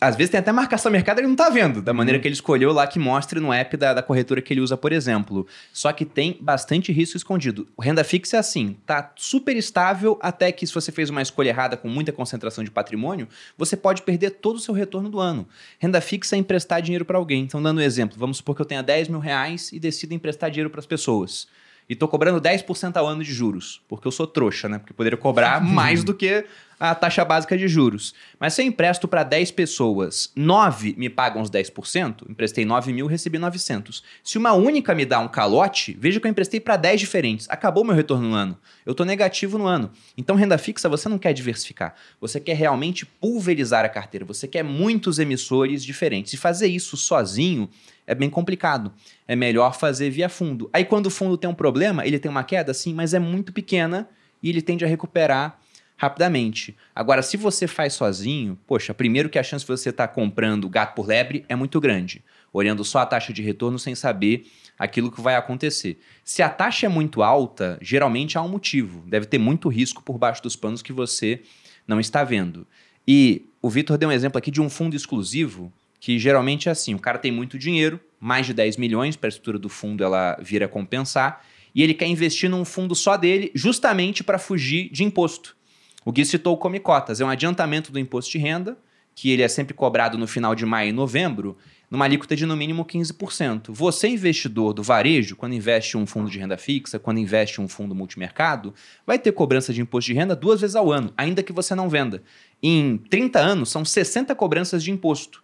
Às 0.00 0.16
vezes 0.16 0.30
tem 0.30 0.40
até 0.40 0.52
marcação 0.52 0.90
mercado 0.90 1.18
ele 1.18 1.26
não 1.26 1.34
está 1.34 1.50
vendo, 1.50 1.82
da 1.82 1.92
maneira 1.92 2.18
uhum. 2.18 2.22
que 2.22 2.28
ele 2.28 2.34
escolheu 2.34 2.72
lá 2.72 2.86
que 2.86 2.98
mostre 2.98 3.40
no 3.40 3.52
app 3.52 3.76
da, 3.76 3.94
da, 3.94 4.02
corretora 4.02 4.40
que 4.40 4.52
ele 4.52 4.60
usa, 4.60 4.76
por 4.76 4.92
exemplo. 4.92 5.46
Só 5.72 5.92
que 5.92 6.04
tem 6.04 6.38
bastante 6.40 6.92
risco 6.92 7.16
escondido. 7.16 7.68
O 7.76 7.82
renda 7.82 8.04
fixa 8.04 8.36
é 8.36 8.40
assim, 8.40 8.76
tá 8.86 9.12
super 9.16 9.56
estável 9.56 10.18
até 10.20 10.50
que 10.52 10.66
se 10.66 10.74
você 10.74 10.92
fez 10.92 11.10
uma 11.10 11.22
escolha 11.22 11.48
errada 11.48 11.76
com 11.76 11.88
muita 11.88 12.12
concentração 12.12 12.64
de 12.64 12.70
patrimônio, 12.70 13.28
você 13.56 13.76
pode 13.76 14.02
perder 14.02 14.30
todo 14.30 14.56
o 14.56 14.60
seu 14.60 14.74
retorno 14.74 15.08
do 15.08 15.20
ano. 15.20 15.46
Renda 15.78 16.00
fixa 16.00 16.36
é 16.36 16.38
emprestar 16.38 16.82
dinheiro 16.82 17.04
para 17.04 17.18
alguém. 17.18 17.44
Então, 17.44 17.62
dando 17.62 17.78
um 17.78 17.82
exemplo, 17.82 18.16
vamos 18.18 18.38
supor 18.38 18.54
que 18.56 18.62
eu 18.62 18.66
tenha 18.66 18.82
10 18.82 19.08
mil 19.08 19.20
reais 19.20 19.72
e 19.72 19.78
decido 19.78 20.14
emprestar 20.14 20.50
dinheiro 20.50 20.70
para 20.70 20.80
as 20.80 20.86
pessoas 20.86 21.48
e 21.92 21.94
tô 21.94 22.08
cobrando 22.08 22.40
10% 22.40 22.96
ao 22.96 23.06
ano 23.06 23.22
de 23.22 23.34
juros, 23.34 23.82
porque 23.86 24.08
eu 24.08 24.10
sou 24.10 24.26
trouxa, 24.26 24.66
né? 24.66 24.78
Porque 24.78 24.94
poderia 24.94 25.18
cobrar 25.18 25.60
mais 25.62 26.02
do 26.02 26.14
que 26.14 26.42
a 26.80 26.94
taxa 26.94 27.22
básica 27.22 27.54
de 27.54 27.68
juros. 27.68 28.14
Mas 28.40 28.54
se 28.54 28.62
eu 28.62 28.66
empresto 28.66 29.06
para 29.06 29.22
10 29.22 29.50
pessoas, 29.50 30.32
9 30.34 30.94
me 30.96 31.10
pagam 31.10 31.42
os 31.42 31.50
10%, 31.50 32.30
emprestei 32.30 32.64
9 32.64 32.94
mil, 32.94 33.06
recebi 33.06 33.38
900. 33.38 34.02
Se 34.24 34.38
uma 34.38 34.54
única 34.54 34.94
me 34.94 35.04
dá 35.04 35.18
um 35.18 35.28
calote, 35.28 35.94
veja 36.00 36.18
que 36.18 36.26
eu 36.26 36.30
emprestei 36.30 36.60
para 36.60 36.78
10 36.78 36.98
diferentes. 36.98 37.46
Acabou 37.50 37.84
meu 37.84 37.94
retorno 37.94 38.30
no 38.30 38.34
ano. 38.34 38.56
Eu 38.86 38.92
estou 38.92 39.04
negativo 39.04 39.58
no 39.58 39.66
ano. 39.66 39.90
Então, 40.16 40.34
renda 40.34 40.56
fixa 40.56 40.88
você 40.88 41.10
não 41.10 41.18
quer 41.18 41.34
diversificar. 41.34 41.94
Você 42.18 42.40
quer 42.40 42.56
realmente 42.56 43.04
pulverizar 43.04 43.84
a 43.84 43.88
carteira. 43.90 44.24
Você 44.24 44.48
quer 44.48 44.64
muitos 44.64 45.18
emissores 45.18 45.84
diferentes. 45.84 46.32
E 46.32 46.38
fazer 46.38 46.68
isso 46.68 46.96
sozinho 46.96 47.68
é 48.06 48.14
bem 48.14 48.28
complicado. 48.28 48.92
É 49.26 49.36
melhor 49.36 49.74
fazer 49.74 50.10
via 50.10 50.28
fundo. 50.28 50.68
Aí, 50.72 50.84
quando 50.84 51.06
o 51.06 51.10
fundo 51.10 51.36
tem 51.36 51.48
um 51.48 51.54
problema, 51.54 52.06
ele 52.06 52.18
tem 52.18 52.30
uma 52.30 52.44
queda, 52.44 52.74
sim, 52.74 52.94
mas 52.94 53.14
é 53.14 53.18
muito 53.18 53.52
pequena 53.52 54.08
e 54.42 54.48
ele 54.48 54.60
tende 54.62 54.84
a 54.84 54.88
recuperar 54.88 55.58
rapidamente. 55.96 56.76
Agora, 56.94 57.22
se 57.22 57.36
você 57.36 57.68
faz 57.68 57.92
sozinho, 57.92 58.58
poxa, 58.66 58.92
primeiro 58.92 59.28
que 59.28 59.38
a 59.38 59.42
chance 59.42 59.64
de 59.64 59.70
você 59.70 59.90
estar 59.90 60.08
tá 60.08 60.12
comprando 60.12 60.68
gato 60.68 60.96
por 60.96 61.06
lebre 61.06 61.44
é 61.48 61.54
muito 61.54 61.80
grande, 61.80 62.24
olhando 62.52 62.84
só 62.84 62.98
a 62.98 63.06
taxa 63.06 63.32
de 63.32 63.40
retorno 63.40 63.78
sem 63.78 63.94
saber 63.94 64.46
aquilo 64.76 65.12
que 65.12 65.20
vai 65.20 65.36
acontecer. 65.36 66.00
Se 66.24 66.42
a 66.42 66.48
taxa 66.48 66.86
é 66.86 66.88
muito 66.88 67.22
alta, 67.22 67.78
geralmente 67.80 68.36
há 68.36 68.42
um 68.42 68.48
motivo. 68.48 69.04
Deve 69.06 69.26
ter 69.26 69.38
muito 69.38 69.68
risco 69.68 70.02
por 70.02 70.18
baixo 70.18 70.42
dos 70.42 70.56
panos 70.56 70.82
que 70.82 70.92
você 70.92 71.40
não 71.86 72.00
está 72.00 72.24
vendo. 72.24 72.66
E 73.06 73.46
o 73.60 73.70
Vitor 73.70 73.96
deu 73.96 74.08
um 74.08 74.12
exemplo 74.12 74.38
aqui 74.38 74.50
de 74.50 74.60
um 74.60 74.68
fundo 74.68 74.96
exclusivo, 74.96 75.72
que 76.02 76.18
geralmente 76.18 76.68
é 76.68 76.72
assim: 76.72 76.94
o 76.94 76.98
cara 76.98 77.16
tem 77.16 77.30
muito 77.30 77.56
dinheiro, 77.56 78.00
mais 78.18 78.44
de 78.44 78.52
10 78.52 78.76
milhões 78.76 79.14
para 79.14 79.28
a 79.28 79.30
estrutura 79.30 79.56
do 79.56 79.68
fundo 79.68 80.02
ela 80.02 80.36
vira 80.42 80.66
compensar, 80.66 81.44
e 81.72 81.80
ele 81.80 81.94
quer 81.94 82.06
investir 82.06 82.50
num 82.50 82.64
fundo 82.64 82.92
só 82.92 83.16
dele, 83.16 83.52
justamente 83.54 84.24
para 84.24 84.36
fugir 84.36 84.90
de 84.90 85.04
imposto. 85.04 85.56
O 86.04 86.10
Gui 86.10 86.24
citou 86.24 86.54
o 86.54 86.56
Come 86.56 86.80
Cotas, 86.80 87.20
é 87.20 87.24
um 87.24 87.28
adiantamento 87.28 87.92
do 87.92 88.00
imposto 88.00 88.32
de 88.32 88.38
renda, 88.38 88.76
que 89.14 89.30
ele 89.30 89.42
é 89.42 89.48
sempre 89.48 89.74
cobrado 89.74 90.18
no 90.18 90.26
final 90.26 90.56
de 90.56 90.66
maio 90.66 90.88
e 90.88 90.92
novembro, 90.92 91.56
numa 91.88 92.04
alíquota 92.04 92.34
de 92.34 92.46
no 92.46 92.56
mínimo 92.56 92.84
15%. 92.84 93.66
Você, 93.68 94.08
investidor 94.08 94.72
do 94.72 94.82
varejo, 94.82 95.36
quando 95.36 95.54
investe 95.54 95.96
um 95.96 96.04
fundo 96.04 96.28
de 96.28 96.36
renda 96.36 96.58
fixa, 96.58 96.98
quando 96.98 97.18
investe 97.18 97.60
um 97.60 97.68
fundo 97.68 97.94
multimercado, 97.94 98.74
vai 99.06 99.20
ter 99.20 99.30
cobrança 99.30 99.72
de 99.72 99.80
imposto 99.80 100.10
de 100.10 100.18
renda 100.18 100.34
duas 100.34 100.60
vezes 100.60 100.74
ao 100.74 100.90
ano, 100.90 101.12
ainda 101.16 101.44
que 101.44 101.52
você 101.52 101.76
não 101.76 101.88
venda. 101.88 102.24
Em 102.60 102.96
30 102.96 103.38
anos, 103.38 103.70
são 103.70 103.84
60 103.84 104.34
cobranças 104.34 104.82
de 104.82 104.90
imposto. 104.90 105.41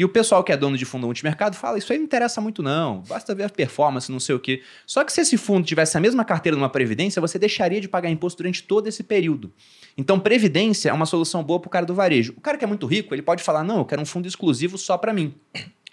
E 0.00 0.04
o 0.04 0.08
pessoal 0.08 0.42
que 0.42 0.50
é 0.50 0.56
dono 0.56 0.78
de 0.78 0.86
fundo 0.86 1.04
multimercado 1.04 1.54
fala: 1.54 1.76
Isso 1.76 1.92
aí 1.92 1.98
não 1.98 2.06
interessa 2.06 2.40
muito, 2.40 2.62
não. 2.62 3.02
Basta 3.02 3.34
ver 3.34 3.42
a 3.42 3.50
performance, 3.50 4.10
não 4.10 4.18
sei 4.18 4.34
o 4.34 4.40
quê. 4.40 4.62
Só 4.86 5.04
que 5.04 5.12
se 5.12 5.20
esse 5.20 5.36
fundo 5.36 5.66
tivesse 5.66 5.94
a 5.94 6.00
mesma 6.00 6.24
carteira 6.24 6.56
numa 6.56 6.70
previdência, 6.70 7.20
você 7.20 7.38
deixaria 7.38 7.82
de 7.82 7.86
pagar 7.86 8.08
imposto 8.08 8.38
durante 8.38 8.62
todo 8.62 8.86
esse 8.86 9.02
período. 9.02 9.52
Então, 9.98 10.18
previdência 10.18 10.88
é 10.88 10.92
uma 10.94 11.04
solução 11.04 11.44
boa 11.44 11.60
para 11.60 11.68
o 11.68 11.70
cara 11.70 11.84
do 11.84 11.94
varejo. 11.94 12.32
O 12.34 12.40
cara 12.40 12.56
que 12.56 12.64
é 12.64 12.66
muito 12.66 12.86
rico, 12.86 13.14
ele 13.14 13.20
pode 13.20 13.42
falar: 13.42 13.62
Não, 13.62 13.76
eu 13.76 13.84
quero 13.84 14.00
um 14.00 14.06
fundo 14.06 14.26
exclusivo 14.26 14.78
só 14.78 14.96
para 14.96 15.12
mim. 15.12 15.34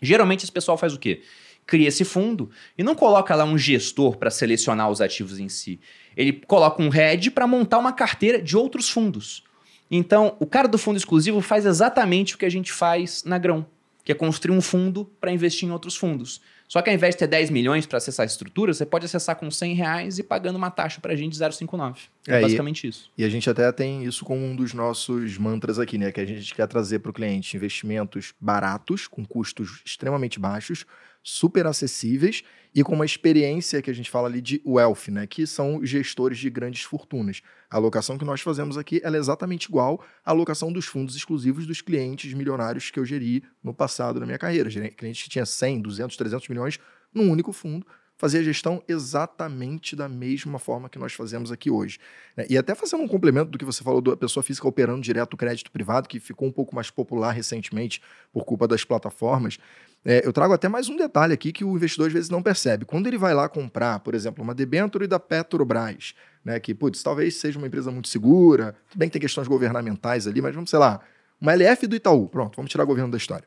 Geralmente, 0.02 0.46
esse 0.46 0.52
pessoal 0.54 0.78
faz 0.78 0.94
o 0.94 1.00
quê? 1.00 1.22
Cria 1.66 1.90
esse 1.90 2.06
fundo 2.06 2.50
e 2.78 2.84
não 2.84 2.96
coloca 2.96 3.36
lá 3.36 3.44
um 3.44 3.58
gestor 3.58 4.16
para 4.16 4.30
selecionar 4.30 4.90
os 4.90 5.02
ativos 5.02 5.38
em 5.38 5.50
si. 5.50 5.82
Ele 6.16 6.32
coloca 6.32 6.82
um 6.82 6.88
head 6.88 7.30
para 7.32 7.46
montar 7.46 7.78
uma 7.78 7.92
carteira 7.92 8.42
de 8.42 8.56
outros 8.56 8.90
fundos. 8.90 9.44
Então, 9.92 10.38
o 10.40 10.46
cara 10.46 10.70
do 10.70 10.78
fundo 10.78 10.96
exclusivo 10.96 11.42
faz 11.42 11.66
exatamente 11.66 12.36
o 12.36 12.38
que 12.38 12.46
a 12.46 12.50
gente 12.50 12.72
faz 12.72 13.26
na 13.26 13.38
Grão 13.38 13.66
que 14.08 14.12
é 14.14 14.16
construir 14.16 14.56
um 14.56 14.62
fundo 14.62 15.04
para 15.20 15.34
investir 15.34 15.68
em 15.68 15.72
outros 15.74 15.98
fundos. 15.98 16.40
Só 16.66 16.82
que 16.82 16.90
ao 16.90 16.96
invés 16.96 17.14
de 17.14 17.20
ter 17.20 17.28
10 17.28 17.50
milhões 17.50 17.86
para 17.86 17.98
acessar 17.98 18.24
a 18.24 18.26
estrutura, 18.26 18.74
você 18.74 18.86
pode 18.86 19.06
acessar 19.06 19.36
com 19.36 19.52
100 19.52 19.74
reais 19.74 20.18
e 20.18 20.24
pagando 20.24 20.56
uma 20.56 20.72
taxa 20.72 21.02
para 21.02 21.12
a 21.12 21.16
gente 21.18 21.34
de 21.34 21.40
0,59. 21.40 21.98
É, 22.26 22.38
é 22.38 22.42
basicamente 22.42 22.86
e, 22.86 22.90
isso. 22.90 23.12
E 23.18 23.26
a 23.26 23.30
gente 23.30 23.50
até 23.50 23.70
tem 23.70 24.06
isso 24.06 24.24
como 24.24 24.46
um 24.46 24.56
dos 24.56 24.74
nossos 24.74 25.38
mantras 25.38 25.78
aqui, 25.78 25.98
né? 25.98 26.10
Que 26.10 26.22
a 26.22 26.26
gente 26.26 26.56
quer 26.56 26.68
trazer 26.68 27.00
para 27.00 27.10
o 27.10 27.14
cliente 27.14 27.58
investimentos 27.58 28.34
baratos, 28.40 29.08
com 29.08 29.26
custos 29.26 29.82
extremamente 29.86 30.40
baixos, 30.40 30.86
super 31.28 31.68
acessíveis 31.68 32.42
e 32.74 32.82
com 32.84 32.94
uma 32.94 33.04
experiência 33.04 33.82
que 33.82 33.92
a 33.92 33.94
gente 33.94 34.10
fala 34.10 34.30
ali 34.30 34.40
de 34.40 34.62
wealth, 34.66 35.10
né, 35.10 35.28
que 35.28 35.46
são 35.46 35.86
gestores 35.86 36.38
de 36.38 36.50
grandes 36.50 36.84
fortunas. 36.84 37.42
A 37.70 37.76
alocação 37.76 38.18
que 38.18 38.24
nós 38.24 38.40
fazemos 38.40 38.78
aqui 38.78 39.02
é 39.04 39.10
exatamente 39.10 39.66
igual 39.66 40.02
à 40.26 40.32
alocação 40.32 40.72
dos 40.72 40.86
fundos 40.86 41.18
exclusivos 41.18 41.68
dos 41.68 41.82
clientes 41.82 42.34
milionários 42.34 42.90
que 42.90 42.98
eu 42.98 43.06
geri 43.06 43.44
no 43.62 43.74
passado 43.74 44.22
na 44.22 44.26
minha 44.26 44.38
carreira. 44.38 44.70
Clientes 44.70 45.24
que 45.24 45.30
tinha 45.30 45.46
100, 45.46 45.82
200, 45.82 46.16
300 46.16 46.48
milhões 46.48 46.80
num 47.14 47.30
único 47.30 47.52
fundo 47.52 47.86
fazer 48.18 48.40
a 48.40 48.44
gestão 48.44 48.84
exatamente 48.88 49.96
da 49.96 50.10
mesma 50.10 50.58
forma 50.58 50.90
que 50.90 50.98
nós 50.98 51.14
fazemos 51.14 51.52
aqui 51.52 51.70
hoje. 51.70 52.00
Né? 52.36 52.46
E 52.50 52.58
até 52.58 52.74
fazendo 52.74 53.04
um 53.04 53.08
complemento 53.08 53.52
do 53.52 53.58
que 53.58 53.66
você 53.66 53.84
falou 53.84 54.02
da 54.02 54.18
pessoa 54.18 54.44
física 54.44 54.68
operando 54.68 55.02
direto 55.02 55.36
o 55.36 55.38
crédito 55.38 55.72
privado, 55.72 56.10
que 56.10 56.20
ficou 56.20 56.48
um 56.48 56.52
pouco 56.52 56.76
mais 56.76 56.90
popular 56.90 57.32
recentemente 57.32 58.02
por 58.34 58.44
culpa 58.44 58.68
das 58.68 58.84
plataformas. 58.84 59.60
É, 60.04 60.26
eu 60.26 60.34
trago 60.34 60.54
até 60.54 60.68
mais 60.68 60.90
um 60.90 60.96
detalhe 60.96 61.34
aqui 61.34 61.52
que 61.52 61.64
o 61.64 61.76
investidor 61.76 62.08
às 62.08 62.14
vezes 62.14 62.30
não 62.30 62.42
percebe. 62.42 62.86
Quando 62.86 63.08
ele 63.08 63.18
vai 63.18 63.34
lá 63.34 63.48
comprar, 63.48 64.00
por 64.00 64.16
exemplo, 64.16 64.44
uma 64.44 64.56
debenture 64.56 65.06
da 65.06 65.20
Petrobras, 65.20 66.16
né? 66.44 66.60
Que, 66.60 66.74
putz, 66.74 67.04
talvez 67.04 67.36
seja 67.36 67.58
uma 67.58 67.68
empresa 67.68 67.92
muito 67.92 68.08
segura, 68.08 68.76
tudo 68.90 69.00
bem 69.00 69.10
que 69.10 69.14
tem 69.14 69.22
questões 69.22 69.48
governamentais 69.48 70.26
ali, 70.26 70.42
mas 70.42 70.56
vamos, 70.56 70.70
sei 70.70 70.80
lá, 70.80 71.02
uma 71.40 71.54
LF 71.54 71.86
do 71.88 71.96
Itaú, 71.96 72.28
pronto, 72.28 72.56
vamos 72.56 72.72
tirar 72.72 72.84
o 72.84 72.88
governo 72.88 73.12
da 73.12 73.18
história. 73.18 73.46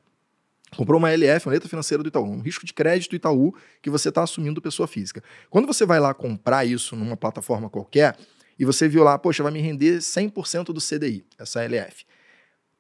Comprou 0.77 0.99
uma 0.99 1.11
LF, 1.11 1.47
uma 1.47 1.53
letra 1.53 1.69
financeira 1.69 2.03
do 2.03 2.09
Itaú, 2.09 2.31
um 2.31 2.41
risco 2.41 2.65
de 2.65 2.73
crédito 2.73 3.11
do 3.11 3.17
Itaú 3.17 3.55
que 3.83 3.91
você 3.91 4.09
está 4.09 4.23
assumindo 4.23 4.61
pessoa 4.63 4.87
física. 4.87 5.23
Quando 5.49 5.67
você 5.67 5.85
vai 5.85 5.99
lá 5.99 6.15
comprar 6.15 6.65
isso 6.65 6.95
numa 6.95 7.17
plataforma 7.17 7.69
qualquer 7.69 8.17
e 8.59 8.65
você 8.65 8.89
viu 8.89 9.03
lá, 9.03 9.19
poxa, 9.19 9.43
vai 9.43 9.53
me 9.53 9.61
render 9.61 9.99
100% 9.99 10.67
do 10.67 10.81
CDI, 10.81 11.25
essa 11.39 11.63
LF. 11.65 12.05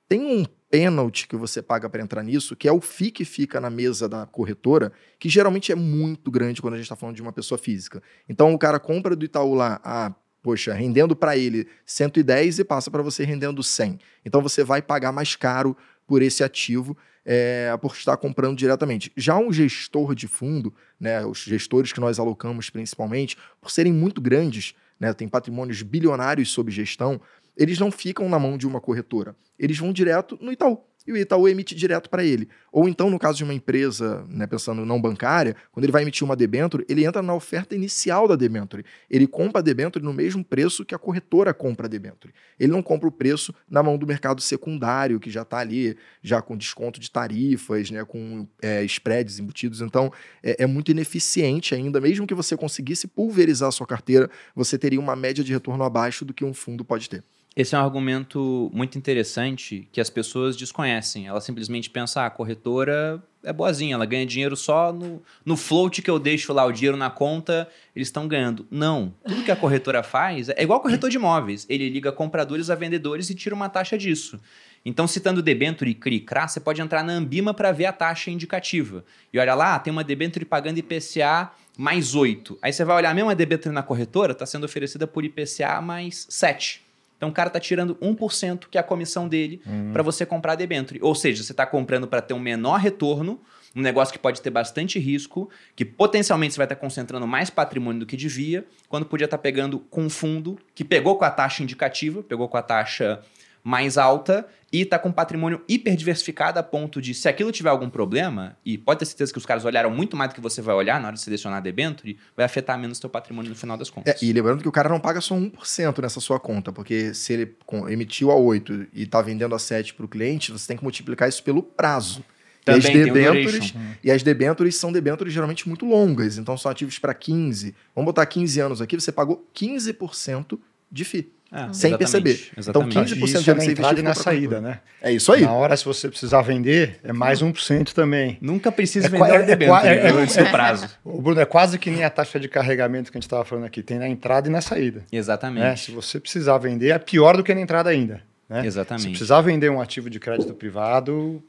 Tem 0.08 0.20
um 0.20 0.44
pênalti 0.68 1.26
que 1.26 1.36
você 1.36 1.60
paga 1.60 1.88
para 1.88 2.02
entrar 2.02 2.22
nisso, 2.22 2.54
que 2.54 2.68
é 2.68 2.72
o 2.72 2.80
FII 2.80 3.10
que 3.10 3.24
fica 3.24 3.60
na 3.60 3.70
mesa 3.70 4.08
da 4.08 4.26
corretora, 4.26 4.92
que 5.18 5.28
geralmente 5.28 5.72
é 5.72 5.74
muito 5.74 6.30
grande 6.30 6.60
quando 6.60 6.74
a 6.74 6.76
gente 6.76 6.84
está 6.84 6.96
falando 6.96 7.16
de 7.16 7.22
uma 7.22 7.32
pessoa 7.32 7.58
física. 7.58 8.02
Então 8.28 8.52
o 8.52 8.58
cara 8.58 8.78
compra 8.78 9.16
do 9.16 9.24
Itaú 9.24 9.54
lá, 9.54 9.80
ah, 9.82 10.14
poxa, 10.42 10.72
rendendo 10.72 11.16
para 11.16 11.36
ele 11.36 11.66
110 11.84 12.60
e 12.60 12.64
passa 12.64 12.90
para 12.90 13.02
você 13.02 13.24
rendendo 13.24 13.62
100. 13.62 13.98
Então 14.24 14.40
você 14.40 14.62
vai 14.62 14.80
pagar 14.80 15.12
mais 15.12 15.34
caro 15.34 15.76
por 16.06 16.22
esse 16.22 16.42
ativo 16.42 16.96
é, 17.24 17.76
por 17.80 17.92
estar 17.92 18.16
comprando 18.16 18.56
diretamente. 18.56 19.12
Já 19.16 19.36
um 19.38 19.52
gestor 19.52 20.14
de 20.14 20.26
fundo, 20.26 20.74
né, 20.98 21.24
os 21.24 21.38
gestores 21.38 21.92
que 21.92 22.00
nós 22.00 22.18
alocamos 22.18 22.70
principalmente, 22.70 23.36
por 23.60 23.70
serem 23.70 23.92
muito 23.92 24.20
grandes, 24.20 24.74
né, 24.98 25.12
tem 25.12 25.28
patrimônios 25.28 25.82
bilionários 25.82 26.50
sob 26.50 26.70
gestão, 26.70 27.20
eles 27.56 27.78
não 27.78 27.90
ficam 27.90 28.28
na 28.28 28.38
mão 28.38 28.56
de 28.56 28.66
uma 28.66 28.80
corretora. 28.80 29.36
Eles 29.58 29.78
vão 29.78 29.92
direto 29.92 30.38
no 30.40 30.52
Itaú 30.52 30.89
e 31.06 31.12
o 31.12 31.16
Itaú 31.16 31.48
emite 31.48 31.74
direto 31.74 32.10
para 32.10 32.24
ele. 32.24 32.48
Ou 32.70 32.88
então, 32.88 33.10
no 33.10 33.18
caso 33.18 33.38
de 33.38 33.44
uma 33.44 33.54
empresa, 33.54 34.24
né, 34.28 34.46
pensando 34.46 34.84
não 34.84 35.00
bancária, 35.00 35.56
quando 35.72 35.84
ele 35.84 35.92
vai 35.92 36.02
emitir 36.02 36.24
uma 36.24 36.36
debenture, 36.36 36.84
ele 36.88 37.04
entra 37.04 37.22
na 37.22 37.34
oferta 37.34 37.74
inicial 37.74 38.28
da 38.28 38.36
debenture. 38.36 38.84
Ele 39.08 39.26
compra 39.26 39.60
a 39.60 39.62
debenture 39.62 40.04
no 40.04 40.12
mesmo 40.12 40.44
preço 40.44 40.84
que 40.84 40.94
a 40.94 40.98
corretora 40.98 41.52
compra 41.52 41.86
a 41.86 41.88
debenture. 41.88 42.32
Ele 42.58 42.70
não 42.70 42.82
compra 42.82 43.08
o 43.08 43.12
preço 43.12 43.54
na 43.68 43.82
mão 43.82 43.96
do 43.96 44.06
mercado 44.06 44.40
secundário, 44.40 45.18
que 45.18 45.30
já 45.30 45.42
está 45.42 45.58
ali, 45.58 45.96
já 46.22 46.40
com 46.42 46.56
desconto 46.56 47.00
de 47.00 47.10
tarifas, 47.10 47.90
né, 47.90 48.04
com 48.04 48.46
é, 48.62 48.84
spreads 48.84 49.38
embutidos. 49.38 49.80
Então, 49.80 50.12
é, 50.42 50.64
é 50.64 50.66
muito 50.66 50.90
ineficiente 50.90 51.74
ainda. 51.74 52.00
Mesmo 52.00 52.26
que 52.26 52.34
você 52.34 52.56
conseguisse 52.56 53.08
pulverizar 53.08 53.68
a 53.68 53.72
sua 53.72 53.86
carteira, 53.86 54.30
você 54.54 54.78
teria 54.78 55.00
uma 55.00 55.16
média 55.16 55.42
de 55.42 55.52
retorno 55.52 55.82
abaixo 55.82 56.24
do 56.24 56.34
que 56.34 56.44
um 56.44 56.54
fundo 56.54 56.84
pode 56.84 57.08
ter. 57.08 57.24
Esse 57.56 57.74
é 57.74 57.78
um 57.78 57.82
argumento 57.82 58.70
muito 58.72 58.96
interessante 58.96 59.88
que 59.90 60.00
as 60.00 60.08
pessoas 60.08 60.56
desconhecem. 60.56 61.26
Ela 61.26 61.40
simplesmente 61.40 61.90
pensa, 61.90 62.22
ah, 62.22 62.26
a 62.26 62.30
corretora 62.30 63.20
é 63.42 63.52
boazinha, 63.52 63.94
ela 63.94 64.06
ganha 64.06 64.24
dinheiro 64.24 64.56
só 64.56 64.92
no, 64.92 65.20
no 65.44 65.56
float 65.56 66.00
que 66.00 66.08
eu 66.10 66.18
deixo 66.18 66.52
lá 66.52 66.64
o 66.64 66.70
dinheiro 66.70 66.96
na 66.96 67.10
conta, 67.10 67.68
eles 67.94 68.06
estão 68.06 68.28
ganhando. 68.28 68.66
Não. 68.70 69.12
Tudo 69.26 69.42
que 69.42 69.50
a 69.50 69.56
corretora 69.56 70.02
faz 70.02 70.48
é 70.48 70.62
igual 70.62 70.80
corretor 70.80 71.10
de 71.10 71.16
imóveis. 71.16 71.66
Ele 71.68 71.88
liga 71.88 72.12
compradores 72.12 72.70
a 72.70 72.76
vendedores 72.76 73.30
e 73.30 73.34
tira 73.34 73.54
uma 73.54 73.68
taxa 73.68 73.98
disso. 73.98 74.38
Então, 74.84 75.06
citando 75.06 75.42
debenture 75.42 75.90
e 75.90 75.94
CRI-CRA, 75.94 76.48
você 76.48 76.60
pode 76.60 76.80
entrar 76.80 77.02
na 77.02 77.12
Ambima 77.12 77.52
para 77.52 77.72
ver 77.72 77.86
a 77.86 77.92
taxa 77.92 78.30
indicativa. 78.30 79.04
E 79.32 79.38
olha 79.38 79.54
lá, 79.54 79.78
tem 79.78 79.90
uma 79.90 80.04
debenture 80.04 80.44
pagando 80.44 80.78
IPCA 80.78 81.50
mais 81.76 82.14
8. 82.14 82.58
Aí 82.62 82.72
você 82.72 82.84
vai 82.84 82.96
olhar 82.96 83.10
a 83.10 83.14
mesma 83.14 83.34
debenture 83.34 83.74
na 83.74 83.82
corretora, 83.82 84.32
está 84.32 84.46
sendo 84.46 84.64
oferecida 84.64 85.06
por 85.06 85.24
IPCA 85.24 85.80
mais 85.82 86.26
7. 86.30 86.89
Então 87.20 87.28
o 87.28 87.32
cara 87.32 87.48
está 87.48 87.60
tirando 87.60 87.96
1%, 87.96 88.64
que 88.70 88.78
é 88.78 88.80
a 88.80 88.82
comissão 88.82 89.28
dele, 89.28 89.60
uhum. 89.66 89.92
para 89.92 90.02
você 90.02 90.24
comprar 90.24 90.52
a 90.52 90.56
debenture. 90.56 90.98
Ou 91.02 91.14
seja, 91.14 91.42
você 91.42 91.52
está 91.52 91.66
comprando 91.66 92.08
para 92.08 92.22
ter 92.22 92.32
um 92.32 92.38
menor 92.38 92.78
retorno, 92.78 93.38
um 93.76 93.82
negócio 93.82 94.10
que 94.10 94.18
pode 94.18 94.40
ter 94.40 94.48
bastante 94.48 94.98
risco, 94.98 95.50
que 95.76 95.84
potencialmente 95.84 96.54
você 96.54 96.56
vai 96.56 96.64
estar 96.64 96.76
tá 96.76 96.80
concentrando 96.80 97.26
mais 97.26 97.50
patrimônio 97.50 98.00
do 98.00 98.06
que 98.06 98.16
devia, 98.16 98.64
quando 98.88 99.04
podia 99.04 99.26
estar 99.26 99.36
tá 99.36 99.42
pegando 99.42 99.80
com 99.80 100.04
um 100.04 100.08
fundo 100.08 100.58
que 100.74 100.82
pegou 100.82 101.18
com 101.18 101.26
a 101.26 101.30
taxa 101.30 101.62
indicativa, 101.62 102.22
pegou 102.22 102.48
com 102.48 102.56
a 102.56 102.62
taxa 102.62 103.20
mais 103.62 103.98
alta 103.98 104.46
e 104.72 104.82
está 104.82 104.98
com 104.98 105.10
patrimônio 105.10 105.62
hiper 105.68 105.96
diversificado 105.96 106.58
a 106.58 106.62
ponto 106.62 107.00
de, 107.00 107.12
se 107.12 107.28
aquilo 107.28 107.50
tiver 107.50 107.70
algum 107.70 107.90
problema, 107.90 108.56
e 108.64 108.78
pode 108.78 109.00
ter 109.00 109.06
certeza 109.06 109.32
que 109.32 109.38
os 109.38 109.44
caras 109.44 109.64
olharam 109.64 109.90
muito 109.90 110.16
mais 110.16 110.30
do 110.30 110.34
que 110.34 110.40
você 110.40 110.62
vai 110.62 110.74
olhar 110.74 111.00
na 111.00 111.08
hora 111.08 111.16
de 111.16 111.22
selecionar 111.22 111.58
a 111.58 111.60
debenture, 111.60 112.16
vai 112.36 112.46
afetar 112.46 112.78
menos 112.78 112.98
o 112.98 113.00
seu 113.00 113.10
patrimônio 113.10 113.50
no 113.50 113.56
final 113.56 113.76
das 113.76 113.90
contas. 113.90 114.14
É, 114.14 114.24
e 114.24 114.32
lembrando 114.32 114.62
que 114.62 114.68
o 114.68 114.72
cara 114.72 114.88
não 114.88 115.00
paga 115.00 115.20
só 115.20 115.34
1% 115.34 116.00
nessa 116.00 116.20
sua 116.20 116.38
conta, 116.38 116.72
porque 116.72 117.12
se 117.14 117.32
ele 117.32 117.56
emitiu 117.88 118.30
a 118.30 118.36
8 118.36 118.86
e 118.94 119.02
está 119.02 119.20
vendendo 119.20 119.54
a 119.54 119.58
7 119.58 119.94
para 119.94 120.04
o 120.04 120.08
cliente, 120.08 120.52
você 120.52 120.68
tem 120.68 120.76
que 120.76 120.84
multiplicar 120.84 121.28
isso 121.28 121.42
pelo 121.42 121.62
prazo. 121.62 122.24
Também 122.64 122.80
e 122.82 122.86
as 122.86 122.92
debentures, 122.92 123.74
um 123.74 123.80
e 124.04 124.10
as 124.10 124.22
debentures 124.22 124.76
são 124.76 124.92
debentures 124.92 125.32
geralmente 125.32 125.66
muito 125.66 125.86
longas, 125.86 126.36
então 126.36 126.56
são 126.56 126.70
ativos 126.70 126.98
para 126.98 127.14
15. 127.14 127.74
Vamos 127.94 128.06
botar 128.06 128.26
15 128.26 128.60
anos 128.60 128.80
aqui, 128.80 129.00
você 129.00 129.10
pagou 129.10 129.48
15% 129.54 130.58
de 130.92 131.04
FII. 131.04 131.39
É, 131.52 131.72
sem 131.72 131.98
perceber. 131.98 132.48
Exatamente. 132.56 132.96
Então, 132.96 133.04
15% 133.04 133.24
isso 133.24 133.50
é 133.50 133.54
na 133.54 133.64
entrada 133.64 134.00
e 134.00 134.02
na 134.02 134.14
saída, 134.14 134.60
né? 134.60 134.80
É 135.02 135.10
isso 135.10 135.32
aí. 135.32 135.42
Na 135.42 135.52
hora, 135.52 135.76
se 135.76 135.84
você 135.84 136.08
precisar 136.08 136.42
vender, 136.42 137.00
é 137.02 137.12
mais 137.12 137.42
1% 137.42 137.92
também. 137.92 138.38
Nunca 138.40 138.70
precisa 138.70 139.08
é, 139.08 139.10
vender 139.10 139.34
é, 139.34 139.42
debênture 139.42 139.88
é, 139.88 139.96
é, 139.96 140.10
é, 140.10 140.42
é, 140.42 140.50
prazo. 140.50 140.88
O 141.04 141.20
Bruno, 141.20 141.40
é 141.40 141.44
quase 141.44 141.76
que 141.76 141.90
nem 141.90 142.04
a 142.04 142.10
taxa 142.10 142.38
de 142.38 142.48
carregamento 142.48 143.10
que 143.10 143.18
a 143.18 143.20
gente 143.20 143.26
estava 143.26 143.44
falando 143.44 143.64
aqui. 143.64 143.82
Tem 143.82 143.98
na 143.98 144.08
entrada 144.08 144.48
e 144.48 144.50
na 144.50 144.60
saída. 144.60 145.04
Exatamente. 145.10 145.64
Né? 145.64 145.76
Se 145.76 145.90
você 145.90 146.20
precisar 146.20 146.56
vender, 146.58 146.90
é 146.90 146.98
pior 146.98 147.36
do 147.36 147.42
que 147.42 147.52
na 147.52 147.60
entrada 147.60 147.90
ainda. 147.90 148.22
Né? 148.48 148.64
Exatamente. 148.64 149.02
Se 149.02 149.08
precisar 149.08 149.40
vender 149.40 149.70
um 149.70 149.80
ativo 149.80 150.08
de 150.08 150.20
crédito 150.20 150.54
privado... 150.54 151.42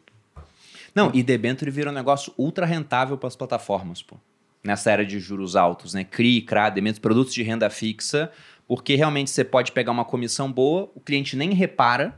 Não, 0.94 1.12
e 1.14 1.24
debênture 1.24 1.72
vira 1.72 1.90
um 1.90 1.94
negócio 1.94 2.34
ultra 2.38 2.66
rentável 2.66 3.18
para 3.18 3.28
as 3.28 3.36
plataformas, 3.36 4.02
pô. 4.02 4.18
Nessa 4.64 4.92
era 4.92 5.06
de 5.06 5.20
juros 5.20 5.56
altos, 5.56 5.94
né? 5.94 6.04
CRI, 6.04 6.42
CRA, 6.42 6.70
debêntures, 6.70 7.00
produtos 7.00 7.34
de 7.34 7.42
renda 7.42 7.70
fixa 7.70 8.30
porque 8.72 8.96
realmente 8.96 9.30
você 9.30 9.44
pode 9.44 9.74
pegar 9.74 9.92
uma 9.92 10.06
comissão 10.06 10.50
boa, 10.50 10.90
o 10.96 11.02
cliente 11.02 11.36
nem 11.36 11.54
repara 11.54 12.18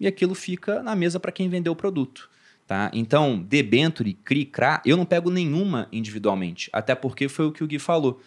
e 0.00 0.06
aquilo 0.06 0.34
fica 0.34 0.82
na 0.82 0.96
mesa 0.96 1.20
para 1.20 1.30
quem 1.30 1.46
vendeu 1.50 1.74
o 1.74 1.76
produto. 1.76 2.30
Tá? 2.66 2.90
Então, 2.94 3.38
debenture, 3.38 4.14
CRI, 4.14 4.46
CRA, 4.46 4.80
eu 4.86 4.96
não 4.96 5.04
pego 5.04 5.30
nenhuma 5.30 5.88
individualmente, 5.92 6.70
até 6.72 6.94
porque 6.94 7.28
foi 7.28 7.44
o 7.44 7.52
que 7.52 7.62
o 7.62 7.66
Gui 7.66 7.78
falou. 7.78 8.18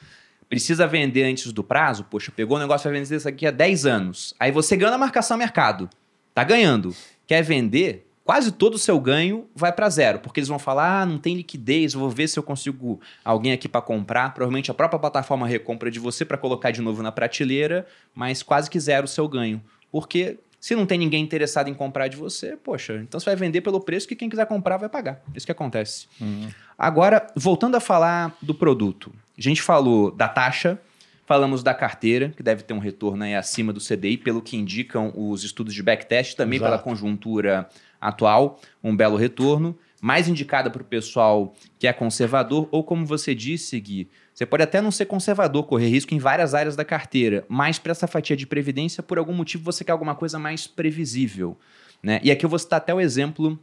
Precisa 0.47 0.85
vender 0.85 1.23
antes 1.23 1.51
do 1.51 1.63
prazo? 1.63 2.03
Poxa, 2.03 2.31
pegou 2.31 2.57
o 2.57 2.59
negócio, 2.59 2.87
vai 2.91 3.01
vender 3.01 3.15
isso 3.15 3.27
aqui 3.27 3.47
há 3.47 3.49
10 3.49 3.87
anos. 3.87 4.35
Aí 4.39 4.51
você 4.51 4.77
ganha 4.77 4.91
na 4.91 4.97
marcação 4.99 5.35
mercado. 5.35 5.89
Tá 6.31 6.43
ganhando. 6.43 6.95
Quer 7.25 7.41
vender? 7.41 8.07
Quase 8.23 8.51
todo 8.51 8.75
o 8.75 8.79
seu 8.79 8.99
ganho 8.99 9.47
vai 9.55 9.71
para 9.71 9.89
zero, 9.89 10.19
porque 10.19 10.39
eles 10.39 10.47
vão 10.47 10.59
falar, 10.59 11.01
ah, 11.01 11.05
não 11.05 11.17
tem 11.17 11.35
liquidez, 11.35 11.93
vou 11.93 12.09
ver 12.09 12.27
se 12.27 12.39
eu 12.39 12.43
consigo 12.43 12.99
alguém 13.23 13.51
aqui 13.51 13.67
para 13.67 13.81
comprar. 13.81 14.33
Provavelmente 14.33 14.71
a 14.71 14.73
própria 14.73 14.99
plataforma 14.99 15.47
recompra 15.47 15.91
de 15.91 15.99
você 15.99 16.23
para 16.23 16.37
colocar 16.37 16.71
de 16.71 16.81
novo 16.81 17.03
na 17.03 17.11
prateleira, 17.11 17.85
mas 18.15 18.41
quase 18.41 18.69
que 18.69 18.79
zero 18.79 19.05
o 19.05 19.07
seu 19.07 19.27
ganho. 19.27 19.61
Porque 19.91 20.39
se 20.59 20.75
não 20.75 20.85
tem 20.85 20.97
ninguém 20.97 21.21
interessado 21.21 21.67
em 21.67 21.73
comprar 21.73 22.07
de 22.07 22.15
você, 22.15 22.55
poxa, 22.55 22.95
então 22.95 23.19
você 23.19 23.25
vai 23.25 23.35
vender 23.35 23.61
pelo 23.61 23.81
preço 23.81 24.07
que 24.07 24.15
quem 24.15 24.29
quiser 24.29 24.45
comprar 24.45 24.77
vai 24.77 24.87
pagar. 24.87 25.21
Isso 25.35 25.45
que 25.45 25.51
acontece. 25.51 26.07
Uhum. 26.21 26.49
Agora, 26.77 27.27
voltando 27.35 27.75
a 27.75 27.79
falar 27.79 28.35
do 28.41 28.55
produto. 28.55 29.13
A 29.37 29.41
gente 29.41 29.61
falou 29.61 30.11
da 30.11 30.27
taxa, 30.27 30.79
Falamos 31.25 31.63
da 31.63 31.73
carteira, 31.73 32.33
que 32.35 32.43
deve 32.43 32.63
ter 32.63 32.73
um 32.73 32.79
retorno 32.79 33.23
aí 33.23 33.33
acima 33.33 33.71
do 33.71 33.79
CDI, 33.79 34.17
pelo 34.17 34.41
que 34.41 34.57
indicam 34.57 35.13
os 35.15 35.45
estudos 35.45 35.73
de 35.73 35.81
backtest, 35.81 36.35
também 36.35 36.57
Exato. 36.57 36.71
pela 36.71 36.83
conjuntura 36.83 37.69
atual, 38.03 38.59
um 38.83 38.95
belo 38.95 39.15
retorno, 39.15 39.77
mais 40.01 40.27
indicada 40.27 40.69
para 40.69 40.81
o 40.81 40.85
pessoal 40.85 41.53
que 41.79 41.87
é 41.87 41.93
conservador, 41.93 42.67
ou 42.71 42.83
como 42.83 43.05
você 43.05 43.33
disse, 43.33 43.79
Gui, 43.79 44.09
você 44.33 44.45
pode 44.45 44.63
até 44.63 44.81
não 44.81 44.91
ser 44.91 45.05
conservador, 45.05 45.63
correr 45.63 45.87
risco 45.87 46.13
em 46.13 46.19
várias 46.19 46.53
áreas 46.53 46.75
da 46.75 46.83
carteira, 46.83 47.45
mas 47.47 47.79
para 47.79 47.91
essa 47.91 48.05
fatia 48.07 48.35
de 48.35 48.45
previdência, 48.45 49.01
por 49.01 49.17
algum 49.17 49.33
motivo, 49.33 49.63
você 49.63 49.83
quer 49.83 49.93
alguma 49.93 50.13
coisa 50.13 50.37
mais 50.37 50.67
previsível. 50.67 51.57
Né? 52.01 52.19
E 52.21 52.31
aqui 52.31 52.45
eu 52.45 52.49
vou 52.49 52.59
citar 52.59 52.77
até 52.77 52.93
o 52.93 52.99
exemplo 52.99 53.57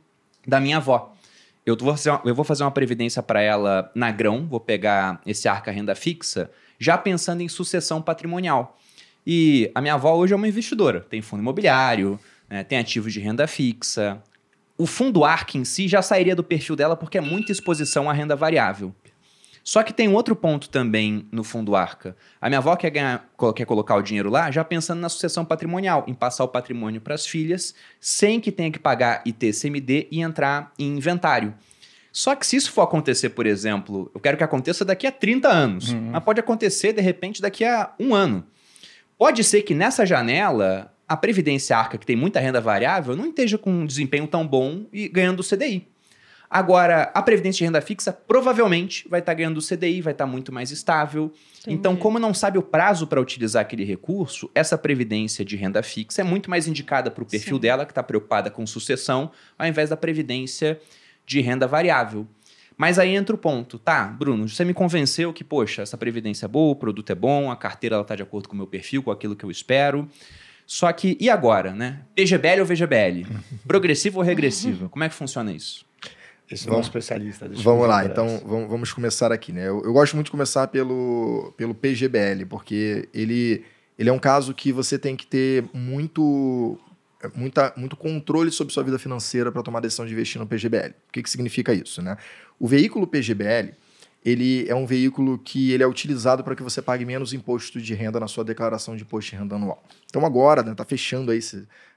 da 0.47 0.59
minha 0.59 0.79
avó. 0.79 1.15
Eu 1.67 1.77
vou 1.77 1.95
fazer 1.95 2.11
uma, 2.11 2.23
eu 2.25 2.35
vou 2.35 2.45
fazer 2.45 2.65
uma 2.65 2.71
previdência 2.71 3.23
para 3.23 3.43
ela 3.43 3.91
na 3.95 4.11
grão, 4.11 4.47
vou 4.47 4.61
pegar 4.61 5.21
esse 5.27 5.47
arca 5.47 5.71
renda 5.71 5.95
fixa, 5.95 6.51
já 6.79 6.97
pensando 6.97 7.43
em 7.43 7.49
sucessão 7.49 8.01
patrimonial. 8.01 8.79
E 9.27 9.71
a 9.75 9.81
minha 9.83 9.95
avó 9.95 10.15
hoje 10.17 10.33
é 10.33 10.37
uma 10.37 10.49
investidora, 10.49 11.01
tem 11.01 11.21
fundo 11.21 11.41
imobiliário, 11.41 12.19
né, 12.49 12.65
tem 12.65 12.79
ativos 12.79 13.13
de 13.13 13.21
renda 13.21 13.47
fixa, 13.47 14.23
o 14.81 14.87
fundo 14.87 15.25
ARC 15.25 15.57
em 15.57 15.65
si 15.65 15.87
já 15.87 16.01
sairia 16.01 16.35
do 16.35 16.43
perfil 16.43 16.75
dela 16.75 16.97
porque 16.97 17.19
é 17.19 17.21
muita 17.21 17.53
exposição 17.53 18.09
à 18.09 18.13
renda 18.15 18.35
variável. 18.35 18.95
Só 19.63 19.83
que 19.83 19.93
tem 19.93 20.09
outro 20.09 20.35
ponto 20.35 20.71
também 20.71 21.29
no 21.31 21.45
fundo 21.45 21.77
ARCA. 21.77 22.17
A 22.41 22.49
minha 22.49 22.59
avó 22.59 22.75
quer, 22.77 22.89
ganhar, 22.89 23.29
quer 23.55 23.67
colocar 23.67 23.97
o 23.97 24.03
dinheiro 24.03 24.31
lá 24.31 24.51
já 24.51 24.65
pensando 24.65 25.01
na 25.01 25.11
sucessão 25.11 25.45
patrimonial, 25.45 26.05
em 26.09 26.15
passar 26.15 26.45
o 26.45 26.49
patrimônio 26.49 26.99
para 26.99 27.15
as 27.15 27.27
filhas, 27.27 27.75
sem 28.01 28.41
que 28.41 28.51
tenha 28.51 28.71
que 28.71 28.79
pagar 28.79 29.23
ITCMD 29.27 30.09
e 30.11 30.23
entrar 30.23 30.73
em 30.79 30.97
inventário. 30.97 31.55
Só 32.11 32.35
que 32.35 32.47
se 32.47 32.57
isso 32.57 32.73
for 32.73 32.83
acontecer, 32.83 33.29
por 33.29 33.47
exemplo, 33.47 34.11
eu 34.15 34.21
quero 34.21 34.39
que 34.39 34.43
aconteça 34.43 34.83
daqui 34.83 35.07
a 35.07 35.13
30 35.13 35.47
anos, 35.47 35.93
uhum. 35.93 36.11
mas 36.11 36.25
pode 36.25 36.41
acontecer 36.41 36.95
de 36.95 37.03
repente 37.03 37.43
daqui 37.43 37.65
a 37.65 37.93
um 38.01 38.15
ano. 38.15 38.45
Pode 39.19 39.45
ser 39.45 39.61
que 39.61 39.75
nessa 39.75 40.07
janela 40.07 40.91
a 41.11 41.17
Previdência 41.17 41.77
Arca, 41.77 41.99
que 41.99 42.07
tem 42.07 42.15
muita 42.15 42.39
renda 42.39 42.61
variável, 42.61 43.17
não 43.17 43.27
esteja 43.27 43.59
com 43.59 43.69
um 43.69 43.85
desempenho 43.85 44.29
tão 44.29 44.47
bom 44.47 44.87
e 44.93 45.09
ganhando 45.09 45.41
o 45.41 45.43
CDI. 45.43 45.89
Agora, 46.49 47.11
a 47.13 47.21
previdência 47.21 47.59
de 47.59 47.65
renda 47.65 47.81
fixa 47.81 48.13
provavelmente 48.13 49.09
vai 49.09 49.19
estar 49.19 49.35
ganhando 49.35 49.59
o 49.59 49.61
CDI, 49.61 50.03
vai 50.03 50.13
estar 50.13 50.25
muito 50.27 50.53
mais 50.53 50.71
estável. 50.71 51.33
Entendi. 51.63 51.77
Então, 51.77 51.97
como 51.97 52.21
não 52.21 52.33
sabe 52.33 52.59
o 52.59 52.63
prazo 52.63 53.09
para 53.09 53.21
utilizar 53.21 53.63
aquele 53.63 53.83
recurso, 53.83 54.49
essa 54.55 54.79
previdência 54.79 55.45
de 55.45 55.57
renda 55.57 55.83
fixa 55.83 56.21
é 56.21 56.25
muito 56.25 56.49
mais 56.49 56.69
indicada 56.69 57.11
para 57.11 57.25
o 57.25 57.27
perfil 57.27 57.57
Sim. 57.57 57.61
dela, 57.61 57.85
que 57.85 57.91
está 57.91 58.05
preocupada 58.05 58.49
com 58.49 58.65
sucessão, 58.65 59.33
ao 59.59 59.67
invés 59.67 59.91
da 59.91 59.97
previdência 59.97 60.81
de 61.27 61.41
renda 61.41 61.67
variável. 61.67 62.25
Mas 62.77 63.01
aí 63.01 63.17
entra 63.17 63.35
o 63.35 63.39
ponto, 63.39 63.81
tá, 63.81 64.05
Bruno, 64.05 64.49
você 64.49 64.65
me 64.65 64.73
convenceu 64.73 65.33
que, 65.33 65.43
poxa, 65.43 65.83
essa 65.83 65.99
previdência 65.99 66.47
é 66.47 66.49
boa, 66.49 66.71
o 66.71 66.77
produto 66.77 67.11
é 67.11 67.17
bom, 67.17 67.51
a 67.51 67.57
carteira 67.57 68.01
está 68.01 68.15
de 68.15 68.23
acordo 68.23 68.49
com 68.49 68.55
o 68.55 68.57
meu 68.57 68.67
perfil, 68.67 69.03
com 69.03 69.11
aquilo 69.11 69.35
que 69.35 69.45
eu 69.45 69.51
espero. 69.51 70.09
Só 70.71 70.93
que, 70.93 71.19
e 71.19 71.29
agora, 71.29 71.73
né? 71.75 72.03
PGBL 72.15 72.61
ou 72.61 72.65
VGBL? 72.65 73.27
Progressivo 73.67 74.21
ou 74.21 74.25
regressivo? 74.25 74.89
Como 74.89 75.03
é 75.03 75.09
que 75.09 75.15
funciona 75.17 75.53
isso? 75.53 75.85
Esse 76.49 76.69
é 76.69 76.71
o 76.71 76.75
nosso 76.75 76.89
especialista. 76.89 77.49
deixa 77.49 77.65
Vamos 77.65 77.89
lá, 77.89 78.05
então 78.05 78.41
vamos, 78.47 78.71
vamos 78.71 78.93
começar 78.93 79.33
aqui, 79.33 79.51
né? 79.53 79.63
Eu, 79.67 79.83
eu 79.83 79.93
gosto 79.93 80.15
muito 80.15 80.27
de 80.27 80.31
começar 80.31 80.69
pelo, 80.69 81.53
pelo 81.57 81.75
PGBL, 81.75 82.47
porque 82.49 83.09
ele, 83.13 83.65
ele 83.99 84.11
é 84.11 84.13
um 84.13 84.19
caso 84.21 84.55
que 84.55 84.71
você 84.71 84.97
tem 84.97 85.17
que 85.17 85.27
ter 85.27 85.65
muito, 85.75 86.79
muita, 87.35 87.73
muito 87.77 87.97
controle 87.97 88.53
sobre 88.53 88.73
sua 88.73 88.85
vida 88.85 88.99
financeira 88.99 89.51
para 89.51 89.65
tomar 89.65 89.79
a 89.79 89.83
decisão 89.83 90.07
de 90.07 90.13
investir 90.13 90.41
no 90.41 90.47
PGBL. 90.47 90.91
O 90.91 91.13
que, 91.13 91.21
que 91.21 91.31
significa 91.31 91.75
isso, 91.75 92.01
né? 92.01 92.17
O 92.61 92.69
veículo 92.69 93.09
PGBL, 93.09 93.75
ele 94.25 94.69
é 94.69 94.75
um 94.75 94.87
veículo 94.87 95.39
que 95.39 95.73
ele 95.73 95.83
é 95.83 95.87
utilizado 95.87 96.45
para 96.45 96.55
que 96.55 96.63
você 96.63 96.83
pague 96.83 97.05
menos 97.05 97.33
imposto 97.33 97.81
de 97.81 97.95
renda 97.95 98.21
na 98.21 98.29
sua 98.29 98.45
declaração 98.45 98.95
de 98.95 99.03
imposto 99.03 99.31
de 99.31 99.37
renda 99.37 99.57
anual. 99.57 99.83
Então 100.07 100.25
agora, 100.27 100.69
está 100.71 100.85
fechando 100.85 101.31
aí 101.31 101.41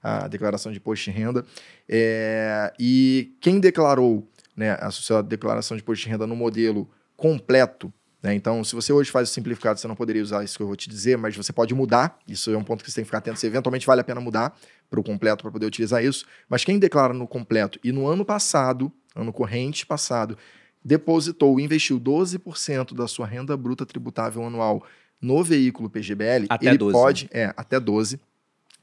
a 0.02 0.28
declaração 0.28 0.72
de 0.72 0.78
imposto 0.78 1.12
de 1.12 1.18
renda, 1.18 1.46
é, 1.88 2.74
e 2.80 3.36
quem 3.42 3.60
declarou 3.60 4.28
né, 4.56 4.78
a 4.80 4.90
sua 4.92 5.22
declaração 5.22 5.76
de 5.76 5.84
imposto 5.84 6.06
de 6.06 6.12
renda 6.12 6.26
no 6.26 6.36
modelo 6.36 6.90
completo. 7.18 7.92
Né? 8.22 8.34
Então, 8.34 8.64
se 8.64 8.74
você 8.74 8.94
hoje 8.94 9.12
faz 9.12 9.30
o 9.30 9.34
simplificado, 9.34 9.78
você 9.78 9.88
não 9.88 9.96
poderia 9.96 10.24
usar 10.24 10.46
isso 10.46 10.56
que 10.56 10.64
eu 10.64 10.68
vou 10.68 10.78
te 10.78 10.90
dizer, 10.90 11.18
mas 11.18 11.36
você 11.36 11.52
pode 11.52 11.74
mudar. 11.76 12.18
Isso 12.26 12.50
é 12.52 12.58
um 12.58 12.64
ponto 12.64 12.82
que 12.82 12.90
você 12.90 12.96
tem 12.96 13.04
que 13.04 13.08
ficar 13.08 13.18
atento. 13.18 13.38
Se 13.38 13.46
eventualmente 13.46 13.86
vale 13.86 14.00
a 14.00 14.04
pena 14.04 14.22
mudar 14.22 14.58
para 14.90 15.00
o 15.00 15.04
completo 15.04 15.44
para 15.44 15.52
poder 15.52 15.66
utilizar 15.66 16.04
isso. 16.04 16.26
Mas 16.48 16.64
quem 16.64 16.80
declara 16.80 17.14
no 17.14 17.28
completo 17.28 17.80
e 17.84 17.92
no 17.92 18.08
ano 18.08 18.24
passado, 18.24 18.90
ano 19.14 19.34
corrente 19.34 19.86
passado, 19.86 20.38
depositou, 20.84 21.60
investiu 21.60 22.00
12% 22.00 22.94
da 22.94 23.08
sua 23.08 23.26
renda 23.26 23.56
bruta 23.56 23.86
tributável 23.86 24.44
anual 24.44 24.86
no 25.22 25.44
veículo 25.44 25.90
PGBL, 25.90 26.48
Até 26.50 26.68
ele 26.68 26.78
12, 26.78 26.94
pode, 26.94 27.30
é, 27.32 27.54
até 27.56 27.80
12, 27.80 28.20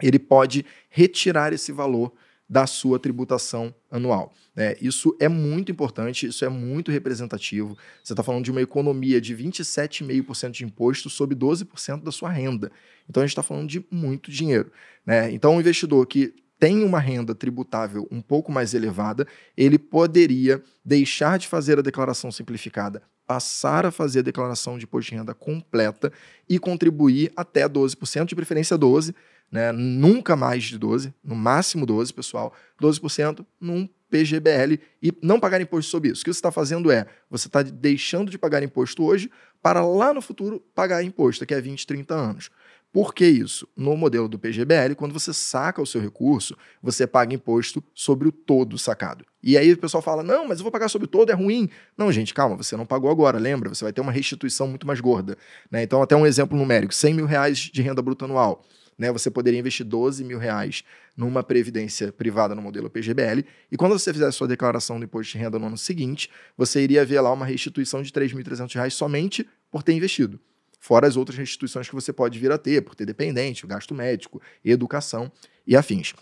ele 0.00 0.18
pode 0.18 0.64
retirar 0.88 1.52
esse 1.52 1.70
valor 1.70 2.12
da 2.48 2.66
sua 2.66 2.98
tributação 2.98 3.72
anual. 3.88 4.32
né? 4.56 4.74
Isso 4.80 5.16
é 5.20 5.28
muito 5.28 5.70
importante, 5.70 6.26
isso 6.26 6.44
é 6.44 6.48
muito 6.48 6.90
representativo. 6.90 7.78
Você 8.02 8.12
está 8.12 8.24
falando 8.24 8.44
de 8.44 8.50
uma 8.50 8.60
economia 8.60 9.20
de 9.20 9.36
27,5% 9.36 10.50
de 10.50 10.64
imposto 10.64 11.08
sobre 11.08 11.36
12% 11.36 12.02
da 12.02 12.10
sua 12.10 12.28
renda. 12.28 12.72
Então 13.08 13.22
a 13.22 13.26
gente 13.26 13.32
está 13.32 13.42
falando 13.42 13.68
de 13.68 13.84
muito 13.88 14.32
dinheiro. 14.32 14.72
Né? 15.06 15.30
Então, 15.30 15.54
um 15.54 15.60
investidor 15.60 16.04
que 16.06 16.34
tem 16.60 16.84
uma 16.84 17.00
renda 17.00 17.34
tributável 17.34 18.06
um 18.10 18.20
pouco 18.20 18.52
mais 18.52 18.74
elevada, 18.74 19.26
ele 19.56 19.78
poderia 19.78 20.62
deixar 20.84 21.38
de 21.38 21.48
fazer 21.48 21.78
a 21.78 21.82
declaração 21.82 22.30
simplificada, 22.30 23.02
passar 23.26 23.86
a 23.86 23.90
fazer 23.90 24.18
a 24.18 24.22
declaração 24.22 24.76
de 24.76 24.84
imposto 24.84 25.10
de 25.10 25.16
renda 25.16 25.32
completa 25.32 26.12
e 26.46 26.58
contribuir 26.58 27.32
até 27.34 27.66
12%, 27.66 28.26
de 28.26 28.36
preferência 28.36 28.78
12%, 28.78 29.14
né? 29.50 29.72
nunca 29.72 30.36
mais 30.36 30.64
de 30.64 30.78
12%, 30.78 31.14
no 31.24 31.34
máximo 31.34 31.86
12%, 31.86 32.12
pessoal, 32.12 32.52
12% 32.80 33.44
num 33.58 33.88
PGBL 34.10 34.78
e 35.02 35.12
não 35.22 35.40
pagar 35.40 35.62
imposto 35.62 35.90
sobre 35.90 36.10
isso. 36.10 36.20
O 36.20 36.24
que 36.24 36.32
você 36.32 36.38
está 36.38 36.52
fazendo 36.52 36.90
é, 36.90 37.06
você 37.30 37.46
está 37.46 37.62
deixando 37.62 38.30
de 38.30 38.36
pagar 38.36 38.62
imposto 38.62 39.02
hoje 39.02 39.30
para 39.62 39.82
lá 39.84 40.12
no 40.12 40.20
futuro 40.20 40.62
pagar 40.74 41.02
imposto, 41.02 41.40
daqui 41.40 41.54
a 41.54 41.60
20, 41.60 41.86
30 41.86 42.14
anos. 42.14 42.50
Por 42.92 43.14
que 43.14 43.24
isso? 43.24 43.68
No 43.76 43.96
modelo 43.96 44.28
do 44.28 44.36
PGBL, 44.36 44.96
quando 44.96 45.12
você 45.12 45.32
saca 45.32 45.80
o 45.80 45.86
seu 45.86 46.00
recurso, 46.00 46.56
você 46.82 47.06
paga 47.06 47.32
imposto 47.32 47.82
sobre 47.94 48.26
o 48.26 48.32
todo 48.32 48.76
sacado. 48.76 49.24
E 49.40 49.56
aí 49.56 49.72
o 49.72 49.78
pessoal 49.78 50.02
fala: 50.02 50.24
não, 50.24 50.48
mas 50.48 50.58
eu 50.58 50.64
vou 50.64 50.72
pagar 50.72 50.88
sobre 50.88 51.04
o 51.04 51.08
todo, 51.08 51.30
é 51.30 51.34
ruim. 51.34 51.70
Não, 51.96 52.10
gente, 52.10 52.34
calma, 52.34 52.56
você 52.56 52.76
não 52.76 52.84
pagou 52.84 53.08
agora, 53.08 53.38
lembra? 53.38 53.68
Você 53.68 53.84
vai 53.84 53.92
ter 53.92 54.00
uma 54.00 54.10
restituição 54.10 54.66
muito 54.66 54.88
mais 54.88 55.00
gorda. 55.00 55.38
Né? 55.70 55.84
Então, 55.84 56.02
até 56.02 56.16
um 56.16 56.26
exemplo 56.26 56.58
numérico: 56.58 56.92
100 56.92 57.14
mil 57.14 57.26
reais 57.26 57.58
de 57.58 57.80
renda 57.80 58.02
bruta 58.02 58.24
anual. 58.24 58.64
Né? 58.98 59.12
Você 59.12 59.30
poderia 59.30 59.60
investir 59.60 59.86
12 59.86 60.24
mil 60.24 60.38
reais 60.38 60.82
numa 61.16 61.44
previdência 61.44 62.10
privada 62.10 62.56
no 62.56 62.62
modelo 62.62 62.90
PGBL, 62.90 63.44
e 63.70 63.76
quando 63.76 63.92
você 63.92 64.12
fizer 64.12 64.26
a 64.26 64.32
sua 64.32 64.48
declaração 64.48 64.98
do 64.98 65.04
imposto 65.04 65.32
de 65.32 65.38
renda 65.38 65.58
no 65.58 65.66
ano 65.66 65.78
seguinte, 65.78 66.28
você 66.56 66.82
iria 66.82 67.04
ver 67.04 67.20
lá 67.20 67.32
uma 67.32 67.46
restituição 67.46 68.02
de 68.02 68.10
3.300 68.10 68.74
reais 68.74 68.94
somente 68.94 69.46
por 69.70 69.82
ter 69.82 69.92
investido 69.92 70.40
fora 70.80 71.06
as 71.06 71.16
outras 71.16 71.38
restituições 71.38 71.88
que 71.88 71.94
você 71.94 72.12
pode 72.12 72.38
vir 72.38 72.50
a 72.50 72.58
ter, 72.58 72.82
por 72.82 72.94
ter 72.94 73.04
dependente, 73.04 73.66
gasto 73.66 73.94
médico, 73.94 74.40
educação 74.64 75.30
e 75.66 75.76
afins. 75.76 76.14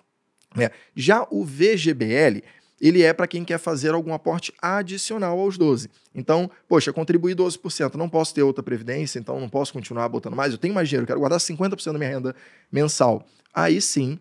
né? 0.55 0.71
Já 0.95 1.27
o 1.31 1.45
VGBL, 1.45 2.43
ele 2.81 3.03
é 3.03 3.13
para 3.13 3.27
quem 3.27 3.45
quer 3.45 3.59
fazer 3.59 3.95
algum 3.95 4.13
aporte 4.13 4.53
adicional 4.61 5.39
aos 5.39 5.57
12. 5.57 5.89
Então, 6.15 6.51
poxa, 6.69 6.93
contribuir 6.93 7.37
12%, 7.37 7.95
não 7.95 8.09
posso 8.09 8.35
ter 8.35 8.43
outra 8.43 8.63
previdência, 8.63 9.19
então 9.19 9.41
não 9.41 9.49
posso 9.49 9.73
continuar 9.73 10.09
botando 10.09 10.35
mais, 10.35 10.53
eu 10.53 10.59
tenho 10.59 10.75
mais 10.75 10.89
dinheiro, 10.89 11.07
quero 11.07 11.21
guardar 11.21 11.39
50% 11.39 11.93
da 11.93 11.99
minha 11.99 12.11
renda 12.11 12.35
mensal. 12.71 13.25
Aí 13.55 13.81
sim, 13.81 14.19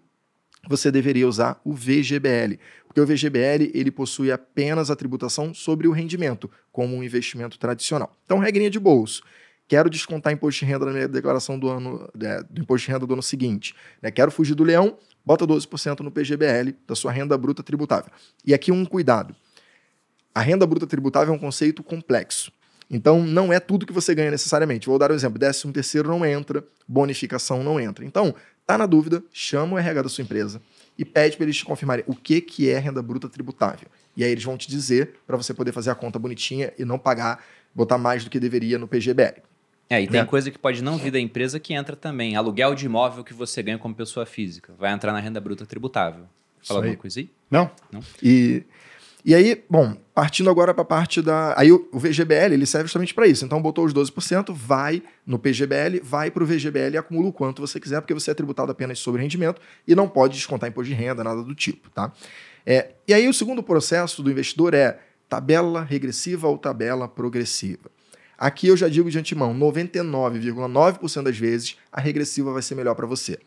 você 0.69 0.91
deveria 0.91 1.27
usar 1.27 1.59
o 1.63 1.73
VGBL, 1.73 2.59
porque 2.87 3.01
o 3.01 3.05
VGBL 3.05 3.71
ele 3.73 3.91
possui 3.91 4.31
apenas 4.31 4.91
a 4.91 4.95
tributação 4.95 5.53
sobre 5.53 5.87
o 5.87 5.91
rendimento, 5.91 6.49
como 6.71 6.95
um 6.95 7.03
investimento 7.03 7.57
tradicional. 7.57 8.15
Então, 8.25 8.37
regrinha 8.37 8.69
de 8.69 8.79
bolso 8.79 9.23
quero 9.67 9.89
descontar 9.89 10.31
imposto 10.31 10.65
de 10.65 10.71
renda 10.71 10.85
na 10.85 10.91
minha 10.91 11.07
declaração 11.07 11.59
do 11.59 11.69
ano 11.69 12.09
é, 12.21 12.43
do 12.43 12.61
imposto 12.61 12.85
de 12.85 12.91
renda 12.93 13.05
do 13.05 13.13
ano 13.13 13.23
seguinte. 13.23 13.75
Né? 14.01 14.09
Quero 14.11 14.31
fugir 14.31 14.55
do 14.55 14.63
leão, 14.63 14.97
bota 15.25 15.45
12% 15.45 15.99
no 15.99 16.11
PGBL 16.11 16.73
da 16.87 16.95
sua 16.95 17.11
renda 17.11 17.37
bruta 17.37 17.61
tributável. 17.61 18.11
E 18.45 18.53
aqui 18.53 18.71
um 18.71 18.85
cuidado. 18.85 19.35
A 20.33 20.41
renda 20.41 20.65
bruta 20.65 20.87
tributável 20.87 21.33
é 21.33 21.35
um 21.37 21.39
conceito 21.39 21.83
complexo. 21.83 22.51
Então, 22.89 23.21
não 23.21 23.51
é 23.51 23.59
tudo 23.59 23.85
que 23.85 23.91
você 23.91 24.15
ganha 24.15 24.31
necessariamente. 24.31 24.87
Vou 24.87 24.97
dar 24.97 25.11
um 25.11 25.15
exemplo: 25.15 25.37
13 25.37 25.71
terceiro 25.73 26.07
não 26.07 26.25
entra, 26.25 26.63
bonificação 26.87 27.63
não 27.63 27.79
entra. 27.79 28.05
Então, 28.05 28.33
tá 28.65 28.77
na 28.77 28.85
dúvida, 28.85 29.21
chama 29.33 29.75
o 29.75 29.77
RH 29.77 30.03
da 30.03 30.09
sua 30.09 30.21
empresa 30.21 30.61
e 30.97 31.03
pede 31.03 31.35
para 31.35 31.43
eles 31.43 31.57
te 31.57 31.65
confirmarem 31.65 32.05
o 32.07 32.15
que, 32.15 32.39
que 32.39 32.69
é 32.69 32.79
renda 32.79 33.01
bruta 33.01 33.27
tributável. 33.27 33.87
E 34.15 34.23
aí 34.23 34.31
eles 34.31 34.43
vão 34.43 34.57
te 34.57 34.69
dizer 34.69 35.15
para 35.27 35.35
você 35.35 35.53
poder 35.53 35.71
fazer 35.71 35.91
a 35.91 35.95
conta 35.95 36.17
bonitinha 36.17 36.73
e 36.77 36.85
não 36.85 36.97
pagar, 36.97 37.43
botar 37.75 37.97
mais 37.97 38.23
do 38.23 38.29
que 38.29 38.39
deveria 38.39 38.79
no 38.79 38.87
PGBL. 38.87 39.46
É, 39.89 40.01
e 40.01 40.07
tem 40.07 40.19
Né? 40.21 40.25
coisa 40.27 40.51
que 40.51 40.59
pode 40.59 40.83
não 40.83 40.97
vir 40.97 41.11
da 41.11 41.19
empresa 41.19 41.59
que 41.59 41.73
entra 41.73 41.95
também. 41.95 42.35
Aluguel 42.35 42.75
de 42.75 42.85
imóvel 42.85 43.23
que 43.23 43.33
você 43.33 43.63
ganha 43.63 43.77
como 43.77 43.95
pessoa 43.95 44.25
física. 44.25 44.73
Vai 44.77 44.91
entrar 44.91 45.13
na 45.13 45.19
renda 45.19 45.39
bruta 45.39 45.65
tributável. 45.65 46.25
Fala 46.61 46.81
alguma 46.81 46.97
coisa 46.97 47.19
aí? 47.19 47.29
Não? 47.49 47.71
E, 48.21 48.63
e 49.23 49.33
aí, 49.33 49.63
bom, 49.69 49.95
partindo 50.13 50.49
agora 50.49 50.73
para 50.73 50.81
a 50.81 50.85
parte 50.85 51.21
da. 51.21 51.53
Aí 51.57 51.71
o, 51.71 51.87
o 51.93 51.99
VGBL 51.99 52.53
ele 52.53 52.65
serve 52.65 52.87
justamente 52.87 53.13
para 53.13 53.27
isso. 53.27 53.45
Então 53.45 53.61
botou 53.61 53.85
os 53.85 53.93
12%, 53.93 54.53
vai 54.53 55.01
no 55.25 55.39
PGBL, 55.39 56.01
vai 56.03 56.29
para 56.29 56.43
o 56.43 56.45
VGBL 56.45 56.95
e 56.95 56.97
acumula 56.97 57.29
o 57.29 57.33
quanto 57.33 57.61
você 57.61 57.79
quiser, 57.79 58.01
porque 58.01 58.13
você 58.13 58.31
é 58.31 58.33
tributado 58.33 58.71
apenas 58.71 58.99
sobre 58.99 59.21
rendimento 59.21 59.61
e 59.87 59.95
não 59.95 60.09
pode 60.09 60.33
descontar 60.35 60.69
imposto 60.69 60.89
de 60.89 60.95
renda, 60.95 61.23
nada 61.23 61.41
do 61.41 61.55
tipo, 61.55 61.89
tá? 61.91 62.11
É, 62.65 62.91
e 63.07 63.13
aí 63.13 63.29
o 63.29 63.33
segundo 63.33 63.63
processo 63.63 64.21
do 64.21 64.29
investidor 64.29 64.73
é 64.73 64.99
tabela 65.29 65.83
regressiva 65.83 66.47
ou 66.47 66.57
tabela 66.57 67.07
progressiva. 67.07 67.89
Aqui 68.37 68.67
eu 68.67 68.77
já 68.77 68.87
digo 68.87 69.09
de 69.09 69.17
antemão, 69.17 69.53
99,9% 69.57 71.23
das 71.23 71.37
vezes 71.37 71.75
a 71.91 71.99
regressiva 71.99 72.51
vai 72.53 72.61
ser 72.61 72.75
melhor 72.75 72.95
para 72.95 73.07
você. 73.07 73.39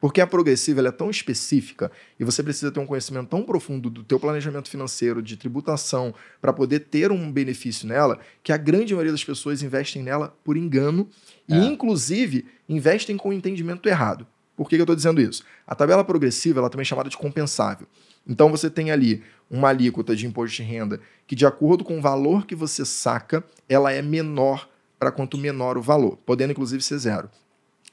Porque 0.00 0.20
a 0.20 0.26
progressiva 0.28 0.80
é 0.86 0.92
tão 0.92 1.10
específica 1.10 1.90
e 2.20 2.24
você 2.24 2.40
precisa 2.40 2.70
ter 2.70 2.78
um 2.78 2.86
conhecimento 2.86 3.28
tão 3.28 3.42
profundo 3.42 3.90
do 3.90 4.04
teu 4.04 4.20
planejamento 4.20 4.68
financeiro, 4.70 5.20
de 5.20 5.36
tributação, 5.36 6.14
para 6.40 6.52
poder 6.52 6.80
ter 6.80 7.10
um 7.10 7.30
benefício 7.32 7.86
nela, 7.86 8.20
que 8.42 8.52
a 8.52 8.56
grande 8.56 8.94
maioria 8.94 9.10
das 9.10 9.24
pessoas 9.24 9.60
investem 9.60 10.02
nela 10.02 10.36
por 10.44 10.56
engano 10.56 11.08
É. 11.50 11.56
e, 11.56 11.66
inclusive, 11.66 12.46
investem 12.68 13.16
com 13.16 13.30
o 13.30 13.32
entendimento 13.32 13.88
errado. 13.88 14.24
Por 14.56 14.68
que, 14.68 14.76
que 14.76 14.80
eu 14.80 14.84
estou 14.84 14.96
dizendo 14.96 15.20
isso? 15.20 15.42
A 15.66 15.74
tabela 15.74 16.04
progressiva 16.04 16.60
ela 16.60 16.70
também 16.70 16.82
é 16.82 16.84
chamada 16.84 17.08
de 17.10 17.16
compensável. 17.16 17.86
Então 18.28 18.50
você 18.50 18.68
tem 18.68 18.90
ali 18.90 19.22
uma 19.50 19.68
alíquota 19.68 20.14
de 20.14 20.26
imposto 20.26 20.56
de 20.56 20.62
renda 20.62 21.00
que, 21.26 21.34
de 21.34 21.46
acordo 21.46 21.82
com 21.82 21.98
o 21.98 22.02
valor 22.02 22.46
que 22.46 22.54
você 22.54 22.84
saca, 22.84 23.42
ela 23.68 23.92
é 23.92 24.02
menor 24.02 24.68
para 24.98 25.10
quanto 25.10 25.38
menor 25.38 25.78
o 25.78 25.82
valor, 25.82 26.18
podendo 26.26 26.50
inclusive 26.50 26.82
ser 26.82 26.98
zero. 26.98 27.30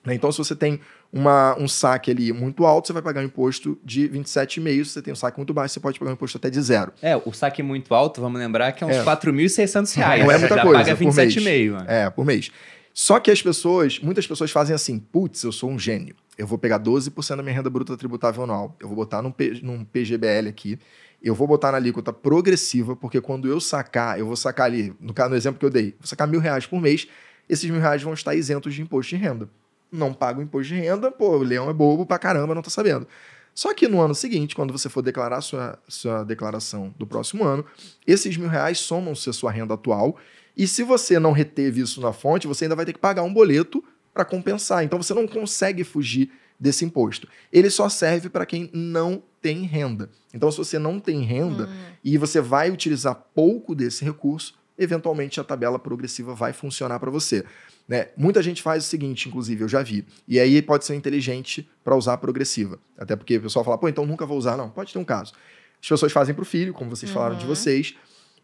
Né? 0.03 0.13
Então, 0.13 0.31
se 0.31 0.37
você 0.37 0.55
tem 0.55 0.79
uma, 1.11 1.55
um 1.57 1.67
saque 1.67 2.11
ali 2.11 2.33
muito 2.33 2.65
alto, 2.65 2.87
você 2.87 2.93
vai 2.93 3.01
pagar 3.01 3.21
um 3.21 3.25
imposto 3.25 3.77
de 3.83 4.09
27,5. 4.09 4.83
Se 4.83 4.91
você 4.91 5.01
tem 5.01 5.13
um 5.13 5.15
saque 5.15 5.37
muito 5.37 5.53
baixo, 5.53 5.73
você 5.73 5.79
pode 5.79 5.97
pagar 5.97 6.11
um 6.11 6.13
imposto 6.15 6.37
até 6.37 6.49
de 6.49 6.61
zero. 6.61 6.91
É, 7.01 7.15
o 7.15 7.31
saque 7.31 7.63
muito 7.63 7.93
alto, 7.95 8.21
vamos 8.21 8.39
lembrar 8.39 8.71
que 8.73 8.83
é 8.83 8.87
uns 8.87 8.95
É. 8.97 9.03
4.600 9.03 9.95
reais. 9.95 10.23
Não 10.23 10.31
é 10.31 10.37
muita 10.37 10.55
Já 10.55 10.61
coisa, 10.61 10.79
paga 10.79 10.95
por 10.95 11.13
mês. 11.13 11.35
27,5. 11.35 11.71
mano. 11.71 11.85
É, 11.89 12.09
por 12.09 12.25
mês. 12.25 12.51
Só 12.97 13.19
que 13.19 13.29
as 13.29 13.41
pessoas, 13.41 13.99
muitas 13.99 14.25
pessoas 14.25 14.51
fazem 14.51 14.73
assim, 14.73 14.97
putz, 14.97 15.43
eu 15.43 15.51
sou 15.51 15.69
um 15.69 15.77
gênio. 15.77 16.15
Eu 16.37 16.47
vou 16.47 16.57
pegar 16.57 16.77
12% 16.77 17.35
da 17.35 17.43
minha 17.43 17.53
renda 17.53 17.69
bruta 17.69 17.97
tributável 17.97 18.43
anual, 18.43 18.73
eu 18.79 18.87
vou 18.87 18.95
botar 18.95 19.21
num, 19.21 19.31
P- 19.31 19.59
num 19.61 19.83
PGBL 19.83 20.47
aqui, 20.47 20.79
eu 21.21 21.35
vou 21.35 21.45
botar 21.45 21.73
na 21.73 21.77
alíquota 21.77 22.13
progressiva, 22.13 22.95
porque 22.95 23.19
quando 23.19 23.49
eu 23.49 23.59
sacar, 23.59 24.17
eu 24.17 24.25
vou 24.25 24.37
sacar 24.37 24.67
ali, 24.67 24.95
no, 24.97 25.13
no 25.13 25.35
exemplo 25.35 25.59
que 25.59 25.65
eu 25.65 25.69
dei, 25.69 25.93
vou 25.99 26.07
sacar 26.07 26.25
mil 26.25 26.39
reais 26.39 26.65
por 26.65 26.79
mês, 26.79 27.05
esses 27.49 27.69
mil 27.69 27.81
reais 27.81 28.01
vão 28.01 28.13
estar 28.13 28.33
isentos 28.33 28.73
de 28.73 28.81
imposto 28.81 29.09
de 29.09 29.21
renda. 29.21 29.49
Não 29.91 30.13
pago 30.13 30.41
imposto 30.41 30.73
de 30.73 30.79
renda, 30.79 31.11
pô, 31.11 31.37
o 31.37 31.43
leão 31.43 31.69
é 31.69 31.73
bobo 31.73 32.05
pra 32.05 32.17
caramba, 32.17 32.55
não 32.55 32.61
tá 32.61 32.69
sabendo. 32.69 33.05
Só 33.53 33.73
que 33.73 33.89
no 33.89 34.01
ano 34.01 34.15
seguinte, 34.15 34.55
quando 34.55 34.71
você 34.71 34.87
for 34.87 35.01
declarar 35.01 35.41
sua, 35.41 35.77
sua 35.87 36.23
declaração 36.23 36.93
do 36.97 37.05
próximo 37.05 37.43
ano, 37.43 37.65
esses 38.07 38.35
mil 38.37 38.49
reais 38.49 38.79
somam-se 38.79 39.29
a 39.29 39.33
sua 39.33 39.51
renda 39.51 39.73
atual. 39.73 40.17
E 40.55 40.67
se 40.67 40.83
você 40.83 41.19
não 41.19 41.31
reteve 41.31 41.81
isso 41.81 41.99
na 42.01 42.13
fonte, 42.13 42.47
você 42.47 42.65
ainda 42.65 42.75
vai 42.75 42.85
ter 42.85 42.93
que 42.93 42.99
pagar 42.99 43.23
um 43.23 43.33
boleto 43.33 43.83
para 44.13 44.23
compensar. 44.23 44.83
Então 44.83 45.01
você 45.01 45.13
não 45.13 45.27
consegue 45.27 45.83
fugir 45.83 46.31
desse 46.59 46.85
imposto. 46.85 47.27
Ele 47.51 47.69
só 47.69 47.89
serve 47.89 48.29
para 48.29 48.45
quem 48.45 48.69
não 48.73 49.21
tem 49.41 49.63
renda. 49.63 50.09
Então, 50.33 50.51
se 50.51 50.57
você 50.57 50.79
não 50.79 50.99
tem 50.99 51.21
renda 51.21 51.67
hum. 51.67 51.91
e 52.03 52.17
você 52.17 52.41
vai 52.41 52.71
utilizar 52.71 53.15
pouco 53.33 53.75
desse 53.75 54.03
recurso, 54.03 54.55
eventualmente 54.77 55.39
a 55.39 55.43
tabela 55.43 55.77
progressiva 55.77 56.33
vai 56.33 56.53
funcionar 56.53 56.99
para 56.99 57.11
você. 57.11 57.45
Né? 57.87 58.09
Muita 58.17 58.41
gente 58.41 58.61
faz 58.61 58.85
o 58.85 58.87
seguinte, 58.87 59.29
inclusive, 59.29 59.63
eu 59.63 59.69
já 59.69 59.83
vi. 59.83 60.05
E 60.27 60.39
aí 60.39 60.61
pode 60.61 60.85
ser 60.85 60.95
inteligente 60.95 61.69
para 61.83 61.95
usar 61.95 62.13
a 62.13 62.17
progressiva. 62.17 62.79
Até 62.97 63.15
porque 63.15 63.37
o 63.37 63.41
pessoal 63.43 63.63
fala, 63.63 63.77
pô, 63.77 63.87
então 63.87 64.05
nunca 64.05 64.25
vou 64.25 64.37
usar. 64.37 64.57
Não, 64.57 64.69
pode 64.69 64.91
ter 64.91 64.99
um 64.99 65.05
caso. 65.05 65.33
As 65.81 65.87
pessoas 65.87 66.11
fazem 66.11 66.33
para 66.33 66.41
o 66.41 66.45
filho, 66.45 66.73
como 66.73 66.89
vocês 66.89 67.09
uhum. 67.11 67.15
falaram 67.15 67.37
de 67.37 67.43
uhum. 67.43 67.49
vocês, 67.49 67.95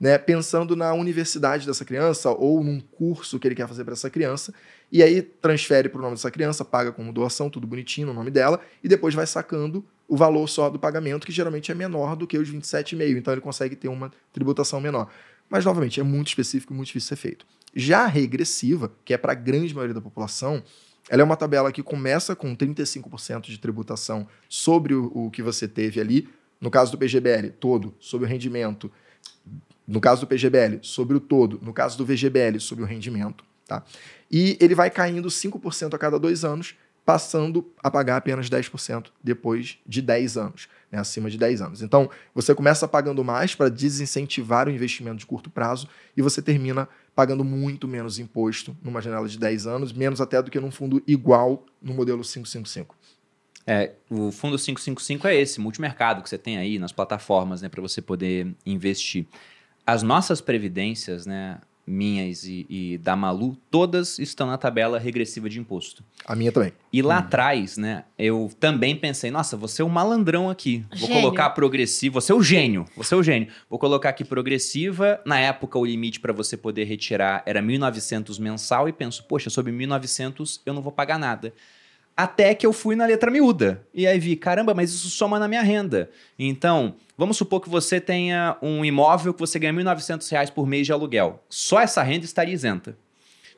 né? 0.01 0.17
pensando 0.17 0.75
na 0.75 0.91
universidade 0.93 1.67
dessa 1.67 1.85
criança 1.85 2.31
ou 2.31 2.63
num 2.63 2.79
curso 2.79 3.39
que 3.39 3.47
ele 3.47 3.53
quer 3.53 3.67
fazer 3.67 3.83
para 3.83 3.93
essa 3.93 4.09
criança. 4.09 4.51
E 4.91 5.03
aí 5.03 5.21
transfere 5.21 5.87
para 5.87 5.99
o 5.99 6.01
nome 6.01 6.15
dessa 6.15 6.31
criança, 6.31 6.65
paga 6.65 6.91
como 6.91 7.13
doação, 7.13 7.51
tudo 7.51 7.67
bonitinho 7.67 8.07
no 8.07 8.13
nome 8.13 8.31
dela, 8.31 8.59
e 8.83 8.89
depois 8.89 9.13
vai 9.13 9.27
sacando 9.27 9.85
o 10.07 10.17
valor 10.17 10.47
só 10.49 10.69
do 10.69 10.79
pagamento, 10.79 11.25
que 11.25 11.31
geralmente 11.31 11.71
é 11.71 11.75
menor 11.75 12.15
do 12.15 12.25
que 12.25 12.37
os 12.37 12.51
27,5. 12.51 13.15
Então 13.15 13.31
ele 13.31 13.41
consegue 13.41 13.75
ter 13.75 13.87
uma 13.87 14.11
tributação 14.33 14.81
menor. 14.81 15.07
Mas, 15.47 15.63
novamente, 15.63 15.99
é 15.99 16.03
muito 16.03 16.29
específico 16.29 16.73
e 16.73 16.75
muito 16.75 16.87
difícil 16.87 17.15
de 17.15 17.19
ser 17.19 17.27
feito. 17.27 17.45
Já 17.75 18.03
a 18.03 18.07
regressiva, 18.07 18.91
que 19.05 19.13
é 19.13 19.17
para 19.17 19.33
a 19.33 19.35
grande 19.35 19.73
maioria 19.73 19.93
da 19.93 20.01
população, 20.01 20.63
ela 21.09 21.21
é 21.21 21.25
uma 21.25 21.37
tabela 21.37 21.71
que 21.71 21.83
começa 21.83 22.35
com 22.35 22.55
35% 22.55 23.43
de 23.43 23.57
tributação 23.59 24.27
sobre 24.49 24.93
o, 24.93 25.11
o, 25.13 25.29
que 25.29 25.43
você 25.43 25.67
teve 25.67 26.01
ali. 26.01 26.27
No 26.59 26.71
caso 26.71 26.91
do 26.91 26.97
PGBL, 26.97 27.51
todo, 27.59 27.93
sobre 27.99 28.25
o 28.25 28.29
rendimento. 28.29 28.91
No 29.91 29.99
caso 30.01 30.21
do 30.21 30.27
PGBL, 30.27 30.79
sobre 30.81 31.17
o 31.17 31.19
todo. 31.19 31.59
No 31.61 31.73
caso 31.73 31.97
do 31.97 32.05
VGBL, 32.05 32.59
sobre 32.59 32.83
o 32.83 32.87
rendimento. 32.87 33.43
Tá? 33.67 33.83
E 34.31 34.57
ele 34.59 34.73
vai 34.73 34.89
caindo 34.89 35.27
5% 35.29 35.93
a 35.93 35.97
cada 35.97 36.17
dois 36.17 36.43
anos, 36.43 36.75
passando 37.05 37.69
a 37.83 37.89
pagar 37.89 38.17
apenas 38.17 38.49
10% 38.49 39.07
depois 39.23 39.77
de 39.85 40.01
10 40.01 40.37
anos, 40.37 40.69
né, 40.91 40.99
acima 40.99 41.29
de 41.29 41.37
10 41.37 41.61
anos. 41.61 41.81
Então, 41.81 42.09
você 42.33 42.53
começa 42.53 42.87
pagando 42.87 43.23
mais 43.23 43.55
para 43.55 43.69
desincentivar 43.69 44.67
o 44.67 44.71
investimento 44.71 45.17
de 45.17 45.25
curto 45.25 45.49
prazo 45.49 45.87
e 46.15 46.21
você 46.21 46.41
termina 46.41 46.87
pagando 47.15 47.43
muito 47.43 47.87
menos 47.87 48.19
imposto 48.19 48.77
numa 48.83 49.01
janela 49.01 49.27
de 49.27 49.37
10 49.37 49.67
anos, 49.67 49.91
menos 49.91 50.21
até 50.21 50.41
do 50.41 50.51
que 50.51 50.59
num 50.59 50.71
fundo 50.71 51.01
igual 51.07 51.65
no 51.81 51.93
modelo 51.93 52.21
555. 52.21 52.95
É, 53.65 53.93
o 54.09 54.31
fundo 54.31 54.57
555 54.57 55.27
é 55.27 55.35
esse, 55.35 55.59
multimercado 55.59 56.21
que 56.21 56.29
você 56.29 56.37
tem 56.37 56.57
aí 56.57 56.79
nas 56.79 56.91
plataformas, 56.91 57.61
né, 57.61 57.69
para 57.69 57.81
você 57.81 58.01
poder 58.01 58.53
investir. 58.65 59.25
As 59.85 60.03
nossas 60.03 60.41
previdências, 60.41 61.25
né, 61.25 61.59
minhas 61.85 62.45
e, 62.45 62.65
e, 62.69 62.97
da 62.97 63.15
Malu, 63.15 63.57
todas 63.69 64.19
estão 64.19 64.47
na 64.47 64.57
tabela 64.57 64.99
regressiva 64.99 65.49
de 65.49 65.59
imposto. 65.59 66.03
A 66.25 66.35
minha 66.35 66.51
também. 66.51 66.71
E 66.93 67.01
lá 67.01 67.15
hum. 67.15 67.19
atrás, 67.19 67.77
né, 67.77 68.05
eu 68.17 68.49
também 68.59 68.95
pensei, 68.95 69.31
nossa, 69.31 69.57
você 69.57 69.81
é 69.81 69.85
um 69.85 69.89
malandrão 69.89 70.49
aqui. 70.49 70.85
Vou 70.89 71.07
gênio. 71.07 71.21
colocar 71.21 71.49
progressiva, 71.51 72.21
você 72.21 72.31
é 72.31 72.35
o 72.35 72.43
gênio, 72.43 72.85
você 72.95 73.13
é 73.13 73.17
o 73.17 73.23
gênio. 73.23 73.49
Vou 73.69 73.79
colocar 73.79 74.09
aqui 74.09 74.23
progressiva. 74.23 75.19
Na 75.25 75.39
época, 75.39 75.77
o 75.77 75.85
limite 75.85 76.19
para 76.19 76.33
você 76.33 76.55
poder 76.55 76.85
retirar 76.85 77.43
era 77.45 77.61
1.900 77.61 78.39
mensal 78.39 78.87
e 78.87 78.93
penso, 78.93 79.23
poxa, 79.25 79.49
sobre 79.49 79.71
1.900 79.73 80.61
eu 80.65 80.73
não 80.73 80.81
vou 80.81 80.91
pagar 80.91 81.19
nada. 81.19 81.53
Até 82.15 82.53
que 82.53 82.65
eu 82.65 82.73
fui 82.73 82.95
na 82.95 83.05
letra 83.05 83.31
miúda. 83.31 83.85
E 83.93 84.05
aí 84.05 84.19
vi, 84.19 84.35
caramba, 84.35 84.73
mas 84.73 84.91
isso 84.91 85.09
soma 85.09 85.39
na 85.39 85.47
minha 85.47 85.61
renda. 85.61 86.09
Então, 86.37 86.95
vamos 87.17 87.37
supor 87.37 87.61
que 87.61 87.69
você 87.69 87.99
tenha 87.99 88.57
um 88.61 88.83
imóvel 88.83 89.33
que 89.33 89.39
você 89.39 89.57
ganha 89.57 89.73
R$ 89.73 89.83
1.900 89.83 90.51
por 90.51 90.67
mês 90.67 90.85
de 90.85 90.93
aluguel. 90.93 91.43
Só 91.49 91.79
essa 91.79 92.03
renda 92.03 92.25
estaria 92.25 92.53
isenta. 92.53 92.97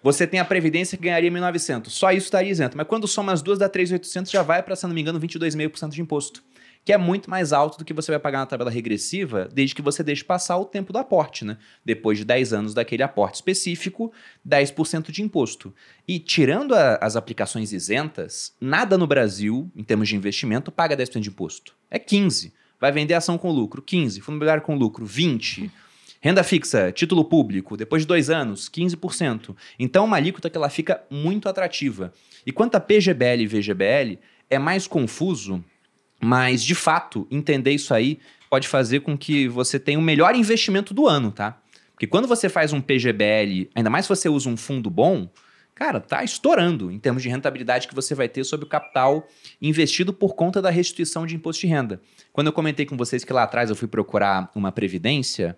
Você 0.02 0.28
tem 0.28 0.40
a 0.40 0.46
previdência 0.46 0.98
que 0.98 1.04
ganharia 1.04 1.32
1.900. 1.32 1.90
Só 1.90 2.12
isso 2.12 2.26
estaria 2.26 2.52
isento. 2.52 2.78
Mas 2.78 2.88
quando 2.88 3.08
soma 3.08 3.32
as 3.32 3.42
duas 3.42 3.58
dá 3.58 3.70
3.800, 3.70 4.30
já 4.30 4.44
vai 4.44 4.62
para, 4.62 4.76
se 4.76 4.86
não 4.86 4.94
me 4.94 5.02
engano, 5.02 5.20
22,5% 5.20 5.90
de 5.90 6.02
imposto 6.02 6.44
que 6.86 6.92
é 6.92 6.98
muito 6.98 7.30
mais 7.30 7.54
alto 7.54 7.78
do 7.78 7.86
que 7.86 7.94
você 7.94 8.12
vai 8.12 8.20
pagar 8.20 8.40
na 8.40 8.46
tabela 8.46 8.70
regressiva, 8.70 9.48
desde 9.54 9.74
que 9.74 9.82
você 9.82 10.04
deixe 10.04 10.24
passar 10.24 10.58
o 10.58 10.66
tempo 10.66 10.92
do 10.92 11.00
aporte, 11.00 11.46
né? 11.46 11.58
Depois 11.84 12.18
de 12.18 12.26
10 12.26 12.54
anos 12.54 12.74
daquele 12.74 13.04
aporte 13.04 13.36
específico, 13.36 14.12
10% 14.48 15.12
de 15.12 15.22
imposto. 15.22 15.74
E 16.08 16.20
tirando 16.20 16.76
a, 16.76 16.96
as 17.02 17.16
aplicações 17.16 17.72
isentas, 17.72 18.54
nada 18.60 18.98
no 18.98 19.08
Brasil, 19.08 19.72
em 19.76 19.84
termos 19.84 20.10
de 20.10 20.16
investimento, 20.16 20.72
paga 20.72 20.98
10% 20.98 21.22
de 21.22 21.30
imposto. 21.30 21.74
É 21.90 21.98
15%. 21.98 22.52
Vai 22.82 22.92
vender 22.92 23.14
ação 23.14 23.38
com 23.38 23.50
lucro, 23.50 23.82
15%. 23.82 24.20
Fundo 24.20 24.36
imobiliário 24.36 24.64
com 24.64 24.76
lucro, 24.76 25.06
20%. 25.06 25.72
Renda 26.20 26.42
fixa, 26.42 26.90
título 26.90 27.26
público, 27.26 27.76
depois 27.76 28.04
de 28.04 28.08
dois 28.08 28.30
anos, 28.30 28.70
15%. 28.70 29.54
Então, 29.78 30.06
uma 30.06 30.16
alíquota 30.16 30.50
que 30.50 30.58
ela 30.58 30.70
fica 30.70 31.04
muito 31.10 31.50
atrativa. 31.50 32.14
E 32.46 32.52
quanto 32.52 32.76
a 32.76 32.80
PGBL 32.80 33.42
e 33.42 33.48
VGBL, 33.48 34.20
é 34.50 34.58
mais 34.58 34.88
confuso 34.88 35.64
mas, 36.24 36.64
de 36.64 36.74
fato, 36.74 37.28
entender 37.30 37.72
isso 37.72 37.94
aí 37.94 38.20
pode 38.50 38.68
fazer 38.68 39.02
com 39.02 39.18
que 39.18 39.48
você 39.48 39.80
tenha 39.80 40.00
o 40.00 40.02
melhor 40.02 40.36
investimento 40.36 40.94
do 40.94 41.08
ano, 41.08 41.32
tá? 41.32 41.60
Porque 41.92 42.08
quando 42.08 42.28
você 42.28 42.48
faz 42.48 42.72
um 42.72 42.80
PGBL, 42.80 43.70
ainda 43.76 43.90
mais 43.90 44.06
se 44.06 44.10
você 44.10 44.30
usa 44.30 44.48
um 44.48 44.56
fundo 44.56 44.90
bom, 44.90 45.30
cara, 45.76 46.00
tá 46.00 46.24
estourando 46.24 46.92
em 46.92 47.00
termos 47.00 47.22
de 47.22 47.30
rentabilidade 47.30 47.88
que 47.88 47.96
você 47.96 48.16
vai 48.16 48.30
ter 48.30 48.44
sobre 48.44 48.66
o 48.66 48.70
capital 48.70 49.28
investido 49.62 50.14
por 50.14 50.36
conta 50.36 50.62
da 50.62 50.70
restituição 50.70 51.26
de 51.26 51.36
imposto 51.36 51.62
de 51.62 51.68
renda. 51.68 52.02
Quando 52.32 52.48
eu 52.48 52.54
comentei 52.54 52.86
com 52.86 52.96
vocês 52.96 53.24
que 53.24 53.34
lá 53.34 53.44
atrás 53.44 53.70
eu 53.70 53.76
fui 53.76 53.88
procurar 53.88 54.50
uma 54.56 54.72
previdência, 54.72 55.58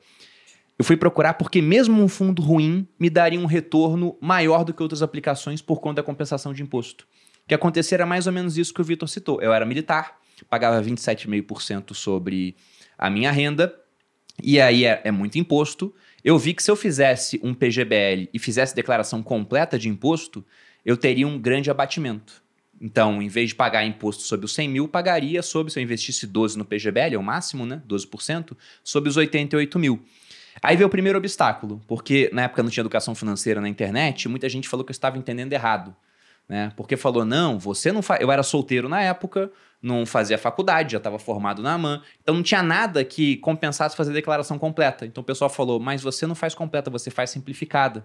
eu 0.78 0.84
fui 0.84 0.98
procurar 0.98 1.36
porque 1.36 1.62
mesmo 1.62 2.02
um 2.02 2.08
fundo 2.08 2.42
ruim 2.42 2.88
me 3.00 3.10
daria 3.10 3.40
um 3.40 3.46
retorno 3.46 4.18
maior 4.20 4.64
do 4.64 4.74
que 4.74 4.82
outras 4.82 5.02
aplicações 5.02 5.62
por 5.62 5.80
conta 5.80 6.02
da 6.02 6.04
compensação 6.04 6.54
de 6.54 6.64
imposto. 6.64 7.06
O 7.44 7.48
que 7.48 7.54
acontecia 7.54 7.98
era 7.98 8.06
mais 8.06 8.26
ou 8.26 8.34
menos 8.34 8.58
isso 8.58 8.74
que 8.74 8.82
o 8.82 8.84
Vitor 8.84 9.08
citou. 9.08 9.42
Eu 9.42 9.54
era 9.54 9.66
militar, 9.66 10.18
pagava 10.50 10.82
27,5% 10.82 11.94
sobre 11.94 12.56
a 12.98 13.10
minha 13.10 13.32
renda, 13.32 13.74
e 14.42 14.60
aí 14.60 14.86
é, 14.86 15.02
é, 15.04 15.12
muito 15.12 15.38
imposto. 15.38 15.94
Eu 16.24 16.38
vi 16.38 16.54
que 16.54 16.64
se 16.64 16.70
eu 16.70 16.76
fizesse 16.76 17.40
um 17.44 17.54
PGBL 17.54 18.30
e 18.34 18.40
fizesse 18.40 18.76
declaração 18.76 19.24
completa 19.24 19.78
de 19.78 19.90
imposto, 19.90 20.46
eu 20.86 20.98
teria 20.98 21.28
um 21.28 21.40
grande 21.40 21.72
abatimento. 21.72 22.44
Então, 22.82 23.22
em 23.22 23.28
vez 23.28 23.50
de 23.50 23.56
pagar 23.56 23.86
imposto 23.86 24.24
sobre 24.24 24.46
os 24.46 24.54
100 24.54 24.70
mil, 24.70 24.88
pagaria 24.88 25.42
sobre, 25.42 25.72
se 25.72 25.80
eu 25.80 25.84
investisse 25.84 26.28
12 26.28 26.58
no 26.58 26.66
PGBL, 26.66 27.16
é 27.16 27.18
o 27.18 27.24
máximo, 27.24 27.66
né? 27.66 27.82
12%, 27.88 28.56
sobre 28.84 29.10
os 29.10 29.16
88 29.16 29.80
mil. 29.80 30.04
Aí 30.62 30.76
veio 30.76 30.88
o 30.88 30.90
primeiro 30.90 31.18
obstáculo, 31.18 31.82
porque 31.88 32.30
na 32.34 32.44
época 32.44 32.64
não 32.64 32.70
tinha 32.70 32.82
educação 32.82 33.16
financeira 33.16 33.62
na 33.62 33.70
internet, 33.70 34.28
muita 34.28 34.48
gente 34.50 34.68
falou 34.68 34.86
que 34.86 34.90
eu 34.90 34.94
estava 34.94 35.18
entendendo 35.18 35.54
errado. 35.54 35.96
Né? 36.48 36.72
Porque 36.76 36.96
falou, 36.96 37.26
não, 37.26 37.58
você 37.58 37.92
não 37.92 38.02
faz. 38.02 38.22
Eu 38.22 38.32
era 38.32 38.44
solteiro 38.44 38.88
na 38.88 39.02
época, 39.02 39.52
não 39.86 40.06
fazia 40.06 40.38
faculdade, 40.38 40.94
já 40.94 40.98
estava 40.98 41.20
formado 41.20 41.62
na 41.62 41.74
AMAN, 41.74 42.02
então 42.22 42.34
não 42.34 42.42
tinha 42.42 42.64
nada 42.64 43.06
que 43.06 43.38
compensasse 43.38 43.96
fazer 43.96 44.12
declaração 44.12 44.58
completa. 44.58 45.06
Então 45.06 45.22
o 45.22 45.26
pessoal 45.26 45.50
falou, 45.50 45.80
mas 45.80 46.02
você 46.02 46.26
não 46.26 46.34
faz 46.34 46.56
completa, 46.56 46.90
você 46.90 47.12
faz 47.12 47.30
simplificada. 47.30 48.04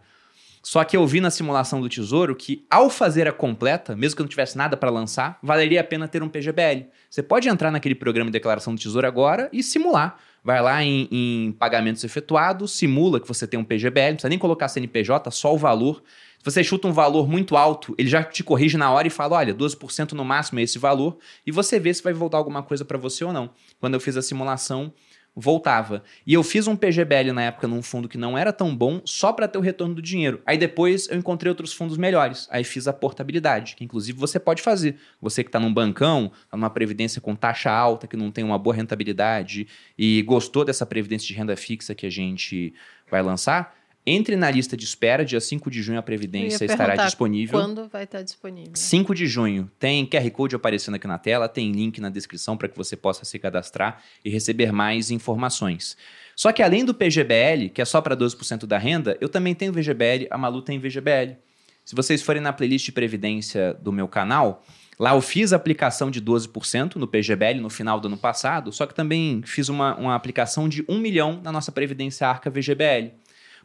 Só 0.63 0.85
que 0.85 0.95
eu 0.95 1.07
vi 1.07 1.23
na 1.23 1.31
simulação 1.31 1.81
do 1.81 1.89
Tesouro 1.89 2.37
que, 2.37 2.67
ao 2.71 2.91
fazer 2.91 3.27
a 3.27 3.33
completa, 3.33 3.97
mesmo 3.97 4.17
que 4.17 4.23
não 4.23 4.29
tivesse 4.29 4.59
nada 4.59 4.77
para 4.77 4.91
lançar, 4.91 5.39
valeria 5.43 5.81
a 5.81 5.85
pena 5.85 6.07
ter 6.07 6.23
um 6.23 6.29
PGBL. 6.29 6.87
Você 7.09 7.23
pode 7.23 7.49
entrar 7.49 7.71
naquele 7.71 7.95
programa 7.95 8.31
de 8.31 8.35
declaração 8.35 8.75
do 8.75 8.81
Tesouro 8.81 9.07
agora 9.07 9.49
e 9.51 9.63
simular. 9.63 10.19
Vai 10.45 10.61
lá 10.61 10.83
em, 10.85 11.09
em 11.11 11.53
pagamentos 11.53 12.05
efetuados, 12.05 12.73
simula 12.73 13.19
que 13.21 13.29
você 13.29 13.47
tem 13.47 13.59
um 13.59 13.65
PGBL, 13.65 14.09
não 14.09 14.15
precisa 14.17 14.29
nem 14.29 14.39
colocar 14.39 14.69
CNPJ, 14.69 15.31
só 15.31 15.55
o 15.55 15.59
valor. 15.59 16.03
Se 16.41 16.45
você 16.45 16.65
chuta 16.65 16.89
um 16.89 16.93
valor 16.93 17.29
muito 17.29 17.55
alto, 17.55 17.95
ele 17.99 18.09
já 18.09 18.25
te 18.25 18.43
corrige 18.43 18.79
na 18.79 18.91
hora 18.91 19.07
e 19.07 19.11
fala: 19.11 19.37
olha, 19.37 19.55
12% 19.55 20.13
no 20.13 20.25
máximo 20.25 20.59
é 20.59 20.63
esse 20.63 20.79
valor, 20.79 21.19
e 21.47 21.53
você 21.53 21.79
vê 21.79 21.93
se 21.93 22.03
vai 22.03 22.15
voltar 22.15 22.39
alguma 22.39 22.63
coisa 22.63 22.83
para 22.83 22.97
você 22.97 23.23
ou 23.23 23.31
não. 23.31 23.51
Quando 23.79 23.93
eu 23.93 24.01
fiz 24.01 24.17
a 24.17 24.23
simulação, 24.23 24.91
voltava. 25.37 26.03
E 26.27 26.33
eu 26.33 26.43
fiz 26.43 26.67
um 26.67 26.75
PGBL 26.75 27.33
na 27.33 27.43
época 27.43 27.69
num 27.69 27.83
fundo 27.83 28.09
que 28.09 28.17
não 28.17 28.39
era 28.39 28.55
tão 28.55 28.75
bom, 28.75 29.03
só 29.05 29.35
para 29.35 29.47
ter 29.47 29.59
o 29.59 29.61
retorno 29.61 29.95
do 29.95 30.01
dinheiro. 30.01 30.41
Aí 30.47 30.57
depois 30.57 31.09
eu 31.11 31.19
encontrei 31.19 31.51
outros 31.51 31.75
fundos 31.75 31.99
melhores. 31.99 32.49
Aí 32.51 32.65
fiz 32.65 32.89
a 32.89 32.93
portabilidade, 32.93 33.77
que 33.77 33.85
inclusive 33.85 34.19
você 34.19 34.41
pode 34.41 34.63
fazer. 34.63 34.97
Você 35.21 35.45
que 35.45 35.49
está 35.49 35.61
num 35.61 35.73
bancão, 35.73 36.33
tá 36.51 36.57
numa 36.57 36.71
previdência 36.71 37.21
com 37.21 37.37
taxa 37.37 37.71
alta, 37.71 38.07
que 38.07 38.17
não 38.17 38.31
tem 38.31 38.45
uma 38.45 38.59
boa 38.59 38.75
rentabilidade 38.75 39.69
e 39.97 40.23
gostou 40.23 40.65
dessa 40.65 40.87
previdência 40.87 41.29
de 41.29 41.35
renda 41.35 41.55
fixa 41.55 41.95
que 41.95 42.07
a 42.07 42.11
gente 42.11 42.73
vai 43.11 43.23
lançar, 43.23 43.75
Entre 44.07 44.35
na 44.35 44.51
lista 44.51 44.77
de 44.77 44.85
espera, 44.85 45.25
dia 45.25 45.41
5 45.41 45.71
de 45.71 45.83
junho 45.83 45.99
a 45.99 46.03
Previdência 46.03 46.65
estará 46.65 46.97
disponível. 46.97 47.61
Quando 47.61 47.87
vai 47.87 48.05
estar 48.05 48.23
disponível? 48.23 48.73
5 48.75 49.15
de 49.15 49.27
junho. 49.27 49.71
Tem 49.79 50.07
QR 50.07 50.31
Code 50.31 50.57
aparecendo 50.57 50.95
aqui 50.95 51.07
na 51.07 51.19
tela, 51.19 51.49
tem 51.49 51.71
link 51.71 52.01
na 52.01 52.09
descrição 52.09 52.57
para 52.57 52.67
que 52.69 52.77
você 52.77 52.97
possa 52.97 53.25
se 53.25 53.39
cadastrar 53.39 54.03
e 54.25 54.31
receber 54.31 54.73
mais 54.73 55.11
informações. 55.11 55.97
Só 56.35 56.51
que 56.51 56.63
além 56.63 56.85
do 56.85 56.95
PGBL, 56.95 57.69
que 57.75 57.83
é 57.83 57.85
só 57.85 58.01
para 58.01 58.17
12% 58.17 58.65
da 58.65 58.79
renda, 58.79 59.19
eu 59.21 59.29
também 59.29 59.55
tenho 59.55 59.73
VGBL, 59.73 60.29
a 60.31 60.39
Malu 60.39 60.63
tem 60.63 60.79
VGBL. 60.79 61.37
Se 61.85 61.95
vocês 61.95 62.23
forem 62.23 62.41
na 62.41 62.53
playlist 62.53 62.87
de 62.87 62.93
Previdência 62.93 63.75
do 63.75 63.93
meu 63.93 64.09
canal, 64.09 64.65
Lá 65.01 65.15
eu 65.15 65.23
fiz 65.23 65.55
a 65.55 65.57
aplicação 65.57 66.11
de 66.11 66.21
12% 66.21 66.97
no 66.97 67.09
PGBL 67.09 67.59
no 67.59 67.71
final 67.71 67.99
do 67.99 68.07
ano 68.07 68.19
passado, 68.19 68.71
só 68.71 68.85
que 68.85 68.95
também 68.95 69.41
fiz 69.47 69.71
uma, 69.71 69.97
uma 69.97 70.15
aplicação 70.15 70.69
de 70.69 70.85
1 70.87 70.99
milhão 70.99 71.41
na 71.43 71.51
nossa 71.51 71.73
Previdência 71.73 72.29
Arca 72.29 72.51
VGBL. 72.51 73.15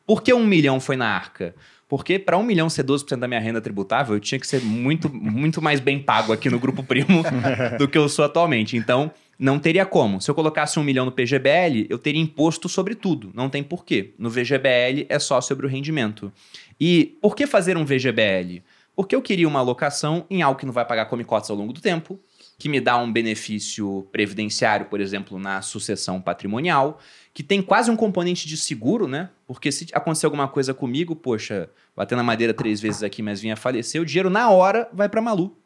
Por 0.05 0.21
que 0.21 0.33
1 0.33 0.45
milhão 0.45 0.79
foi 0.79 0.95
na 0.95 1.07
Arca? 1.07 1.55
Porque 1.87 2.17
para 2.17 2.37
1 2.37 2.43
milhão 2.43 2.69
ser 2.69 2.83
12% 2.83 3.17
da 3.17 3.27
minha 3.27 3.39
renda 3.39 3.61
tributável, 3.61 4.15
eu 4.15 4.19
tinha 4.19 4.39
que 4.39 4.47
ser 4.47 4.61
muito, 4.61 5.13
muito 5.13 5.61
mais 5.61 5.79
bem 5.79 5.99
pago 5.99 6.33
aqui 6.33 6.49
no 6.49 6.59
Grupo 6.59 6.83
Primo 6.83 7.23
do 7.77 7.87
que 7.87 7.97
eu 7.97 8.09
sou 8.09 8.25
atualmente. 8.25 8.75
Então, 8.75 9.11
não 9.37 9.59
teria 9.59 9.85
como. 9.85 10.19
Se 10.19 10.29
eu 10.29 10.35
colocasse 10.35 10.79
1 10.79 10.83
milhão 10.83 11.05
no 11.05 11.11
PGBL, 11.11 11.85
eu 11.89 11.97
teria 11.99 12.21
imposto 12.21 12.67
sobre 12.67 12.95
tudo. 12.95 13.31
Não 13.33 13.49
tem 13.49 13.61
porquê. 13.61 14.13
No 14.17 14.29
VGBL 14.29 15.05
é 15.09 15.19
só 15.19 15.39
sobre 15.41 15.65
o 15.65 15.69
rendimento. 15.69 16.31
E 16.79 17.17
por 17.21 17.35
que 17.35 17.45
fazer 17.45 17.77
um 17.77 17.85
VGBL? 17.85 18.63
Porque 18.95 19.15
eu 19.15 19.21
queria 19.21 19.47
uma 19.47 19.59
alocação 19.59 20.25
em 20.29 20.41
algo 20.41 20.59
que 20.59 20.65
não 20.65 20.73
vai 20.73 20.85
pagar 20.85 21.05
comicotas 21.05 21.49
ao 21.49 21.57
longo 21.57 21.73
do 21.73 21.81
tempo, 21.81 22.17
que 22.57 22.69
me 22.69 22.79
dá 22.79 22.97
um 22.97 23.11
benefício 23.11 24.07
previdenciário, 24.11 24.85
por 24.85 25.01
exemplo, 25.01 25.37
na 25.37 25.61
sucessão 25.61 26.21
patrimonial, 26.21 26.99
que 27.33 27.43
tem 27.43 27.61
quase 27.61 27.91
um 27.91 27.95
componente 27.95 28.47
de 28.47 28.55
seguro, 28.55 29.07
né? 29.07 29.29
Porque 29.45 29.71
se 29.71 29.87
acontecer 29.93 30.25
alguma 30.25 30.47
coisa 30.47 30.73
comigo, 30.73 31.15
poxa, 31.15 31.69
batendo 31.95 32.17
na 32.17 32.23
madeira 32.23 32.53
três 32.53 32.79
vezes 32.79 33.03
aqui, 33.03 33.21
mas 33.21 33.41
vinha 33.41 33.57
falecer, 33.57 34.01
o 34.01 34.05
dinheiro 34.05 34.29
na 34.29 34.49
hora 34.49 34.89
vai 34.93 35.09
para 35.09 35.21
Malu. 35.21 35.57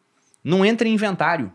Não 0.44 0.66
entra 0.66 0.88
em 0.88 0.94
inventário. 0.94 1.52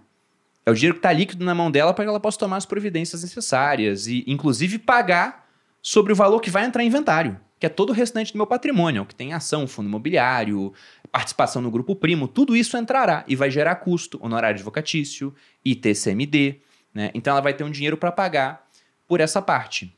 É 0.65 0.71
o 0.71 0.75
dinheiro 0.75 0.95
que 0.95 1.01
está 1.01 1.13
líquido 1.13 1.45
na 1.45 1.55
mão 1.55 1.71
dela 1.71 1.93
para 1.93 2.05
que 2.05 2.09
ela 2.09 2.21
possa 2.21 2.39
tomar 2.39 2.57
as 2.57 2.67
providências 2.67 3.23
necessárias 3.23 4.07
e, 4.07 4.25
inclusive, 4.27 4.79
pagar 4.79 5.49
sobre 5.83 6.13
o 6.13 6.17
valor 6.17 6.41
que 6.41 6.51
vai 6.51 6.65
entrar 6.65 6.83
em 6.83 6.87
inventário 6.87 7.39
que 7.65 7.67
é 7.67 7.71
todo 7.71 7.91
o 7.91 7.93
restante 7.95 8.31
do 8.31 8.37
meu 8.37 8.47
patrimônio, 8.47 9.07
que 9.07 9.15
tem 9.15 9.33
ação, 9.33 9.67
fundo 9.67 9.89
imobiliário, 9.89 10.75
participação 11.15 11.63
no 11.63 11.71
grupo 11.71 11.95
primo, 11.95 12.27
tudo 12.27 12.57
isso 12.57 12.77
entrará 12.77 13.23
e 13.29 13.37
vai 13.37 13.49
gerar 13.49 13.77
custo, 13.77 14.19
honorário 14.21 14.57
advocatício, 14.57 15.33
ITCMD, 15.65 16.57
né? 16.93 17.13
Então 17.15 17.31
ela 17.31 17.41
vai 17.41 17.55
ter 17.55 17.63
um 17.63 17.71
dinheiro 17.71 17.97
para 17.97 18.11
pagar 18.11 18.67
por 19.07 19.21
essa 19.21 19.41
parte. 19.41 19.97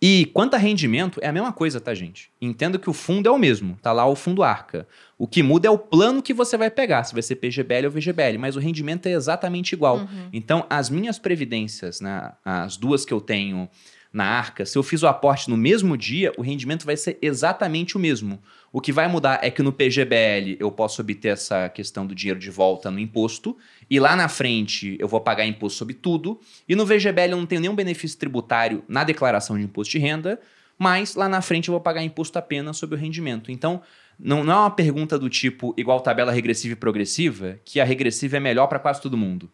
E 0.00 0.30
quanto 0.32 0.54
a 0.54 0.56
rendimento, 0.56 1.18
é 1.20 1.26
a 1.26 1.32
mesma 1.32 1.52
coisa, 1.52 1.80
tá, 1.80 1.92
gente? 1.92 2.30
Entenda 2.40 2.78
que 2.78 2.88
o 2.88 2.92
fundo 2.92 3.28
é 3.28 3.32
o 3.32 3.38
mesmo, 3.38 3.76
tá 3.82 3.92
lá 3.92 4.06
o 4.06 4.14
fundo 4.14 4.44
Arca. 4.44 4.86
O 5.18 5.26
que 5.26 5.42
muda 5.42 5.66
é 5.66 5.70
o 5.72 5.76
plano 5.76 6.22
que 6.22 6.32
você 6.32 6.56
vai 6.56 6.70
pegar, 6.70 7.02
se 7.02 7.14
vai 7.14 7.22
ser 7.22 7.34
PGBL 7.34 7.86
ou 7.86 7.90
VGBL, 7.90 8.38
mas 8.38 8.54
o 8.54 8.60
rendimento 8.60 9.06
é 9.06 9.10
exatamente 9.10 9.72
igual. 9.72 9.98
Uhum. 9.98 10.28
Então, 10.32 10.64
as 10.70 10.88
minhas 10.88 11.18
previdências, 11.18 12.00
né, 12.00 12.30
as 12.44 12.76
duas 12.76 13.04
que 13.04 13.12
eu 13.12 13.20
tenho 13.20 13.68
na 14.12 14.24
arca, 14.24 14.64
se 14.64 14.78
eu 14.78 14.84
fiz 14.84 15.02
o 15.02 15.08
aporte 15.08 15.50
no 15.50 15.56
mesmo 15.56 15.96
dia, 15.98 16.32
o 16.38 16.42
rendimento 16.42 16.86
vai 16.86 16.96
ser 16.96 17.18
exatamente 17.20 17.96
o 17.96 18.00
mesmo. 18.00 18.40
O 18.74 18.80
que 18.80 18.90
vai 18.90 19.06
mudar 19.06 19.38
é 19.40 19.52
que 19.52 19.62
no 19.62 19.72
PGBL 19.72 20.56
eu 20.58 20.68
posso 20.68 21.00
obter 21.00 21.28
essa 21.28 21.68
questão 21.68 22.04
do 22.04 22.12
dinheiro 22.12 22.40
de 22.40 22.50
volta 22.50 22.90
no 22.90 22.98
imposto, 22.98 23.56
e 23.88 24.00
lá 24.00 24.16
na 24.16 24.28
frente 24.28 24.96
eu 24.98 25.06
vou 25.06 25.20
pagar 25.20 25.46
imposto 25.46 25.78
sobre 25.78 25.94
tudo, 25.94 26.40
e 26.68 26.74
no 26.74 26.84
VGBL 26.84 27.30
eu 27.30 27.36
não 27.36 27.46
tenho 27.46 27.60
nenhum 27.60 27.74
benefício 27.76 28.18
tributário 28.18 28.82
na 28.88 29.04
declaração 29.04 29.56
de 29.56 29.62
imposto 29.62 29.92
de 29.92 29.98
renda, 30.00 30.40
mas 30.76 31.14
lá 31.14 31.28
na 31.28 31.40
frente 31.40 31.68
eu 31.68 31.72
vou 31.72 31.80
pagar 31.80 32.02
imposto 32.02 32.36
apenas 32.36 32.76
sobre 32.76 32.96
o 32.96 32.98
rendimento. 32.98 33.52
Então, 33.52 33.80
não, 34.18 34.42
não 34.42 34.52
é 34.52 34.56
uma 34.56 34.70
pergunta 34.72 35.16
do 35.16 35.30
tipo 35.30 35.72
igual 35.76 36.00
tabela 36.00 36.32
regressiva 36.32 36.72
e 36.72 36.76
progressiva, 36.76 37.60
que 37.64 37.78
a 37.78 37.84
regressiva 37.84 38.38
é 38.38 38.40
melhor 38.40 38.66
para 38.66 38.80
quase 38.80 39.00
todo 39.00 39.16
mundo. 39.16 39.48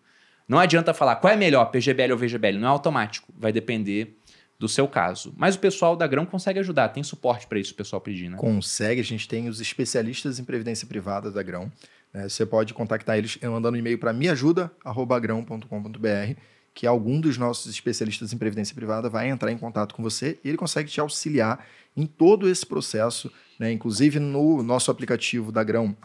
Não 0.49 0.59
adianta 0.59 0.95
falar 0.95 1.17
qual 1.17 1.31
é 1.31 1.37
melhor, 1.37 1.67
PGBL 1.67 2.13
ou 2.13 2.19
VGBL, 2.19 2.59
não 2.59 2.69
é 2.69 2.71
automático, 2.71 3.31
vai 3.39 3.53
depender 3.53 4.17
do 4.61 4.69
seu 4.69 4.87
caso. 4.87 5.33
Mas 5.39 5.55
o 5.55 5.59
pessoal 5.59 5.97
da 5.97 6.07
Grão 6.07 6.27
consegue 6.27 6.59
ajudar, 6.59 6.91
tem 6.91 7.03
suporte 7.03 7.47
para 7.47 7.59
isso 7.59 7.73
o 7.73 7.77
pessoal 7.77 7.99
pedir, 7.99 8.29
né? 8.29 8.37
Consegue, 8.37 9.01
a 9.01 9.05
gente 9.05 9.27
tem 9.27 9.49
os 9.49 9.59
especialistas 9.59 10.39
em 10.39 10.45
previdência 10.45 10.87
privada 10.87 11.31
da 11.31 11.43
Grão. 11.43 11.73
Né? 12.13 12.29
Você 12.29 12.45
pode 12.45 12.75
contactar 12.75 13.17
eles 13.17 13.39
mandando 13.43 13.75
um 13.75 13.79
e-mail 13.79 13.99
para 13.99 14.13
meajuda.grão.com.br 14.13 16.39
que 16.75 16.87
algum 16.87 17.19
dos 17.21 17.39
nossos 17.39 17.73
especialistas 17.73 18.35
em 18.35 18.39
previdência 18.39 18.75
privada 18.75 19.09
vai 19.09 19.31
entrar 19.31 19.51
em 19.51 19.57
contato 19.57 19.95
com 19.95 20.03
você 20.03 20.39
e 20.45 20.49
ele 20.49 20.59
consegue 20.59 20.91
te 20.91 21.01
auxiliar 21.01 21.67
em 21.97 22.07
todo 22.07 22.49
esse 22.49 22.65
processo, 22.65 23.33
né? 23.59 23.73
inclusive 23.73 24.21
no 24.21 24.63
nosso 24.63 24.91
aplicativo 24.91 25.51
da 25.51 25.65
Grão, 25.65 25.97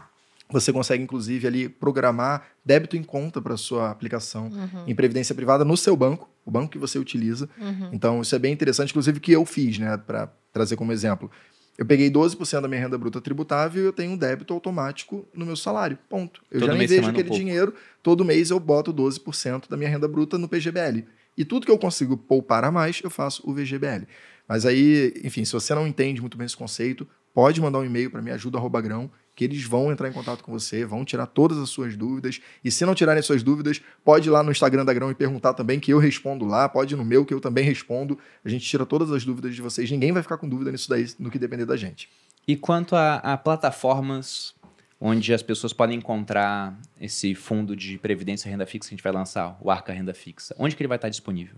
você 0.49 0.71
consegue, 0.71 1.03
inclusive, 1.03 1.47
ali 1.47 1.67
programar 1.67 2.45
débito 2.63 2.95
em 2.95 3.03
conta 3.03 3.41
para 3.41 3.57
sua 3.57 3.89
aplicação 3.89 4.47
uhum. 4.47 4.83
em 4.87 4.95
previdência 4.95 5.33
privada 5.33 5.65
no 5.65 5.75
seu 5.75 5.95
banco, 5.95 6.29
o 6.45 6.51
banco 6.51 6.71
que 6.71 6.77
você 6.77 6.99
utiliza. 6.99 7.49
Uhum. 7.59 7.89
Então, 7.91 8.21
isso 8.21 8.35
é 8.35 8.39
bem 8.39 8.53
interessante, 8.53 8.91
inclusive, 8.91 9.19
que 9.19 9.31
eu 9.31 9.45
fiz, 9.45 9.79
né? 9.79 9.97
Para 9.97 10.31
trazer 10.53 10.75
como 10.75 10.91
exemplo. 10.91 11.29
Eu 11.77 11.85
peguei 11.85 12.09
12% 12.09 12.61
da 12.61 12.67
minha 12.67 12.79
renda 12.79 12.97
bruta 12.97 13.19
tributável 13.19 13.83
e 13.83 13.85
eu 13.85 13.91
tenho 13.91 14.11
um 14.11 14.17
débito 14.17 14.53
automático 14.53 15.27
no 15.33 15.45
meu 15.45 15.57
salário. 15.57 15.97
Ponto. 16.07 16.41
Eu 16.49 16.61
todo 16.61 16.71
já 16.71 16.77
nem 16.77 16.87
vejo 16.87 17.09
aquele 17.09 17.29
um 17.29 17.33
dinheiro. 17.33 17.73
Todo 18.01 18.23
mês 18.23 18.49
eu 18.49 18.59
boto 18.59 18.93
12% 18.93 19.67
da 19.67 19.75
minha 19.75 19.89
renda 19.89 20.07
bruta 20.07 20.37
no 20.37 20.47
PGBL. 20.47 21.03
E 21.37 21.43
tudo 21.43 21.65
que 21.65 21.71
eu 21.71 21.77
consigo 21.77 22.15
poupar 22.15 22.63
a 22.63 22.71
mais, 22.71 23.01
eu 23.03 23.09
faço 23.09 23.43
o 23.45 23.53
VGBL. 23.53 24.07
Mas 24.47 24.65
aí, 24.65 25.13
enfim, 25.23 25.43
se 25.43 25.51
você 25.51 25.75
não 25.75 25.85
entende 25.85 26.21
muito 26.21 26.37
bem 26.37 26.45
esse 26.45 26.55
conceito, 26.55 27.05
pode 27.33 27.59
mandar 27.59 27.79
um 27.79 27.85
e-mail 27.85 28.09
para 28.09 28.21
me 28.21 28.31
ajuda@grão 28.31 29.11
que 29.35 29.43
eles 29.43 29.63
vão 29.63 29.91
entrar 29.91 30.07
em 30.07 30.13
contato 30.13 30.43
com 30.43 30.51
você, 30.51 30.85
vão 30.85 31.03
tirar 31.03 31.25
todas 31.25 31.57
as 31.57 31.69
suas 31.69 31.97
dúvidas. 31.97 32.39
E 32.63 32.71
se 32.71 32.85
não 32.85 32.95
tirarem 32.95 33.21
suas 33.21 33.43
dúvidas, 33.43 33.81
pode 34.03 34.29
ir 34.29 34.31
lá 34.31 34.41
no 34.41 34.51
Instagram 34.51 34.85
da 34.85 34.93
Grão 34.93 35.11
e 35.11 35.15
perguntar 35.15 35.53
também, 35.53 35.79
que 35.79 35.91
eu 35.91 35.99
respondo 35.99 36.45
lá. 36.45 36.69
Pode 36.69 36.93
ir 36.93 36.97
no 36.97 37.03
meu, 37.03 37.25
que 37.25 37.33
eu 37.33 37.41
também 37.41 37.63
respondo. 37.63 38.17
A 38.43 38.49
gente 38.49 38.65
tira 38.65 38.85
todas 38.85 39.11
as 39.11 39.25
dúvidas 39.25 39.53
de 39.53 39.61
vocês. 39.61 39.91
Ninguém 39.91 40.11
vai 40.11 40.23
ficar 40.23 40.37
com 40.37 40.47
dúvida 40.47 40.71
nisso 40.71 40.89
daí, 40.89 41.05
no 41.19 41.29
que 41.29 41.37
depender 41.37 41.65
da 41.65 41.75
gente. 41.75 42.09
E 42.47 42.55
quanto 42.55 42.95
a, 42.95 43.15
a 43.15 43.37
plataformas 43.37 44.55
onde 44.99 45.33
as 45.33 45.43
pessoas 45.43 45.73
podem 45.73 45.97
encontrar 45.97 46.79
esse 46.99 47.35
fundo 47.35 47.75
de 47.75 47.97
previdência 47.97 48.49
renda 48.49 48.65
fixa 48.65 48.89
que 48.89 48.93
a 48.93 48.97
gente 48.97 49.03
vai 49.03 49.11
lançar, 49.11 49.57
o 49.61 49.69
Arca 49.69 49.91
Renda 49.91 50.13
Fixa, 50.13 50.55
onde 50.57 50.75
que 50.75 50.81
ele 50.81 50.87
vai 50.87 50.97
estar 50.97 51.09
disponível? 51.09 51.57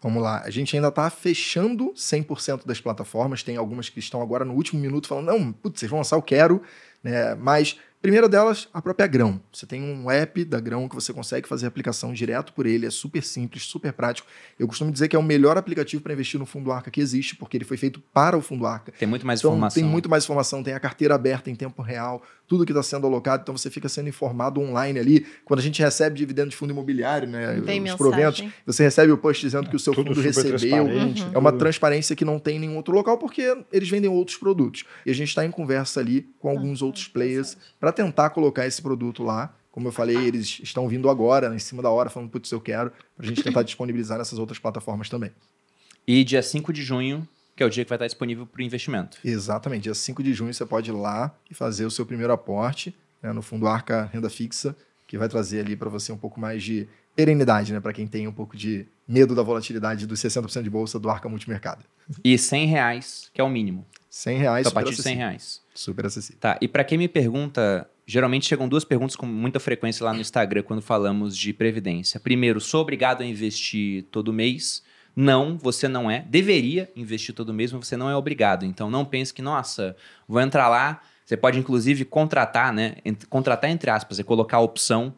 Vamos 0.00 0.22
lá, 0.22 0.42
a 0.42 0.50
gente 0.50 0.76
ainda 0.76 0.88
está 0.88 1.10
fechando 1.10 1.92
100% 1.92 2.64
das 2.64 2.80
plataformas, 2.80 3.42
tem 3.42 3.56
algumas 3.56 3.88
que 3.88 3.98
estão 3.98 4.22
agora 4.22 4.44
no 4.44 4.54
último 4.54 4.80
minuto 4.80 5.08
falando, 5.08 5.26
não, 5.26 5.52
putz, 5.52 5.80
vocês 5.80 5.90
vão 5.90 5.98
lançar, 5.98 6.14
eu 6.14 6.22
quero, 6.22 6.62
né? 7.02 7.34
Mas 7.34 7.78
Primeira 8.00 8.28
delas, 8.28 8.68
a 8.72 8.80
própria 8.80 9.08
Grão. 9.08 9.40
Você 9.52 9.66
tem 9.66 9.82
um 9.82 10.08
app 10.08 10.44
da 10.44 10.60
Grão 10.60 10.88
que 10.88 10.94
você 10.94 11.12
consegue 11.12 11.48
fazer 11.48 11.66
aplicação 11.66 12.12
direto 12.12 12.52
por 12.52 12.64
ele, 12.64 12.86
é 12.86 12.90
super 12.90 13.24
simples, 13.24 13.64
super 13.64 13.92
prático. 13.92 14.28
Eu 14.56 14.68
costumo 14.68 14.92
dizer 14.92 15.08
que 15.08 15.16
é 15.16 15.18
o 15.18 15.22
melhor 15.22 15.58
aplicativo 15.58 16.00
para 16.00 16.12
investir 16.12 16.38
no 16.38 16.46
fundo 16.46 16.70
Arca 16.70 16.92
que 16.92 17.00
existe, 17.00 17.34
porque 17.34 17.56
ele 17.56 17.64
foi 17.64 17.76
feito 17.76 18.00
para 18.14 18.36
o 18.36 18.40
fundo 18.40 18.64
Arca. 18.66 18.92
Tem 18.92 19.08
muito 19.08 19.26
mais 19.26 19.40
então, 19.40 19.50
informação. 19.50 19.82
Tem 19.82 19.90
muito 19.90 20.08
mais 20.08 20.22
informação, 20.22 20.62
tem 20.62 20.74
a 20.74 20.80
carteira 20.80 21.16
aberta 21.16 21.50
em 21.50 21.56
tempo 21.56 21.82
real, 21.82 22.22
tudo 22.48 22.64
que 22.64 22.72
está 22.72 22.82
sendo 22.82 23.06
alocado, 23.06 23.42
então 23.42 23.56
você 23.56 23.68
fica 23.68 23.88
sendo 23.88 24.08
informado 24.08 24.58
online 24.60 24.98
ali. 24.98 25.26
Quando 25.44 25.60
a 25.60 25.62
gente 25.62 25.80
recebe 25.82 26.16
dividendo 26.16 26.48
de 26.48 26.56
fundo 26.56 26.70
imobiliário, 26.70 27.28
né, 27.28 27.60
tem 27.60 27.84
os 27.84 27.94
proventos, 27.94 28.42
você 28.64 28.82
recebe 28.82 29.12
o 29.12 29.18
post 29.18 29.44
dizendo 29.44 29.68
que 29.68 29.76
o 29.76 29.78
seu 29.78 29.92
fundo 29.92 30.18
recebeu. 30.18 30.84
Uhum. 30.84 31.14
É 31.34 31.38
uma 31.38 31.52
transparência 31.52 32.16
que 32.16 32.24
não 32.24 32.38
tem 32.38 32.56
em 32.56 32.60
nenhum 32.60 32.76
outro 32.76 32.94
local, 32.94 33.18
porque 33.18 33.54
eles 33.70 33.88
vendem 33.90 34.10
outros 34.10 34.38
produtos. 34.38 34.84
E 35.04 35.10
a 35.10 35.14
gente 35.14 35.28
está 35.28 35.44
em 35.44 35.50
conversa 35.50 36.00
ali 36.00 36.26
com 36.38 36.48
alguns 36.48 36.82
ah, 36.82 36.86
outros 36.86 37.06
players 37.06 37.56
para 37.78 37.92
tentar 37.92 38.30
colocar 38.30 38.66
esse 38.66 38.80
produto 38.80 39.22
lá. 39.22 39.54
Como 39.70 39.86
eu 39.86 39.92
falei, 39.92 40.16
eles 40.16 40.60
estão 40.62 40.88
vindo 40.88 41.10
agora, 41.10 41.54
em 41.54 41.58
cima 41.58 41.82
da 41.82 41.90
hora, 41.90 42.08
falando, 42.08 42.30
putz, 42.30 42.50
eu 42.50 42.60
quero, 42.60 42.90
para 43.14 43.26
a 43.26 43.28
gente 43.28 43.42
tentar 43.42 43.62
disponibilizar 43.64 44.16
nessas 44.16 44.38
outras 44.38 44.58
plataformas 44.58 45.08
também. 45.08 45.30
E 46.06 46.24
dia 46.24 46.42
5 46.42 46.72
de 46.72 46.82
junho, 46.82 47.28
que 47.58 47.62
é 47.64 47.66
o 47.66 47.70
dia 47.70 47.84
que 47.84 47.88
vai 47.88 47.96
estar 47.96 48.06
disponível 48.06 48.46
para 48.46 48.60
o 48.60 48.62
investimento. 48.62 49.18
Exatamente, 49.24 49.82
dia 49.82 49.94
5 49.94 50.22
de 50.22 50.32
junho 50.32 50.54
você 50.54 50.64
pode 50.64 50.90
ir 50.90 50.92
lá 50.92 51.34
e 51.50 51.54
fazer 51.54 51.84
o 51.84 51.90
seu 51.90 52.06
primeiro 52.06 52.32
aporte 52.32 52.94
né, 53.20 53.32
no 53.32 53.42
fundo 53.42 53.66
Arca 53.66 54.08
Renda 54.12 54.30
Fixa, 54.30 54.76
que 55.08 55.18
vai 55.18 55.28
trazer 55.28 55.60
ali 55.60 55.74
para 55.74 55.90
você 55.90 56.12
um 56.12 56.16
pouco 56.16 56.38
mais 56.38 56.62
de 56.62 56.86
perenidade, 57.16 57.72
né, 57.72 57.80
para 57.80 57.92
quem 57.92 58.06
tem 58.06 58.28
um 58.28 58.32
pouco 58.32 58.56
de 58.56 58.86
medo 59.08 59.34
da 59.34 59.42
volatilidade 59.42 60.06
dos 60.06 60.20
60% 60.20 60.62
de 60.62 60.70
bolsa 60.70 61.00
do 61.00 61.10
Arca 61.10 61.28
Multimercado. 61.28 61.84
E 62.22 62.38
100 62.38 62.66
reais, 62.66 63.30
que 63.34 63.40
é 63.40 63.44
o 63.44 63.48
mínimo. 63.48 63.84
100 64.08 64.38
reais, 64.38 64.66
então, 64.66 64.70
a 64.70 64.74
partir 64.82 64.94
de 64.96 65.02
100 65.02 65.16
reais. 65.16 65.60
Super 65.74 66.06
acessível. 66.06 66.40
Tá, 66.40 66.58
e 66.60 66.68
para 66.68 66.84
quem 66.84 66.96
me 66.96 67.08
pergunta 67.08 67.88
Geralmente 68.10 68.46
chegam 68.46 68.66
duas 68.66 68.86
perguntas 68.86 69.14
com 69.14 69.26
muita 69.26 69.60
frequência 69.60 70.02
lá 70.02 70.14
no 70.14 70.20
Instagram 70.22 70.62
quando 70.62 70.80
falamos 70.80 71.36
de 71.36 71.52
previdência. 71.52 72.18
Primeiro, 72.18 72.58
sou 72.58 72.80
obrigado 72.80 73.20
a 73.20 73.26
investir 73.26 74.04
todo 74.04 74.32
mês? 74.32 74.82
Não, 75.20 75.58
você 75.58 75.88
não 75.88 76.08
é. 76.08 76.24
Deveria 76.28 76.88
investir 76.94 77.34
todo 77.34 77.52
mês, 77.52 77.72
mas 77.72 77.88
você 77.88 77.96
não 77.96 78.08
é 78.08 78.14
obrigado. 78.14 78.64
Então 78.64 78.88
não 78.88 79.04
pense 79.04 79.34
que, 79.34 79.42
nossa, 79.42 79.96
vou 80.28 80.40
entrar 80.40 80.68
lá. 80.68 81.00
Você 81.24 81.36
pode, 81.36 81.58
inclusive, 81.58 82.04
contratar, 82.04 82.72
né? 82.72 82.94
Contratar, 83.28 83.68
entre 83.68 83.90
aspas, 83.90 84.20
é 84.20 84.22
colocar 84.22 84.58
a 84.58 84.60
opção 84.60 85.12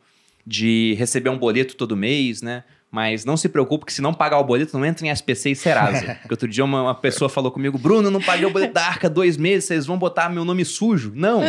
de 0.46 0.94
receber 0.94 1.28
um 1.28 1.36
boleto 1.36 1.76
todo 1.76 1.94
mês, 1.94 2.40
né? 2.40 2.64
Mas 2.90 3.26
não 3.26 3.36
se 3.36 3.46
preocupe 3.46 3.84
que 3.84 3.92
se 3.92 4.00
não 4.00 4.14
pagar 4.14 4.38
o 4.38 4.44
boleto, 4.44 4.78
não 4.78 4.86
entra 4.86 5.06
em 5.06 5.10
SPC 5.10 5.50
e 5.50 5.54
Serasa. 5.54 6.14
Porque 6.22 6.32
outro 6.32 6.48
dia 6.48 6.64
uma, 6.64 6.80
uma 6.80 6.94
pessoa 6.94 7.28
falou 7.28 7.52
comigo, 7.52 7.76
Bruno, 7.76 8.10
não 8.10 8.22
paguei 8.22 8.46
o 8.46 8.50
boleto 8.50 8.72
da 8.72 8.86
Arca 8.86 9.10
dois 9.10 9.36
meses, 9.36 9.66
vocês 9.66 9.84
vão 9.84 9.98
botar 9.98 10.30
meu 10.30 10.46
nome 10.46 10.64
sujo. 10.64 11.12
Não. 11.14 11.42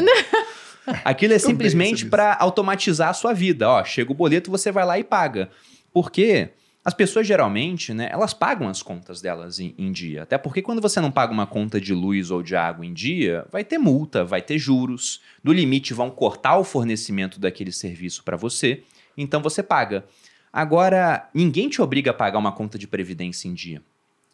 Aquilo 1.06 1.34
é 1.34 1.40
simplesmente 1.40 2.06
para 2.06 2.36
automatizar 2.38 3.08
a 3.08 3.14
sua 3.14 3.32
vida. 3.32 3.70
Ó, 3.70 3.82
chega 3.86 4.12
o 4.12 4.16
boleto, 4.16 4.52
você 4.52 4.74
vai 4.74 4.86
lá 4.86 5.00
e 5.00 5.06
paga. 5.06 5.50
Porque 5.94 6.50
as 6.84 6.94
pessoas 6.96 7.28
geralmente, 7.28 7.94
né, 7.94 8.10
elas 8.12 8.34
pagam 8.34 8.68
as 8.68 8.82
contas 8.82 9.22
delas 9.22 9.60
em, 9.60 9.76
em, 9.78 9.92
dia. 9.92 10.24
Até 10.24 10.38
porque 10.38 10.64
quando 10.64 10.82
você 10.82 11.00
não 11.00 11.12
paga 11.12 11.32
uma 11.32 11.46
conta 11.46 11.80
de 11.80 11.94
luz 11.94 12.32
ou 12.32 12.42
de 12.42 12.56
água 12.56 12.84
em 12.84 12.94
dia, 12.94 13.46
vai 13.52 13.64
ter 13.64 13.78
multa, 13.78 14.26
vai 14.26 14.42
ter 14.42 14.58
juros. 14.58 15.22
No 15.44 15.54
limite, 15.54 15.94
vão 15.94 16.10
cortar 16.10 16.58
o 16.58 16.64
fornecimento 16.64 17.40
daquele 17.40 17.72
serviço 17.72 18.24
para 18.24 18.36
você. 18.36 18.84
Então 19.16 19.42
você 19.42 19.62
paga. 19.62 20.06
Agora, 20.52 21.30
ninguém 21.34 21.70
te 21.70 21.82
obriga 21.82 22.12
a 22.12 22.16
pagar 22.16 22.40
uma 22.40 22.52
conta 22.52 22.80
de 22.80 22.88
previdência 22.88 23.48
em 23.48 23.54
dia. 23.54 23.82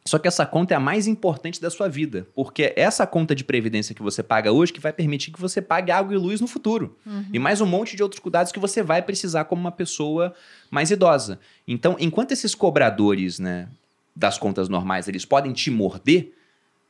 Só 0.08 0.18
que 0.18 0.28
essa 0.28 0.46
conta 0.46 0.74
é 0.74 0.78
a 0.78 0.80
mais 0.80 1.06
importante 1.06 1.62
da 1.62 1.70
sua 1.70 1.90
vida, 1.90 2.28
porque 2.34 2.64
é 2.64 2.74
essa 2.78 3.06
conta 3.06 3.36
de 3.36 3.44
previdência 3.44 3.94
que 3.94 4.02
você 4.02 4.24
paga 4.24 4.52
hoje 4.52 4.72
que 4.72 4.80
vai 4.80 4.94
permitir 4.94 5.32
que 5.32 5.40
você 5.40 5.62
pague 5.62 5.92
água 5.92 6.14
e 6.14 6.18
luz 6.18 6.40
no 6.40 6.48
futuro. 6.48 6.98
Uhum. 7.06 7.26
E 7.34 7.38
mais 7.38 7.60
um 7.60 7.66
monte 7.66 7.96
de 7.96 8.02
outros 8.02 8.20
cuidados 8.20 8.52
que 8.52 8.60
você 8.60 8.82
vai 8.82 9.02
precisar 9.02 9.46
como 9.46 9.60
uma 9.60 9.72
pessoa 9.72 10.34
mais 10.72 10.92
idosa. 10.92 11.40
Então, 11.68 11.96
enquanto 12.00 12.32
esses 12.32 12.56
cobradores, 12.56 13.38
né, 13.38 13.68
das 14.16 14.38
contas 14.38 14.70
normais, 14.70 15.08
eles 15.08 15.26
podem 15.26 15.52
te 15.52 15.70
morder, 15.70 16.34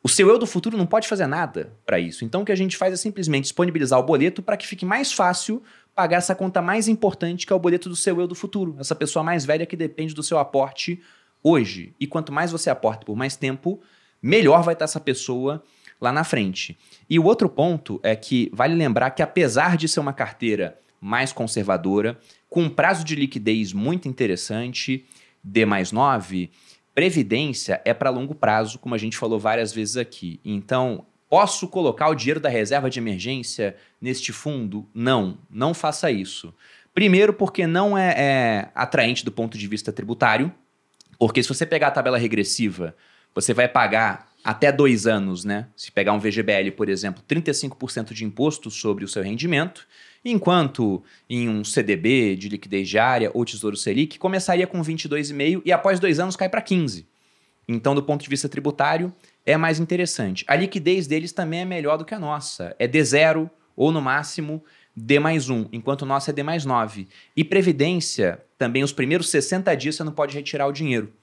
o 0.04 0.08
seu 0.08 0.30
eu 0.30 0.38
do 0.38 0.46
futuro 0.46 0.78
não 0.78 0.86
pode 0.86 1.08
fazer 1.08 1.28
nada 1.28 1.74
para 1.86 2.00
isso. 2.00 2.24
Então, 2.24 2.44
o 2.44 2.46
que 2.46 2.52
a 2.52 2.56
gente 2.56 2.78
faz 2.78 2.94
é 2.94 2.98
simplesmente 2.98 3.44
disponibilizar 3.44 4.00
o 4.00 4.04
boleto 4.04 4.42
para 4.42 4.56
que 4.56 4.68
fique 4.68 4.86
mais 4.86 5.12
fácil 5.12 5.62
pagar 5.96 6.18
essa 6.18 6.36
conta 6.36 6.62
mais 6.62 6.88
importante, 6.88 7.48
que 7.48 7.52
é 7.52 7.56
o 7.56 7.60
boleto 7.60 7.90
do 7.90 7.96
seu 7.96 8.22
eu 8.22 8.28
do 8.28 8.36
futuro, 8.36 8.76
essa 8.80 8.94
pessoa 8.94 9.24
mais 9.24 9.44
velha 9.44 9.66
que 9.66 9.76
depende 9.76 10.14
do 10.14 10.22
seu 10.22 10.38
aporte 10.38 11.02
hoje. 11.44 11.94
E 12.00 12.08
quanto 12.08 12.32
mais 12.32 12.52
você 12.52 12.70
aporta 12.70 13.06
por 13.06 13.16
mais 13.16 13.36
tempo, 13.36 13.80
melhor 14.22 14.64
vai 14.64 14.74
estar 14.74 14.86
essa 14.86 15.00
pessoa 15.00 15.64
lá 16.00 16.12
na 16.12 16.24
frente. 16.24 16.78
E 17.10 17.18
o 17.18 17.26
outro 17.26 17.50
ponto 17.50 18.00
é 18.04 18.16
que 18.16 18.50
vale 18.54 18.76
lembrar 18.76 19.12
que, 19.12 19.22
apesar 19.22 19.78
de 19.78 19.88
ser 19.88 20.00
uma 20.00 20.14
carteira 20.14 20.78
mais 21.00 21.32
conservadora, 21.32 22.20
com 22.50 22.64
um 22.64 22.70
prazo 22.70 23.04
de 23.04 23.16
liquidez 23.16 23.74
muito 23.74 24.08
interessante, 24.08 25.06
D 25.44 25.66
mais 25.66 25.92
9, 25.92 26.50
previdência 26.94 27.82
é 27.86 27.94
para 27.94 28.10
longo 28.10 28.34
prazo, 28.34 28.80
como 28.80 28.96
a 28.96 28.98
gente 28.98 29.18
falou 29.18 29.40
várias 29.40 29.72
vezes 29.74 29.98
aqui. 29.98 30.40
Então, 30.44 31.06
posso 31.30 31.68
colocar 31.68 32.10
o 32.10 32.16
dinheiro 32.16 32.40
da 32.40 32.50
reserva 32.50 32.90
de 32.90 33.00
emergência 33.00 33.76
neste 34.02 34.32
fundo? 34.32 34.88
Não, 34.94 35.38
não 35.50 35.74
faça 35.74 36.12
isso. 36.12 36.54
Primeiro, 36.94 37.34
porque 37.34 37.68
não 37.68 37.96
é, 37.96 38.16
é 38.18 38.70
atraente 38.74 39.24
do 39.24 39.32
ponto 39.32 39.58
de 39.58 39.68
vista 39.68 39.94
tributário. 39.94 40.52
Porque 41.18 41.42
se 41.42 41.50
você 41.50 41.66
pegar 41.66 41.88
a 41.88 41.92
tabela 41.92 42.18
regressiva, 42.18 42.96
você 43.34 43.54
vai 43.54 43.68
pagar 43.68 44.28
até 44.44 44.72
dois 44.72 45.06
anos, 45.06 45.44
né? 45.44 45.68
Se 45.76 45.92
pegar 45.92 46.14
um 46.14 46.20
VGBL, 46.20 46.72
por 46.76 46.90
exemplo, 46.90 47.24
35% 47.28 48.14
de 48.14 48.24
imposto 48.24 48.72
sobre 48.72 49.04
o 49.04 49.08
seu 49.08 49.22
rendimento, 49.22 49.88
enquanto 50.24 51.04
em 51.30 51.50
um 51.50 51.64
CDB 51.64 52.36
de 52.36 52.50
liquidez 52.50 52.88
diária 52.88 53.32
ou 53.34 53.44
Tesouro 53.44 53.76
Selic 53.76 54.18
começaria 54.18 54.66
com 54.66 54.82
22,5% 54.82 55.62
e 55.66 55.72
após 55.72 56.00
dois 56.00 56.20
anos 56.20 56.36
cai 56.36 56.50
para 56.50 56.62
15%. 56.62 57.06
Então, 57.68 57.94
do 57.94 58.02
ponto 58.02 58.24
de 58.24 58.30
vista 58.30 58.48
tributário, 58.48 59.14
é 59.46 59.58
mais 59.58 59.80
interessante. 59.80 60.46
A 60.48 60.56
liquidez 60.56 61.06
deles 61.06 61.34
também 61.34 61.62
é 61.62 61.66
melhor 61.66 61.98
do 61.98 62.06
que 62.06 62.14
a 62.14 62.20
nossa. 62.20 62.74
É 62.80 62.88
D0 62.88 63.50
ou, 63.76 63.92
no 63.92 64.02
máximo, 64.02 64.64
D 65.00 65.20
mais 65.20 65.48
1, 65.48 65.68
enquanto 65.72 66.02
o 66.02 66.06
nosso 66.08 66.32
é 66.32 66.34
D 66.34 66.42
mais 66.42 66.66
9. 66.66 67.08
E 67.36 67.44
Previdência, 67.44 68.44
também 68.58 68.84
os 68.84 68.92
primeiros 68.92 69.30
60 69.30 69.78
dias 69.78 69.96
você 69.96 70.04
não 70.04 70.12
pode 70.12 70.36
retirar 70.36 70.66
o 70.66 70.72
dinheiro. 70.72 71.14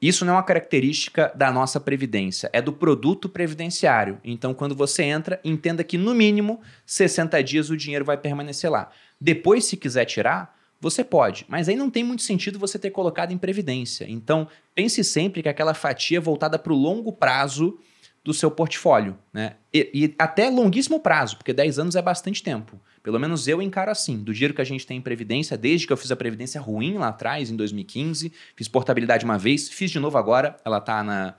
Isso 0.00 0.24
não 0.24 0.34
é 0.34 0.36
uma 0.36 0.44
característica 0.44 1.30
da 1.34 1.50
nossa 1.50 1.80
previdência, 1.80 2.48
é 2.52 2.62
do 2.62 2.72
produto 2.72 3.28
previdenciário. 3.28 4.20
Então, 4.22 4.54
quando 4.54 4.76
você 4.76 5.02
entra, 5.02 5.40
entenda 5.44 5.82
que 5.82 5.98
no 5.98 6.14
mínimo 6.14 6.60
60 6.86 7.42
dias 7.42 7.68
o 7.68 7.76
dinheiro 7.76 8.04
vai 8.04 8.16
permanecer 8.16 8.70
lá. 8.70 8.90
Depois, 9.20 9.64
se 9.64 9.76
quiser 9.76 10.04
tirar, 10.04 10.56
você 10.80 11.02
pode, 11.02 11.44
mas 11.48 11.68
aí 11.68 11.74
não 11.74 11.90
tem 11.90 12.04
muito 12.04 12.22
sentido 12.22 12.60
você 12.60 12.78
ter 12.78 12.90
colocado 12.90 13.32
em 13.32 13.38
previdência. 13.38 14.06
Então, 14.08 14.46
pense 14.72 15.02
sempre 15.02 15.42
que 15.42 15.48
aquela 15.48 15.74
fatia 15.74 16.18
é 16.18 16.20
voltada 16.20 16.58
para 16.60 16.72
o 16.72 16.76
longo 16.76 17.12
prazo 17.12 17.76
do 18.24 18.32
seu 18.32 18.50
portfólio, 18.52 19.18
né? 19.32 19.56
E, 19.74 19.90
e, 19.92 20.14
até 20.16 20.48
longuíssimo 20.48 21.00
prazo, 21.00 21.36
porque 21.36 21.52
10 21.52 21.80
anos 21.80 21.96
é 21.96 22.02
bastante 22.02 22.42
tempo. 22.42 22.80
Pelo 23.02 23.18
menos 23.18 23.48
eu 23.48 23.62
encaro 23.62 23.90
assim. 23.90 24.18
Do 24.18 24.32
dinheiro 24.32 24.54
que 24.54 24.60
a 24.60 24.64
gente 24.64 24.86
tem 24.86 24.98
em 24.98 25.00
previdência, 25.00 25.56
desde 25.56 25.86
que 25.86 25.92
eu 25.92 25.96
fiz 25.96 26.10
a 26.10 26.16
previdência 26.16 26.60
ruim 26.60 26.98
lá 26.98 27.08
atrás, 27.08 27.50
em 27.50 27.56
2015, 27.56 28.32
fiz 28.54 28.68
portabilidade 28.68 29.24
uma 29.24 29.38
vez, 29.38 29.68
fiz 29.68 29.90
de 29.90 29.98
novo 29.98 30.18
agora, 30.18 30.56
ela 30.64 30.78
está 30.78 31.02
na, 31.02 31.34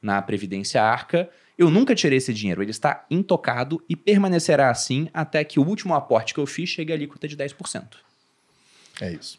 na 0.00 0.20
Previdência 0.20 0.82
Arca. 0.82 1.30
Eu 1.56 1.70
nunca 1.70 1.94
tirei 1.94 2.18
esse 2.18 2.34
dinheiro, 2.34 2.62
ele 2.62 2.70
está 2.70 3.06
intocado 3.10 3.82
e 3.88 3.96
permanecerá 3.96 4.70
assim 4.70 5.08
até 5.14 5.42
que 5.42 5.58
o 5.58 5.66
último 5.66 5.94
aporte 5.94 6.34
que 6.34 6.40
eu 6.40 6.46
fiz 6.46 6.68
chegue 6.68 6.92
a 6.92 6.94
alíquota 6.96 7.26
de 7.26 7.34
10%. 7.34 7.84
É 9.00 9.12
isso. 9.12 9.38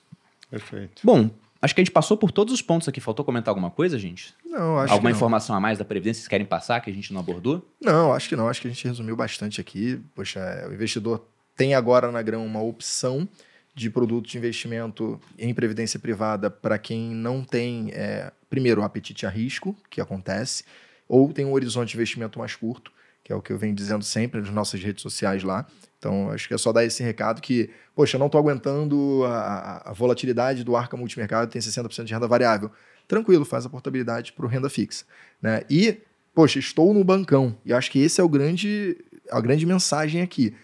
Perfeito. 0.50 1.02
Bom, 1.04 1.30
acho 1.62 1.76
que 1.76 1.82
a 1.82 1.84
gente 1.84 1.94
passou 1.94 2.18
por 2.18 2.32
todos 2.32 2.52
os 2.52 2.62
pontos 2.62 2.88
aqui. 2.88 3.00
Faltou 3.00 3.24
comentar 3.24 3.52
alguma 3.52 3.70
coisa, 3.70 4.00
gente? 4.00 4.34
Não, 4.44 4.80
acho 4.80 4.94
Alguma 4.94 5.12
informação 5.12 5.56
a 5.56 5.60
mais 5.60 5.78
da 5.78 5.86
Previdência 5.86 6.20
que 6.20 6.24
vocês 6.24 6.28
querem 6.28 6.46
passar 6.46 6.80
que 6.82 6.90
a 6.90 6.94
gente 6.94 7.14
não 7.14 7.20
abordou? 7.20 7.64
Não, 7.80 8.14
acho 8.14 8.28
que 8.28 8.36
não. 8.36 8.48
Acho 8.48 8.62
que 8.62 8.68
a 8.68 8.72
gente 8.72 8.88
resumiu 8.88 9.16
bastante 9.16 9.62
aqui. 9.62 10.02
Poxa, 10.16 10.66
o 10.68 10.74
investidor 10.74 11.24
tem 11.58 11.74
agora 11.74 12.12
na 12.12 12.22
Grão 12.22 12.46
uma 12.46 12.62
opção 12.62 13.28
de 13.74 13.90
produto 13.90 14.30
de 14.30 14.38
investimento 14.38 15.20
em 15.38 15.54
previdência 15.54 16.00
privada 16.00 16.50
para 16.50 16.78
quem 16.78 17.10
não 17.12 17.44
tem, 17.44 17.92
é, 17.94 18.32
primeiro, 18.50 18.82
o 18.82 18.84
apetite 18.84 19.26
a 19.26 19.30
risco, 19.30 19.76
que 19.90 20.00
acontece, 20.00 20.64
ou 21.08 21.32
tem 21.34 21.46
um 21.46 21.54
horizonte 21.54 21.90
de 21.90 21.98
investimento 21.98 22.40
mais 22.40 22.56
curto, 22.56 22.92
que 23.24 23.34
é 23.34 23.36
o 23.36 23.42
que 23.42 23.52
eu 23.52 23.58
venho 23.58 23.76
dizendo 23.76 24.04
sempre 24.04 24.40
nas 24.40 24.50
nossas 24.50 24.82
redes 24.82 25.02
sociais 25.02 25.44
lá. 25.44 25.66
Então, 26.00 26.32
acho 26.32 26.48
que 26.48 26.54
é 26.54 26.58
só 26.58 26.72
dar 26.72 26.86
esse 26.86 27.04
recado 27.04 27.42
que, 27.42 27.70
poxa, 27.96 28.16
eu 28.16 28.20
não 28.20 28.28
estou 28.28 28.40
aguentando 28.40 29.24
a, 29.26 29.90
a, 29.90 29.94
volatilidade 29.94 30.64
do 30.64 30.76
arca 30.76 30.96
multimercado, 30.96 31.52
tem 31.52 31.62
60% 31.62 32.04
de 32.04 32.14
renda 32.14 32.28
variável. 32.28 32.72
Tranquilo, 33.08 33.44
faz 33.44 33.66
a 33.66 33.70
portabilidade 33.70 34.32
para 34.34 34.48
renda 34.48 34.70
fixa. 34.70 35.06
Né? 35.42 35.64
E, 35.70 36.00
poxa, 36.34 36.58
estou 36.60 36.94
no 36.94 37.04
bancão. 37.04 37.58
E 37.66 37.74
acho 37.74 37.92
que 37.92 38.00
esse 38.00 38.22
é 38.22 38.24
o 38.24 38.30
grande, 38.30 38.98
a 39.32 39.42
grande 39.42 39.66
mensagem 39.66 40.22
aqui. 40.22 40.56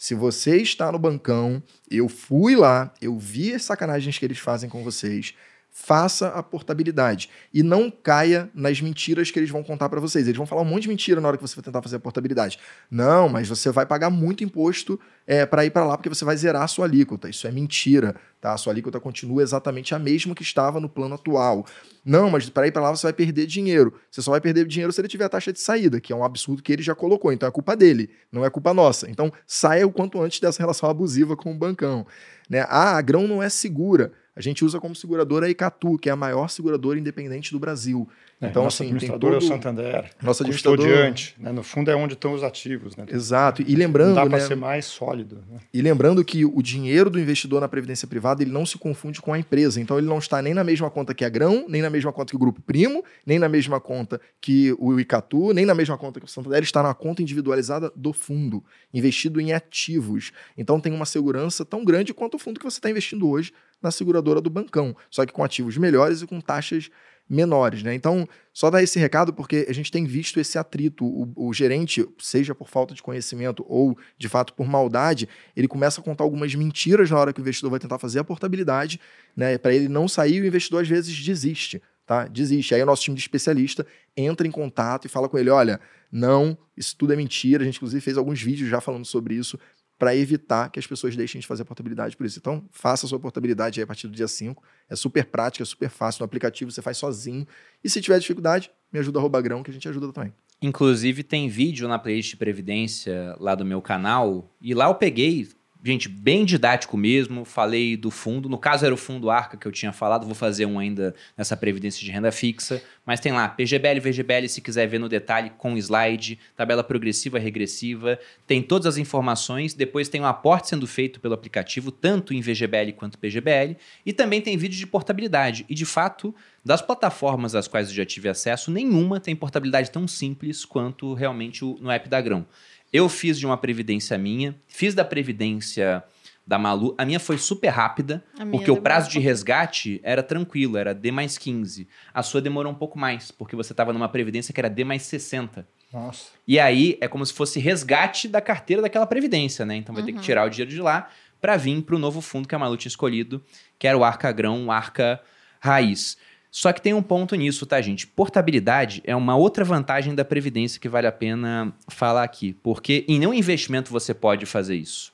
Se 0.00 0.14
você 0.14 0.56
está 0.56 0.90
no 0.90 0.98
bancão, 0.98 1.62
eu 1.90 2.08
fui 2.08 2.56
lá, 2.56 2.90
eu 3.02 3.18
vi 3.18 3.52
as 3.52 3.64
sacanagens 3.64 4.16
que 4.16 4.24
eles 4.24 4.38
fazem 4.38 4.66
com 4.66 4.82
vocês, 4.82 5.34
faça 5.70 6.28
a 6.28 6.42
portabilidade 6.42 7.30
e 7.54 7.62
não 7.62 7.90
caia 7.90 8.50
nas 8.54 8.80
mentiras 8.80 9.30
que 9.30 9.38
eles 9.38 9.50
vão 9.50 9.62
contar 9.62 9.88
para 9.88 10.00
vocês. 10.00 10.26
Eles 10.26 10.36
vão 10.36 10.46
falar 10.46 10.62
um 10.62 10.66
monte 10.66 10.82
de 10.82 10.88
mentira 10.88 11.20
na 11.20 11.28
hora 11.28 11.36
que 11.36 11.42
você 11.42 11.54
for 11.54 11.62
tentar 11.62 11.80
fazer 11.80 11.96
a 11.96 12.00
portabilidade. 12.00 12.58
Não, 12.90 13.28
mas 13.28 13.48
você 13.48 13.70
vai 13.70 13.86
pagar 13.86 14.10
muito 14.10 14.42
imposto 14.42 14.98
é, 15.26 15.46
para 15.46 15.64
ir 15.64 15.70
para 15.70 15.84
lá 15.84 15.96
porque 15.96 16.08
você 16.08 16.24
vai 16.24 16.36
zerar 16.36 16.62
a 16.62 16.66
sua 16.66 16.86
alíquota. 16.86 17.28
Isso 17.28 17.46
é 17.46 17.52
mentira, 17.52 18.16
tá? 18.40 18.52
A 18.52 18.56
sua 18.56 18.72
alíquota 18.72 18.98
continua 18.98 19.42
exatamente 19.42 19.94
a 19.94 19.98
mesma 19.98 20.34
que 20.34 20.42
estava 20.42 20.80
no 20.80 20.88
plano 20.88 21.14
atual. 21.14 21.64
Não, 22.04 22.28
mas 22.28 22.48
para 22.50 22.66
ir 22.66 22.72
para 22.72 22.82
lá 22.82 22.90
você 22.90 23.06
vai 23.06 23.12
perder 23.12 23.46
dinheiro. 23.46 23.94
Você 24.10 24.20
só 24.22 24.32
vai 24.32 24.40
perder 24.40 24.66
dinheiro 24.66 24.92
se 24.92 25.00
ele 25.00 25.08
tiver 25.08 25.24
a 25.24 25.28
taxa 25.28 25.52
de 25.52 25.60
saída, 25.60 26.00
que 26.00 26.12
é 26.12 26.16
um 26.16 26.24
absurdo 26.24 26.62
que 26.62 26.72
ele 26.72 26.82
já 26.82 26.94
colocou. 26.94 27.32
Então 27.32 27.48
é 27.48 27.52
culpa 27.52 27.76
dele, 27.76 28.10
não 28.32 28.44
é 28.44 28.50
culpa 28.50 28.74
nossa. 28.74 29.08
Então 29.08 29.32
saia 29.46 29.86
o 29.86 29.92
quanto 29.92 30.20
antes 30.20 30.40
dessa 30.40 30.60
relação 30.60 30.90
abusiva 30.90 31.36
com 31.36 31.52
o 31.52 31.56
bancão. 31.56 32.06
Né? 32.48 32.66
Ah, 32.68 32.96
a 32.96 33.00
grão 33.00 33.28
não 33.28 33.42
é 33.42 33.48
segura. 33.48 34.12
A 34.34 34.40
gente 34.40 34.64
usa 34.64 34.78
como 34.78 34.94
seguradora 34.94 35.46
a 35.46 35.50
Icatu, 35.50 35.98
que 35.98 36.08
é 36.08 36.12
a 36.12 36.16
maior 36.16 36.48
seguradora 36.48 36.98
independente 36.98 37.52
do 37.52 37.58
Brasil. 37.58 38.08
É, 38.40 38.46
então, 38.46 38.64
nosso 38.64 38.82
assim, 38.82 38.96
tem 38.96 39.10
todo... 39.10 39.34
é 39.34 39.36
o 39.36 39.40
Santander. 39.40 40.10
Administrador... 40.18 40.78
Custodiante. 40.78 41.34
Né? 41.38 41.52
No 41.52 41.62
fundo 41.62 41.90
é 41.90 41.96
onde 41.96 42.14
estão 42.14 42.32
os 42.32 42.42
ativos. 42.42 42.96
Né? 42.96 43.04
Exato. 43.08 43.62
E 43.66 43.74
lembrando... 43.74 44.08
Não 44.08 44.14
dá 44.14 44.26
para 44.26 44.38
né? 44.38 44.46
ser 44.46 44.54
mais 44.54 44.86
sólido. 44.86 45.44
Né? 45.50 45.58
E 45.74 45.82
lembrando 45.82 46.24
que 46.24 46.44
o 46.44 46.62
dinheiro 46.62 47.10
do 47.10 47.20
investidor 47.20 47.60
na 47.60 47.68
previdência 47.68 48.08
privada 48.08 48.42
ele 48.42 48.50
não 48.50 48.64
se 48.64 48.78
confunde 48.78 49.20
com 49.20 49.32
a 49.32 49.38
empresa. 49.38 49.80
Então 49.80 49.98
ele 49.98 50.06
não 50.06 50.18
está 50.18 50.40
nem 50.40 50.54
na 50.54 50.64
mesma 50.64 50.90
conta 50.90 51.12
que 51.12 51.24
a 51.24 51.28
Grão, 51.28 51.66
nem 51.68 51.82
na 51.82 51.90
mesma 51.90 52.12
conta 52.12 52.30
que 52.30 52.36
o 52.36 52.38
Grupo 52.38 52.62
Primo, 52.62 53.04
nem 53.26 53.38
na 53.38 53.48
mesma 53.48 53.78
conta 53.78 54.18
que 54.40 54.74
o 54.78 54.98
Icatu, 54.98 55.52
nem 55.52 55.66
na 55.66 55.74
mesma 55.74 55.98
conta 55.98 56.18
que 56.18 56.26
o 56.26 56.28
Santander. 56.28 56.58
Ele 56.58 56.64
está 56.64 56.82
na 56.82 56.94
conta 56.94 57.20
individualizada 57.20 57.92
do 57.94 58.12
fundo, 58.12 58.64
investido 58.94 59.38
em 59.40 59.52
ativos. 59.52 60.32
Então 60.56 60.80
tem 60.80 60.92
uma 60.92 61.04
segurança 61.04 61.62
tão 61.62 61.84
grande 61.84 62.14
quanto 62.14 62.36
o 62.36 62.38
fundo 62.38 62.58
que 62.58 62.64
você 62.64 62.78
está 62.78 62.88
investindo 62.88 63.28
hoje 63.28 63.52
na 63.82 63.90
seguradora 63.90 64.40
do 64.40 64.50
bancão, 64.50 64.96
só 65.10 65.24
que 65.24 65.32
com 65.32 65.42
ativos 65.42 65.76
melhores 65.76 66.22
e 66.22 66.26
com 66.26 66.40
taxas 66.40 66.90
menores, 67.30 67.84
né? 67.84 67.94
Então, 67.94 68.28
só 68.52 68.68
dar 68.70 68.82
esse 68.82 68.98
recado 68.98 69.32
porque 69.32 69.64
a 69.68 69.72
gente 69.72 69.92
tem 69.92 70.04
visto 70.04 70.40
esse 70.40 70.58
atrito. 70.58 71.06
O, 71.06 71.32
o, 71.36 71.54
gerente, 71.54 72.04
seja 72.18 72.56
por 72.56 72.68
falta 72.68 72.92
de 72.92 73.00
conhecimento 73.00 73.64
ou 73.68 73.96
de 74.18 74.28
fato 74.28 74.52
por 74.52 74.66
maldade, 74.66 75.28
ele 75.56 75.68
começa 75.68 76.00
a 76.00 76.04
contar 76.04 76.24
algumas 76.24 76.52
mentiras 76.56 77.08
na 77.08 77.16
hora 77.16 77.32
que 77.32 77.40
o 77.40 77.42
investidor 77.42 77.70
vai 77.70 77.78
tentar 77.78 78.00
fazer 78.00 78.18
a 78.18 78.24
portabilidade, 78.24 79.00
né? 79.36 79.56
Para 79.56 79.72
ele 79.72 79.88
não 79.88 80.08
sair, 80.08 80.42
o 80.42 80.46
investidor 80.46 80.82
às 80.82 80.88
vezes 80.88 81.16
desiste, 81.24 81.80
tá? 82.04 82.26
Desiste. 82.26 82.74
Aí 82.74 82.82
o 82.82 82.86
nosso 82.86 83.04
time 83.04 83.14
de 83.14 83.22
especialista 83.22 83.86
entra 84.16 84.44
em 84.44 84.50
contato 84.50 85.04
e 85.04 85.08
fala 85.08 85.28
com 85.28 85.38
ele: 85.38 85.50
olha, 85.50 85.80
não, 86.10 86.58
isso 86.76 86.96
tudo 86.96 87.12
é 87.12 87.16
mentira. 87.16 87.62
A 87.62 87.64
gente, 87.64 87.76
inclusive, 87.76 88.00
fez 88.00 88.18
alguns 88.18 88.42
vídeos 88.42 88.68
já 88.68 88.80
falando 88.80 89.04
sobre 89.04 89.34
isso 89.34 89.56
para 90.00 90.16
evitar 90.16 90.70
que 90.70 90.78
as 90.78 90.86
pessoas 90.86 91.14
deixem 91.14 91.42
de 91.42 91.46
fazer 91.46 91.62
portabilidade 91.62 92.16
por 92.16 92.24
isso. 92.24 92.38
Então, 92.38 92.64
faça 92.70 93.04
a 93.04 93.08
sua 93.08 93.20
portabilidade 93.20 93.82
a 93.82 93.86
partir 93.86 94.08
do 94.08 94.14
dia 94.14 94.26
5. 94.26 94.62
É 94.88 94.96
super 94.96 95.26
prática, 95.26 95.62
é 95.62 95.66
super 95.66 95.90
fácil. 95.90 96.22
No 96.22 96.24
aplicativo 96.24 96.70
você 96.70 96.80
faz 96.80 96.96
sozinho. 96.96 97.46
E 97.84 97.90
se 97.90 98.00
tiver 98.00 98.18
dificuldade, 98.18 98.70
me 98.90 98.98
ajuda 98.98 99.20
a 99.20 99.40
grão 99.42 99.62
que 99.62 99.70
a 99.70 99.74
gente 99.74 99.86
ajuda 99.86 100.10
também. 100.10 100.32
Inclusive, 100.62 101.22
tem 101.22 101.50
vídeo 101.50 101.86
na 101.86 101.98
playlist 101.98 102.30
de 102.30 102.38
Previdência 102.38 103.36
lá 103.38 103.54
do 103.54 103.62
meu 103.62 103.82
canal. 103.82 104.50
E 104.58 104.72
lá 104.72 104.86
eu 104.86 104.94
peguei 104.94 105.46
gente, 105.82 106.08
bem 106.08 106.44
didático 106.44 106.96
mesmo. 106.96 107.44
Falei 107.44 107.96
do 107.96 108.10
fundo. 108.10 108.48
No 108.48 108.58
caso, 108.58 108.84
era 108.84 108.94
o 108.94 108.96
fundo 108.96 109.30
Arca 109.30 109.56
que 109.56 109.66
eu 109.66 109.72
tinha 109.72 109.92
falado. 109.92 110.26
Vou 110.26 110.34
fazer 110.34 110.66
um 110.66 110.78
ainda 110.78 111.14
nessa 111.36 111.56
previdência 111.56 112.04
de 112.04 112.10
renda 112.10 112.30
fixa. 112.30 112.82
Mas 113.04 113.20
tem 113.20 113.32
lá 113.32 113.48
PGBL, 113.48 114.00
VGBL, 114.00 114.48
se 114.48 114.60
quiser 114.60 114.86
ver 114.86 114.98
no 114.98 115.08
detalhe, 115.08 115.50
com 115.56 115.76
slide, 115.76 116.38
tabela 116.56 116.84
progressiva, 116.84 117.38
regressiva. 117.38 118.18
Tem 118.46 118.62
todas 118.62 118.86
as 118.86 118.96
informações. 118.98 119.74
Depois 119.74 120.08
tem 120.08 120.20
um 120.20 120.26
aporte 120.26 120.68
sendo 120.68 120.86
feito 120.86 121.20
pelo 121.20 121.34
aplicativo, 121.34 121.90
tanto 121.90 122.34
em 122.34 122.40
VGBL 122.40 122.92
quanto 122.96 123.18
PGBL. 123.18 123.76
E 124.04 124.12
também 124.12 124.40
tem 124.40 124.56
vídeo 124.56 124.78
de 124.78 124.86
portabilidade. 124.86 125.64
E 125.68 125.74
de 125.74 125.86
fato, 125.86 126.34
das 126.64 126.82
plataformas 126.82 127.54
às 127.54 127.66
quais 127.66 127.88
eu 127.88 127.94
já 127.94 128.04
tive 128.04 128.28
acesso, 128.28 128.70
nenhuma 128.70 129.18
tem 129.18 129.34
portabilidade 129.34 129.90
tão 129.90 130.06
simples 130.06 130.64
quanto 130.64 131.14
realmente 131.14 131.64
no 131.64 131.90
app 131.90 132.08
da 132.08 132.20
Grão. 132.20 132.46
Eu 132.92 133.08
fiz 133.08 133.38
de 133.38 133.46
uma 133.46 133.56
previdência 133.56 134.16
minha, 134.18 134.54
fiz 134.66 134.94
da 134.94 135.04
previdência 135.04 136.02
da 136.46 136.58
Malu. 136.58 136.94
A 136.98 137.04
minha 137.04 137.20
foi 137.20 137.38
super 137.38 137.68
rápida, 137.68 138.24
porque 138.50 138.70
o 138.70 138.80
prazo 138.80 139.08
de 139.08 139.20
resgate 139.20 140.00
era 140.02 140.22
tranquilo, 140.22 140.76
era 140.76 140.92
D 140.92 141.12
mais 141.12 141.38
15. 141.38 141.86
A 142.12 142.22
sua 142.22 142.40
demorou 142.40 142.72
um 142.72 142.74
pouco 142.74 142.98
mais, 142.98 143.30
porque 143.30 143.54
você 143.54 143.72
estava 143.72 143.92
numa 143.92 144.08
previdência 144.08 144.52
que 144.52 144.60
era 144.60 144.68
D 144.68 144.82
mais 144.82 145.02
60. 145.02 145.66
Nossa. 145.92 146.30
E 146.46 146.58
aí 146.58 146.98
é 147.00 147.06
como 147.06 147.24
se 147.24 147.32
fosse 147.32 147.60
resgate 147.60 148.26
da 148.26 148.40
carteira 148.40 148.82
daquela 148.82 149.06
previdência, 149.06 149.64
né? 149.64 149.76
Então 149.76 149.94
vai 149.94 150.02
uhum. 150.02 150.06
ter 150.06 150.12
que 150.12 150.18
uhum. 150.18 150.24
tirar 150.24 150.44
o 150.44 150.50
dinheiro 150.50 150.70
de 150.70 150.80
lá 150.80 151.08
para 151.40 151.56
vir 151.56 151.80
para 151.82 151.94
o 151.94 151.98
novo 151.98 152.20
fundo 152.20 152.48
que 152.48 152.54
a 152.54 152.58
Malu 152.58 152.76
tinha 152.76 152.90
escolhido, 152.90 153.42
que 153.78 153.86
era 153.86 153.96
o 153.96 154.04
Arca 154.04 154.30
Grão, 154.32 154.66
o 154.66 154.72
Arca 154.72 155.20
Raiz. 155.60 156.16
Só 156.50 156.72
que 156.72 156.82
tem 156.82 156.92
um 156.92 157.02
ponto 157.02 157.34
nisso, 157.36 157.64
tá, 157.64 157.80
gente? 157.80 158.06
Portabilidade 158.06 159.00
é 159.04 159.14
uma 159.14 159.36
outra 159.36 159.64
vantagem 159.64 160.14
da 160.14 160.24
Previdência 160.24 160.80
que 160.80 160.88
vale 160.88 161.06
a 161.06 161.12
pena 161.12 161.72
falar 161.88 162.24
aqui. 162.24 162.54
Porque 162.62 163.04
em 163.06 163.18
nenhum 163.18 163.32
investimento 163.32 163.92
você 163.92 164.12
pode 164.12 164.46
fazer 164.46 164.76
isso. 164.76 165.12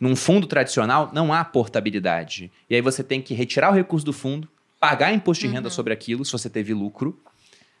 Num 0.00 0.16
fundo 0.16 0.46
tradicional, 0.46 1.10
não 1.12 1.32
há 1.32 1.44
portabilidade. 1.44 2.50
E 2.68 2.74
aí 2.74 2.80
você 2.80 3.04
tem 3.04 3.22
que 3.22 3.34
retirar 3.34 3.70
o 3.70 3.74
recurso 3.74 4.04
do 4.04 4.12
fundo, 4.12 4.48
pagar 4.80 5.14
imposto 5.14 5.46
de 5.46 5.52
renda 5.52 5.68
uhum. 5.68 5.74
sobre 5.74 5.92
aquilo, 5.92 6.24
se 6.24 6.32
você 6.32 6.50
teve 6.50 6.74
lucro, 6.74 7.18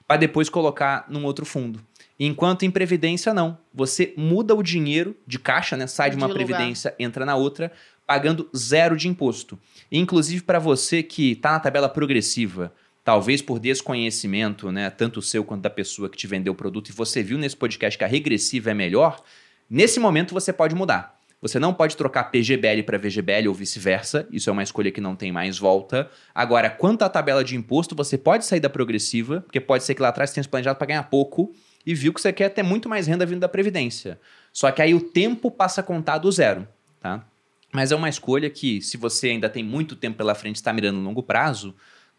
para 0.06 0.16
depois 0.16 0.48
colocar 0.48 1.04
num 1.08 1.24
outro 1.24 1.44
fundo. 1.44 1.80
Enquanto 2.18 2.62
em 2.62 2.70
previdência, 2.70 3.34
não. 3.34 3.58
Você 3.74 4.14
muda 4.16 4.54
o 4.54 4.62
dinheiro 4.62 5.16
de 5.26 5.38
caixa, 5.38 5.76
né? 5.76 5.88
Sai 5.88 6.10
de 6.10 6.16
uma 6.16 6.28
de 6.28 6.34
previdência, 6.34 6.94
entra 6.98 7.26
na 7.26 7.34
outra, 7.34 7.72
pagando 8.06 8.48
zero 8.56 8.96
de 8.96 9.08
imposto. 9.08 9.58
Inclusive 9.90 10.42
para 10.42 10.58
você 10.58 11.02
que 11.02 11.32
está 11.32 11.52
na 11.52 11.60
tabela 11.60 11.88
progressiva, 11.88 12.72
talvez 13.04 13.42
por 13.42 13.60
desconhecimento, 13.60 14.72
né, 14.72 14.88
tanto 14.88 15.20
seu 15.20 15.44
quanto 15.44 15.62
da 15.62 15.70
pessoa 15.70 16.08
que 16.08 16.16
te 16.16 16.26
vendeu 16.26 16.54
o 16.54 16.56
produto, 16.56 16.88
e 16.88 16.92
você 16.92 17.22
viu 17.22 17.36
nesse 17.36 17.56
podcast 17.56 17.98
que 17.98 18.04
a 18.04 18.08
regressiva 18.08 18.70
é 18.70 18.74
melhor, 18.74 19.22
nesse 19.68 20.00
momento 20.00 20.32
você 20.32 20.52
pode 20.52 20.74
mudar. 20.74 21.14
Você 21.42 21.58
não 21.58 21.74
pode 21.74 21.94
trocar 21.94 22.24
PGBL 22.24 22.82
para 22.86 22.96
VGBL 22.96 23.48
ou 23.48 23.54
vice-versa, 23.54 24.26
isso 24.32 24.48
é 24.48 24.52
uma 24.52 24.62
escolha 24.62 24.90
que 24.90 25.02
não 25.02 25.14
tem 25.14 25.30
mais 25.30 25.58
volta. 25.58 26.10
Agora, 26.34 26.70
quanto 26.70 27.02
à 27.02 27.08
tabela 27.10 27.44
de 27.44 27.54
imposto, 27.54 27.94
você 27.94 28.16
pode 28.16 28.46
sair 28.46 28.60
da 28.60 28.70
progressiva, 28.70 29.42
porque 29.42 29.60
pode 29.60 29.84
ser 29.84 29.94
que 29.94 30.00
lá 30.00 30.08
atrás 30.08 30.30
você 30.30 30.36
tenha 30.36 30.48
planejado 30.48 30.78
para 30.78 30.86
ganhar 30.86 31.02
pouco 31.02 31.52
e 31.84 31.94
viu 31.94 32.14
que 32.14 32.20
você 32.22 32.32
quer 32.32 32.48
ter 32.48 32.62
muito 32.62 32.88
mais 32.88 33.06
renda 33.06 33.26
vindo 33.26 33.40
da 33.40 33.48
Previdência. 33.48 34.18
Só 34.54 34.70
que 34.70 34.80
aí 34.80 34.94
o 34.94 35.00
tempo 35.02 35.50
passa 35.50 35.82
a 35.82 35.84
contar 35.84 36.16
do 36.16 36.32
zero, 36.32 36.66
tá? 36.98 37.22
Mas 37.70 37.92
é 37.92 37.96
uma 37.96 38.08
escolha 38.08 38.48
que, 38.48 38.80
se 38.80 38.96
você 38.96 39.28
ainda 39.28 39.50
tem 39.50 39.62
muito 39.62 39.96
tempo 39.96 40.16
pela 40.16 40.34
frente 40.34 40.56
e 40.56 40.60
está 40.60 40.72
mirando 40.72 40.96
no 40.96 41.04
longo 41.04 41.22
prazo, 41.22 41.74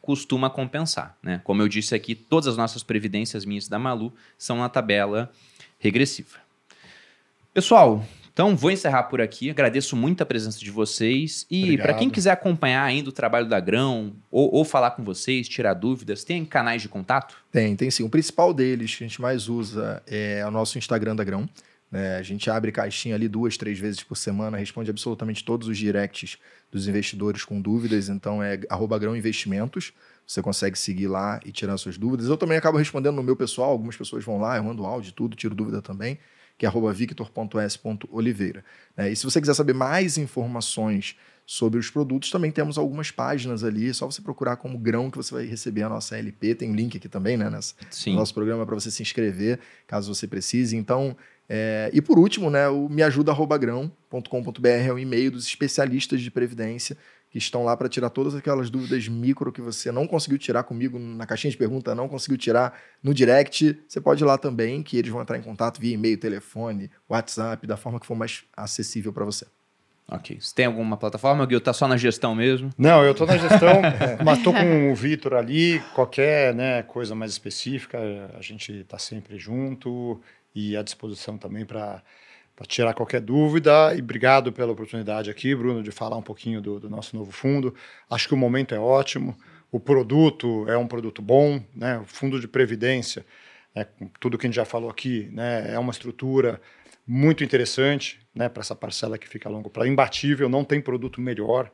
costuma 0.06 0.49
compensar. 0.49 1.18
Né? 1.22 1.41
Como 1.44 1.61
eu 1.61 1.68
disse 1.68 1.95
aqui, 1.95 2.14
todas 2.14 2.48
as 2.48 2.56
nossas 2.56 2.84
previdências 2.84 3.44
minhas 3.44 3.68
da 3.68 3.80
Malu 3.80 4.14
são 4.38 4.60
na 4.60 4.69
tabela 4.69 5.32
regressiva. 5.80 6.38
Pessoal, 7.52 8.06
então 8.32 8.56
vou 8.56 8.69
encerrar 8.69 9.03
por 9.03 9.19
aqui. 9.19 9.49
Agradeço 9.49 9.95
muito 9.95 10.22
a 10.22 10.26
presença 10.26 10.60
de 10.60 10.69
vocês. 10.69 11.48
E 11.49 11.77
para 11.77 11.95
quem 11.95 12.10
quiser 12.10 12.32
acompanhar 12.32 12.84
ainda 12.84 13.10
o 13.10 13.14
trabalho 13.14 13.48
da 13.48 13.60
Grão, 13.60 14.14
ou, 14.30 14.53
ou, 14.53 14.64
falar 14.64 14.91
com 14.91 15.03
vocês, 15.03 15.48
tirar 15.48 15.73
dúvidas, 15.73 16.23
tem 16.23 16.45
canais 16.45 16.82
de 16.82 16.90
contato? 16.90 17.36
Tem, 17.52 17.76
tem 17.76 17.90
sim. 17.90 18.03
O 18.03 18.10
principal 18.10 18.53
deles 18.53 18.94
que 18.94 19.03
a 19.03 19.07
gente 19.07 19.22
mais 19.22 19.49
usa 19.49 20.03
é 20.06 20.45
o 20.45 20.52
nosso 20.52 20.77
Instagram 20.77 21.15
da 21.15 21.23
Grão. 21.23 21.49
É, 21.95 22.17
a 22.17 22.22
gente 22.22 22.49
abre 22.49 22.73
caixinha 22.73 23.15
ali 23.15 23.30
duas, 23.30 23.55
três 23.55 23.80
vezes 23.80 24.03
por 24.03 24.17
semana, 24.17 24.57
responde 24.57 24.89
absolutamente 24.89 25.45
todos 25.45 25.69
os 25.69 25.77
directs 25.77 26.38
dos 26.69 26.89
investidores 26.89 27.45
com 27.45 27.61
dúvidas. 27.61 28.09
Então 28.09 28.43
é 28.43 28.59
arroba 28.69 28.99
grão 28.99 29.15
investimentos. 29.15 29.93
Você 30.27 30.41
consegue 30.41 30.77
seguir 30.77 31.07
lá 31.07 31.39
e 31.45 31.53
tirar 31.53 31.77
suas 31.77 31.97
dúvidas. 31.97 32.27
Eu 32.27 32.35
também 32.35 32.57
acabo 32.57 32.77
respondendo 32.77 33.15
no 33.15 33.23
meu 33.23 33.35
pessoal. 33.38 33.69
Algumas 33.69 33.95
pessoas 33.95 34.26
vão 34.26 34.38
lá, 34.38 34.57
eu 34.57 34.63
mando 34.63 34.85
áudio, 34.85 35.13
tudo, 35.13 35.38
tiro 35.38 35.55
dúvida 35.55 35.81
também, 35.81 36.19
que 36.57 36.65
é 36.65 36.69
arroba 36.69 36.91
victor.s.oliveira. 36.91 38.65
É, 38.97 39.09
e 39.09 39.15
se 39.15 39.23
você 39.23 39.39
quiser 39.39 39.53
saber 39.53 39.73
mais 39.73 40.17
informações 40.17 41.15
sobre 41.45 41.80
os 41.80 41.89
produtos, 41.91 42.31
também 42.31 42.51
temos 42.51 42.77
algumas 42.77 43.11
páginas 43.11 43.63
ali. 43.63 43.89
É 43.89 43.93
só 43.93 44.05
você 44.05 44.22
procurar 44.22 44.57
como 44.57 44.77
grão 44.77 45.09
que 45.09 45.17
você 45.17 45.34
vai 45.34 45.45
receber 45.45 45.84
a 45.84 45.89
nossa 45.89 46.17
LP. 46.17 46.55
Tem 46.55 46.73
link 46.73 46.97
aqui 46.97 47.07
também, 47.07 47.38
né? 47.38 47.49
Nessa, 47.49 47.76
Sim. 47.89 48.11
No 48.11 48.17
nosso 48.17 48.34
programa 48.34 48.65
para 48.65 48.76
você 48.76 48.91
se 48.91 49.01
inscrever, 49.01 49.59
caso 49.88 50.13
você 50.13 50.27
precise. 50.27 50.76
Então, 50.76 51.15
é, 51.47 51.89
e 51.93 52.01
por 52.01 52.17
último, 52.17 52.49
né, 52.49 52.67
o 52.67 52.89
meajuda.grão.com.br 52.89 54.67
é 54.67 54.91
o 54.91 54.97
e-mail 54.97 55.31
dos 55.31 55.45
especialistas 55.45 56.22
de 56.22 56.31
previdência 56.31 56.97
que 57.30 57.38
estão 57.38 57.65
lá 57.65 57.76
para 57.76 57.89
tirar 57.89 58.09
todas 58.09 58.34
aquelas 58.34 58.69
dúvidas 58.69 59.07
micro 59.07 59.51
que 59.51 59.61
você 59.61 59.91
não 59.91 60.07
conseguiu 60.07 60.38
tirar 60.38 60.63
comigo 60.63 60.97
na 60.97 61.26
caixinha 61.26 61.51
de 61.51 61.57
pergunta, 61.57 61.93
não 61.93 62.07
conseguiu 62.07 62.38
tirar 62.38 62.80
no 63.03 63.13
direct. 63.13 63.77
Você 63.88 63.99
pode 63.99 64.23
ir 64.23 64.26
lá 64.26 64.38
também, 64.38 64.81
que 64.81 64.97
eles 64.97 65.11
vão 65.11 65.22
entrar 65.22 65.38
em 65.38 65.41
contato 65.41 65.80
via 65.80 65.93
e-mail, 65.93 66.17
telefone, 66.17 66.89
WhatsApp, 67.09 67.67
da 67.67 67.76
forma 67.76 67.99
que 67.99 68.05
for 68.05 68.15
mais 68.15 68.45
acessível 68.55 69.11
para 69.11 69.26
você. 69.26 69.45
Ok. 70.07 70.38
Você 70.39 70.53
tem 70.53 70.65
alguma 70.65 70.95
plataforma, 70.95 71.45
Gui? 71.45 71.59
Tá 71.59 71.73
só 71.73 71.88
na 71.88 71.97
gestão 71.97 72.35
mesmo? 72.35 72.69
Não, 72.77 73.03
eu 73.03 73.11
estou 73.11 73.26
na 73.26 73.38
gestão, 73.38 73.81
mas 74.23 74.38
estou 74.38 74.53
com 74.53 74.91
o 74.91 74.95
Vitor 74.95 75.34
ali. 75.34 75.81
Qualquer 75.93 76.53
né, 76.53 76.84
coisa 76.84 77.15
mais 77.15 77.31
específica, 77.31 77.99
a 78.38 78.41
gente 78.41 78.72
está 78.72 78.99
sempre 78.99 79.38
junto 79.38 80.22
e 80.56 80.77
à 80.77 80.82
disposição 80.82 81.38
também 81.38 81.65
para 81.65 82.02
tirar 82.68 82.94
qualquer 82.94 83.19
dúvida. 83.19 83.94
E 83.94 83.99
obrigado 83.99 84.52
pela 84.53 84.72
oportunidade 84.72 85.30
aqui, 85.30 85.53
Bruno, 85.53 85.84
de 85.84 85.91
falar 85.91 86.15
um 86.15 86.22
pouquinho 86.22 86.61
do, 86.61 86.80
do, 86.80 86.90
nosso 86.90 87.15
novo 87.15 87.32
fundo. 87.32 87.76
Acho 88.10 88.30
que 88.30 88.34
o 88.34 88.38
momento 88.38 88.73
é 88.73 88.80
ótimo, 88.80 89.38
o 89.72 89.80
produto 89.80 90.65
é 90.69 90.77
um 90.77 90.88
produto 90.88 91.22
bom, 91.22 91.61
né? 91.76 91.99
o 91.99 92.06
fundo 92.06 92.40
de 92.40 92.48
previdência, 92.48 93.26
né, 93.76 93.86
tudo 94.19 94.38
que 94.38 94.48
a 94.48 94.49
gente 94.49 94.56
já 94.56 94.64
falou 94.64 94.90
aqui, 94.90 95.30
né, 95.34 95.73
é 95.73 95.77
uma 95.77 95.91
estrutura 95.91 96.61
muito 97.06 97.44
interessante 97.44 98.19
né, 98.34 98.48
para 98.48 98.61
essa 98.61 98.73
parcela 98.73 99.18
que 99.18 99.27
fica 99.27 99.49
a 99.49 99.52
longo 99.52 99.69
prazo. 99.69 99.90
Imbatível, 99.90 100.48
não 100.48 100.64
tem 100.64 100.80
produto 100.80 101.19
melhor 101.19 101.69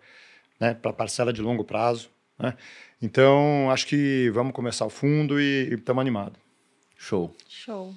né, 0.60 0.74
para 0.74 0.92
parcela 0.92 1.32
de 1.32 1.42
longo 1.42 1.64
prazo. 1.64 2.10
Né? 2.38 2.56
Então, 3.02 3.70
acho 3.72 3.86
que 3.88 4.30
vamos 4.32 4.54
começar 4.54 4.86
o 4.86 4.90
fundo 4.90 5.40
e 5.40 5.74
estamos 5.74 6.02
animados. 6.02 6.40
Show. 6.98 7.36
Show. 7.48 7.96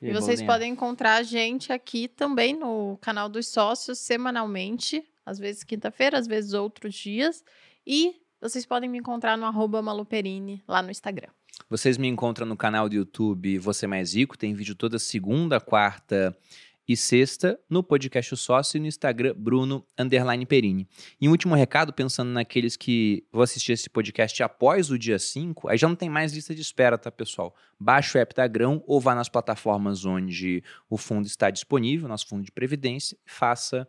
E, 0.00 0.12
vocês 0.12 0.42
podem 0.42 0.72
encontrar 0.72 1.16
a 1.16 1.22
gente 1.22 1.72
aqui 1.72 2.08
também 2.08 2.54
no 2.54 2.98
canal 3.00 3.28
dos 3.28 3.48
sócios 3.48 3.98
semanalmente, 3.98 5.04
às 5.24 5.38
vezes 5.38 5.64
quinta-feira, 5.64 6.18
às 6.18 6.26
vezes 6.26 6.52
outros 6.52 6.94
dias. 6.94 7.42
E 7.86 8.16
vocês 8.40 8.66
podem 8.66 8.88
me 8.88 8.98
encontrar 8.98 9.36
no 9.36 9.46
arroba 9.46 9.80
maluperini 9.80 10.62
lá 10.68 10.82
no 10.82 10.90
Instagram. 10.90 11.28
Vocês 11.70 11.96
me 11.96 12.08
encontram 12.08 12.46
no 12.46 12.56
canal 12.56 12.88
do 12.88 12.94
YouTube 12.94 13.58
Você 13.58 13.86
Mais 13.86 14.14
Rico, 14.14 14.36
tem 14.36 14.52
vídeo 14.54 14.74
toda 14.74 14.98
segunda, 14.98 15.60
quarta 15.60 16.36
e 16.86 16.96
sexta 16.96 17.58
no 17.68 17.82
podcast 17.82 18.34
o 18.34 18.36
Sócio 18.36 18.76
e 18.76 18.80
no 18.80 18.86
Instagram 18.86 19.34
Bruno 19.36 19.86
Underline 19.98 20.44
Perini. 20.44 20.88
E 21.20 21.28
um 21.28 21.30
último 21.30 21.54
recado, 21.54 21.92
pensando 21.92 22.30
naqueles 22.30 22.76
que 22.76 23.24
vão 23.32 23.42
assistir 23.42 23.72
esse 23.72 23.88
podcast 23.88 24.42
após 24.42 24.90
o 24.90 24.98
dia 24.98 25.18
5, 25.18 25.68
aí 25.68 25.78
já 25.78 25.88
não 25.88 25.96
tem 25.96 26.10
mais 26.10 26.32
lista 26.32 26.54
de 26.54 26.60
espera, 26.60 26.98
tá, 26.98 27.10
pessoal? 27.10 27.54
Baixe 27.78 28.16
o 28.16 28.20
app 28.20 28.34
da 28.34 28.46
Grão 28.46 28.82
ou 28.86 29.00
vá 29.00 29.14
nas 29.14 29.28
plataformas 29.28 30.04
onde 30.04 30.62
o 30.88 30.96
fundo 30.96 31.26
está 31.26 31.50
disponível, 31.50 32.08
nosso 32.08 32.28
fundo 32.28 32.44
de 32.44 32.52
previdência, 32.52 33.16
e 33.26 33.30
faça 33.30 33.88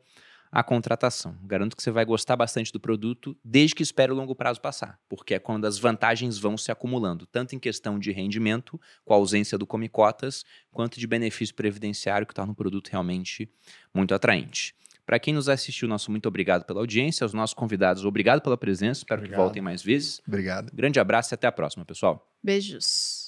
a 0.56 0.64
contratação. 0.64 1.38
Garanto 1.44 1.76
que 1.76 1.84
você 1.84 1.92
vai 1.92 2.06
gostar 2.06 2.38
bastante 2.38 2.72
do 2.72 2.80
produto, 2.80 3.38
desde 3.44 3.76
que 3.76 3.84
espere 3.84 4.14
o 4.14 4.16
longo 4.16 4.34
prazo 4.34 4.62
passar, 4.62 4.98
porque 5.10 5.34
é 5.34 5.40
quando 5.40 5.66
as 5.66 5.78
vantagens 5.78 6.38
vão 6.38 6.58
se 6.58 6.72
acumulando, 6.72 7.26
tanto 7.26 7.54
em 7.54 7.60
questão 7.60 8.00
de 8.00 8.14
rendimento, 8.14 8.80
com 9.04 9.14
a 9.14 9.18
ausência 9.18 9.58
do 9.58 9.68
come 9.68 9.90
cotas, 9.90 10.46
quanto 10.72 10.98
de 10.98 11.06
benefício 11.06 11.54
previdenciário, 11.54 12.26
que 12.26 12.34
torna 12.34 12.54
o 12.54 12.56
produto 12.56 12.88
realmente 12.88 13.50
muito 13.94 14.16
atraente. 14.16 14.74
Para 15.06 15.20
quem 15.20 15.34
nos 15.34 15.50
assistiu, 15.50 15.90
nosso 15.90 16.10
muito 16.10 16.26
obrigado 16.26 16.64
pela 16.64 16.80
audiência. 16.80 17.26
Aos 17.26 17.34
nossos 17.34 17.54
convidados, 17.54 18.06
obrigado 18.06 18.42
pela 18.42 18.58
presença. 18.58 19.02
Espero 19.02 19.20
obrigado. 19.20 19.38
que 19.38 19.44
voltem 19.44 19.62
mais 19.62 19.84
vezes. 19.84 20.22
Obrigado. 20.26 20.72
Grande 20.74 21.02
abraço 21.02 21.34
e 21.34 21.36
até 21.36 21.48
a 21.48 21.52
próxima, 21.52 21.84
pessoal. 21.84 22.34
Beijos. 22.42 23.28